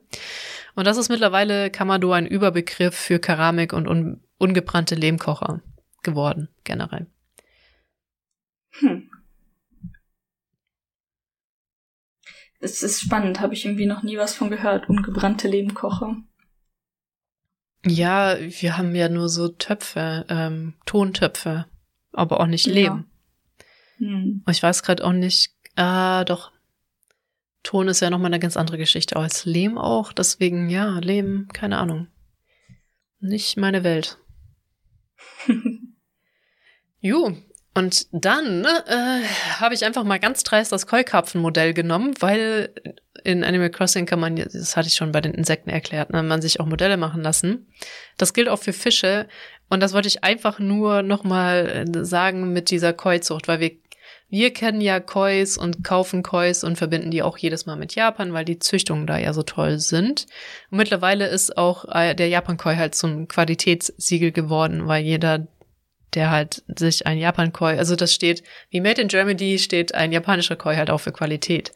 Und 0.74 0.86
das 0.86 0.96
ist 0.96 1.10
mittlerweile 1.10 1.70
Kamado 1.70 2.12
ein 2.12 2.26
Überbegriff 2.26 2.94
für 2.94 3.18
Keramik 3.18 3.72
und 3.72 3.88
un, 3.88 4.22
ungebrannte 4.38 4.94
Lehmkocher 4.94 5.60
geworden, 6.02 6.48
generell. 6.64 7.06
Hm. 8.80 9.10
Es 12.64 12.82
ist 12.82 13.02
spannend, 13.02 13.40
habe 13.40 13.52
ich 13.52 13.66
irgendwie 13.66 13.84
noch 13.84 14.02
nie 14.02 14.16
was 14.16 14.34
von 14.34 14.48
gehört. 14.48 14.88
Ungebrannte 14.88 15.48
Lehmkocher. 15.48 16.16
Ja, 17.84 18.38
wir 18.40 18.78
haben 18.78 18.94
ja 18.94 19.10
nur 19.10 19.28
so 19.28 19.48
Töpfe, 19.48 20.24
ähm, 20.30 20.72
Tontöpfe, 20.86 21.66
aber 22.12 22.40
auch 22.40 22.46
nicht 22.46 22.64
Lehm. 22.64 23.04
Ja. 23.98 24.06
Hm. 24.06 24.44
Ich 24.48 24.62
weiß 24.62 24.82
gerade 24.82 25.04
auch 25.04 25.12
nicht, 25.12 25.52
ah, 25.76 26.24
doch. 26.24 26.52
Ton 27.62 27.88
ist 27.88 28.00
ja 28.00 28.08
nochmal 28.08 28.28
eine 28.28 28.40
ganz 28.40 28.56
andere 28.56 28.78
Geschichte 28.78 29.16
als 29.16 29.44
Lehm 29.44 29.76
auch, 29.76 30.14
deswegen 30.14 30.70
ja, 30.70 30.98
Lehm, 31.00 31.48
keine 31.52 31.76
Ahnung. 31.76 32.08
Nicht 33.20 33.58
meine 33.58 33.84
Welt. 33.84 34.16
jo, 37.00 37.36
und 37.74 38.06
dann 38.12 38.60
ne, 38.60 38.84
äh, 38.86 39.60
habe 39.60 39.74
ich 39.74 39.84
einfach 39.84 40.04
mal 40.04 40.18
ganz 40.18 40.42
dreist 40.42 40.72
das 40.72 40.86
Keukarpfenmodell 40.86 41.74
genommen, 41.74 42.14
weil 42.20 42.72
in 43.24 43.42
Animal 43.44 43.70
Crossing 43.70 44.06
kann 44.06 44.20
man, 44.20 44.36
das 44.36 44.76
hatte 44.76 44.88
ich 44.88 44.94
schon 44.94 45.12
bei 45.12 45.20
den 45.20 45.34
Insekten 45.34 45.70
erklärt, 45.70 46.10
ne, 46.10 46.22
man 46.22 46.42
sich 46.42 46.60
auch 46.60 46.66
Modelle 46.66 46.96
machen 46.96 47.22
lassen. 47.22 47.66
Das 48.16 48.32
gilt 48.32 48.48
auch 48.48 48.58
für 48.60 48.72
Fische. 48.72 49.26
Und 49.68 49.80
das 49.82 49.92
wollte 49.92 50.08
ich 50.08 50.22
einfach 50.22 50.58
nur 50.58 51.02
nochmal 51.02 51.86
äh, 51.88 52.04
sagen 52.04 52.52
mit 52.52 52.70
dieser 52.70 52.92
Keuzucht, 52.92 53.48
weil 53.48 53.60
wir 53.60 53.72
Wir 54.28 54.52
kennen 54.52 54.80
ja 54.80 55.00
Kois 55.00 55.56
und 55.58 55.84
kaufen 55.84 56.22
Kois 56.22 56.64
und 56.64 56.76
verbinden 56.76 57.10
die 57.10 57.22
auch 57.22 57.38
jedes 57.38 57.66
Mal 57.66 57.76
mit 57.76 57.94
Japan, 57.94 58.32
weil 58.32 58.44
die 58.44 58.58
Züchtungen 58.58 59.06
da 59.06 59.16
ja 59.18 59.32
so 59.32 59.42
toll 59.42 59.78
sind. 59.78 60.26
Und 60.70 60.78
mittlerweile 60.78 61.26
ist 61.28 61.56
auch 61.56 61.84
äh, 61.88 62.14
der 62.14 62.28
Japan-Koi 62.28 62.76
halt 62.76 62.94
zum 62.94 63.28
Qualitätssiegel 63.28 64.32
geworden, 64.32 64.86
weil 64.86 65.04
jeder, 65.04 65.46
der 66.14 66.30
halt 66.30 66.62
sich 66.66 67.06
ein 67.06 67.18
Japan-Koi, 67.18 67.76
also 67.76 67.96
das 67.96 68.14
steht, 68.14 68.42
wie 68.70 68.80
Made 68.80 69.00
in 69.00 69.08
Germany 69.08 69.58
steht 69.58 69.94
ein 69.94 70.12
japanischer 70.12 70.56
Koi 70.56 70.76
halt 70.76 70.90
auch 70.90 70.98
für 70.98 71.12
Qualität. 71.12 71.72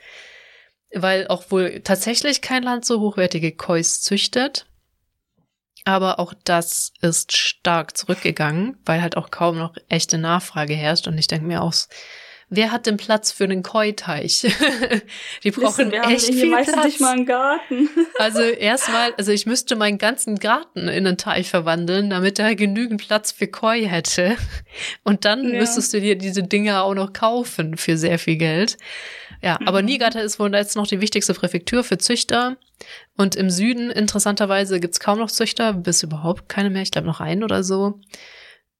Weil 0.94 1.28
auch 1.28 1.50
wohl 1.50 1.80
tatsächlich 1.80 2.40
kein 2.40 2.62
Land 2.62 2.84
so 2.84 3.00
hochwertige 3.00 3.52
Kois 3.52 4.00
züchtet. 4.00 4.66
Aber 5.84 6.18
auch 6.18 6.34
das 6.44 6.92
ist 7.00 7.36
stark 7.36 7.96
zurückgegangen, 7.96 8.78
weil 8.84 9.02
halt 9.02 9.16
auch 9.16 9.30
kaum 9.30 9.58
noch 9.58 9.74
echte 9.88 10.18
Nachfrage 10.18 10.74
herrscht. 10.74 11.06
Und 11.06 11.18
ich 11.18 11.26
denke 11.26 11.46
mir 11.46 11.62
auch, 11.62 11.74
wer 12.50 12.72
hat 12.72 12.86
denn 12.86 12.96
Platz 12.96 13.30
für 13.32 13.44
einen 13.44 13.62
Koi-Teich? 13.62 14.40
Die 15.44 15.50
brauchen 15.50 15.90
wir 15.92 16.02
echt 16.04 16.28
haben 16.28 16.34
viel 16.34 16.50
meistens 16.50 16.74
Platz. 16.74 16.84
nicht 16.86 17.00
mal 17.00 17.12
einen 17.12 17.26
Garten. 17.26 17.88
Also 18.18 18.40
erstmal, 18.42 19.14
also 19.16 19.30
ich 19.32 19.46
müsste 19.46 19.76
meinen 19.76 19.96
ganzen 19.98 20.38
Garten 20.38 20.88
in 20.88 21.06
einen 21.06 21.16
Teich 21.18 21.48
verwandeln, 21.50 22.10
damit 22.10 22.38
er 22.40 22.54
genügend 22.56 23.00
Platz 23.06 23.30
für 23.32 23.46
Koi 23.46 23.86
hätte. 23.86 24.36
Und 25.04 25.24
dann 25.24 25.52
Ja. 25.52 25.60
müsstest 25.60 25.92
du 25.94 26.00
dir 26.00 26.16
diese 26.16 26.42
Dinger 26.42 26.82
auch 26.82 26.94
noch 26.94 27.12
kaufen 27.12 27.76
für 27.76 27.96
sehr 27.96 28.18
viel 28.18 28.36
Geld. 28.36 28.76
Ja, 29.40 29.58
aber 29.66 29.80
Mhm. 29.82 29.86
Niigata 29.86 30.18
ist 30.20 30.40
wohl 30.40 30.52
jetzt 30.52 30.74
noch 30.74 30.86
die 30.88 31.00
wichtigste 31.00 31.32
Präfektur 31.34 31.84
für 31.84 31.96
Züchter. 31.98 32.56
Und 33.16 33.36
im 33.36 33.50
Süden, 33.50 33.90
interessanterweise, 33.90 34.80
gibt's 34.80 34.98
kaum 35.00 35.18
noch 35.18 35.30
Züchter, 35.30 35.72
bis 35.72 36.02
überhaupt 36.02 36.48
keine 36.48 36.70
mehr. 36.70 36.82
Ich 36.82 36.90
glaube 36.90 37.06
noch 37.06 37.20
einen 37.20 37.44
oder 37.44 37.62
so. 37.62 38.00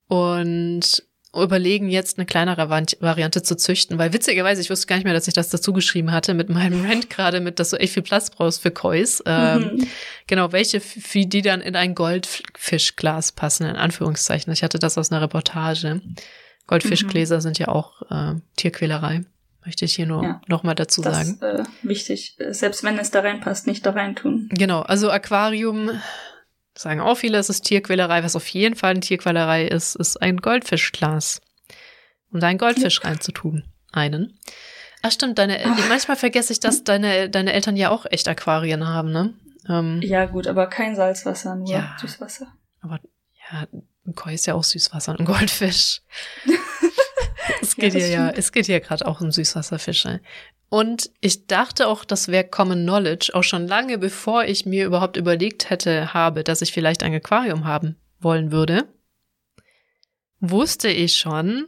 Und 0.07 1.03
überlegen 1.35 1.89
jetzt 1.89 2.17
eine 2.17 2.25
kleinere 2.25 2.63
Vari- 2.71 2.97
Variante 3.01 3.43
zu 3.43 3.55
züchten, 3.55 3.97
weil 3.99 4.13
witzigerweise, 4.13 4.61
ich 4.61 4.69
wusste 4.69 4.87
gar 4.87 4.95
nicht 4.95 5.05
mehr, 5.05 5.13
dass 5.13 5.27
ich 5.27 5.33
das 5.35 5.49
dazu 5.49 5.73
geschrieben 5.73 6.11
hatte 6.11 6.33
mit 6.33 6.49
meinem 6.49 6.83
Rant 6.89 7.09
gerade, 7.09 7.39
mit, 7.39 7.59
dass 7.59 7.69
du 7.69 7.75
echt 7.77 7.93
viel 7.93 8.03
Platz 8.03 8.29
brauchst 8.31 8.61
für 8.61 8.71
Kois. 8.71 9.21
Ähm, 9.25 9.59
Mhm. 9.59 9.87
Genau, 10.27 10.51
welche, 10.51 10.81
wie 11.11 11.25
die 11.27 11.41
dann 11.41 11.61
in 11.61 11.75
ein 11.75 11.95
Goldfischglas 11.95 13.31
passen, 13.31 13.65
in 13.67 13.75
Anführungszeichen. 13.75 14.51
Ich 14.53 14.63
hatte 14.63 14.79
das 14.79 14.97
aus 14.97 15.11
einer 15.11 15.21
Reportage. 15.21 16.01
Goldfischgläser 16.67 17.41
sind 17.41 17.57
ja 17.59 17.67
auch 17.69 18.01
äh, 18.11 18.35
Tierquälerei. 18.55 19.21
Möchte 19.65 19.85
ich 19.85 19.95
hier 19.95 20.05
nur 20.05 20.23
Ja. 20.23 20.41
noch 20.47 20.63
mal 20.63 20.73
dazu 20.75 21.01
Das 21.01 21.27
sagen. 21.27 21.39
äh, 21.41 21.63
wichtig. 21.87 22.35
Äh, 22.39 22.53
Selbst 22.53 22.83
wenn 22.83 22.97
es 22.99 23.11
da 23.11 23.19
reinpasst, 23.21 23.67
nicht 23.67 23.85
da 23.85 23.91
reintun. 23.91 24.49
Genau, 24.51 24.81
also 24.81 25.09
Aquarium, 25.11 25.91
sagen 26.77 27.01
auch 27.01 27.15
viele, 27.15 27.37
es 27.37 27.49
ist 27.49 27.63
Tierquälerei. 27.65 28.23
Was 28.23 28.35
auf 28.35 28.47
jeden 28.47 28.75
Fall 28.75 28.91
eine 28.91 28.99
Tierquälerei 29.01 29.65
ist, 29.65 29.95
ist 29.95 30.21
ein 30.21 30.37
Goldfischglas. 30.37 31.41
Um 32.31 32.39
da 32.39 32.47
einen 32.47 32.59
Goldfisch 32.59 33.03
reinzutun. 33.03 33.63
Einen. 33.91 34.39
Ach 35.01 35.11
stimmt, 35.11 35.37
deine, 35.39 35.59
El- 35.59 35.71
manchmal 35.89 36.17
vergesse 36.17 36.53
ich, 36.53 36.59
dass 36.59 36.83
deine, 36.83 37.29
deine 37.29 37.53
Eltern 37.53 37.75
ja 37.75 37.89
auch 37.89 38.05
echt 38.09 38.27
Aquarien 38.27 38.87
haben, 38.87 39.11
ne? 39.11 39.33
Ähm, 39.67 39.99
Ja, 40.03 40.25
gut, 40.25 40.45
aber 40.47 40.67
kein 40.67 40.95
Salzwasser, 40.95 41.55
nur 41.55 41.69
Ja. 41.69 41.95
Süßwasser. 41.99 42.47
Aber 42.81 42.99
ja, 43.51 43.67
ein 44.05 44.15
Koi 44.15 44.33
ist 44.33 44.45
ja 44.45 44.53
auch 44.53 44.63
Süßwasser 44.63 45.11
und 45.13 45.21
ein 45.21 45.25
Goldfisch. 45.25 46.01
es 47.61 47.75
Ja, 47.75 47.83
geht 47.83 47.95
das 47.95 48.03
hier 48.03 48.11
ja, 48.11 48.29
es 48.29 48.51
geht 48.51 48.65
hier 48.65 48.79
gerade 48.79 49.05
auch 49.07 49.21
um 49.21 49.31
Süßwasserfische. 49.31 50.21
Und 50.69 51.09
ich 51.19 51.47
dachte 51.47 51.87
auch, 51.87 52.05
das 52.05 52.27
wäre 52.27 52.43
Common 52.43 52.83
Knowledge, 52.83 53.31
auch 53.33 53.43
schon 53.43 53.67
lange 53.67 53.97
bevor 53.97 54.45
ich 54.45 54.65
mir 54.65 54.85
überhaupt 54.85 55.17
überlegt 55.17 55.69
hätte, 55.69 56.13
habe, 56.13 56.43
dass 56.43 56.61
ich 56.61 56.71
vielleicht 56.71 57.01
ein 57.01 57.13
Aquarium 57.13 57.65
haben 57.65 57.95
wollen 58.19 58.51
würde, 58.51 58.87
wusste 60.39 60.89
ich 60.89 61.17
schon, 61.17 61.67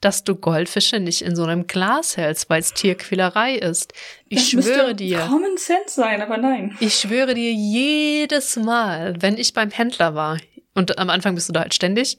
dass 0.00 0.24
du 0.24 0.34
Goldfische 0.34 0.98
nicht 0.98 1.20
in 1.20 1.36
so 1.36 1.44
einem 1.44 1.66
Glas 1.66 2.16
hältst, 2.16 2.48
weil 2.48 2.60
es 2.60 2.72
Tierquälerei 2.72 3.56
ist. 3.56 3.92
Ich 4.28 4.52
Das 4.52 4.64
schwöre 4.64 4.94
dir. 4.94 5.18
Common 5.18 5.58
Sense 5.58 5.94
sein, 5.94 6.22
aber 6.22 6.38
nein. 6.38 6.76
Ich 6.80 6.94
schwöre 6.94 7.34
dir 7.34 7.52
jedes 7.52 8.56
Mal, 8.56 9.20
wenn 9.20 9.36
ich 9.36 9.52
beim 9.52 9.70
Händler 9.70 10.14
war, 10.14 10.38
und 10.74 10.98
am 10.98 11.10
Anfang 11.10 11.34
bist 11.34 11.48
du 11.48 11.52
da 11.52 11.60
halt 11.60 11.74
ständig, 11.74 12.18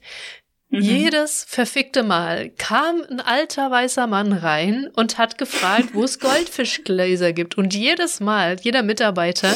Mhm. 0.71 0.81
jedes 0.81 1.43
verfickte 1.49 2.01
Mal 2.01 2.49
kam 2.51 3.01
ein 3.09 3.19
alter 3.19 3.69
weißer 3.69 4.07
Mann 4.07 4.31
rein 4.31 4.89
und 4.95 5.17
hat 5.17 5.37
gefragt, 5.37 5.89
wo 5.93 6.05
es 6.05 6.19
Goldfischgläser 6.21 7.33
gibt. 7.33 7.57
Und 7.57 7.75
jedes 7.75 8.21
Mal, 8.21 8.55
jeder 8.61 8.81
Mitarbeiter, 8.81 9.53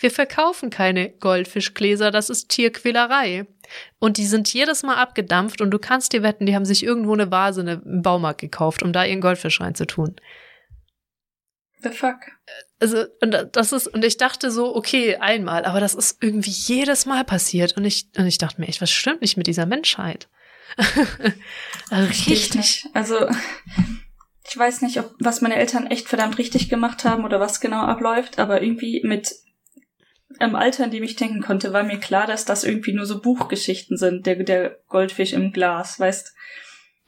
wir 0.00 0.10
verkaufen 0.10 0.70
keine 0.70 1.10
Goldfischgläser, 1.10 2.10
das 2.10 2.30
ist 2.30 2.48
Tierquälerei. 2.48 3.46
Und 4.00 4.16
die 4.16 4.26
sind 4.26 4.52
jedes 4.52 4.82
Mal 4.82 4.96
abgedampft 4.96 5.60
und 5.60 5.70
du 5.70 5.78
kannst 5.78 6.12
dir 6.12 6.24
wetten, 6.24 6.46
die 6.46 6.54
haben 6.56 6.64
sich 6.64 6.82
irgendwo 6.82 7.14
eine 7.14 7.30
Vase 7.30 7.60
einem 7.60 8.02
Baumarkt 8.02 8.40
gekauft, 8.40 8.82
um 8.82 8.92
da 8.92 9.04
ihren 9.04 9.20
Goldfisch 9.20 9.60
reinzutun. 9.60 10.16
The 11.82 11.90
fuck? 11.90 12.16
Also, 12.80 13.04
und 13.22 13.36
das 13.52 13.72
ist, 13.72 13.86
und 13.86 14.04
ich 14.04 14.16
dachte 14.16 14.50
so, 14.50 14.74
okay, 14.74 15.16
einmal, 15.16 15.64
aber 15.64 15.78
das 15.78 15.94
ist 15.94 16.18
irgendwie 16.20 16.50
jedes 16.50 17.06
Mal 17.06 17.24
passiert. 17.24 17.76
Und 17.76 17.84
ich, 17.84 18.08
und 18.16 18.26
ich 18.26 18.38
dachte 18.38 18.60
mir 18.60 18.66
echt, 18.66 18.80
was 18.80 18.90
stimmt 18.90 19.20
nicht 19.20 19.36
mit 19.36 19.46
dieser 19.46 19.66
Menschheit? 19.66 20.28
also 21.90 22.08
richtig. 22.30 22.86
Also, 22.94 23.16
ich 24.48 24.56
weiß 24.56 24.82
nicht, 24.82 24.98
ob 25.00 25.14
was 25.18 25.40
meine 25.40 25.56
Eltern 25.56 25.86
echt 25.86 26.08
verdammt 26.08 26.38
richtig 26.38 26.68
gemacht 26.68 27.04
haben 27.04 27.24
oder 27.24 27.40
was 27.40 27.60
genau 27.60 27.82
abläuft, 27.82 28.38
aber 28.38 28.62
irgendwie 28.62 29.02
mit 29.04 29.34
im 30.40 30.54
Alter, 30.54 30.84
in 30.84 30.90
dem 30.90 31.02
ich 31.02 31.16
denken 31.16 31.40
konnte, 31.40 31.72
war 31.72 31.82
mir 31.82 31.98
klar, 31.98 32.26
dass 32.26 32.44
das 32.44 32.64
irgendwie 32.64 32.92
nur 32.92 33.06
so 33.06 33.20
Buchgeschichten 33.22 33.96
sind, 33.96 34.26
der, 34.26 34.36
der 34.42 34.78
Goldfisch 34.88 35.32
im 35.32 35.52
Glas, 35.52 35.98
weißt 35.98 36.34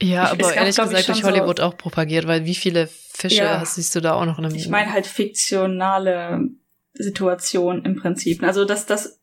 Ja, 0.01 0.23
Ich- 0.25 0.29
aber 0.31 0.37
gab, 0.47 0.55
ehrlich 0.55 0.75
gesagt 0.75 0.93
durch 0.93 1.05
schon 1.05 1.15
so- 1.15 1.23
Hollywood 1.23 1.59
auch 1.59 1.77
propagiert, 1.77 2.25
weil 2.27 2.45
wie 2.45 2.55
viele 2.55 2.87
Fische 2.87 3.43
Ja. 3.43 3.59
hast, 3.59 3.75
siehst 3.75 3.93
du 3.95 3.99
da 4.01 4.13
auch 4.13 4.25
noch 4.25 4.39
in 4.39 4.45
einem. 4.45 4.55
Ich 4.55 4.69
meine 4.69 4.91
halt 4.93 5.05
fiktionale 5.05 6.49
Situation 6.93 7.83
im 7.85 7.97
Prinzip. 7.97 8.41
Also, 8.41 8.65
dass 8.65 8.85
das 8.85 9.19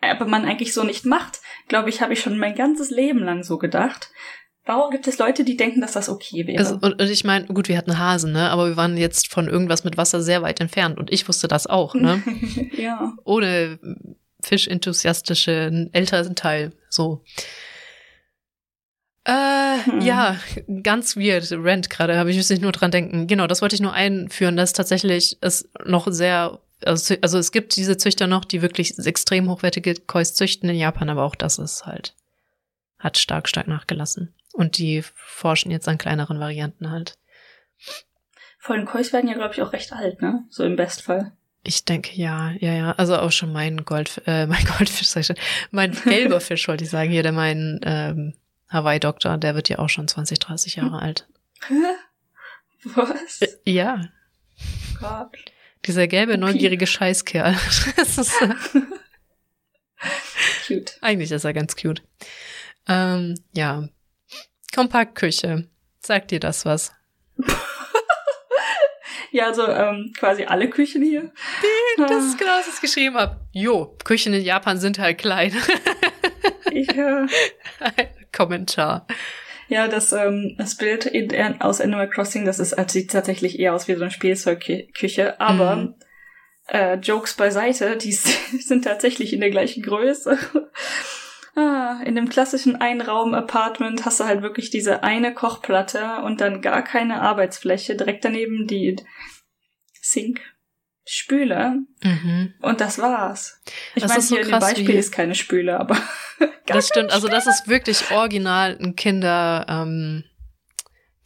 aber 0.00 0.26
man 0.26 0.44
eigentlich 0.44 0.72
so 0.72 0.82
nicht 0.84 1.04
macht, 1.04 1.40
glaube 1.68 1.88
ich, 1.88 2.00
habe 2.00 2.12
ich 2.12 2.20
schon 2.20 2.38
mein 2.38 2.54
ganzes 2.54 2.90
Leben 2.90 3.20
lang 3.20 3.42
so 3.42 3.58
gedacht. 3.58 4.10
Warum 4.64 4.90
gibt 4.90 5.08
es 5.08 5.18
Leute, 5.18 5.42
die 5.42 5.56
denken, 5.56 5.80
dass 5.80 5.92
das 5.92 6.08
okay 6.08 6.46
wäre? 6.46 6.58
Also, 6.58 6.74
und, 6.76 7.00
und 7.00 7.10
ich 7.10 7.24
meine, 7.24 7.46
gut, 7.46 7.68
wir 7.68 7.76
hatten 7.76 7.98
Hasen, 7.98 8.32
ne? 8.32 8.50
Aber 8.50 8.68
wir 8.68 8.76
waren 8.76 8.96
jetzt 8.96 9.28
von 9.28 9.48
irgendwas 9.48 9.82
mit 9.82 9.96
Wasser 9.96 10.22
sehr 10.22 10.42
weit 10.42 10.60
entfernt 10.60 10.98
und 10.98 11.12
ich 11.12 11.26
wusste 11.26 11.48
das 11.48 11.66
auch, 11.66 11.94
ne? 11.94 12.22
ja. 12.76 13.12
ohne 13.24 13.80
fischenthusiastischen 14.40 15.92
Elternteil. 15.92 16.72
So. 16.88 17.24
Äh, 19.24 19.62
Hm. 19.84 20.00
ja, 20.00 20.36
ganz 20.82 21.16
weird. 21.16 21.50
Rent 21.52 21.90
gerade, 21.90 22.16
habe 22.16 22.30
ich 22.30 22.36
muss 22.36 22.50
nicht 22.50 22.62
nur 22.62 22.72
dran 22.72 22.90
denken. 22.90 23.26
Genau, 23.26 23.46
das 23.46 23.62
wollte 23.62 23.74
ich 23.74 23.80
nur 23.80 23.92
einführen, 23.92 24.56
dass 24.56 24.72
tatsächlich 24.72 25.38
es 25.40 25.68
noch 25.84 26.06
sehr, 26.10 26.60
also, 26.86 27.14
also 27.20 27.38
es 27.38 27.52
gibt 27.52 27.76
diese 27.76 27.96
Züchter 27.96 28.26
noch, 28.26 28.44
die 28.44 28.62
wirklich 28.62 28.98
extrem 28.98 29.48
hochwertige 29.48 29.94
Kois 29.94 30.34
züchten 30.34 30.68
in 30.68 30.76
Japan, 30.76 31.08
aber 31.08 31.24
auch 31.24 31.34
das 31.34 31.58
ist 31.58 31.86
halt, 31.86 32.14
hat 32.98 33.18
stark, 33.18 33.48
stark 33.48 33.68
nachgelassen. 33.68 34.34
Und 34.52 34.78
die 34.78 35.02
forschen 35.14 35.70
jetzt 35.70 35.88
an 35.88 35.98
kleineren 35.98 36.38
Varianten 36.38 36.90
halt. 36.90 37.16
Vor 38.58 38.76
allem 38.76 38.86
Kois 38.86 39.12
werden 39.12 39.28
ja, 39.28 39.34
glaube 39.34 39.54
ich, 39.54 39.62
auch 39.62 39.72
recht 39.72 39.92
alt, 39.92 40.22
ne? 40.22 40.44
So 40.50 40.64
im 40.64 40.76
Bestfall. 40.76 41.32
Ich 41.64 41.84
denke, 41.84 42.14
ja, 42.14 42.50
ja, 42.58 42.72
ja. 42.72 42.92
Also 42.92 43.16
auch 43.16 43.32
schon 43.32 43.52
mein 43.52 43.84
Gold, 43.84 44.20
äh, 44.26 44.46
mein 44.48 44.64
Goldfisch, 44.64 45.08
sag 45.08 45.20
ich 45.20 45.26
schon. 45.26 45.36
Mein 45.70 45.92
gelber 46.04 46.40
Fisch, 46.42 46.68
wollte 46.68 46.84
ich 46.84 46.90
sagen, 46.90 47.10
hier, 47.10 47.22
der 47.22 47.32
mein 47.32 47.80
ähm, 47.84 48.34
Hawaii-Doktor, 48.68 49.38
der 49.38 49.54
wird 49.54 49.68
ja 49.68 49.78
auch 49.78 49.88
schon 49.88 50.08
20, 50.08 50.38
30 50.38 50.76
Jahre 50.76 51.00
alt. 51.00 51.26
Hä? 51.66 51.74
Was? 52.94 53.40
Äh, 53.42 53.48
Ja, 53.64 54.08
Gott. 55.00 55.36
Dieser 55.86 56.06
gelbe, 56.06 56.32
Okay. 56.32 56.40
neugierige 56.40 56.86
Scheißkerl. 56.86 57.56
Das 57.96 58.18
ist, 58.18 58.40
äh, 58.42 58.54
Cute. 60.66 60.98
eigentlich 61.00 61.30
ist 61.30 61.44
er 61.44 61.52
ganz 61.52 61.76
cute. 61.76 62.02
Ähm, 62.88 63.34
ja. 63.52 63.88
Kompaktküche. 64.74 65.68
Sagt 66.00 66.30
dir 66.30 66.40
das 66.40 66.64
was? 66.64 66.92
Ja, 69.34 69.46
also 69.46 69.66
ähm, 69.66 70.12
quasi 70.14 70.44
alle 70.44 70.68
Küchen 70.68 71.02
hier. 71.02 71.32
Das 71.96 72.22
ist 72.22 72.36
genau, 72.38 72.50
was 72.58 72.68
ich 72.74 72.82
geschrieben 72.82 73.16
habe. 73.16 73.40
Jo, 73.52 73.96
Küchen 74.04 74.34
in 74.34 74.42
Japan 74.42 74.78
sind 74.78 74.98
halt 74.98 75.18
klein. 75.18 75.54
Ich, 76.70 76.88
äh, 76.90 77.26
Kommentar. 78.34 79.06
Ja, 79.72 79.88
das, 79.88 80.12
ähm, 80.12 80.54
das 80.58 80.76
Bild 80.76 81.06
in, 81.06 81.60
aus 81.62 81.80
Animal 81.80 82.08
Crossing, 82.08 82.44
das 82.44 82.58
ist, 82.58 82.72
das 82.76 82.92
sieht 82.92 83.10
tatsächlich 83.10 83.58
eher 83.58 83.74
aus 83.74 83.88
wie 83.88 83.94
so 83.94 84.02
eine 84.02 84.10
Spielzeugküche, 84.10 85.40
aber 85.40 85.76
Mhm. 85.76 85.94
äh, 86.68 86.96
Jokes 86.96 87.34
beiseite, 87.34 87.96
die 88.02 88.12
sind 88.12 88.84
tatsächlich 88.84 89.32
in 89.32 89.40
der 89.40 89.50
gleichen 89.50 89.82
Größe. 89.82 90.36
ah, 91.56 92.00
in 92.04 92.14
dem 92.14 92.28
klassischen 92.28 92.76
Einraum-Apartment 92.76 94.04
hast 94.04 94.20
du 94.20 94.24
halt 94.24 94.42
wirklich 94.42 94.68
diese 94.68 95.02
eine 95.02 95.32
Kochplatte 95.32 96.22
und 96.22 96.42
dann 96.42 96.60
gar 96.60 96.82
keine 96.84 97.22
Arbeitsfläche, 97.22 97.96
direkt 97.96 98.26
daneben 98.26 98.66
die 98.66 98.96
Sink, 100.02 100.40
Spüle 101.04 101.78
Mhm. 102.02 102.54
und 102.60 102.80
das 102.80 102.98
war's. 102.98 103.60
Ich 103.94 104.02
Das 104.02 104.10
meine, 104.10 104.20
ist 104.20 104.28
so 104.28 104.34
hier 104.36 104.42
in 104.44 104.48
dem 104.48 104.52
krass, 104.52 104.72
Beispiel 104.72 104.94
ist 104.94 105.12
keine 105.12 105.34
Spüle, 105.34 105.78
aber 105.78 105.94
gar 106.38 106.76
Das 106.76 106.88
stimmt, 106.88 107.12
also 107.12 107.28
das 107.28 107.46
ist 107.46 107.68
wirklich 107.68 108.10
original 108.10 108.78
ein 108.80 108.94
Kinder, 108.94 109.66
ähm, 109.68 110.24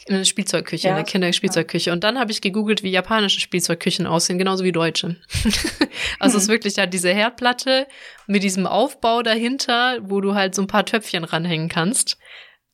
in 0.06 0.14
eine 0.14 0.24
Spielzeugküche, 0.24 0.86
ja, 0.86 0.92
in 0.92 0.96
eine 0.98 1.04
Kinderspielzeugküche. 1.04 1.90
Und 1.90 2.04
dann 2.04 2.18
habe 2.18 2.30
ich 2.30 2.40
gegoogelt, 2.40 2.82
wie 2.84 2.90
japanische 2.90 3.40
Spielzeugküchen 3.40 4.06
aussehen, 4.06 4.38
genauso 4.38 4.62
wie 4.62 4.70
deutsche. 4.70 5.16
also 6.20 6.34
hm. 6.34 6.36
es 6.38 6.42
ist 6.44 6.48
wirklich 6.48 6.74
da 6.74 6.86
diese 6.86 7.12
Herdplatte 7.12 7.88
mit 8.26 8.44
diesem 8.44 8.66
Aufbau 8.66 9.22
dahinter, 9.22 9.98
wo 10.02 10.20
du 10.20 10.34
halt 10.34 10.54
so 10.54 10.62
ein 10.62 10.68
paar 10.68 10.86
Töpfchen 10.86 11.24
ranhängen 11.24 11.68
kannst. 11.68 12.18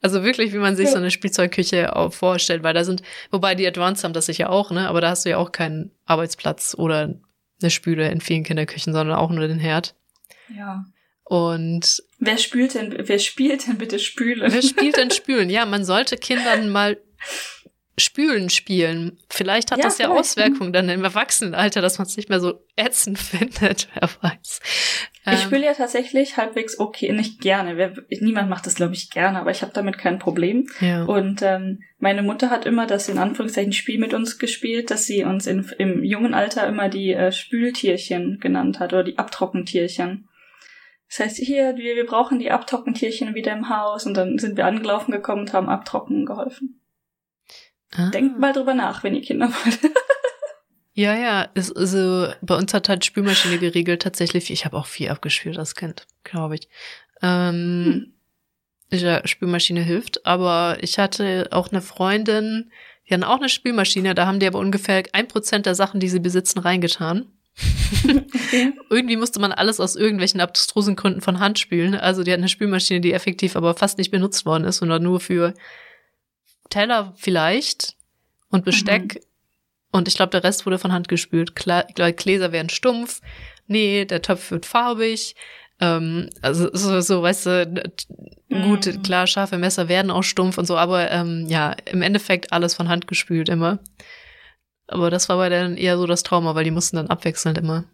Also 0.03 0.25
wirklich, 0.25 0.53
wie 0.53 0.59
man 0.59 0.75
sich 0.75 0.91
so 0.91 0.97
eine 0.97 1.13
Spielzeugküche 1.13 1.95
auch 1.95 2.13
vorstellt, 2.13 2.65
weil 2.65 2.75
da 2.75 2.83
sind, 2.83 3.03
wobei 3.31 3.55
die 3.55 3.67
Advanced 3.67 4.03
haben 4.03 4.13
das 4.13 4.27
sicher 4.27 4.51
auch, 4.51 4.73
ne? 4.73 4.89
Aber 4.89 5.01
da 5.01 5.11
hast 5.11 5.25
du 5.25 5.31
ja 5.31 5.39
auch 5.39 5.53
keinen 5.53 5.93
Arbeitsplatz 6.07 6.75
oder 6.77 7.15
eine 7.63 7.71
Spüle 7.71 8.11
in 8.11 8.21
vielen 8.21 8.43
Kinderküchen, 8.43 8.93
sondern 8.93 9.17
auch 9.17 9.31
nur 9.31 9.47
den 9.47 9.61
Herd. 9.61 9.95
Ja. 10.57 10.85
Und 11.25 12.03
wer 12.19 12.37
spült 12.37 12.75
denn, 12.75 12.95
wer 12.99 13.21
spielt 13.21 13.69
denn 13.69 13.79
bitte 13.79 14.01
Spülen? 14.01 14.53
Wer 14.53 14.63
spielt 14.63 14.97
denn 14.97 15.11
Spülen? 15.13 15.49
Ja, 15.49 15.65
man 15.67 15.85
sollte 15.85 16.17
Kindern 16.17 16.69
mal 16.69 16.99
Spülen 17.99 18.49
spielen. 18.49 19.19
Vielleicht 19.29 19.71
hat 19.71 19.79
ja, 19.79 19.85
das 19.85 19.99
ja 19.99 20.07
vielleicht. 20.07 20.21
Auswirkungen 20.21 20.73
dann 20.73 20.89
im 20.89 21.05
Erwachsenenalter, 21.05 21.83
dass 21.83 21.99
man 21.99 22.07
es 22.07 22.17
nicht 22.17 22.31
mehr 22.31 22.41
so 22.41 22.65
ätzend 22.75 23.19
findet, 23.19 23.89
wer 23.95 24.09
weiß. 24.23 24.61
Ich 25.25 25.33
ähm, 25.33 25.39
spüle 25.39 25.67
ja 25.67 25.75
tatsächlich 25.75 26.39
halbwegs 26.39 26.79
okay, 26.79 27.13
nicht 27.13 27.41
gerne. 27.41 27.77
Wer, 27.77 27.93
niemand 28.09 28.49
macht 28.49 28.67
das, 28.67 28.77
glaube 28.77 28.95
ich, 28.95 29.11
gerne, 29.11 29.39
aber 29.39 29.51
ich 29.51 29.61
habe 29.63 29.73
damit 29.75 29.99
kein 29.99 30.19
Problem. 30.19 30.67
Ja. 30.81 31.05
Und 31.05 31.43
ähm, 31.43 31.83
meine 31.99 32.23
Mutter 32.23 32.49
hat 32.49 32.65
immer 32.65 32.87
das 32.87 33.09
in 33.09 33.19
Anführungszeichen 33.19 33.73
Spiel 33.73 34.01
mit 34.01 34.15
uns 34.15 34.39
gespielt, 34.39 34.91
dass 34.91 35.05
sie 35.05 35.25
uns 35.25 35.47
in, 35.47 35.65
im 35.79 36.03
jungen 36.03 36.33
Alter 36.33 36.67
immer 36.67 36.89
die 36.89 37.13
äh, 37.13 37.31
Spültierchen 37.31 38.41
genannt 38.41 38.81
hat 38.81 38.95
oder 38.95 39.05
die 39.05 39.19
Abtrockentierchen. 39.19 40.29
Das 41.09 41.21
heißt, 41.21 41.37
hier, 41.37 41.77
wir, 41.77 41.95
wir 41.95 42.07
brauchen 42.07 42.39
die 42.39 42.51
Abtrockentierchen 42.51 43.35
wieder 43.35 43.53
im 43.53 43.69
Haus 43.69 44.07
und 44.07 44.17
dann 44.17 44.39
sind 44.39 44.57
wir 44.57 44.65
angelaufen 44.65 45.13
gekommen 45.13 45.43
und 45.43 45.53
haben 45.53 45.69
abtrocknen 45.69 46.25
geholfen. 46.25 46.82
Ah. 47.95 48.11
Denkt 48.11 48.39
mal 48.39 48.53
drüber 48.53 48.75
nach, 48.75 49.03
wenn 49.03 49.15
ihr 49.15 49.23
Kinder 49.23 49.49
wollt. 49.49 49.79
ja, 50.95 51.15
ja, 51.15 51.43
ist, 51.55 51.77
also 51.77 52.33
bei 52.41 52.57
uns 52.57 52.73
hat 52.73 52.89
halt 52.89 53.05
Spülmaschine 53.05 53.59
geregelt 53.59 54.03
tatsächlich. 54.03 54.51
Ich 54.51 54.65
habe 54.65 54.77
auch 54.77 54.87
viel 54.87 55.09
abgespült 55.09 55.59
als 55.59 55.75
Kind, 55.75 56.07
glaube 56.25 56.55
ich. 56.57 56.69
Ähm, 57.23 58.13
hm. 58.91 58.99
Ja, 58.99 59.27
Spülmaschine 59.27 59.81
hilft, 59.81 60.27
aber 60.27 60.77
ich 60.81 60.99
hatte 60.99 61.49
auch 61.51 61.71
eine 61.71 61.81
Freundin, 61.81 62.71
die 63.09 63.15
hatten 63.15 63.25
auch 63.25 63.39
eine 63.39 63.49
Spülmaschine, 63.49 64.15
da 64.15 64.27
haben 64.27 64.39
die 64.39 64.47
aber 64.47 64.59
ungefähr 64.59 65.03
ein 65.13 65.29
Prozent 65.29 65.65
der 65.65 65.75
Sachen, 65.75 65.99
die 65.99 66.11
sie 66.11 66.21
besitzen, 66.21 66.59
reingetan. 66.59 67.27
okay. 68.05 68.73
Irgendwie 68.91 69.17
musste 69.17 69.41
man 69.41 69.53
alles 69.53 69.81
aus 69.81 69.97
irgendwelchen 69.97 70.41
abstrusen 70.41 70.97
Gründen 70.97 71.21
von 71.21 71.39
Hand 71.39 71.59
spülen. 71.59 71.95
Also 71.95 72.23
die 72.23 72.33
hat 72.33 72.39
eine 72.39 72.49
Spülmaschine, 72.49 73.01
die 73.01 73.13
effektiv 73.13 73.57
aber 73.57 73.75
fast 73.75 73.99
nicht 73.99 74.11
benutzt 74.11 74.47
worden 74.47 74.65
ist, 74.65 74.79
sondern 74.79 75.03
nur 75.03 75.21
für 75.21 75.55
Teller 76.73 77.13
vielleicht 77.17 77.97
und 78.49 78.65
Besteck. 78.65 79.15
Mhm. 79.15 79.21
Und 79.93 80.09
ich 80.09 80.15
glaube, 80.15 80.31
der 80.31 80.43
Rest 80.43 80.65
wurde 80.65 80.79
von 80.79 80.93
Hand 80.93 81.09
gespült. 81.09 81.55
Klar, 81.55 81.85
Gläser 81.85 82.51
werden 82.51 82.71
stumpf. 82.71 83.21
Nee, 83.67 84.07
der 84.07 84.23
Topf 84.23 84.51
wird 84.51 84.65
farbig. 84.65 85.37
Ähm, 85.81 86.31
also 86.41 86.71
so, 86.73 87.01
so, 87.01 87.23
weißt 87.23 87.47
du, 87.47 87.93
gut, 88.49 88.87
mhm. 88.87 89.03
klar, 89.03 89.27
scharfe 89.27 89.59
Messer 89.59 89.89
werden 89.89 90.11
auch 90.11 90.23
stumpf 90.23 90.57
und 90.57 90.65
so, 90.65 90.77
aber 90.77 91.11
ähm, 91.11 91.47
ja, 91.47 91.77
im 91.91 92.03
Endeffekt 92.03 92.53
alles 92.53 92.75
von 92.75 92.89
Hand 92.89 93.07
gespült 93.07 93.49
immer. 93.49 93.79
Aber 94.87 95.11
das 95.11 95.29
war 95.29 95.37
bei 95.37 95.49
denen 95.49 95.77
eher 95.77 95.99
so 95.99 96.07
das 96.07 96.23
Trauma, 96.23 96.55
weil 96.55 96.65
die 96.65 96.71
mussten 96.71 96.97
dann 96.97 97.09
abwechselnd 97.09 97.59
immer. 97.59 97.85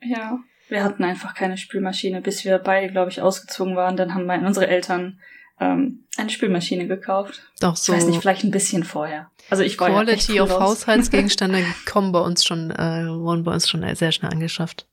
Ja, 0.00 0.38
wir 0.68 0.84
hatten 0.84 1.04
einfach 1.04 1.34
keine 1.34 1.56
Spülmaschine, 1.56 2.22
bis 2.22 2.44
wir 2.44 2.58
beide, 2.58 2.90
glaube 2.90 3.10
ich, 3.10 3.20
ausgezogen 3.20 3.76
waren. 3.76 3.96
Dann 3.96 4.14
haben 4.14 4.26
meine, 4.26 4.46
unsere 4.46 4.68
Eltern 4.68 5.20
ähm, 5.62 6.04
eine 6.16 6.30
Spülmaschine 6.30 6.86
gekauft. 6.86 7.42
Doch 7.60 7.76
so. 7.76 7.92
Ich 7.92 7.98
weiß 7.98 8.06
nicht, 8.06 8.20
vielleicht 8.20 8.44
ein 8.44 8.50
bisschen 8.50 8.84
vorher. 8.84 9.30
Also 9.50 9.62
ich 9.62 9.78
Quality 9.78 10.34
ja 10.34 10.42
auf 10.42 10.50
Haushaltsgegenstände 10.50 11.64
kommen 11.90 12.12
bei 12.12 12.20
uns 12.20 12.44
schon, 12.44 12.70
äh, 12.70 13.06
wurden 13.08 13.44
bei 13.44 13.52
uns 13.52 13.68
schon 13.68 13.82
sehr 13.94 14.12
schnell 14.12 14.32
angeschafft. 14.32 14.86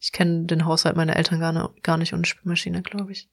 Ich 0.00 0.12
kenne 0.12 0.46
den 0.46 0.64
Haushalt 0.64 0.96
meiner 0.96 1.16
Eltern 1.16 1.40
gar, 1.40 1.52
ne, 1.52 1.68
gar 1.82 1.98
nicht 1.98 2.14
ohne 2.14 2.24
Spülmaschine, 2.24 2.82
glaube 2.82 3.12
ich. 3.12 3.28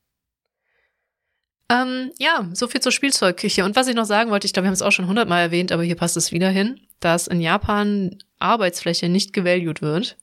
Ähm, 1.69 2.11
ja, 2.17 2.47
so 2.53 2.67
viel 2.67 2.81
zur 2.81 2.91
Spielzeugküche. 2.91 3.65
Und 3.65 3.75
was 3.75 3.88
ich 3.88 3.95
noch 3.95 4.05
sagen 4.05 4.31
wollte, 4.31 4.45
ich 4.45 4.53
glaube, 4.53 4.65
wir 4.65 4.67
haben 4.67 4.73
es 4.73 4.81
auch 4.81 4.91
schon 4.91 5.07
hundertmal 5.07 5.41
erwähnt, 5.41 5.71
aber 5.71 5.84
hier 5.84 5.95
passt 5.95 6.17
es 6.17 6.31
wieder 6.31 6.49
hin, 6.49 6.79
dass 6.99 7.27
in 7.27 7.41
Japan 7.41 8.17
Arbeitsfläche 8.39 9.09
nicht 9.09 9.34
gevalued 9.34 9.81
wird. 9.81 10.17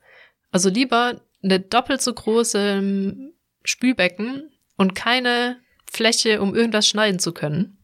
Also 0.51 0.71
lieber 0.71 1.21
eine 1.43 1.61
doppelt 1.61 2.01
so 2.01 2.15
große 2.15 2.59
ähm, 2.59 3.33
Spülbecken 3.65 4.51
und 4.77 4.95
keine 4.95 5.59
Fläche, 5.95 6.41
um 6.41 6.55
irgendwas 6.55 6.89
schneiden 6.89 7.19
zu 7.19 7.33
können, 7.33 7.79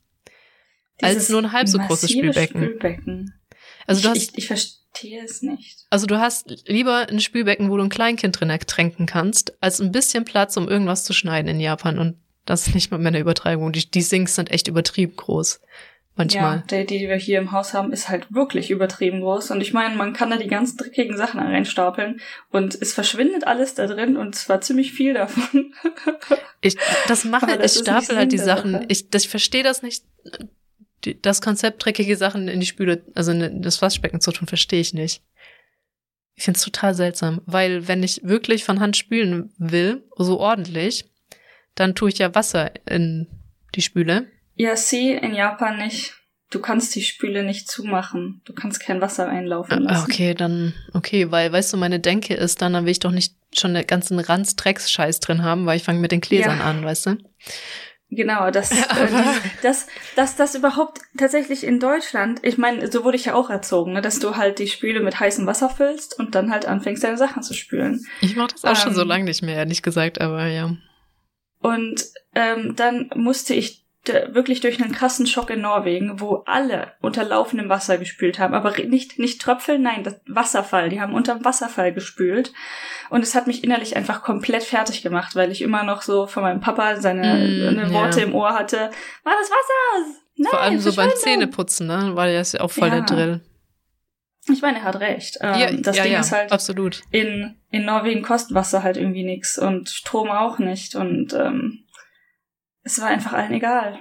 Dieses 1.01 1.17
als 1.17 1.29
nur 1.29 1.43
ein 1.43 1.53
halb 1.53 1.69
so 1.69 1.79
großes 1.79 2.11
Spülbecken. 2.11 2.63
Spülbecken. 2.63 3.35
Also 3.87 4.03
du 4.03 4.09
hast, 4.11 4.17
ich, 4.17 4.29
ich, 4.31 4.39
ich 4.39 4.47
verstehe 4.47 5.25
es 5.25 5.43
nicht. 5.43 5.87
Also 5.91 6.07
du 6.07 6.19
hast 6.19 6.67
lieber 6.67 7.09
ein 7.09 7.21
Spülbecken, 7.21 7.71
wo 7.71 7.77
du 7.77 7.85
ein 7.85 7.89
Kleinkind 7.89 8.39
drin 8.39 8.51
ertränken 8.51 9.07
kannst, 9.07 9.61
als 9.63 9.81
ein 9.81 9.93
bisschen 9.93 10.25
Platz, 10.25 10.57
um 10.57 10.69
irgendwas 10.69 11.05
zu 11.05 11.13
schneiden 11.13 11.49
in 11.49 11.61
Japan. 11.61 11.99
Und 11.99 12.17
das 12.47 12.67
ist 12.67 12.75
nicht 12.75 12.91
mal 12.91 12.99
mehr 12.99 13.09
eine 13.09 13.21
Übertreibung. 13.21 13.73
Die, 13.73 13.91
die 13.91 14.03
Sinks 14.03 14.35
sind 14.35 14.51
echt 14.51 14.69
übertrieben 14.69 15.17
groß 15.17 15.61
manchmal. 16.21 16.57
Ja, 16.57 16.65
der, 16.71 16.85
die 16.85 17.09
wir 17.09 17.17
hier 17.17 17.39
im 17.39 17.53
Haus 17.53 17.75
haben, 17.75 17.93
ist 17.93 18.09
halt 18.09 18.33
wirklich 18.33 18.71
übertrieben 18.71 19.21
groß. 19.21 19.51
Und 19.51 19.61
ich 19.61 19.73
meine, 19.73 19.97
man 19.97 20.13
kann 20.13 20.31
da 20.31 20.37
die 20.37 20.49
ganz 20.49 20.77
dreckigen 20.77 21.17
Sachen 21.17 21.41
reinstapeln 21.41 22.21
und 22.51 22.81
es 22.81 22.93
verschwindet 22.93 23.47
alles 23.47 23.75
da 23.75 23.87
drin 23.87 24.17
und 24.17 24.35
zwar 24.35 24.61
ziemlich 24.61 24.93
viel 24.93 25.15
davon. 25.15 25.75
ich, 26.61 26.77
das 27.09 27.25
mache 27.25 27.59
das 27.59 27.77
ich 27.77 27.83
stapel 27.83 28.17
halt 28.17 28.33
die 28.33 28.39
Sachen. 28.39 28.85
Ich, 28.89 29.09
das, 29.11 29.25
ich 29.25 29.31
verstehe 29.31 29.63
das 29.63 29.83
nicht. 29.83 30.05
Das 31.23 31.41
Konzept, 31.41 31.85
dreckige 31.85 32.17
Sachen 32.17 32.47
in 32.49 32.61
die 32.61 32.67
Spüle, 32.67 33.03
also 33.15 33.33
in 33.33 33.63
das 33.63 33.81
Waschbecken 33.81 34.21
zu 34.21 34.33
tun, 34.33 34.47
verstehe 34.47 34.81
ich 34.81 34.93
nicht. 34.93 35.23
Ich 36.35 36.45
finde 36.45 36.59
es 36.59 36.65
total 36.65 36.95
seltsam, 36.95 37.41
weil 37.47 37.89
wenn 37.89 38.03
ich 38.03 38.21
wirklich 38.23 38.65
von 38.65 38.81
Hand 38.81 38.97
spülen 38.97 39.53
will, 39.59 40.05
so 40.17 40.39
ordentlich, 40.39 41.07
dann 41.75 41.95
tue 41.95 42.11
ich 42.11 42.19
ja 42.19 42.35
Wasser 42.35 42.73
in 42.87 43.27
die 43.75 43.83
Spüle 43.83 44.27
ja, 44.61 44.77
sie 44.77 45.13
in 45.13 45.33
Japan 45.33 45.79
nicht. 45.79 46.13
Du 46.51 46.61
kannst 46.61 46.95
die 46.95 47.01
Spüle 47.01 47.45
nicht 47.45 47.71
zumachen. 47.71 48.43
Du 48.45 48.53
kannst 48.53 48.81
kein 48.81 49.01
Wasser 49.01 49.27
einlaufen 49.27 49.87
ah, 49.87 49.93
lassen. 49.93 50.05
Okay, 50.05 50.35
dann, 50.35 50.75
okay, 50.93 51.31
weil, 51.31 51.51
weißt 51.51 51.73
du, 51.73 51.79
meine 51.79 51.99
Denke 51.99 52.35
ist 52.35 52.61
dann, 52.61 52.75
dann 52.75 52.85
will 52.85 52.93
ich 52.93 52.99
doch 52.99 53.11
nicht 53.11 53.35
schon 53.57 53.73
den 53.73 53.87
ganzen 53.87 54.19
Ranz-Drecks-Scheiß 54.19 55.21
drin 55.21 55.43
haben, 55.43 55.65
weil 55.65 55.79
ich 55.79 55.85
fange 55.85 56.01
mit 56.01 56.13
den 56.13 56.21
Gläsern 56.21 56.59
ja. 56.59 56.65
an, 56.65 56.85
weißt 56.85 57.07
du? 57.07 57.17
Genau, 58.11 58.51
das, 58.51 58.71
äh, 58.73 59.09
das, 59.63 59.87
das, 60.15 60.37
das 60.37 60.55
überhaupt 60.55 61.01
tatsächlich 61.17 61.65
in 61.65 61.81
Deutschland, 61.81 62.41
ich 62.43 62.59
meine, 62.59 62.93
so 62.93 63.03
wurde 63.03 63.17
ich 63.17 63.25
ja 63.25 63.35
auch 63.35 63.49
erzogen, 63.49 63.95
ne, 63.95 64.03
dass 64.03 64.19
du 64.19 64.37
halt 64.37 64.59
die 64.59 64.69
Spüle 64.69 65.01
mit 65.01 65.19
heißem 65.19 65.47
Wasser 65.47 65.71
füllst 65.71 66.19
und 66.19 66.35
dann 66.35 66.51
halt 66.51 66.67
anfängst, 66.67 67.03
deine 67.03 67.17
Sachen 67.17 67.43
zu 67.43 67.55
spülen. 67.55 68.05
Ich 68.21 68.37
mach 68.37 68.49
das 68.49 68.65
auch 68.67 68.71
ähm, 68.71 68.77
schon 68.77 68.95
so 68.95 69.05
lange 69.05 69.25
nicht 69.25 69.41
mehr, 69.41 69.57
ehrlich 69.57 69.81
gesagt, 69.81 70.21
aber 70.21 70.49
ja. 70.49 70.77
Und 71.61 72.05
ähm, 72.35 72.75
dann 72.77 73.11
musste 73.15 73.55
ich 73.55 73.80
wirklich 74.07 74.61
durch 74.61 74.83
einen 74.83 74.93
krassen 74.93 75.27
Schock 75.27 75.51
in 75.51 75.61
Norwegen, 75.61 76.21
wo 76.21 76.43
alle 76.47 76.93
unter 77.01 77.23
laufendem 77.23 77.69
Wasser 77.69 77.99
gespült 77.99 78.39
haben, 78.39 78.55
aber 78.55 78.73
nicht 78.85 79.19
nicht 79.19 79.43
Tröpfeln, 79.43 79.83
nein, 79.83 80.05
das 80.05 80.21
Wasserfall. 80.27 80.89
Die 80.89 81.01
haben 81.01 81.13
unterm 81.13 81.45
Wasserfall 81.45 81.93
gespült 81.93 82.53
und 83.11 83.23
es 83.23 83.35
hat 83.35 83.47
mich 83.47 83.63
innerlich 83.63 83.97
einfach 83.97 84.23
komplett 84.23 84.63
fertig 84.63 85.03
gemacht, 85.03 85.37
weil 85.37 85.53
ich 85.53 85.61
immer 85.61 85.83
noch 85.83 86.03
so 86.03 86.27
von 86.27 86.43
meinem 86.43 86.61
Papa 86.61 86.97
seine, 86.97 87.35
mm, 87.73 87.93
Worte 87.93 88.21
ja. 88.21 88.27
im 88.27 88.35
Ohr 88.35 88.55
hatte. 88.55 88.91
War 89.23 89.35
das 89.39 89.51
Wasser? 89.51 90.15
Nein, 90.37 90.51
Vor 90.51 90.61
allem 90.61 90.81
so 90.81 90.95
beim 90.95 91.11
Zähneputzen, 91.15 91.87
ne? 91.87 92.13
Weil 92.15 92.35
das 92.35 92.53
ja 92.53 92.61
auch 92.61 92.71
voll 92.71 92.89
ja. 92.89 93.01
der 93.01 93.05
Drill. 93.05 93.41
Ich 94.49 94.63
meine, 94.63 94.79
er 94.79 94.85
hat 94.85 95.01
recht. 95.01 95.39
Ähm, 95.43 95.61
ja, 95.61 95.73
das 95.73 95.97
ja, 95.97 96.03
Ding 96.05 96.13
ja, 96.13 96.21
ist 96.21 96.33
halt, 96.33 96.51
absolut. 96.51 97.03
In, 97.11 97.57
in 97.71 97.85
Norwegen 97.85 98.23
kostet 98.23 98.55
Wasser 98.55 98.83
halt 98.83 98.97
irgendwie 98.97 99.25
nix 99.25 99.59
und 99.59 99.91
Strom 99.91 100.31
auch 100.31 100.59
nicht 100.59 100.95
und 100.95 101.35
ähm, 101.35 101.85
es 102.83 103.01
war 103.01 103.09
einfach 103.09 103.33
allen 103.33 103.53
egal. 103.53 103.99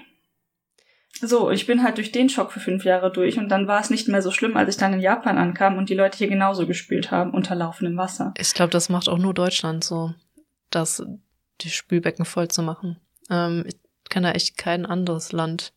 So, 1.22 1.51
ich 1.51 1.65
bin 1.65 1.84
halt 1.84 1.97
durch 1.97 2.11
den 2.11 2.30
Schock 2.30 2.51
für 2.51 2.60
fünf 2.60 2.85
Jahre 2.85 3.11
durch 3.11 3.38
und 3.38 3.49
dann 3.49 3.68
war 3.68 3.81
es 3.81 3.89
nicht 3.89 4.07
mehr 4.07 4.22
so 4.22 4.31
schlimm, 4.31 4.56
als 4.56 4.76
ich 4.76 4.77
dann 4.77 4.93
in 4.93 5.01
Japan 5.01 5.38
ankam 5.38 5.77
und 5.77 5.89
die 5.89 5.95
Leute 5.95 6.18
hier 6.18 6.30
genauso 6.30 6.65
gespielt 6.65 7.11
haben, 7.11 7.31
unter 7.31 7.56
laufendem 7.56 7.97
Wasser. 7.97 8.34
Ich 8.38 8.53
glaube, 8.53 8.69
das 8.69 8.89
macht 8.89 9.10
auch 9.10 9.18
nur 9.18 9.34
Deutschland 9.34 9.84
so, 9.84 10.14
das 10.69 11.03
die 11.61 11.69
Spülbecken 11.69 12.23
voll 12.26 12.47
zu 12.47 12.61
machen. 12.61 12.97
Ähm, 13.30 13.65
ich 13.68 13.76
kenne 14.10 14.27
da 14.27 14.34
echt 14.34 14.57
kein 14.57 14.85
anderes 14.85 15.34
Land. 15.34 15.73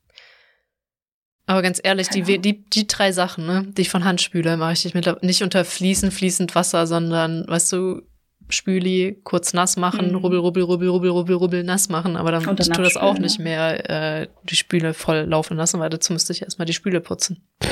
Aber 1.47 1.61
ganz 1.61 1.81
ehrlich, 1.83 2.09
die, 2.09 2.23
die, 2.23 2.65
die 2.65 2.87
drei 2.87 3.11
Sachen, 3.11 3.47
ne, 3.47 3.67
die 3.67 3.83
ich 3.83 3.91
von 3.91 4.05
Hand 4.05 4.21
spüle, 4.21 4.57
mache 4.57 4.75
ich 4.75 4.95
nicht, 4.95 5.23
nicht 5.23 5.43
unter 5.43 5.65
fließend, 5.65 6.15
fließend 6.15 6.55
Wasser, 6.55 6.87
sondern, 6.87 7.45
weißt 7.49 7.73
du, 7.73 8.03
Spüli 8.49 9.21
kurz 9.25 9.53
nass 9.55 9.77
machen, 9.77 10.11
mhm. 10.11 10.17
rubbel, 10.17 10.39
rubbel, 10.39 10.63
rubbel, 10.63 10.89
rubbel, 10.89 11.11
rubbel, 11.11 11.37
rubbel, 11.37 11.65
nass 11.65 11.89
machen, 11.89 12.17
aber 12.17 12.33
dann 12.33 12.43
ich 12.59 12.69
tue 12.69 12.85
das 12.85 12.97
auch 12.97 13.19
nicht 13.19 13.39
mehr, 13.39 13.91
äh, 14.23 14.29
die 14.45 14.57
Spüle 14.57 14.95
voll 14.95 15.21
laufen 15.21 15.57
lassen, 15.57 15.81
weil 15.81 15.91
dazu 15.91 16.13
müsste 16.13 16.33
ich 16.33 16.43
erstmal 16.43 16.67
die 16.67 16.73
Spüle 16.73 17.01
putzen. 17.01 17.47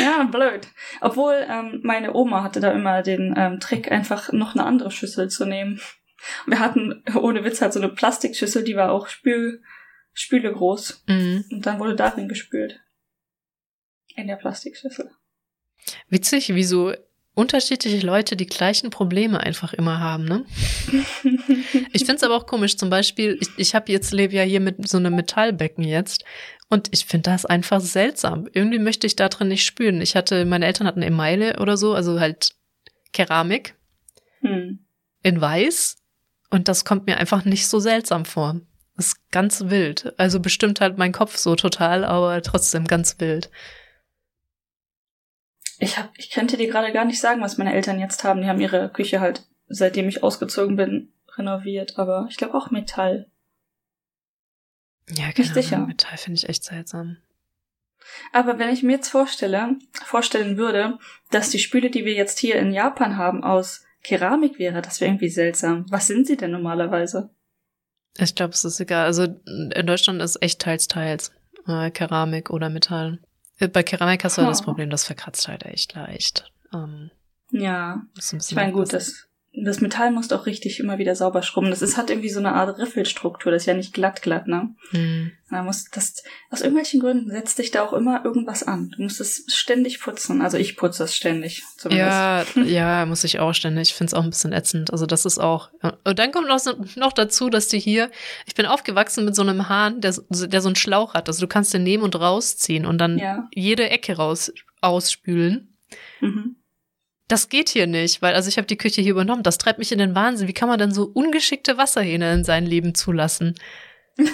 ja, 0.00 0.24
blöd. 0.24 0.68
Obwohl, 1.00 1.46
ähm, 1.48 1.80
meine 1.82 2.14
Oma 2.14 2.42
hatte 2.42 2.60
da 2.60 2.72
immer 2.72 3.02
den 3.02 3.34
ähm, 3.36 3.60
Trick, 3.60 3.90
einfach 3.90 4.32
noch 4.32 4.54
eine 4.54 4.64
andere 4.64 4.90
Schüssel 4.90 5.28
zu 5.28 5.44
nehmen. 5.44 5.80
Wir 6.46 6.58
hatten, 6.58 7.02
ohne 7.14 7.44
Witz, 7.44 7.60
halt 7.60 7.72
so 7.72 7.80
eine 7.80 7.90
Plastikschüssel, 7.90 8.64
die 8.64 8.76
war 8.76 8.90
auch 8.90 9.08
spül, 9.08 9.62
Spüle 10.18 10.50
groß. 10.50 11.04
Mhm. 11.06 11.44
Und 11.52 11.66
dann 11.66 11.78
wurde 11.78 11.94
darin 11.94 12.26
gespült. 12.26 12.80
In 14.14 14.26
der 14.26 14.36
Plastikschüssel. 14.36 15.10
Witzig, 16.08 16.54
wie 16.54 16.64
so 16.64 16.94
unterschiedliche 17.36 18.04
Leute 18.04 18.34
die 18.34 18.46
gleichen 18.46 18.88
Probleme 18.90 19.40
einfach 19.40 19.74
immer 19.74 20.00
haben, 20.00 20.24
ne? 20.24 20.44
Ich 21.92 22.04
finde 22.04 22.16
es 22.16 22.22
aber 22.22 22.34
auch 22.36 22.46
komisch, 22.46 22.76
zum 22.76 22.90
Beispiel, 22.90 23.38
ich, 23.40 23.48
ich 23.56 23.74
habe 23.74 23.92
jetzt, 23.92 24.12
lebe 24.12 24.34
ja 24.34 24.42
hier 24.42 24.60
mit 24.60 24.88
so 24.88 24.96
einem 24.96 25.14
Metallbecken 25.14 25.84
jetzt 25.84 26.24
und 26.68 26.88
ich 26.92 27.04
finde 27.04 27.30
das 27.30 27.44
einfach 27.44 27.80
seltsam. 27.80 28.48
Irgendwie 28.52 28.78
möchte 28.78 29.06
ich 29.06 29.16
da 29.16 29.28
drin 29.28 29.48
nicht 29.48 29.64
spülen. 29.64 30.00
Ich 30.00 30.16
hatte, 30.16 30.44
meine 30.46 30.66
Eltern 30.66 30.86
hatten 30.86 31.02
Emaille 31.02 31.58
oder 31.60 31.76
so, 31.76 31.94
also 31.94 32.18
halt 32.18 32.52
Keramik 33.12 33.74
Hm. 34.40 34.86
in 35.22 35.40
weiß 35.40 35.96
und 36.50 36.68
das 36.68 36.84
kommt 36.84 37.06
mir 37.06 37.18
einfach 37.18 37.44
nicht 37.44 37.68
so 37.68 37.80
seltsam 37.80 38.24
vor. 38.24 38.60
Das 38.96 39.08
ist 39.08 39.30
ganz 39.30 39.64
wild. 39.66 40.14
Also 40.18 40.40
bestimmt 40.40 40.80
halt 40.80 40.96
mein 40.96 41.12
Kopf 41.12 41.36
so 41.36 41.54
total, 41.54 42.04
aber 42.04 42.40
trotzdem 42.40 42.86
ganz 42.86 43.16
wild. 43.18 43.50
Ich 45.78 45.98
hab, 45.98 46.10
ich 46.16 46.30
könnte 46.30 46.56
dir 46.56 46.68
gerade 46.68 46.92
gar 46.92 47.04
nicht 47.04 47.20
sagen, 47.20 47.42
was 47.42 47.58
meine 47.58 47.74
Eltern 47.74 47.98
jetzt 47.98 48.24
haben. 48.24 48.40
Die 48.40 48.48
haben 48.48 48.60
ihre 48.60 48.88
Küche 48.90 49.20
halt, 49.20 49.46
seitdem 49.68 50.08
ich 50.08 50.22
ausgezogen 50.22 50.76
bin, 50.76 51.12
renoviert. 51.36 51.98
Aber 51.98 52.26
ich 52.30 52.36
glaube 52.36 52.54
auch 52.54 52.70
Metall. 52.70 53.30
Ja, 55.10 55.26
Nicht 55.26 55.36
keine 55.36 55.54
sicher. 55.54 55.78
Metall 55.78 56.16
finde 56.16 56.38
ich 56.38 56.48
echt 56.48 56.64
seltsam. 56.64 57.18
Aber 58.32 58.58
wenn 58.58 58.70
ich 58.70 58.82
mir 58.82 58.92
jetzt 58.92 59.08
vorstelle, 59.08 59.76
vorstellen 59.92 60.56
würde, 60.56 60.98
dass 61.30 61.50
die 61.50 61.58
Spüle, 61.58 61.90
die 61.90 62.04
wir 62.04 62.14
jetzt 62.14 62.38
hier 62.38 62.56
in 62.56 62.72
Japan 62.72 63.16
haben, 63.16 63.42
aus 63.44 63.84
Keramik 64.02 64.58
wäre, 64.58 64.82
das 64.82 65.00
wäre 65.00 65.10
irgendwie 65.10 65.28
seltsam. 65.28 65.86
Was 65.90 66.06
sind 66.06 66.26
sie 66.26 66.36
denn 66.36 66.52
normalerweise? 66.52 67.30
Ich 68.18 68.34
glaube, 68.34 68.52
es 68.54 68.64
ist 68.64 68.80
egal. 68.80 69.04
Also 69.06 69.24
in 69.24 69.86
Deutschland 69.86 70.22
ist 70.22 70.40
echt 70.40 70.60
teils, 70.60 70.88
teils. 70.88 71.32
Äh, 71.66 71.90
Keramik 71.90 72.50
oder 72.50 72.70
Metall. 72.70 73.18
Äh, 73.58 73.68
Bei 73.68 73.82
Keramik 73.82 74.24
hast 74.24 74.38
du 74.38 74.42
halt 74.42 74.50
das. 74.50 74.62
Problem, 74.62 74.90
das 74.90 75.04
verkratzt 75.04 75.48
halt 75.48 75.64
echt 75.64 75.94
leicht. 75.94 76.50
Ähm, 76.72 77.10
Ja, 77.50 78.02
ich 78.16 78.54
meine, 78.54 78.72
gut, 78.72 78.92
das, 78.92 79.28
das 79.64 79.80
Metall 79.80 80.10
muss 80.10 80.28
doch 80.28 80.44
richtig 80.46 80.80
immer 80.80 80.98
wieder 80.98 81.14
sauber 81.14 81.42
schrubben. 81.42 81.70
Das 81.70 81.80
ist, 81.82 81.96
hat 81.96 82.10
irgendwie 82.10 82.28
so 82.28 82.38
eine 82.40 82.52
Art 82.52 82.78
Riffelstruktur, 82.78 83.50
das 83.52 83.62
ist 83.62 83.66
ja 83.66 83.74
nicht 83.74 83.94
glatt, 83.94 84.20
glatt, 84.22 84.46
ne? 84.46 84.74
Hm. 84.90 85.32
Da 85.50 85.62
muss 85.62 85.84
das, 85.90 86.22
aus 86.50 86.60
irgendwelchen 86.60 87.00
Gründen 87.00 87.30
setzt 87.30 87.58
dich 87.58 87.70
da 87.70 87.84
auch 87.84 87.92
immer 87.92 88.24
irgendwas 88.24 88.64
an. 88.64 88.90
Du 88.96 89.02
musst 89.02 89.20
es 89.20 89.44
ständig 89.48 90.00
putzen. 90.00 90.42
Also 90.42 90.58
ich 90.58 90.76
putze 90.76 91.04
es 91.04 91.14
ständig, 91.14 91.62
zumindest. 91.78 92.10
Ja, 92.10 92.44
ja, 92.64 93.06
muss 93.06 93.22
ich 93.24 93.38
auch 93.38 93.52
ständig. 93.54 93.90
Ich 93.90 93.94
finde 93.94 94.08
es 94.10 94.14
auch 94.14 94.24
ein 94.24 94.30
bisschen 94.30 94.52
ätzend. 94.52 94.90
Also 94.90 95.06
das 95.06 95.24
ist 95.24 95.38
auch. 95.38 95.70
Und 96.04 96.18
dann 96.18 96.32
kommt 96.32 96.48
noch, 96.48 96.60
noch 96.96 97.12
dazu, 97.12 97.48
dass 97.48 97.68
die 97.68 97.78
hier, 97.78 98.10
ich 98.46 98.54
bin 98.54 98.66
aufgewachsen 98.66 99.24
mit 99.24 99.36
so 99.36 99.42
einem 99.42 99.68
Hahn, 99.68 100.00
der, 100.00 100.12
so- 100.12 100.22
der 100.46 100.60
so 100.60 100.68
einen 100.68 100.76
Schlauch 100.76 101.14
hat. 101.14 101.28
Also 101.28 101.40
du 101.42 101.46
kannst 101.48 101.72
den 101.72 101.84
nehmen 101.84 102.02
und 102.02 102.16
rausziehen 102.16 102.84
und 102.84 102.98
dann 102.98 103.18
Ja. 103.18 103.48
jede 103.54 103.88
Ecke 103.88 104.16
raus 104.16 104.52
ausspülen. 104.80 105.76
Mhm. 106.20 106.56
Das 107.28 107.48
geht 107.48 107.68
hier 107.68 107.86
nicht, 107.86 108.22
weil 108.22 108.34
also 108.34 108.48
ich 108.48 108.56
habe 108.56 108.66
die 108.66 108.76
Küche 108.76 109.02
hier 109.02 109.10
übernommen. 109.10 109.42
Das 109.42 109.58
treibt 109.58 109.78
mich 109.78 109.90
in 109.90 109.98
den 109.98 110.14
Wahnsinn. 110.14 110.46
Wie 110.46 110.52
kann 110.52 110.68
man 110.68 110.78
denn 110.78 110.92
so 110.92 111.10
ungeschickte 111.12 111.76
Wasserhähne 111.76 112.32
in 112.32 112.44
sein 112.44 112.64
Leben 112.66 112.94
zulassen? 112.94 113.56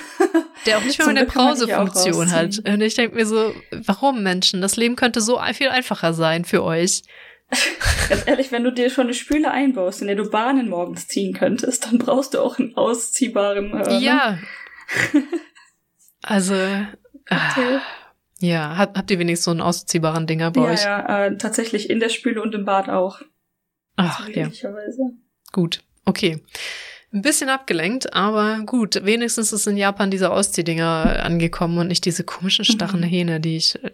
Der 0.66 0.78
auch 0.78 0.84
nicht 0.84 0.98
mal 0.98 1.06
Zum 1.06 1.16
eine 1.16 1.26
Brausefunktion 1.26 2.30
hat. 2.30 2.60
Und 2.64 2.80
ich 2.82 2.94
denke 2.94 3.16
mir 3.16 3.26
so, 3.26 3.52
warum 3.70 4.22
Menschen? 4.22 4.60
Das 4.60 4.76
Leben 4.76 4.94
könnte 4.96 5.20
so 5.20 5.40
viel 5.54 5.68
einfacher 5.68 6.12
sein 6.12 6.44
für 6.44 6.62
euch. 6.62 7.02
Ganz 8.08 8.26
ehrlich, 8.26 8.52
wenn 8.52 8.64
du 8.64 8.72
dir 8.72 8.90
schon 8.90 9.06
eine 9.06 9.14
Spüle 9.14 9.50
einbaust, 9.50 10.00
in 10.00 10.06
der 10.06 10.16
du 10.16 10.30
Bahnen 10.30 10.68
morgens 10.68 11.08
ziehen 11.08 11.34
könntest, 11.34 11.86
dann 11.86 11.98
brauchst 11.98 12.34
du 12.34 12.40
auch 12.40 12.58
einen 12.58 12.76
ausziehbaren. 12.76 13.72
Äh, 13.72 13.88
ne? 13.88 14.04
Ja. 14.04 14.38
Also, 16.24 16.54
ah, 16.54 17.50
Okay. 17.50 17.80
Ja, 18.42 18.76
habt, 18.76 18.96
habt 18.98 19.10
ihr 19.10 19.18
wenigstens 19.18 19.44
so 19.44 19.50
einen 19.52 19.60
ausziehbaren 19.60 20.26
Dinger 20.26 20.50
bei 20.50 20.60
Ja, 20.62 20.70
euch? 20.70 20.84
ja, 20.84 21.24
äh, 21.26 21.36
tatsächlich 21.36 21.88
in 21.88 22.00
der 22.00 22.08
Spüle 22.08 22.42
und 22.42 22.54
im 22.54 22.64
Bad 22.64 22.88
auch. 22.88 23.20
Ach, 23.96 24.26
ja, 24.28 24.32
Glücklicherweise. 24.44 25.12
gut. 25.52 25.82
Okay. 26.04 26.42
Ein 27.12 27.22
bisschen 27.22 27.50
abgelenkt, 27.50 28.14
aber 28.14 28.60
gut. 28.64 29.04
Wenigstens 29.04 29.52
ist 29.52 29.66
in 29.66 29.76
Japan 29.76 30.10
diese 30.10 30.30
Ausziehdinger 30.30 31.22
angekommen 31.22 31.76
und 31.78 31.88
nicht 31.88 32.04
diese 32.06 32.24
komischen 32.24 32.64
starren 32.64 33.00
Mhm. 33.00 33.04
Hähne, 33.04 33.40
die 33.40 33.56
ich 33.56 33.82
äh, 33.84 33.90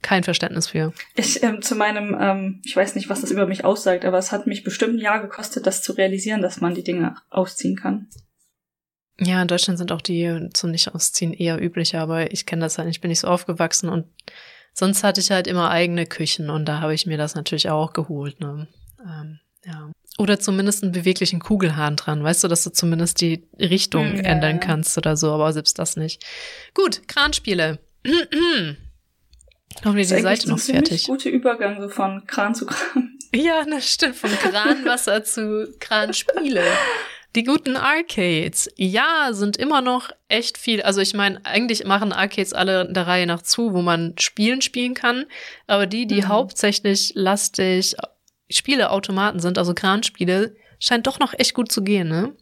kein 0.00 0.22
Verständnis 0.22 0.68
für. 0.68 0.92
Ich, 1.16 1.42
ähm, 1.42 1.60
zu 1.60 1.74
meinem, 1.74 2.16
ähm, 2.20 2.62
ich 2.64 2.76
weiß 2.76 2.94
nicht, 2.94 3.08
was 3.08 3.20
das 3.22 3.32
über 3.32 3.46
mich 3.46 3.64
aussagt, 3.64 4.04
aber 4.04 4.18
es 4.18 4.30
hat 4.30 4.46
mich 4.46 4.62
bestimmt 4.62 4.94
ein 4.94 5.00
Jahr 5.00 5.20
gekostet, 5.20 5.66
das 5.66 5.82
zu 5.82 5.92
realisieren, 5.92 6.40
dass 6.40 6.60
man 6.60 6.74
die 6.74 6.84
Dinge 6.84 7.16
ausziehen 7.30 7.76
kann. 7.76 8.06
Ja, 9.18 9.40
in 9.40 9.48
Deutschland 9.48 9.78
sind 9.78 9.92
auch 9.92 10.02
die 10.02 10.48
zum 10.52 10.70
Nicht-Ausziehen 10.70 11.32
eher 11.32 11.62
üblicher, 11.62 12.00
aber 12.00 12.32
ich 12.32 12.44
kenne 12.44 12.62
das 12.62 12.76
halt 12.76 12.86
nicht, 12.86 12.96
ich 12.96 13.00
bin 13.00 13.08
nicht 13.08 13.20
so 13.20 13.28
aufgewachsen 13.28 13.88
und 13.88 14.06
sonst 14.74 15.02
hatte 15.04 15.20
ich 15.20 15.30
halt 15.30 15.46
immer 15.46 15.70
eigene 15.70 16.06
Küchen 16.06 16.50
und 16.50 16.66
da 16.66 16.80
habe 16.80 16.94
ich 16.94 17.06
mir 17.06 17.16
das 17.16 17.34
natürlich 17.34 17.70
auch 17.70 17.94
geholt. 17.94 18.40
Ne? 18.40 18.68
Ähm, 19.00 19.40
ja. 19.64 19.90
Oder 20.18 20.38
zumindest 20.38 20.82
einen 20.82 20.92
beweglichen 20.92 21.40
Kugelhahn 21.40 21.96
dran, 21.96 22.22
weißt 22.22 22.44
du, 22.44 22.48
dass 22.48 22.64
du 22.64 22.70
zumindest 22.70 23.20
die 23.20 23.48
Richtung 23.58 24.06
Hm, 24.06 24.16
ja, 24.16 24.22
ändern 24.22 24.60
kannst 24.60 24.96
oder 24.98 25.16
so, 25.16 25.32
aber 25.32 25.52
selbst 25.52 25.78
das 25.78 25.96
nicht. 25.96 26.24
Gut, 26.74 27.08
Kranspiele. 27.08 27.78
Haben 29.84 29.96
wir 29.96 30.04
die 30.04 30.04
Seite 30.04 30.48
noch 30.48 30.58
fertig? 30.58 31.06
guter 31.06 31.30
Übergang 31.30 31.80
so 31.80 31.88
von 31.88 32.26
Kran 32.26 32.54
zu 32.54 32.66
Kran. 32.66 33.18
Ja, 33.34 33.64
das 33.64 33.90
stimmt. 33.90 34.16
Von 34.16 34.30
Kranwasser 34.30 35.24
zu 35.24 35.74
Kranspiele. 35.80 36.62
Die 37.36 37.44
guten 37.44 37.76
Arcades. 37.76 38.70
Ja, 38.76 39.28
sind 39.32 39.58
immer 39.58 39.82
noch 39.82 40.10
echt 40.28 40.56
viel. 40.56 40.80
Also 40.80 41.02
ich 41.02 41.12
meine, 41.12 41.44
eigentlich 41.44 41.84
machen 41.84 42.12
Arcades 42.12 42.54
alle 42.54 42.90
der 42.90 43.06
Reihe 43.06 43.26
nach 43.26 43.42
zu, 43.42 43.74
wo 43.74 43.82
man 43.82 44.14
Spielen 44.18 44.62
spielen 44.62 44.94
kann. 44.94 45.26
Aber 45.66 45.86
die, 45.86 46.06
die 46.06 46.22
Mhm. 46.22 46.28
hauptsächlich 46.28 47.12
lastig 47.14 47.94
Spieleautomaten 48.48 49.40
sind, 49.40 49.58
also 49.58 49.74
Kranspiele, 49.74 50.56
scheint 50.78 51.06
doch 51.06 51.18
noch 51.18 51.34
echt 51.38 51.52
gut 51.52 51.70
zu 51.70 51.82
gehen, 51.82 52.08
ne? 52.08 52.34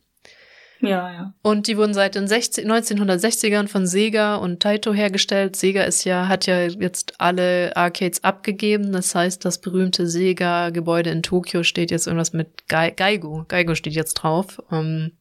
Ja, 0.81 1.11
ja. 1.13 1.35
Und 1.43 1.67
die 1.67 1.77
wurden 1.79 1.95
seit 1.95 2.15
den 2.15 2.29
60, 2.29 2.67
1960ern 2.67 3.69
von 3.69 3.87
Sega 3.87 4.37
und 4.37 4.61
Taito 4.61 4.93
hergestellt. 4.93 5.57
Sega 5.57 5.83
ist 5.85 6.05
ja, 6.05 6.29
hat 6.29 6.47
ja 6.47 6.67
jetzt 6.67 7.15
alle 7.19 7.75
Arcades 7.77 8.23
abgegeben. 8.23 8.93
Das 8.93 9.15
heißt, 9.15 9.45
das 9.45 9.61
berühmte 9.61 10.07
Sega-Gebäude 10.07 11.11
in 11.11 11.23
Tokio 11.23 11.63
steht 11.63 11.91
jetzt 11.91 12.07
irgendwas 12.07 12.33
mit 12.33 12.69
Geigo. 12.69 13.45
Geigo 13.49 13.75
steht 13.75 13.95
jetzt 13.95 14.15
drauf. 14.15 14.63
Ähm, 14.71 15.13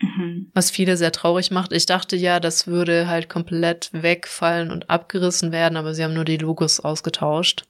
Mhm. 0.00 0.50
was 0.54 0.70
viele 0.70 0.96
sehr 0.96 1.10
traurig 1.10 1.50
macht. 1.50 1.72
Ich 1.72 1.84
dachte 1.84 2.14
ja, 2.14 2.38
das 2.38 2.68
würde 2.68 3.08
halt 3.08 3.28
komplett 3.28 3.90
wegfallen 3.92 4.70
und 4.70 4.88
abgerissen 4.88 5.50
werden, 5.50 5.76
aber 5.76 5.92
sie 5.92 6.04
haben 6.04 6.14
nur 6.14 6.24
die 6.24 6.36
Logos 6.36 6.78
ausgetauscht. 6.78 7.64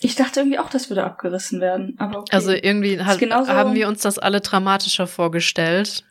Ich 0.00 0.16
dachte 0.16 0.40
irgendwie 0.40 0.58
auch, 0.58 0.68
das 0.68 0.90
würde 0.90 1.04
abgerissen 1.04 1.60
werden, 1.60 1.94
aber 1.98 2.18
okay. 2.18 2.34
Also 2.34 2.50
irgendwie 2.50 2.98
hat, 3.00 3.20
haben 3.22 3.74
wir 3.74 3.86
uns 3.86 4.02
das 4.02 4.18
alle 4.18 4.40
dramatischer 4.40 5.06
vorgestellt. 5.06 6.04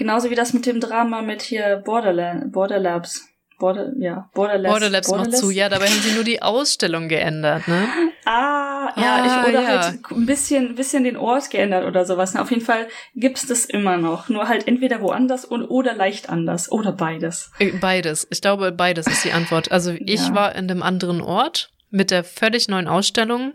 Genauso 0.00 0.30
wie 0.30 0.34
das 0.34 0.54
mit 0.54 0.64
dem 0.64 0.80
Drama 0.80 1.20
mit 1.20 1.42
hier 1.42 1.76
Borderland, 1.84 2.52
Borderlabs. 2.52 3.26
Border, 3.58 3.92
ja, 3.98 4.30
Borderlabs. 4.32 4.72
Border 4.72 4.88
Labs 4.88 5.10
macht 5.10 5.36
zu. 5.36 5.50
Ja, 5.50 5.68
dabei 5.68 5.88
haben 5.88 6.00
sie 6.00 6.14
nur 6.14 6.24
die 6.24 6.40
Ausstellung 6.40 7.08
geändert, 7.08 7.68
ne? 7.68 7.86
Ah, 8.24 8.94
ja, 8.96 9.16
Ah, 9.16 9.42
ich, 9.44 9.48
oder 9.50 9.62
ja. 9.62 9.68
halt 9.82 9.98
ein 10.10 10.24
bisschen, 10.24 10.68
ein 10.68 10.74
bisschen 10.74 11.04
den 11.04 11.18
Ort 11.18 11.50
geändert 11.50 11.84
oder 11.84 12.06
sowas. 12.06 12.32
Na, 12.32 12.40
auf 12.40 12.48
jeden 12.48 12.64
Fall 12.64 12.88
gibt's 13.14 13.46
das 13.46 13.66
immer 13.66 13.98
noch. 13.98 14.30
Nur 14.30 14.48
halt 14.48 14.66
entweder 14.66 15.02
woanders 15.02 15.44
und, 15.44 15.64
oder 15.66 15.92
leicht 15.94 16.30
anders. 16.30 16.72
Oder 16.72 16.92
beides. 16.92 17.50
Äh, 17.58 17.72
Beides. 17.72 18.26
Ich 18.30 18.40
glaube, 18.40 18.72
beides 18.72 19.06
ist 19.06 19.22
die 19.24 19.32
Antwort. 19.32 19.70
Also 19.70 19.92
ich 19.92 20.28
Ja. 20.28 20.34
war 20.34 20.54
in 20.54 20.66
dem 20.66 20.82
anderen 20.82 21.20
Ort 21.20 21.70
mit 21.90 22.10
der 22.10 22.24
völlig 22.24 22.68
neuen 22.68 22.88
Ausstellung 22.88 23.52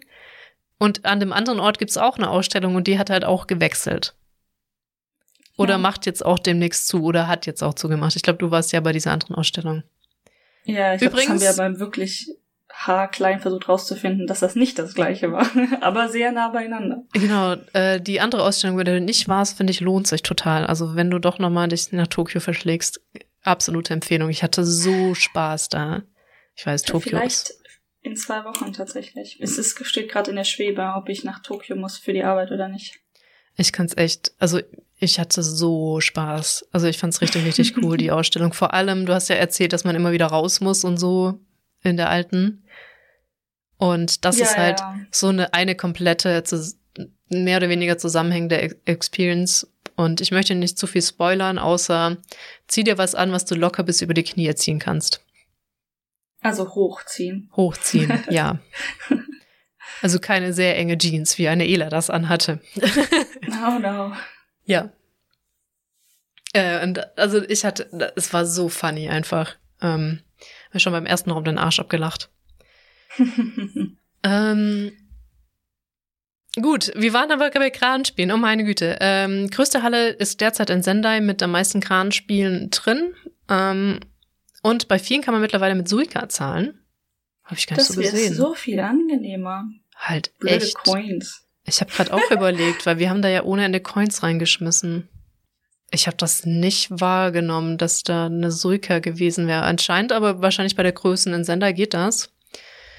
und 0.78 1.06
an 1.06 1.20
dem 1.20 1.34
anderen 1.34 1.60
Ort 1.60 1.80
gibt's 1.80 1.98
auch 1.98 2.18
eine 2.20 2.30
Ausstellung 2.30 2.76
und 2.76 2.86
die 2.86 3.00
hat 3.00 3.10
halt 3.10 3.26
auch 3.26 3.48
gewechselt. 3.48 4.14
Oder 5.58 5.74
Ja. 5.74 5.78
macht 5.78 6.06
jetzt 6.06 6.26
auch 6.26 6.40
demnächst 6.40 6.88
zu 6.88 7.04
oder 7.04 7.28
hat 7.28 7.46
jetzt 7.46 7.64
auch 7.64 7.74
zugemacht. 7.74 8.16
Ich 8.16 8.24
glaube, 8.24 8.40
du 8.40 8.52
warst 8.52 8.72
ja 8.74 8.80
bei 8.82 8.92
dieser 8.92 9.12
anderen 9.12 9.36
Ausstellung. 9.36 9.84
Ja, 10.66 10.94
ich 10.94 11.02
glaube, 11.02 11.16
das 11.16 11.30
haben 11.30 11.42
wir 11.42 11.54
beim 11.54 11.80
wirklich 11.80 12.30
haarklein 12.72 13.40
versucht 13.40 13.70
rauszufinden, 13.70 14.28
dass 14.28 14.42
das 14.42 14.56
nicht 14.56 14.78
das 14.80 14.96
gleiche 14.96 15.32
war. 15.32 15.48
Aber 15.82 16.10
sehr 16.10 16.32
nah 16.32 16.50
beieinander. 16.50 17.04
Genau, 17.14 17.56
äh, 17.74 18.02
die 18.02 18.20
andere 18.20 18.44
Ausstellung, 18.44 18.76
bei 18.76 18.84
der 18.84 18.96
du 18.96 19.02
nicht 19.02 19.30
warst, 19.30 19.56
finde 19.58 19.72
ich, 19.72 19.80
lohnt 19.80 20.08
sich 20.08 20.24
total. 20.24 20.66
Also 20.66 20.96
wenn 20.96 21.10
du 21.10 21.20
doch 21.20 21.40
nochmal 21.40 21.70
dich 21.70 21.92
nach 21.94 22.08
Tokio 22.08 22.42
verschlägst, 22.42 23.00
absolute 23.44 23.94
Empfehlung. 23.94 24.30
Ich 24.30 24.44
hatte 24.44 24.66
so 24.66 25.14
Spaß 25.16 25.70
da. 25.70 26.02
Ich 26.56 26.66
weiß, 26.66 26.84
Tokio 26.84 27.10
Vielleicht 27.18 27.50
ist 27.50 27.62
in 28.02 28.16
zwei 28.16 28.44
Wochen 28.44 28.74
tatsächlich. 28.74 29.40
Es 29.42 29.58
ist, 29.58 29.84
steht 29.86 30.10
gerade 30.10 30.30
in 30.32 30.36
der 30.36 30.44
Schwebe, 30.44 30.94
ob 30.96 31.10
ich 31.10 31.24
nach 31.24 31.40
Tokio 31.40 31.76
muss 31.76 31.98
für 31.98 32.14
die 32.14 32.24
Arbeit 32.24 32.52
oder 32.52 32.68
nicht. 32.68 33.00
Ich 33.58 33.72
kann's 33.72 33.96
echt, 33.96 34.34
also 34.38 34.60
ich 35.06 35.20
hatte 35.20 35.42
so 35.44 36.02
Spaß. 36.02 36.68
Also 36.72 36.88
ich 36.88 36.98
fand's 36.98 37.22
richtig, 37.22 37.46
richtig 37.46 37.78
cool, 37.82 37.96
die 37.98 38.12
Ausstellung. 38.12 38.52
Vor 38.54 38.74
allem, 38.74 39.06
du 39.06 39.14
hast 39.14 39.30
ja 39.30 39.36
erzählt, 39.36 39.72
dass 39.74 39.84
man 39.86 39.96
immer 39.96 40.12
wieder 40.12 40.28
raus 40.28 40.60
muss 40.60 40.84
und 40.84 40.98
so 40.98 41.40
in 41.84 41.96
der 41.98 42.10
alten. 42.10 42.64
Und 43.78 44.26
das 44.26 44.38
Ja, 44.40 44.46
ist 44.46 44.58
halt 44.58 44.80
ja. 44.80 45.00
so 45.12 45.28
eine, 45.28 45.54
eine 45.54 45.76
komplette, 45.76 46.44
mehr 47.30 47.58
oder 47.58 47.70
weniger 47.70 47.98
zusammenhängende 47.98 48.58
Ex- 48.62 48.76
Experience, 48.86 49.68
Und 49.96 50.22
ich 50.22 50.32
möchte 50.32 50.56
nicht 50.56 50.78
zu 50.78 50.88
viel 50.88 51.02
spoilern, 51.02 51.58
außer 51.60 52.18
zieh 52.68 52.84
dir 52.84 52.98
was 52.98 53.16
an, 53.16 53.32
was 53.32 53.46
du 53.46 53.56
locker 53.56 53.84
bis 53.84 54.02
über 54.02 54.14
die 54.14 54.24
Knie 54.24 54.54
ziehen 54.56 54.80
kannst. 54.80 55.22
Also 56.42 56.76
hochziehen. 56.76 57.50
Hochziehen, 57.56 58.12
ja. 58.30 58.60
Also 60.02 60.20
keine 60.20 60.54
sehr 60.54 60.78
enge 60.78 60.98
Jeans, 60.98 61.38
wie 61.38 61.48
eine 61.48 61.68
Ela 61.68 61.90
das 61.90 62.10
anhatte. 62.10 62.60
Oh 63.66 63.80
no. 63.80 64.14
Ja. 64.66 64.92
Äh, 66.54 66.84
und 66.84 67.18
also 67.18 67.44
ich 67.44 67.66
hatte, 67.66 68.14
es 68.16 68.34
war 68.34 68.46
so 68.46 68.70
funny 68.70 69.10
einfach. 69.10 69.56
Ähm, 69.82 70.22
hab 70.74 70.82
schon 70.82 70.94
beim 70.94 71.06
ersten 71.06 71.32
Raum 71.32 71.44
den 71.44 71.58
Arsch 71.58 71.80
abgelacht. 71.80 72.30
ähm, 74.24 74.92
gut, 76.62 76.92
wir 76.96 77.14
waren 77.14 77.32
aber 77.32 77.50
bei 77.52 77.70
Kranspielen. 77.70 78.32
Oh 78.32 78.38
meine 78.38 78.64
Güte. 78.64 78.98
Ähm, 79.02 79.50
größte 79.50 79.84
Halle 79.84 80.10
ist 80.10 80.42
derzeit 80.42 80.70
in 80.70 80.84
Sendai 80.84 81.22
mit 81.22 81.42
am 81.44 81.52
meisten 81.52 81.82
Kranspielen 81.82 82.70
drin. 82.70 83.14
Ähm, 83.50 84.00
und 84.62 84.88
bei 84.88 84.98
vielen 84.98 85.22
kann 85.22 85.34
man 85.34 85.42
mittlerweile 85.42 85.76
mit 85.76 85.88
Suica 85.88 86.28
zahlen. 86.30 86.80
Habe 87.44 87.58
ich 87.58 87.68
gar 87.68 87.78
nicht 87.78 87.90
Das 87.90 87.96
so 87.96 88.02
wäre 88.02 88.12
gesehen. 88.12 88.34
so 88.34 88.54
viel 88.56 88.80
angenehmer. 88.80 89.66
halt 89.96 90.38
Blöde 90.40 90.56
echt. 90.56 90.76
Coins. 90.76 91.45
Ich 91.66 91.82
habe 91.82 91.92
gerade 91.92 92.14
auch 92.14 92.32
überlegt, 92.32 92.86
weil 92.86 93.00
wir 93.00 93.10
haben 93.10 93.22
da 93.22 93.30
ja 93.30 93.44
ohne 93.44 93.66
Ende 93.66 93.80
Coins 93.80 94.24
reingeschmissen. 94.24 95.10
Ich 95.92 96.08
habe 96.08 96.18
das 96.18 96.46
nicht 96.46 96.90
wahrgenommen, 96.92 97.78
dass 97.78 98.04
da 98.04 98.26
eine 98.26 98.52
Suica 98.52 99.00
gewesen 99.00 99.48
wäre. 99.48 99.64
Anscheinend 99.64 100.12
aber 100.12 100.42
wahrscheinlich 100.42 100.76
bei 100.76 100.84
der 100.84 100.92
Größen 100.92 101.34
in 101.34 101.44
Sender 101.44 101.74
geht 101.74 101.94
das. 101.94 102.30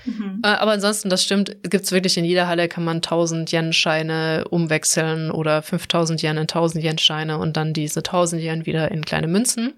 Mhm. 0.04 0.40
Äh, 0.44 0.48
aber 0.48 0.72
ansonsten, 0.72 1.10
das 1.10 1.22
stimmt, 1.22 1.56
gibt's 1.64 1.92
wirklich 1.92 2.16
in 2.16 2.24
jeder 2.24 2.46
Halle, 2.46 2.68
kann 2.68 2.84
man 2.84 2.98
1000 2.98 3.52
Yen-Scheine 3.52 4.46
umwechseln 4.48 5.30
oder 5.30 5.62
5000 5.62 6.22
Yen 6.22 6.36
in 6.36 6.42
1000 6.42 6.84
Yen-Scheine 6.84 7.38
und 7.38 7.56
dann 7.56 7.72
diese 7.72 8.00
1000 8.00 8.42
Yen 8.42 8.66
wieder 8.66 8.90
in 8.90 9.04
kleine 9.04 9.26
Münzen. 9.26 9.74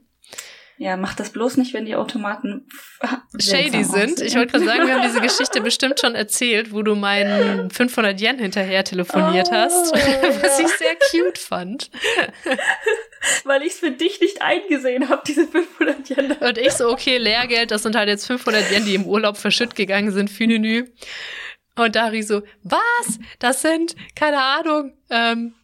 Ja, 0.81 0.97
mach 0.97 1.15
das 1.15 1.31
bloß 1.31 1.57
nicht, 1.57 1.75
wenn 1.75 1.87
die 1.87 1.97
Automaten 1.97 2.69
Shady 3.39 3.83
sind. 3.83 4.21
Ich 4.21 4.37
wollte 4.37 4.53
gerade 4.53 4.65
sagen, 4.65 4.87
wir 4.87 4.95
haben 4.95 5.03
diese 5.03 5.21
Geschichte 5.21 5.61
bestimmt 5.61 5.99
schon 5.99 6.15
erzählt, 6.15 6.73
wo 6.73 6.83
du 6.83 6.95
meinen 6.95 7.71
500 7.73 8.21
Yen 8.21 8.39
hinterher 8.39 8.85
telefoniert 8.85 9.49
Oh, 9.51 9.55
hast, 9.57 9.93
was 9.93 10.59
ja. 10.61 10.67
ich 10.67 10.73
sehr 10.77 10.97
cute 11.11 11.39
fand. 11.39 11.91
Weil 13.45 13.63
ich 13.63 13.73
es 13.73 13.81
für 13.81 13.91
dich 13.91 14.21
nicht 14.21 14.41
eingesehen 14.41 15.09
habe, 15.09 15.23
diese 15.27 15.49
500 15.49 16.09
Yen. 16.11 16.33
Und 16.33 16.59
ich 16.59 16.73
so, 16.73 16.89
okay, 16.91 17.19
Lehrgeld, 17.19 17.73
das 17.73 17.83
sind 17.83 17.97
halt 17.97 18.09
jetzt 18.09 18.27
500 18.29 18.71
Yen, 18.71 18.85
die 18.85 18.95
im 18.95 19.05
Urlaub 19.05 19.37
verschütt 19.37 19.75
gegangen 19.75 20.13
sind, 20.13 20.31
Fünenü. 20.31 20.87
Und 21.75 21.97
Dari 21.97 22.23
so, 22.23 22.43
was? 22.63 23.19
Das 23.41 23.63
sind, 23.63 23.97
keine 24.15 24.41
Ahnung, 24.41 24.93
ähm, 25.11 25.55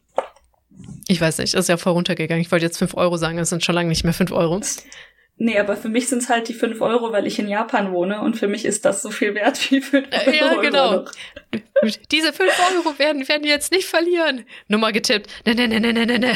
ich 1.08 1.20
weiß 1.20 1.38
nicht, 1.38 1.54
ist 1.54 1.68
ja 1.68 1.76
voll 1.76 1.92
runtergegangen. 1.92 2.42
Ich 2.42 2.50
wollte 2.50 2.64
jetzt 2.64 2.78
5 2.78 2.94
Euro 2.94 3.16
sagen, 3.16 3.36
das 3.36 3.50
sind 3.50 3.64
schon 3.64 3.74
lange 3.74 3.88
nicht 3.88 4.04
mehr 4.04 4.14
5 4.14 4.32
Euro. 4.32 4.60
Nee, 5.36 5.58
aber 5.58 5.76
für 5.76 5.88
mich 5.88 6.08
sind 6.08 6.22
es 6.22 6.28
halt 6.28 6.48
die 6.48 6.54
5 6.54 6.80
Euro, 6.80 7.10
weil 7.10 7.26
ich 7.26 7.40
in 7.40 7.48
Japan 7.48 7.90
wohne 7.92 8.20
und 8.20 8.36
für 8.36 8.46
mich 8.46 8.64
ist 8.64 8.84
das 8.84 9.02
so 9.02 9.10
viel 9.10 9.34
wert 9.34 9.70
wie 9.70 9.80
5 9.80 10.06
Euro. 10.12 10.30
Ja, 10.30 10.54
genau. 10.60 11.04
Diese 12.12 12.32
5 12.32 12.52
Euro 12.76 12.98
werden, 13.00 13.28
werden 13.28 13.42
die 13.42 13.48
jetzt 13.48 13.72
nicht 13.72 13.86
verlieren. 13.86 14.44
Nummer 14.68 14.92
getippt. 14.92 15.28
Ne, 15.44 15.56
ne, 15.56 15.66
ne, 15.66 15.80
ne, 15.80 15.92
ne, 15.92 16.06
ne, 16.06 16.18
ne. 16.20 16.32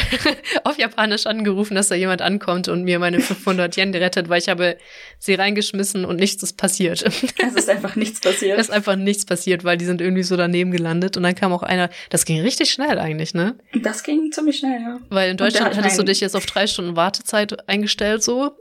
Auf 0.64 0.78
Japanisch 0.78 1.26
angerufen, 1.26 1.76
dass 1.76 1.88
da 1.88 1.94
jemand 1.94 2.22
ankommt 2.22 2.66
und 2.66 2.82
mir 2.82 2.98
meine 2.98 3.20
500 3.20 3.76
Yen 3.76 3.94
rettet, 3.94 4.28
weil 4.28 4.40
ich 4.40 4.48
habe 4.48 4.76
sie 5.20 5.34
reingeschmissen 5.34 6.04
und 6.04 6.16
nichts 6.16 6.42
ist 6.42 6.56
passiert. 6.56 7.04
Es 7.04 7.54
ist 7.54 7.70
einfach 7.70 7.94
nichts 7.94 8.20
passiert. 8.20 8.58
Es 8.58 8.68
ist 8.68 8.74
einfach 8.74 8.96
nichts 8.96 9.24
passiert, 9.24 9.62
weil 9.62 9.76
die 9.76 9.84
sind 9.84 10.00
irgendwie 10.00 10.24
so 10.24 10.36
daneben 10.36 10.72
gelandet 10.72 11.16
und 11.16 11.22
dann 11.22 11.36
kam 11.36 11.52
auch 11.52 11.62
einer, 11.62 11.88
das 12.10 12.24
ging 12.24 12.40
richtig 12.40 12.72
schnell 12.72 12.98
eigentlich, 12.98 13.32
ne? 13.32 13.56
Das 13.80 14.02
ging 14.02 14.32
ziemlich 14.32 14.58
schnell, 14.58 14.80
ja. 14.80 14.98
Weil 15.08 15.30
in 15.30 15.36
Deutschland 15.36 15.66
hat 15.66 15.76
hattest 15.76 15.98
du 15.98 16.02
dich 16.02 16.20
jetzt 16.20 16.34
auf 16.34 16.46
drei 16.46 16.66
Stunden 16.66 16.96
Wartezeit 16.96 17.68
eingestellt 17.68 18.24
so 18.24 18.56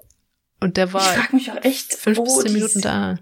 und 0.60 0.78
der 0.78 0.88
Ich 0.88 0.94
war 0.94 1.02
frage 1.02 1.36
mich 1.36 1.52
auch 1.52 1.64
echt, 1.64 1.94
fünf 1.94 2.18
wo 2.18 2.24
bis 2.24 2.36
zehn 2.40 2.48
die 2.48 2.54
Minuten 2.54 2.82
da. 2.82 3.20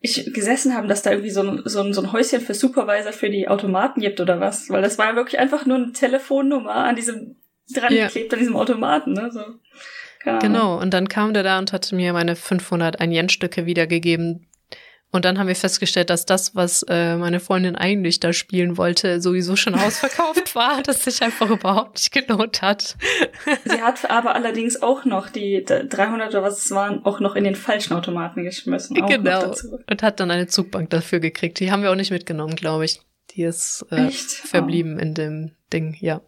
ich 0.00 0.32
gesessen 0.32 0.74
haben, 0.74 0.88
dass 0.88 1.02
da 1.02 1.10
irgendwie 1.10 1.30
so 1.30 1.42
ein, 1.42 1.62
so, 1.64 1.80
ein, 1.82 1.92
so 1.92 2.02
ein 2.02 2.12
Häuschen 2.12 2.40
für 2.40 2.54
Supervisor 2.54 3.12
für 3.12 3.30
die 3.30 3.48
Automaten 3.48 4.00
gibt 4.00 4.20
oder 4.20 4.40
was. 4.40 4.68
Weil 4.68 4.82
das 4.82 4.98
war 4.98 5.10
ja 5.10 5.16
wirklich 5.16 5.38
einfach 5.38 5.64
nur 5.66 5.76
eine 5.76 5.92
Telefonnummer 5.92 6.74
an 6.74 6.96
diesem, 6.96 7.36
dran 7.72 7.94
Ja. 7.94 8.06
geklebt 8.06 8.32
an 8.32 8.40
diesem 8.40 8.56
Automaten, 8.56 9.12
ne? 9.12 9.30
So. 9.32 9.44
Genau, 10.40 10.80
und 10.80 10.94
dann 10.94 11.08
kam 11.08 11.34
der 11.34 11.42
da 11.42 11.58
und 11.58 11.72
hat 11.72 11.90
mir 11.92 12.12
meine 12.12 12.36
500 12.36 13.00
Ein-Yen-Stücke 13.00 13.66
wiedergegeben. 13.66 14.46
Und 15.14 15.26
dann 15.26 15.38
haben 15.38 15.46
wir 15.46 15.54
festgestellt, 15.54 16.08
dass 16.08 16.24
das, 16.24 16.54
was 16.54 16.84
äh, 16.88 17.16
meine 17.16 17.38
Freundin 17.38 17.76
eigentlich 17.76 18.18
da 18.18 18.32
spielen 18.32 18.78
wollte, 18.78 19.20
sowieso 19.20 19.56
schon 19.56 19.74
ausverkauft 19.76 20.54
war, 20.54 20.82
dass 20.82 21.04
sich 21.04 21.22
einfach 21.22 21.50
überhaupt 21.50 21.96
nicht 21.96 22.12
gelohnt 22.12 22.62
hat. 22.62 22.96
Sie 23.64 23.82
hat 23.82 24.10
aber 24.10 24.34
allerdings 24.34 24.80
auch 24.80 25.04
noch 25.04 25.28
die 25.28 25.64
300 25.64 26.30
oder 26.30 26.42
was 26.42 26.64
es 26.64 26.70
waren, 26.70 27.04
auch 27.04 27.20
noch 27.20 27.36
in 27.36 27.44
den 27.44 27.54
falschen 27.54 27.92
Automaten 27.92 28.42
geschmissen. 28.42 28.96
Genau. 29.06 29.54
Und 29.86 30.02
hat 30.02 30.18
dann 30.18 30.30
eine 30.30 30.46
Zugbank 30.46 30.88
dafür 30.88 31.20
gekriegt. 31.20 31.60
Die 31.60 31.70
haben 31.70 31.82
wir 31.82 31.90
auch 31.90 31.96
nicht 31.96 32.10
mitgenommen, 32.10 32.56
glaube 32.56 32.86
ich. 32.86 33.02
Die 33.32 33.42
ist 33.42 33.84
äh, 33.90 34.06
Echt? 34.06 34.30
verblieben 34.30 34.98
in 34.98 35.12
dem 35.12 35.52
Ding, 35.72 35.94
ja. 36.00 36.22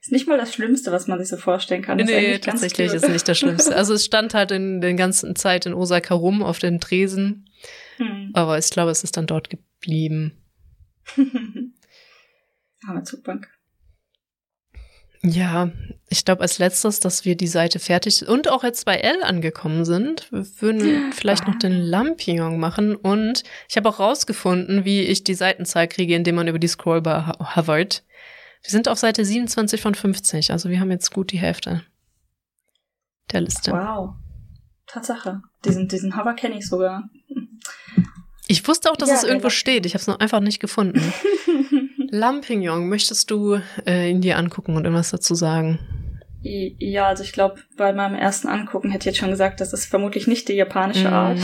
Ist 0.00 0.12
nicht 0.12 0.28
mal 0.28 0.36
das 0.36 0.52
Schlimmste, 0.52 0.92
was 0.92 1.08
man 1.08 1.18
sich 1.18 1.28
so 1.28 1.38
vorstellen 1.38 1.80
kann. 1.80 1.96
Nee, 1.96 2.32
ganz 2.32 2.60
tatsächlich 2.60 2.92
ist 2.92 3.08
nicht 3.08 3.26
das 3.26 3.38
Schlimmste. 3.38 3.74
Also 3.74 3.94
es 3.94 4.04
stand 4.04 4.34
halt 4.34 4.50
in 4.50 4.82
der 4.82 4.92
ganzen 4.94 5.34
Zeit 5.34 5.64
in 5.64 5.72
Osaka 5.72 6.14
rum 6.14 6.42
auf 6.42 6.58
den 6.58 6.78
Tresen, 6.78 7.48
Hm. 7.96 8.30
aber 8.34 8.58
ich 8.58 8.70
glaube, 8.70 8.90
es 8.90 9.04
ist 9.04 9.16
dann 9.16 9.26
dort 9.26 9.50
geblieben. 9.50 10.32
Arme 12.86 13.02
Zugbank. 13.04 13.48
Ja, 15.22 15.72
ich 16.10 16.26
glaube 16.26 16.42
als 16.42 16.58
letztes, 16.58 17.00
dass 17.00 17.24
wir 17.24 17.34
die 17.34 17.46
Seite 17.46 17.78
fertig 17.78 18.28
und 18.28 18.50
auch 18.50 18.62
jetzt 18.62 18.84
bei 18.84 18.96
L 18.96 19.22
angekommen 19.22 19.86
sind. 19.86 20.30
Wir 20.30 20.44
würden 20.60 21.12
vielleicht 21.12 21.46
noch 21.46 21.58
den 21.58 21.72
Lampion 21.72 22.58
machen 22.58 22.94
und 22.94 23.42
ich 23.68 23.76
habe 23.78 23.88
auch 23.88 24.00
rausgefunden, 24.00 24.84
wie 24.84 25.00
ich 25.00 25.24
die 25.24 25.32
Seitenzahl 25.34 25.88
kriege, 25.88 26.14
indem 26.14 26.34
man 26.34 26.48
über 26.48 26.58
die 26.58 26.68
Scrollbar 26.68 27.28
ho- 27.38 27.56
hovert. 27.56 28.04
Wir 28.62 28.70
sind 28.70 28.86
auf 28.86 28.98
Seite 28.98 29.24
27 29.24 29.80
von 29.80 29.94
50, 29.94 30.50
also 30.52 30.68
wir 30.68 30.78
haben 30.80 30.90
jetzt 30.90 31.10
gut 31.12 31.32
die 31.32 31.38
Hälfte 31.38 31.82
der 33.32 33.40
Liste. 33.40 33.72
Wow. 33.72 34.16
Tatsache. 34.86 35.40
Diesen, 35.64 35.88
diesen 35.88 36.18
Hover 36.18 36.34
kenne 36.34 36.58
ich 36.58 36.68
sogar. 36.68 37.08
Ich 38.46 38.66
wusste 38.68 38.90
auch, 38.90 38.96
dass 38.96 39.08
Ja, 39.08 39.14
es 39.16 39.24
irgendwo 39.24 39.44
war- 39.44 39.50
steht. 39.50 39.86
Ich 39.86 39.94
habe 39.94 40.00
es 40.02 40.06
noch 40.06 40.18
einfach 40.20 40.40
nicht 40.40 40.60
gefunden. 40.60 41.00
Lampignon, 42.10 42.88
möchtest 42.88 43.30
du 43.30 43.58
äh, 43.86 44.10
ihn 44.10 44.20
dir 44.20 44.38
angucken 44.38 44.76
und 44.76 44.84
irgendwas 44.84 45.10
dazu 45.10 45.34
sagen? 45.34 45.78
Ja, 46.42 47.06
also 47.06 47.22
ich 47.22 47.32
glaube, 47.32 47.60
bei 47.76 47.92
meinem 47.94 48.14
ersten 48.14 48.48
Angucken 48.48 48.90
hätte 48.90 49.08
ich 49.08 49.14
jetzt 49.14 49.18
schon 49.20 49.30
gesagt, 49.30 49.60
das 49.62 49.72
ist 49.72 49.86
vermutlich 49.86 50.26
nicht 50.26 50.48
die 50.48 50.52
japanische 50.54 51.08
Mhm. 51.08 51.14
Art. 51.14 51.38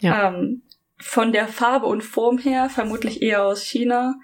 Ja. 0.00 0.28
ähm, 0.34 0.62
von 0.98 1.32
der 1.32 1.46
Farbe 1.48 1.86
und 1.86 2.02
Form 2.02 2.38
her 2.38 2.68
vermutlich 2.68 3.22
eher 3.22 3.44
aus 3.44 3.62
China. 3.62 4.14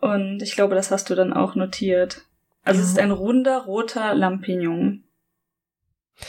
Und 0.00 0.42
ich 0.42 0.54
glaube, 0.54 0.74
das 0.76 0.90
hast 0.92 1.10
du 1.10 1.14
dann 1.16 1.32
auch 1.32 1.56
notiert. 1.56 2.22
Also 2.62 2.80
es 2.82 2.88
ist 2.90 2.96
Ja. 2.98 3.02
ein 3.04 3.10
runder, 3.10 3.58
roter 3.64 4.14
Lampignon. 4.14 5.02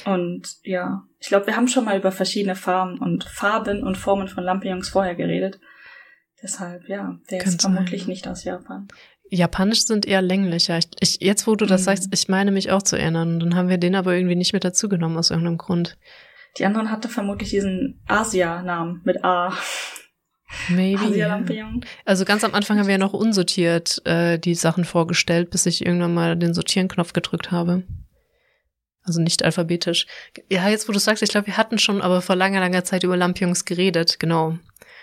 Und 0.06 0.48
ja, 0.64 1.04
ich 1.20 1.28
glaube, 1.30 1.48
wir 1.48 1.56
haben 1.56 1.68
schon 1.68 1.86
mal 1.86 1.98
über 1.98 2.12
verschiedene 2.12 2.56
Farben 2.56 3.00
und 3.00 3.24
Farben 3.24 3.84
und 3.84 3.96
Formen 3.98 4.28
von 4.28 4.44
Lampignons 4.44 4.90
vorher 4.90 5.16
geredet. 5.16 5.60
Deshalb, 6.44 6.88
ja, 6.88 7.18
der 7.32 7.40
Kann 7.40 7.48
ist 7.54 7.62
sein. 7.62 7.74
vermutlich 7.74 8.08
nicht 8.08 8.28
aus 8.28 8.44
Japan. 8.44 8.88
Japanisch 9.30 9.86
sind 9.86 10.06
eher 10.06 10.22
länglicher. 10.22 10.78
Ich, 10.78 10.88
ich, 11.00 11.22
jetzt, 11.22 11.48
wo 11.48 11.56
du 11.56 11.66
das 11.66 11.82
Mhm. 11.82 11.86
sagst, 11.86 12.10
ich 12.12 12.28
meine 12.30 12.52
mich 12.52 12.72
auch 12.72 12.84
zu 12.84 12.96
erinnern. 12.98 13.40
Dann 13.40 13.56
haben 13.56 13.70
wir 13.70 13.78
den 13.78 13.96
aber 13.96 14.14
irgendwie 14.16 14.36
nicht 14.36 14.54
mit 14.54 14.64
dazugenommen 14.64 15.18
aus 15.18 15.32
irgendeinem 15.32 15.58
Grund. 15.58 15.98
Die 16.58 16.66
anderen 16.66 16.92
hatte 16.92 17.10
vermutlich 17.10 17.50
diesen 17.50 18.02
Asia-Namen 18.08 19.02
mit 19.04 19.24
A. 19.24 19.54
Maybe. 20.70 21.02
Asia. 21.02 21.28
Lampignon. 21.28 21.86
Also 22.06 22.24
ganz 22.24 22.44
am 22.44 22.54
Anfang 22.54 22.78
haben 22.80 22.88
wir 22.88 22.94
ja 22.94 22.98
noch 22.98 23.14
unsortiert 23.14 24.02
äh, 24.06 24.40
die 24.40 24.56
Sachen 24.56 24.86
vorgestellt, 24.86 25.50
bis 25.50 25.66
ich 25.66 25.86
irgendwann 25.86 26.14
mal 26.14 26.38
den 26.38 26.54
Sortieren-Knopf 26.54 27.12
gedrückt 27.14 27.52
habe. 27.52 27.84
Also 29.08 29.22
nicht 29.22 29.44
alphabetisch. 29.44 30.06
Ja, 30.52 30.68
jetzt 30.70 30.88
wo 30.88 30.92
du 30.92 31.00
sagst, 31.00 31.24
ich 31.24 31.30
glaube, 31.30 31.48
wir 31.48 31.58
hatten 31.58 31.80
schon 31.80 32.02
aber 32.02 32.22
vor 32.22 32.36
langer, 32.36 32.60
langer 32.60 32.84
Zeit 32.84 33.04
über 33.04 33.16
Lampions 33.18 33.64
geredet, 33.66 34.20
genau. 34.20 34.58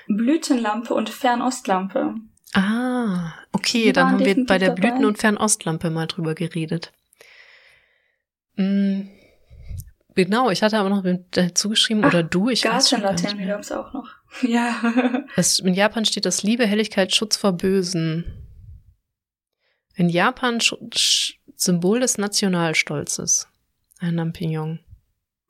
Blütenlampe 0.06 0.93
und 0.93 1.09
Fernostlampe. 1.09 2.14
Ah, 2.52 3.32
okay, 3.52 3.85
Die 3.86 3.93
dann 3.93 4.12
haben 4.12 4.18
wir 4.24 4.44
bei 4.47 4.59
der 4.59 4.68
dabei. 4.68 4.81
Blüten- 4.90 5.06
und 5.06 5.18
Fernostlampe 5.18 5.89
mal 5.90 6.06
drüber 6.06 6.35
geredet. 6.35 6.93
Mm, 8.56 9.09
Genau, 10.16 10.48
ich 10.51 10.62
hatte 10.62 10.78
aber 10.78 10.90
noch 10.90 11.02
mit 11.02 11.36
dazu 11.36 11.70
geschrieben, 11.70 12.02
Ach, 12.05 12.09
oder 12.09 12.22
du, 12.22 12.48
ich 12.48 12.64
weiß 12.64 12.89
schon 12.89 13.02
gar 13.02 13.12
nicht 13.14 13.36
mehr. 13.36 13.59
auch 13.59 13.93
noch. 13.93 14.09
Ja. 14.43 14.76
Es, 15.36 15.59
in 15.60 15.74
Japan 15.74 16.05
steht 16.05 16.24
das 16.26 16.43
Liebe, 16.44 16.66
Helligkeit, 16.66 17.14
Schutz 17.14 17.36
vor 17.36 17.52
Bösen. 17.52 18.24
In 19.97 20.09
Japan 20.09 20.60
Sch 20.60 21.39
Symbol 21.56 22.01
des 22.01 22.18
Nationalstolzes. 22.18 23.48
Lampignon. 24.10 24.81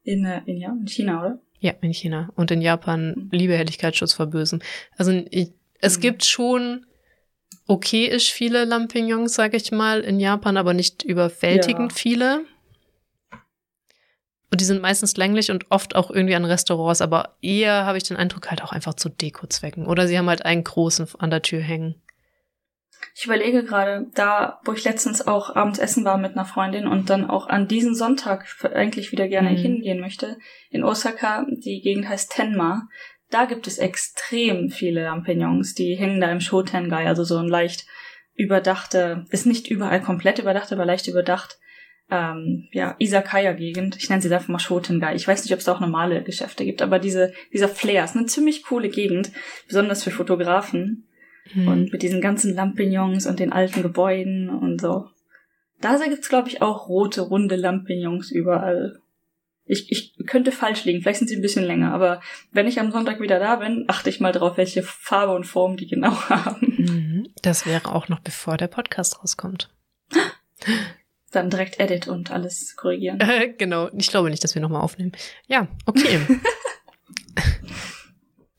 In, 0.02 0.24
äh, 0.24 0.42
in, 0.46 0.58
ja, 0.58 0.70
in 0.70 0.86
China, 0.86 1.20
oder? 1.20 1.38
Ja, 1.60 1.72
in 1.80 1.94
China. 1.94 2.30
Und 2.36 2.50
in 2.50 2.60
Japan 2.60 3.28
Liebe, 3.32 3.56
Helligkeit, 3.56 3.96
Schutz 3.96 4.12
vor 4.12 4.26
Bösen. 4.26 4.62
Also 4.96 5.12
ich, 5.30 5.52
es 5.80 5.96
Mhm. 5.96 6.00
gibt 6.02 6.24
schon 6.24 6.86
okay 7.66 8.04
ist 8.06 8.28
viele 8.28 8.64
Lampignons, 8.66 9.34
sage 9.34 9.56
ich 9.56 9.72
mal, 9.72 10.00
in 10.00 10.20
Japan, 10.20 10.58
aber 10.58 10.74
nicht 10.74 11.02
überwältigend 11.02 11.92
Ja. 11.92 11.98
viele. 11.98 12.44
Und 14.50 14.60
die 14.60 14.64
sind 14.66 14.82
meistens 14.82 15.16
länglich 15.16 15.50
und 15.50 15.70
oft 15.70 15.96
auch 15.96 16.10
irgendwie 16.10 16.34
an 16.36 16.44
Restaurants, 16.44 17.00
aber 17.00 17.36
eher 17.42 17.86
habe 17.86 17.96
ich 17.98 18.04
den 18.04 18.16
Eindruck 18.16 18.50
halt 18.50 18.62
auch 18.62 18.70
einfach 18.72 18.94
zu 18.94 19.08
Dekozwecken. 19.08 19.86
Oder 19.86 20.06
sie 20.06 20.16
haben 20.18 20.28
halt 20.28 20.44
einen 20.44 20.62
großen 20.62 21.08
an 21.18 21.30
der 21.30 21.42
Tür 21.42 21.60
hängen. 21.60 21.96
Ich 23.14 23.24
überlege 23.24 23.64
gerade, 23.64 24.06
da, 24.14 24.60
wo 24.64 24.72
ich 24.72 24.84
letztens 24.84 25.26
auch 25.26 25.54
abends 25.54 25.78
essen 25.78 26.04
war 26.04 26.18
mit 26.18 26.32
einer 26.32 26.44
Freundin 26.44 26.86
und 26.86 27.10
dann 27.10 27.28
auch 27.28 27.48
an 27.48 27.68
diesen 27.68 27.94
Sonntag 27.94 28.46
eigentlich 28.74 29.12
wieder 29.12 29.28
gerne 29.28 29.50
Mhm. 29.50 29.56
hingehen 29.56 30.00
möchte, 30.00 30.38
in 30.70 30.84
Osaka, 30.84 31.46
die 31.48 31.80
Gegend 31.82 32.08
heißt 32.08 32.32
Tenma, 32.32 32.88
da 33.30 33.46
gibt 33.46 33.66
es 33.66 33.78
extrem 33.78 34.70
viele 34.70 35.04
Lampignons, 35.04 35.74
die 35.74 35.96
hängen 35.96 36.20
da 36.20 36.30
im 36.30 36.40
Shotengai, 36.40 37.06
also 37.06 37.24
so 37.24 37.38
ein 37.38 37.48
leicht 37.48 37.86
überdachte, 38.34 39.26
ist 39.30 39.46
nicht 39.46 39.68
überall 39.68 40.00
komplett 40.00 40.38
überdacht, 40.38 40.72
aber 40.72 40.84
leicht 40.84 41.08
überdacht, 41.08 41.58
ähm, 42.10 42.68
ja, 42.72 42.96
Isakaya-Gegend. 42.98 43.96
Ich 43.96 44.10
nenne 44.10 44.20
sie 44.20 44.32
einfach 44.32 44.48
mal 44.48 44.58
Shotengai. 44.58 45.14
Ich 45.14 45.26
weiß 45.26 45.42
nicht, 45.42 45.52
ob 45.52 45.60
es 45.60 45.64
da 45.64 45.72
auch 45.72 45.80
normale 45.80 46.22
Geschäfte 46.22 46.64
gibt, 46.64 46.82
aber 46.82 46.98
diese, 46.98 47.32
dieser 47.52 47.68
Flair 47.68 48.04
ist 48.04 48.14
eine 48.16 48.26
ziemlich 48.26 48.64
coole 48.64 48.88
Gegend, 48.88 49.32
besonders 49.66 50.04
für 50.04 50.10
Fotografen. 50.10 51.08
Hm. 51.52 51.68
Und 51.68 51.92
mit 51.92 52.02
diesen 52.02 52.20
ganzen 52.20 52.54
Lampignons 52.54 53.26
und 53.26 53.38
den 53.38 53.52
alten 53.52 53.82
Gebäuden 53.82 54.48
und 54.48 54.80
so. 54.80 55.08
Da 55.80 55.98
gibt's 56.08 56.28
glaube 56.28 56.48
ich, 56.48 56.62
auch 56.62 56.88
rote, 56.88 57.20
runde 57.20 57.56
Lampignons 57.56 58.30
überall. 58.30 59.00
Ich, 59.66 59.90
ich 59.90 60.14
könnte 60.26 60.52
falsch 60.52 60.84
liegen, 60.84 61.00
vielleicht 61.00 61.20
sind 61.20 61.28
sie 61.28 61.36
ein 61.36 61.42
bisschen 61.42 61.64
länger, 61.64 61.92
aber 61.92 62.20
wenn 62.52 62.66
ich 62.66 62.80
am 62.80 62.90
Sonntag 62.90 63.20
wieder 63.20 63.38
da 63.38 63.56
bin, 63.56 63.84
achte 63.88 64.10
ich 64.10 64.20
mal 64.20 64.32
drauf, 64.32 64.58
welche 64.58 64.82
Farbe 64.82 65.34
und 65.34 65.44
Form 65.44 65.76
die 65.76 65.86
genau 65.86 66.12
haben. 66.28 66.74
Mhm. 66.76 67.28
Das 67.42 67.66
wäre 67.66 67.94
auch 67.94 68.08
noch 68.08 68.20
bevor 68.20 68.56
der 68.56 68.68
Podcast 68.68 69.20
rauskommt. 69.22 69.70
Dann 71.30 71.50
direkt 71.50 71.80
Edit 71.80 72.08
und 72.08 72.30
alles 72.30 72.76
korrigieren. 72.76 73.20
Äh, 73.20 73.54
genau, 73.56 73.88
ich 73.96 74.08
glaube 74.08 74.30
nicht, 74.30 74.44
dass 74.44 74.54
wir 74.54 74.62
nochmal 74.62 74.82
aufnehmen. 74.82 75.12
Ja, 75.46 75.66
okay. 75.86 76.20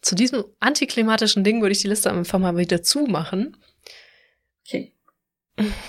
Zu 0.06 0.14
diesem 0.14 0.46
antiklimatischen 0.60 1.44
Ding 1.44 1.64
würde 1.64 1.72
ich 1.72 1.82
die 1.82 1.88
Liste 1.88 2.12
einfach 2.12 2.38
mal 2.38 2.56
wieder 2.58 2.84
zumachen. 2.84 3.58
Okay. 4.64 4.94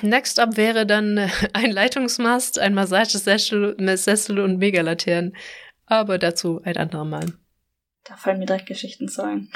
Next 0.00 0.40
up 0.40 0.56
wäre 0.56 0.86
dann 0.86 1.18
äh, 1.18 1.28
ein 1.52 1.70
Leitungsmast, 1.70 2.58
ein 2.58 2.72
Massagesessel 2.72 3.76
Sessel 3.98 4.40
und 4.40 4.56
Megalaternen. 4.56 5.36
Aber 5.84 6.16
dazu 6.16 6.62
ein 6.64 6.78
andermal. 6.78 7.26
Da 8.04 8.16
fallen 8.16 8.38
mir 8.38 8.46
direkt 8.46 8.64
Geschichten 8.64 9.06
zu 9.08 9.22
ein. 9.22 9.50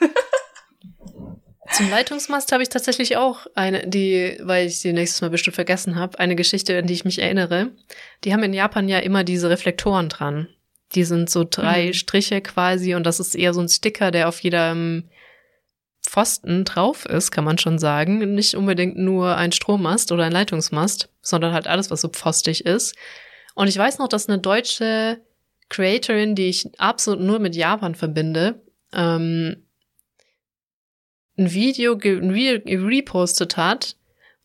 Zum 1.74 1.90
Leitungsmast 1.90 2.52
habe 2.52 2.62
ich 2.62 2.70
tatsächlich 2.70 3.18
auch 3.18 3.48
eine, 3.54 3.86
die, 3.86 4.38
weil 4.40 4.68
ich 4.68 4.80
sie 4.80 4.94
nächstes 4.94 5.20
Mal 5.20 5.28
bestimmt 5.28 5.56
vergessen 5.56 5.96
habe, 5.96 6.18
eine 6.18 6.36
Geschichte, 6.36 6.78
an 6.78 6.86
die 6.86 6.94
ich 6.94 7.04
mich 7.04 7.18
erinnere. 7.18 7.72
Die 8.24 8.32
haben 8.32 8.42
in 8.44 8.54
Japan 8.54 8.88
ja 8.88 9.00
immer 9.00 9.24
diese 9.24 9.50
Reflektoren 9.50 10.08
dran. 10.08 10.48
Die 10.94 11.04
sind 11.04 11.30
so 11.30 11.44
drei 11.48 11.88
Mhm. 11.88 11.92
Striche 11.94 12.40
quasi 12.40 12.94
und 12.94 13.04
das 13.04 13.20
ist 13.20 13.34
eher 13.34 13.54
so 13.54 13.60
ein 13.60 13.68
Sticker, 13.68 14.10
der 14.10 14.28
auf 14.28 14.40
jedem 14.40 15.08
Pfosten 16.02 16.64
drauf 16.64 17.06
ist, 17.06 17.30
kann 17.30 17.44
man 17.44 17.58
schon 17.58 17.78
sagen. 17.78 18.34
Nicht 18.34 18.54
unbedingt 18.54 18.96
nur 18.96 19.36
ein 19.36 19.52
Strommast 19.52 20.10
oder 20.12 20.24
ein 20.24 20.32
Leitungsmast, 20.32 21.08
sondern 21.22 21.52
halt 21.52 21.66
alles, 21.66 21.90
was 21.90 22.00
so 22.00 22.08
pfostig 22.08 22.64
ist. 22.64 22.96
Und 23.54 23.68
ich 23.68 23.76
weiß 23.76 23.98
noch, 23.98 24.08
dass 24.08 24.28
eine 24.28 24.38
deutsche 24.38 25.20
Creatorin, 25.68 26.34
die 26.34 26.48
ich 26.48 26.68
absolut 26.80 27.20
nur 27.20 27.38
mit 27.38 27.54
Japan 27.54 27.94
verbinde, 27.94 28.62
ähm, 28.92 29.66
ein 31.38 31.52
Video, 31.52 31.94
ein 31.94 32.34
Video 32.34 32.86
repostet 32.86 33.56
hat 33.56 33.96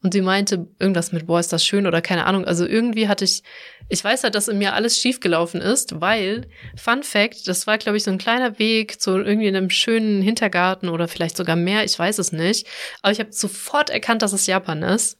und 0.06 0.14
sie 0.14 0.22
meinte 0.22 0.68
irgendwas 0.77 1.11
mit, 1.11 1.26
boah, 1.26 1.40
ist 1.40 1.52
das 1.52 1.65
schön 1.65 1.88
oder 1.88 1.99
keine 1.99 2.27
Ahnung. 2.27 2.45
Also 2.45 2.64
irgendwie 2.64 3.07
hatte 3.07 3.26
ich, 3.26 3.41
ich 3.90 4.03
weiß 4.03 4.23
halt, 4.23 4.36
dass 4.36 4.48
in 4.48 4.60
mir 4.60 4.76
alles 4.76 4.99
schiefgelaufen 4.99 5.61
ist, 5.61 5.99
weil, 5.99 6.48
Fun 6.76 7.02
Fact, 7.02 7.48
das 7.48 7.65
war, 7.65 7.80
glaube 7.80 7.98
ich, 7.98 8.03
so 8.03 8.11
ein 8.11 8.19
kleiner 8.19 8.60
Weg 8.60 9.02
zu 9.02 9.18
irgendwie 9.18 9.48
einem 9.48 9.72
schönen 9.72 10.22
Hintergarten 10.22 10.90
oder 10.90 11.07
vielleicht 11.07 11.38
sogar 11.38 11.56
mehr, 11.56 11.86
ich 11.86 11.98
weiß 11.98 12.19
es 12.19 12.32
nicht. 12.32 12.68
Aber 13.02 13.14
ich 13.14 13.19
habe 13.19 13.32
sofort 13.32 13.90
erkannt, 13.90 14.22
dass 14.22 14.32
es 14.32 14.45
Japan 14.45 14.84
ist. 14.84 15.18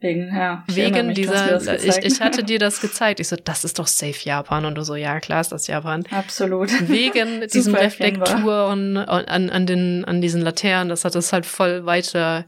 Wegen, 0.00 0.34
ja. 0.34 0.64
Wegen 0.68 1.08
mich, 1.08 1.16
dieser, 1.16 1.84
ich, 1.84 1.98
ich 1.98 2.20
hatte 2.22 2.44
dir 2.44 2.58
das 2.58 2.80
gezeigt. 2.82 3.20
Ich 3.20 3.28
so, 3.28 3.36
das 3.36 3.62
ist 3.62 3.78
doch 3.78 3.86
safe 3.86 4.20
Japan. 4.22 4.64
Und 4.64 4.76
du 4.76 4.84
so, 4.84 4.94
ja, 4.94 5.20
klar 5.20 5.42
ist 5.42 5.52
das 5.52 5.66
Japan. 5.66 6.04
Absolut. 6.10 6.70
Wegen 6.88 7.40
diesen 7.52 7.74
Super 7.74 7.82
erkennbar. 7.82 8.28
Reflektoren 8.28 8.96
an, 8.96 9.50
an, 9.50 9.66
den, 9.66 10.06
an 10.06 10.22
diesen 10.22 10.40
Laternen, 10.40 10.88
das 10.88 11.04
hat 11.04 11.14
es 11.14 11.30
halt 11.34 11.44
voll 11.44 11.84
weiter, 11.84 12.46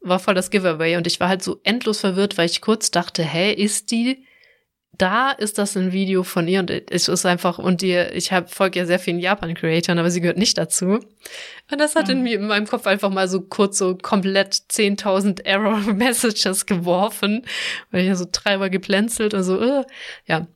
war 0.00 0.18
voll 0.18 0.34
das 0.34 0.50
Giveaway. 0.50 0.96
Und 0.96 1.06
ich 1.06 1.20
war 1.20 1.28
halt 1.28 1.42
so 1.42 1.60
endlos 1.64 2.00
verwirrt, 2.00 2.38
weil 2.38 2.46
ich 2.46 2.60
kurz 2.60 2.90
dachte, 2.90 3.22
hä, 3.22 3.52
ist 3.52 3.90
die 3.90 4.24
da? 4.98 5.30
Ist 5.30 5.56
das 5.58 5.76
ein 5.76 5.92
Video 5.92 6.24
von 6.24 6.46
ihr? 6.48 6.60
Und 6.60 6.70
es 6.70 7.08
ist 7.08 7.24
einfach, 7.24 7.58
und 7.58 7.82
ihr, 7.82 8.12
ich 8.14 8.32
habe 8.32 8.48
folge 8.48 8.80
ja 8.80 8.86
sehr 8.86 8.98
vielen 8.98 9.18
Japan-Creatoren, 9.18 9.98
aber 9.98 10.10
sie 10.10 10.20
gehört 10.20 10.36
nicht 10.36 10.58
dazu. 10.58 11.00
Und 11.70 11.78
das 11.78 11.94
hat 11.96 12.08
in 12.08 12.18
Mhm. 12.18 12.24
mir, 12.24 12.34
in 12.38 12.46
meinem 12.46 12.66
Kopf 12.66 12.86
einfach 12.86 13.08
mal 13.10 13.28
so 13.28 13.40
kurz 13.40 13.78
so 13.78 13.96
komplett 13.96 14.52
10.000 14.68 15.44
Error-Messages 15.44 16.66
geworfen, 16.66 17.46
weil 17.90 18.02
ich 18.02 18.08
ja 18.08 18.14
so 18.16 18.26
dreimal 18.30 18.68
geplänzelt 18.70 19.32
und 19.34 19.42
so, 19.42 19.60
äh, 19.60 19.84
ja. 20.26 20.46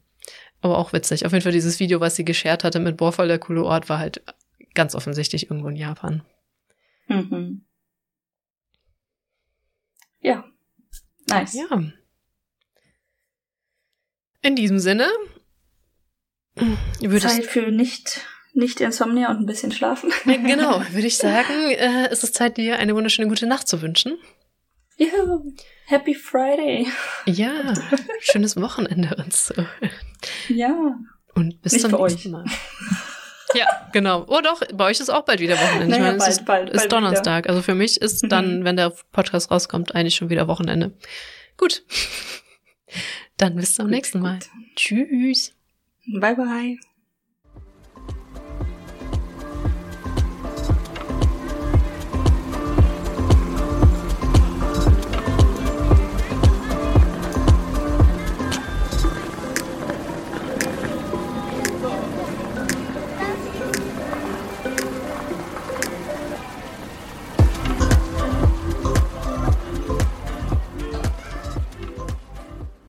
Aber 0.61 0.79
auch 0.79 0.93
witzig. 0.95 1.27
Auf 1.27 1.33
jeden 1.33 1.43
Fall 1.43 1.53
dieses 1.53 1.79
Video, 1.81 2.01
was 2.01 2.17
sie 2.17 2.25
geshared 2.25 2.65
hatte 2.65 2.81
mit 2.81 2.97
boah, 2.97 3.13
voll 3.13 3.29
der 3.29 3.39
coole 3.39 3.65
Ort, 3.65 3.89
war 3.91 3.99
halt 3.99 4.23
ganz 4.75 4.95
offensichtlich 4.95 5.51
irgendwo 5.51 5.69
in 5.69 5.77
Japan. 5.77 6.23
Mhm. 7.09 7.63
Ja. 10.25 10.45
Nice. 11.29 11.55
Ja. 11.55 11.83
In 14.43 14.57
diesem 14.57 14.79
Sinne 14.79 15.07
würde 17.01 17.27
Zeit 17.27 17.45
für 17.45 17.71
nicht, 17.71 18.21
nicht 18.53 18.81
Insomnia 18.81 19.31
und 19.31 19.41
ein 19.41 19.47
bisschen 19.47 19.71
schlafen. 19.71 20.11
genau, 20.25 20.81
würde 20.91 21.07
ich 21.07 21.19
sagen, 21.19 21.71
äh, 21.71 22.09
es 22.11 22.25
ist 22.25 22.35
Zeit, 22.35 22.57
dir 22.57 22.79
eine 22.79 22.95
wunderschöne 22.95 23.29
gute 23.29 23.47
Nacht 23.47 23.69
zu 23.69 23.83
wünschen. 23.83 24.19
Ja, 24.97 25.43
Happy 25.87 26.15
Friday. 26.15 26.87
Ja, 27.27 27.75
schönes 28.21 28.57
Wochenende 28.57 29.17
und 29.17 29.33
so. 29.33 29.55
Ja. 30.49 30.99
Und 31.35 31.61
bis 31.63 31.73
Nicht 31.73 31.89
zum 31.89 32.01
nächsten 32.01 32.31
Mal. 32.31 32.45
Ja, 33.55 33.89
genau. 33.93 34.25
Oh 34.27 34.41
doch, 34.43 34.63
bei 34.73 34.87
euch 34.87 35.01
ist 35.01 35.11
auch 35.11 35.25
bald 35.25 35.41
wieder 35.41 35.57
Wochenende. 35.57 35.87
Naja, 35.89 35.97
ich 35.97 36.01
meine, 36.03 36.19
bald, 36.19 36.31
es 36.31 36.39
ist, 36.39 36.45
bald, 36.47 36.71
ist 36.71 36.77
bald 36.79 36.93
Donnerstag. 36.93 37.49
Also 37.49 37.63
für 37.63 37.75
mich 37.75 38.01
ist 38.01 38.23
Mhm. 38.25 38.29
dann, 38.31 38.65
wenn 38.65 38.77
der 38.77 38.91
Podcast 39.13 39.51
rauskommt, 39.51 39.95
eigentlich 39.95 40.17
schon 40.17 40.31
wieder 40.31 40.49
Wochenende. 40.49 40.93
Gut. 41.57 41.83
Dann 43.37 43.57
bis 43.57 43.75
zum 43.75 43.87
Gut, 43.87 43.93
nächsten 43.95 44.21
Mal. 44.21 44.39
gut. 44.39 44.49
Tschüss. 44.77 45.53
Bye 46.21 46.35
bye. 46.37 46.79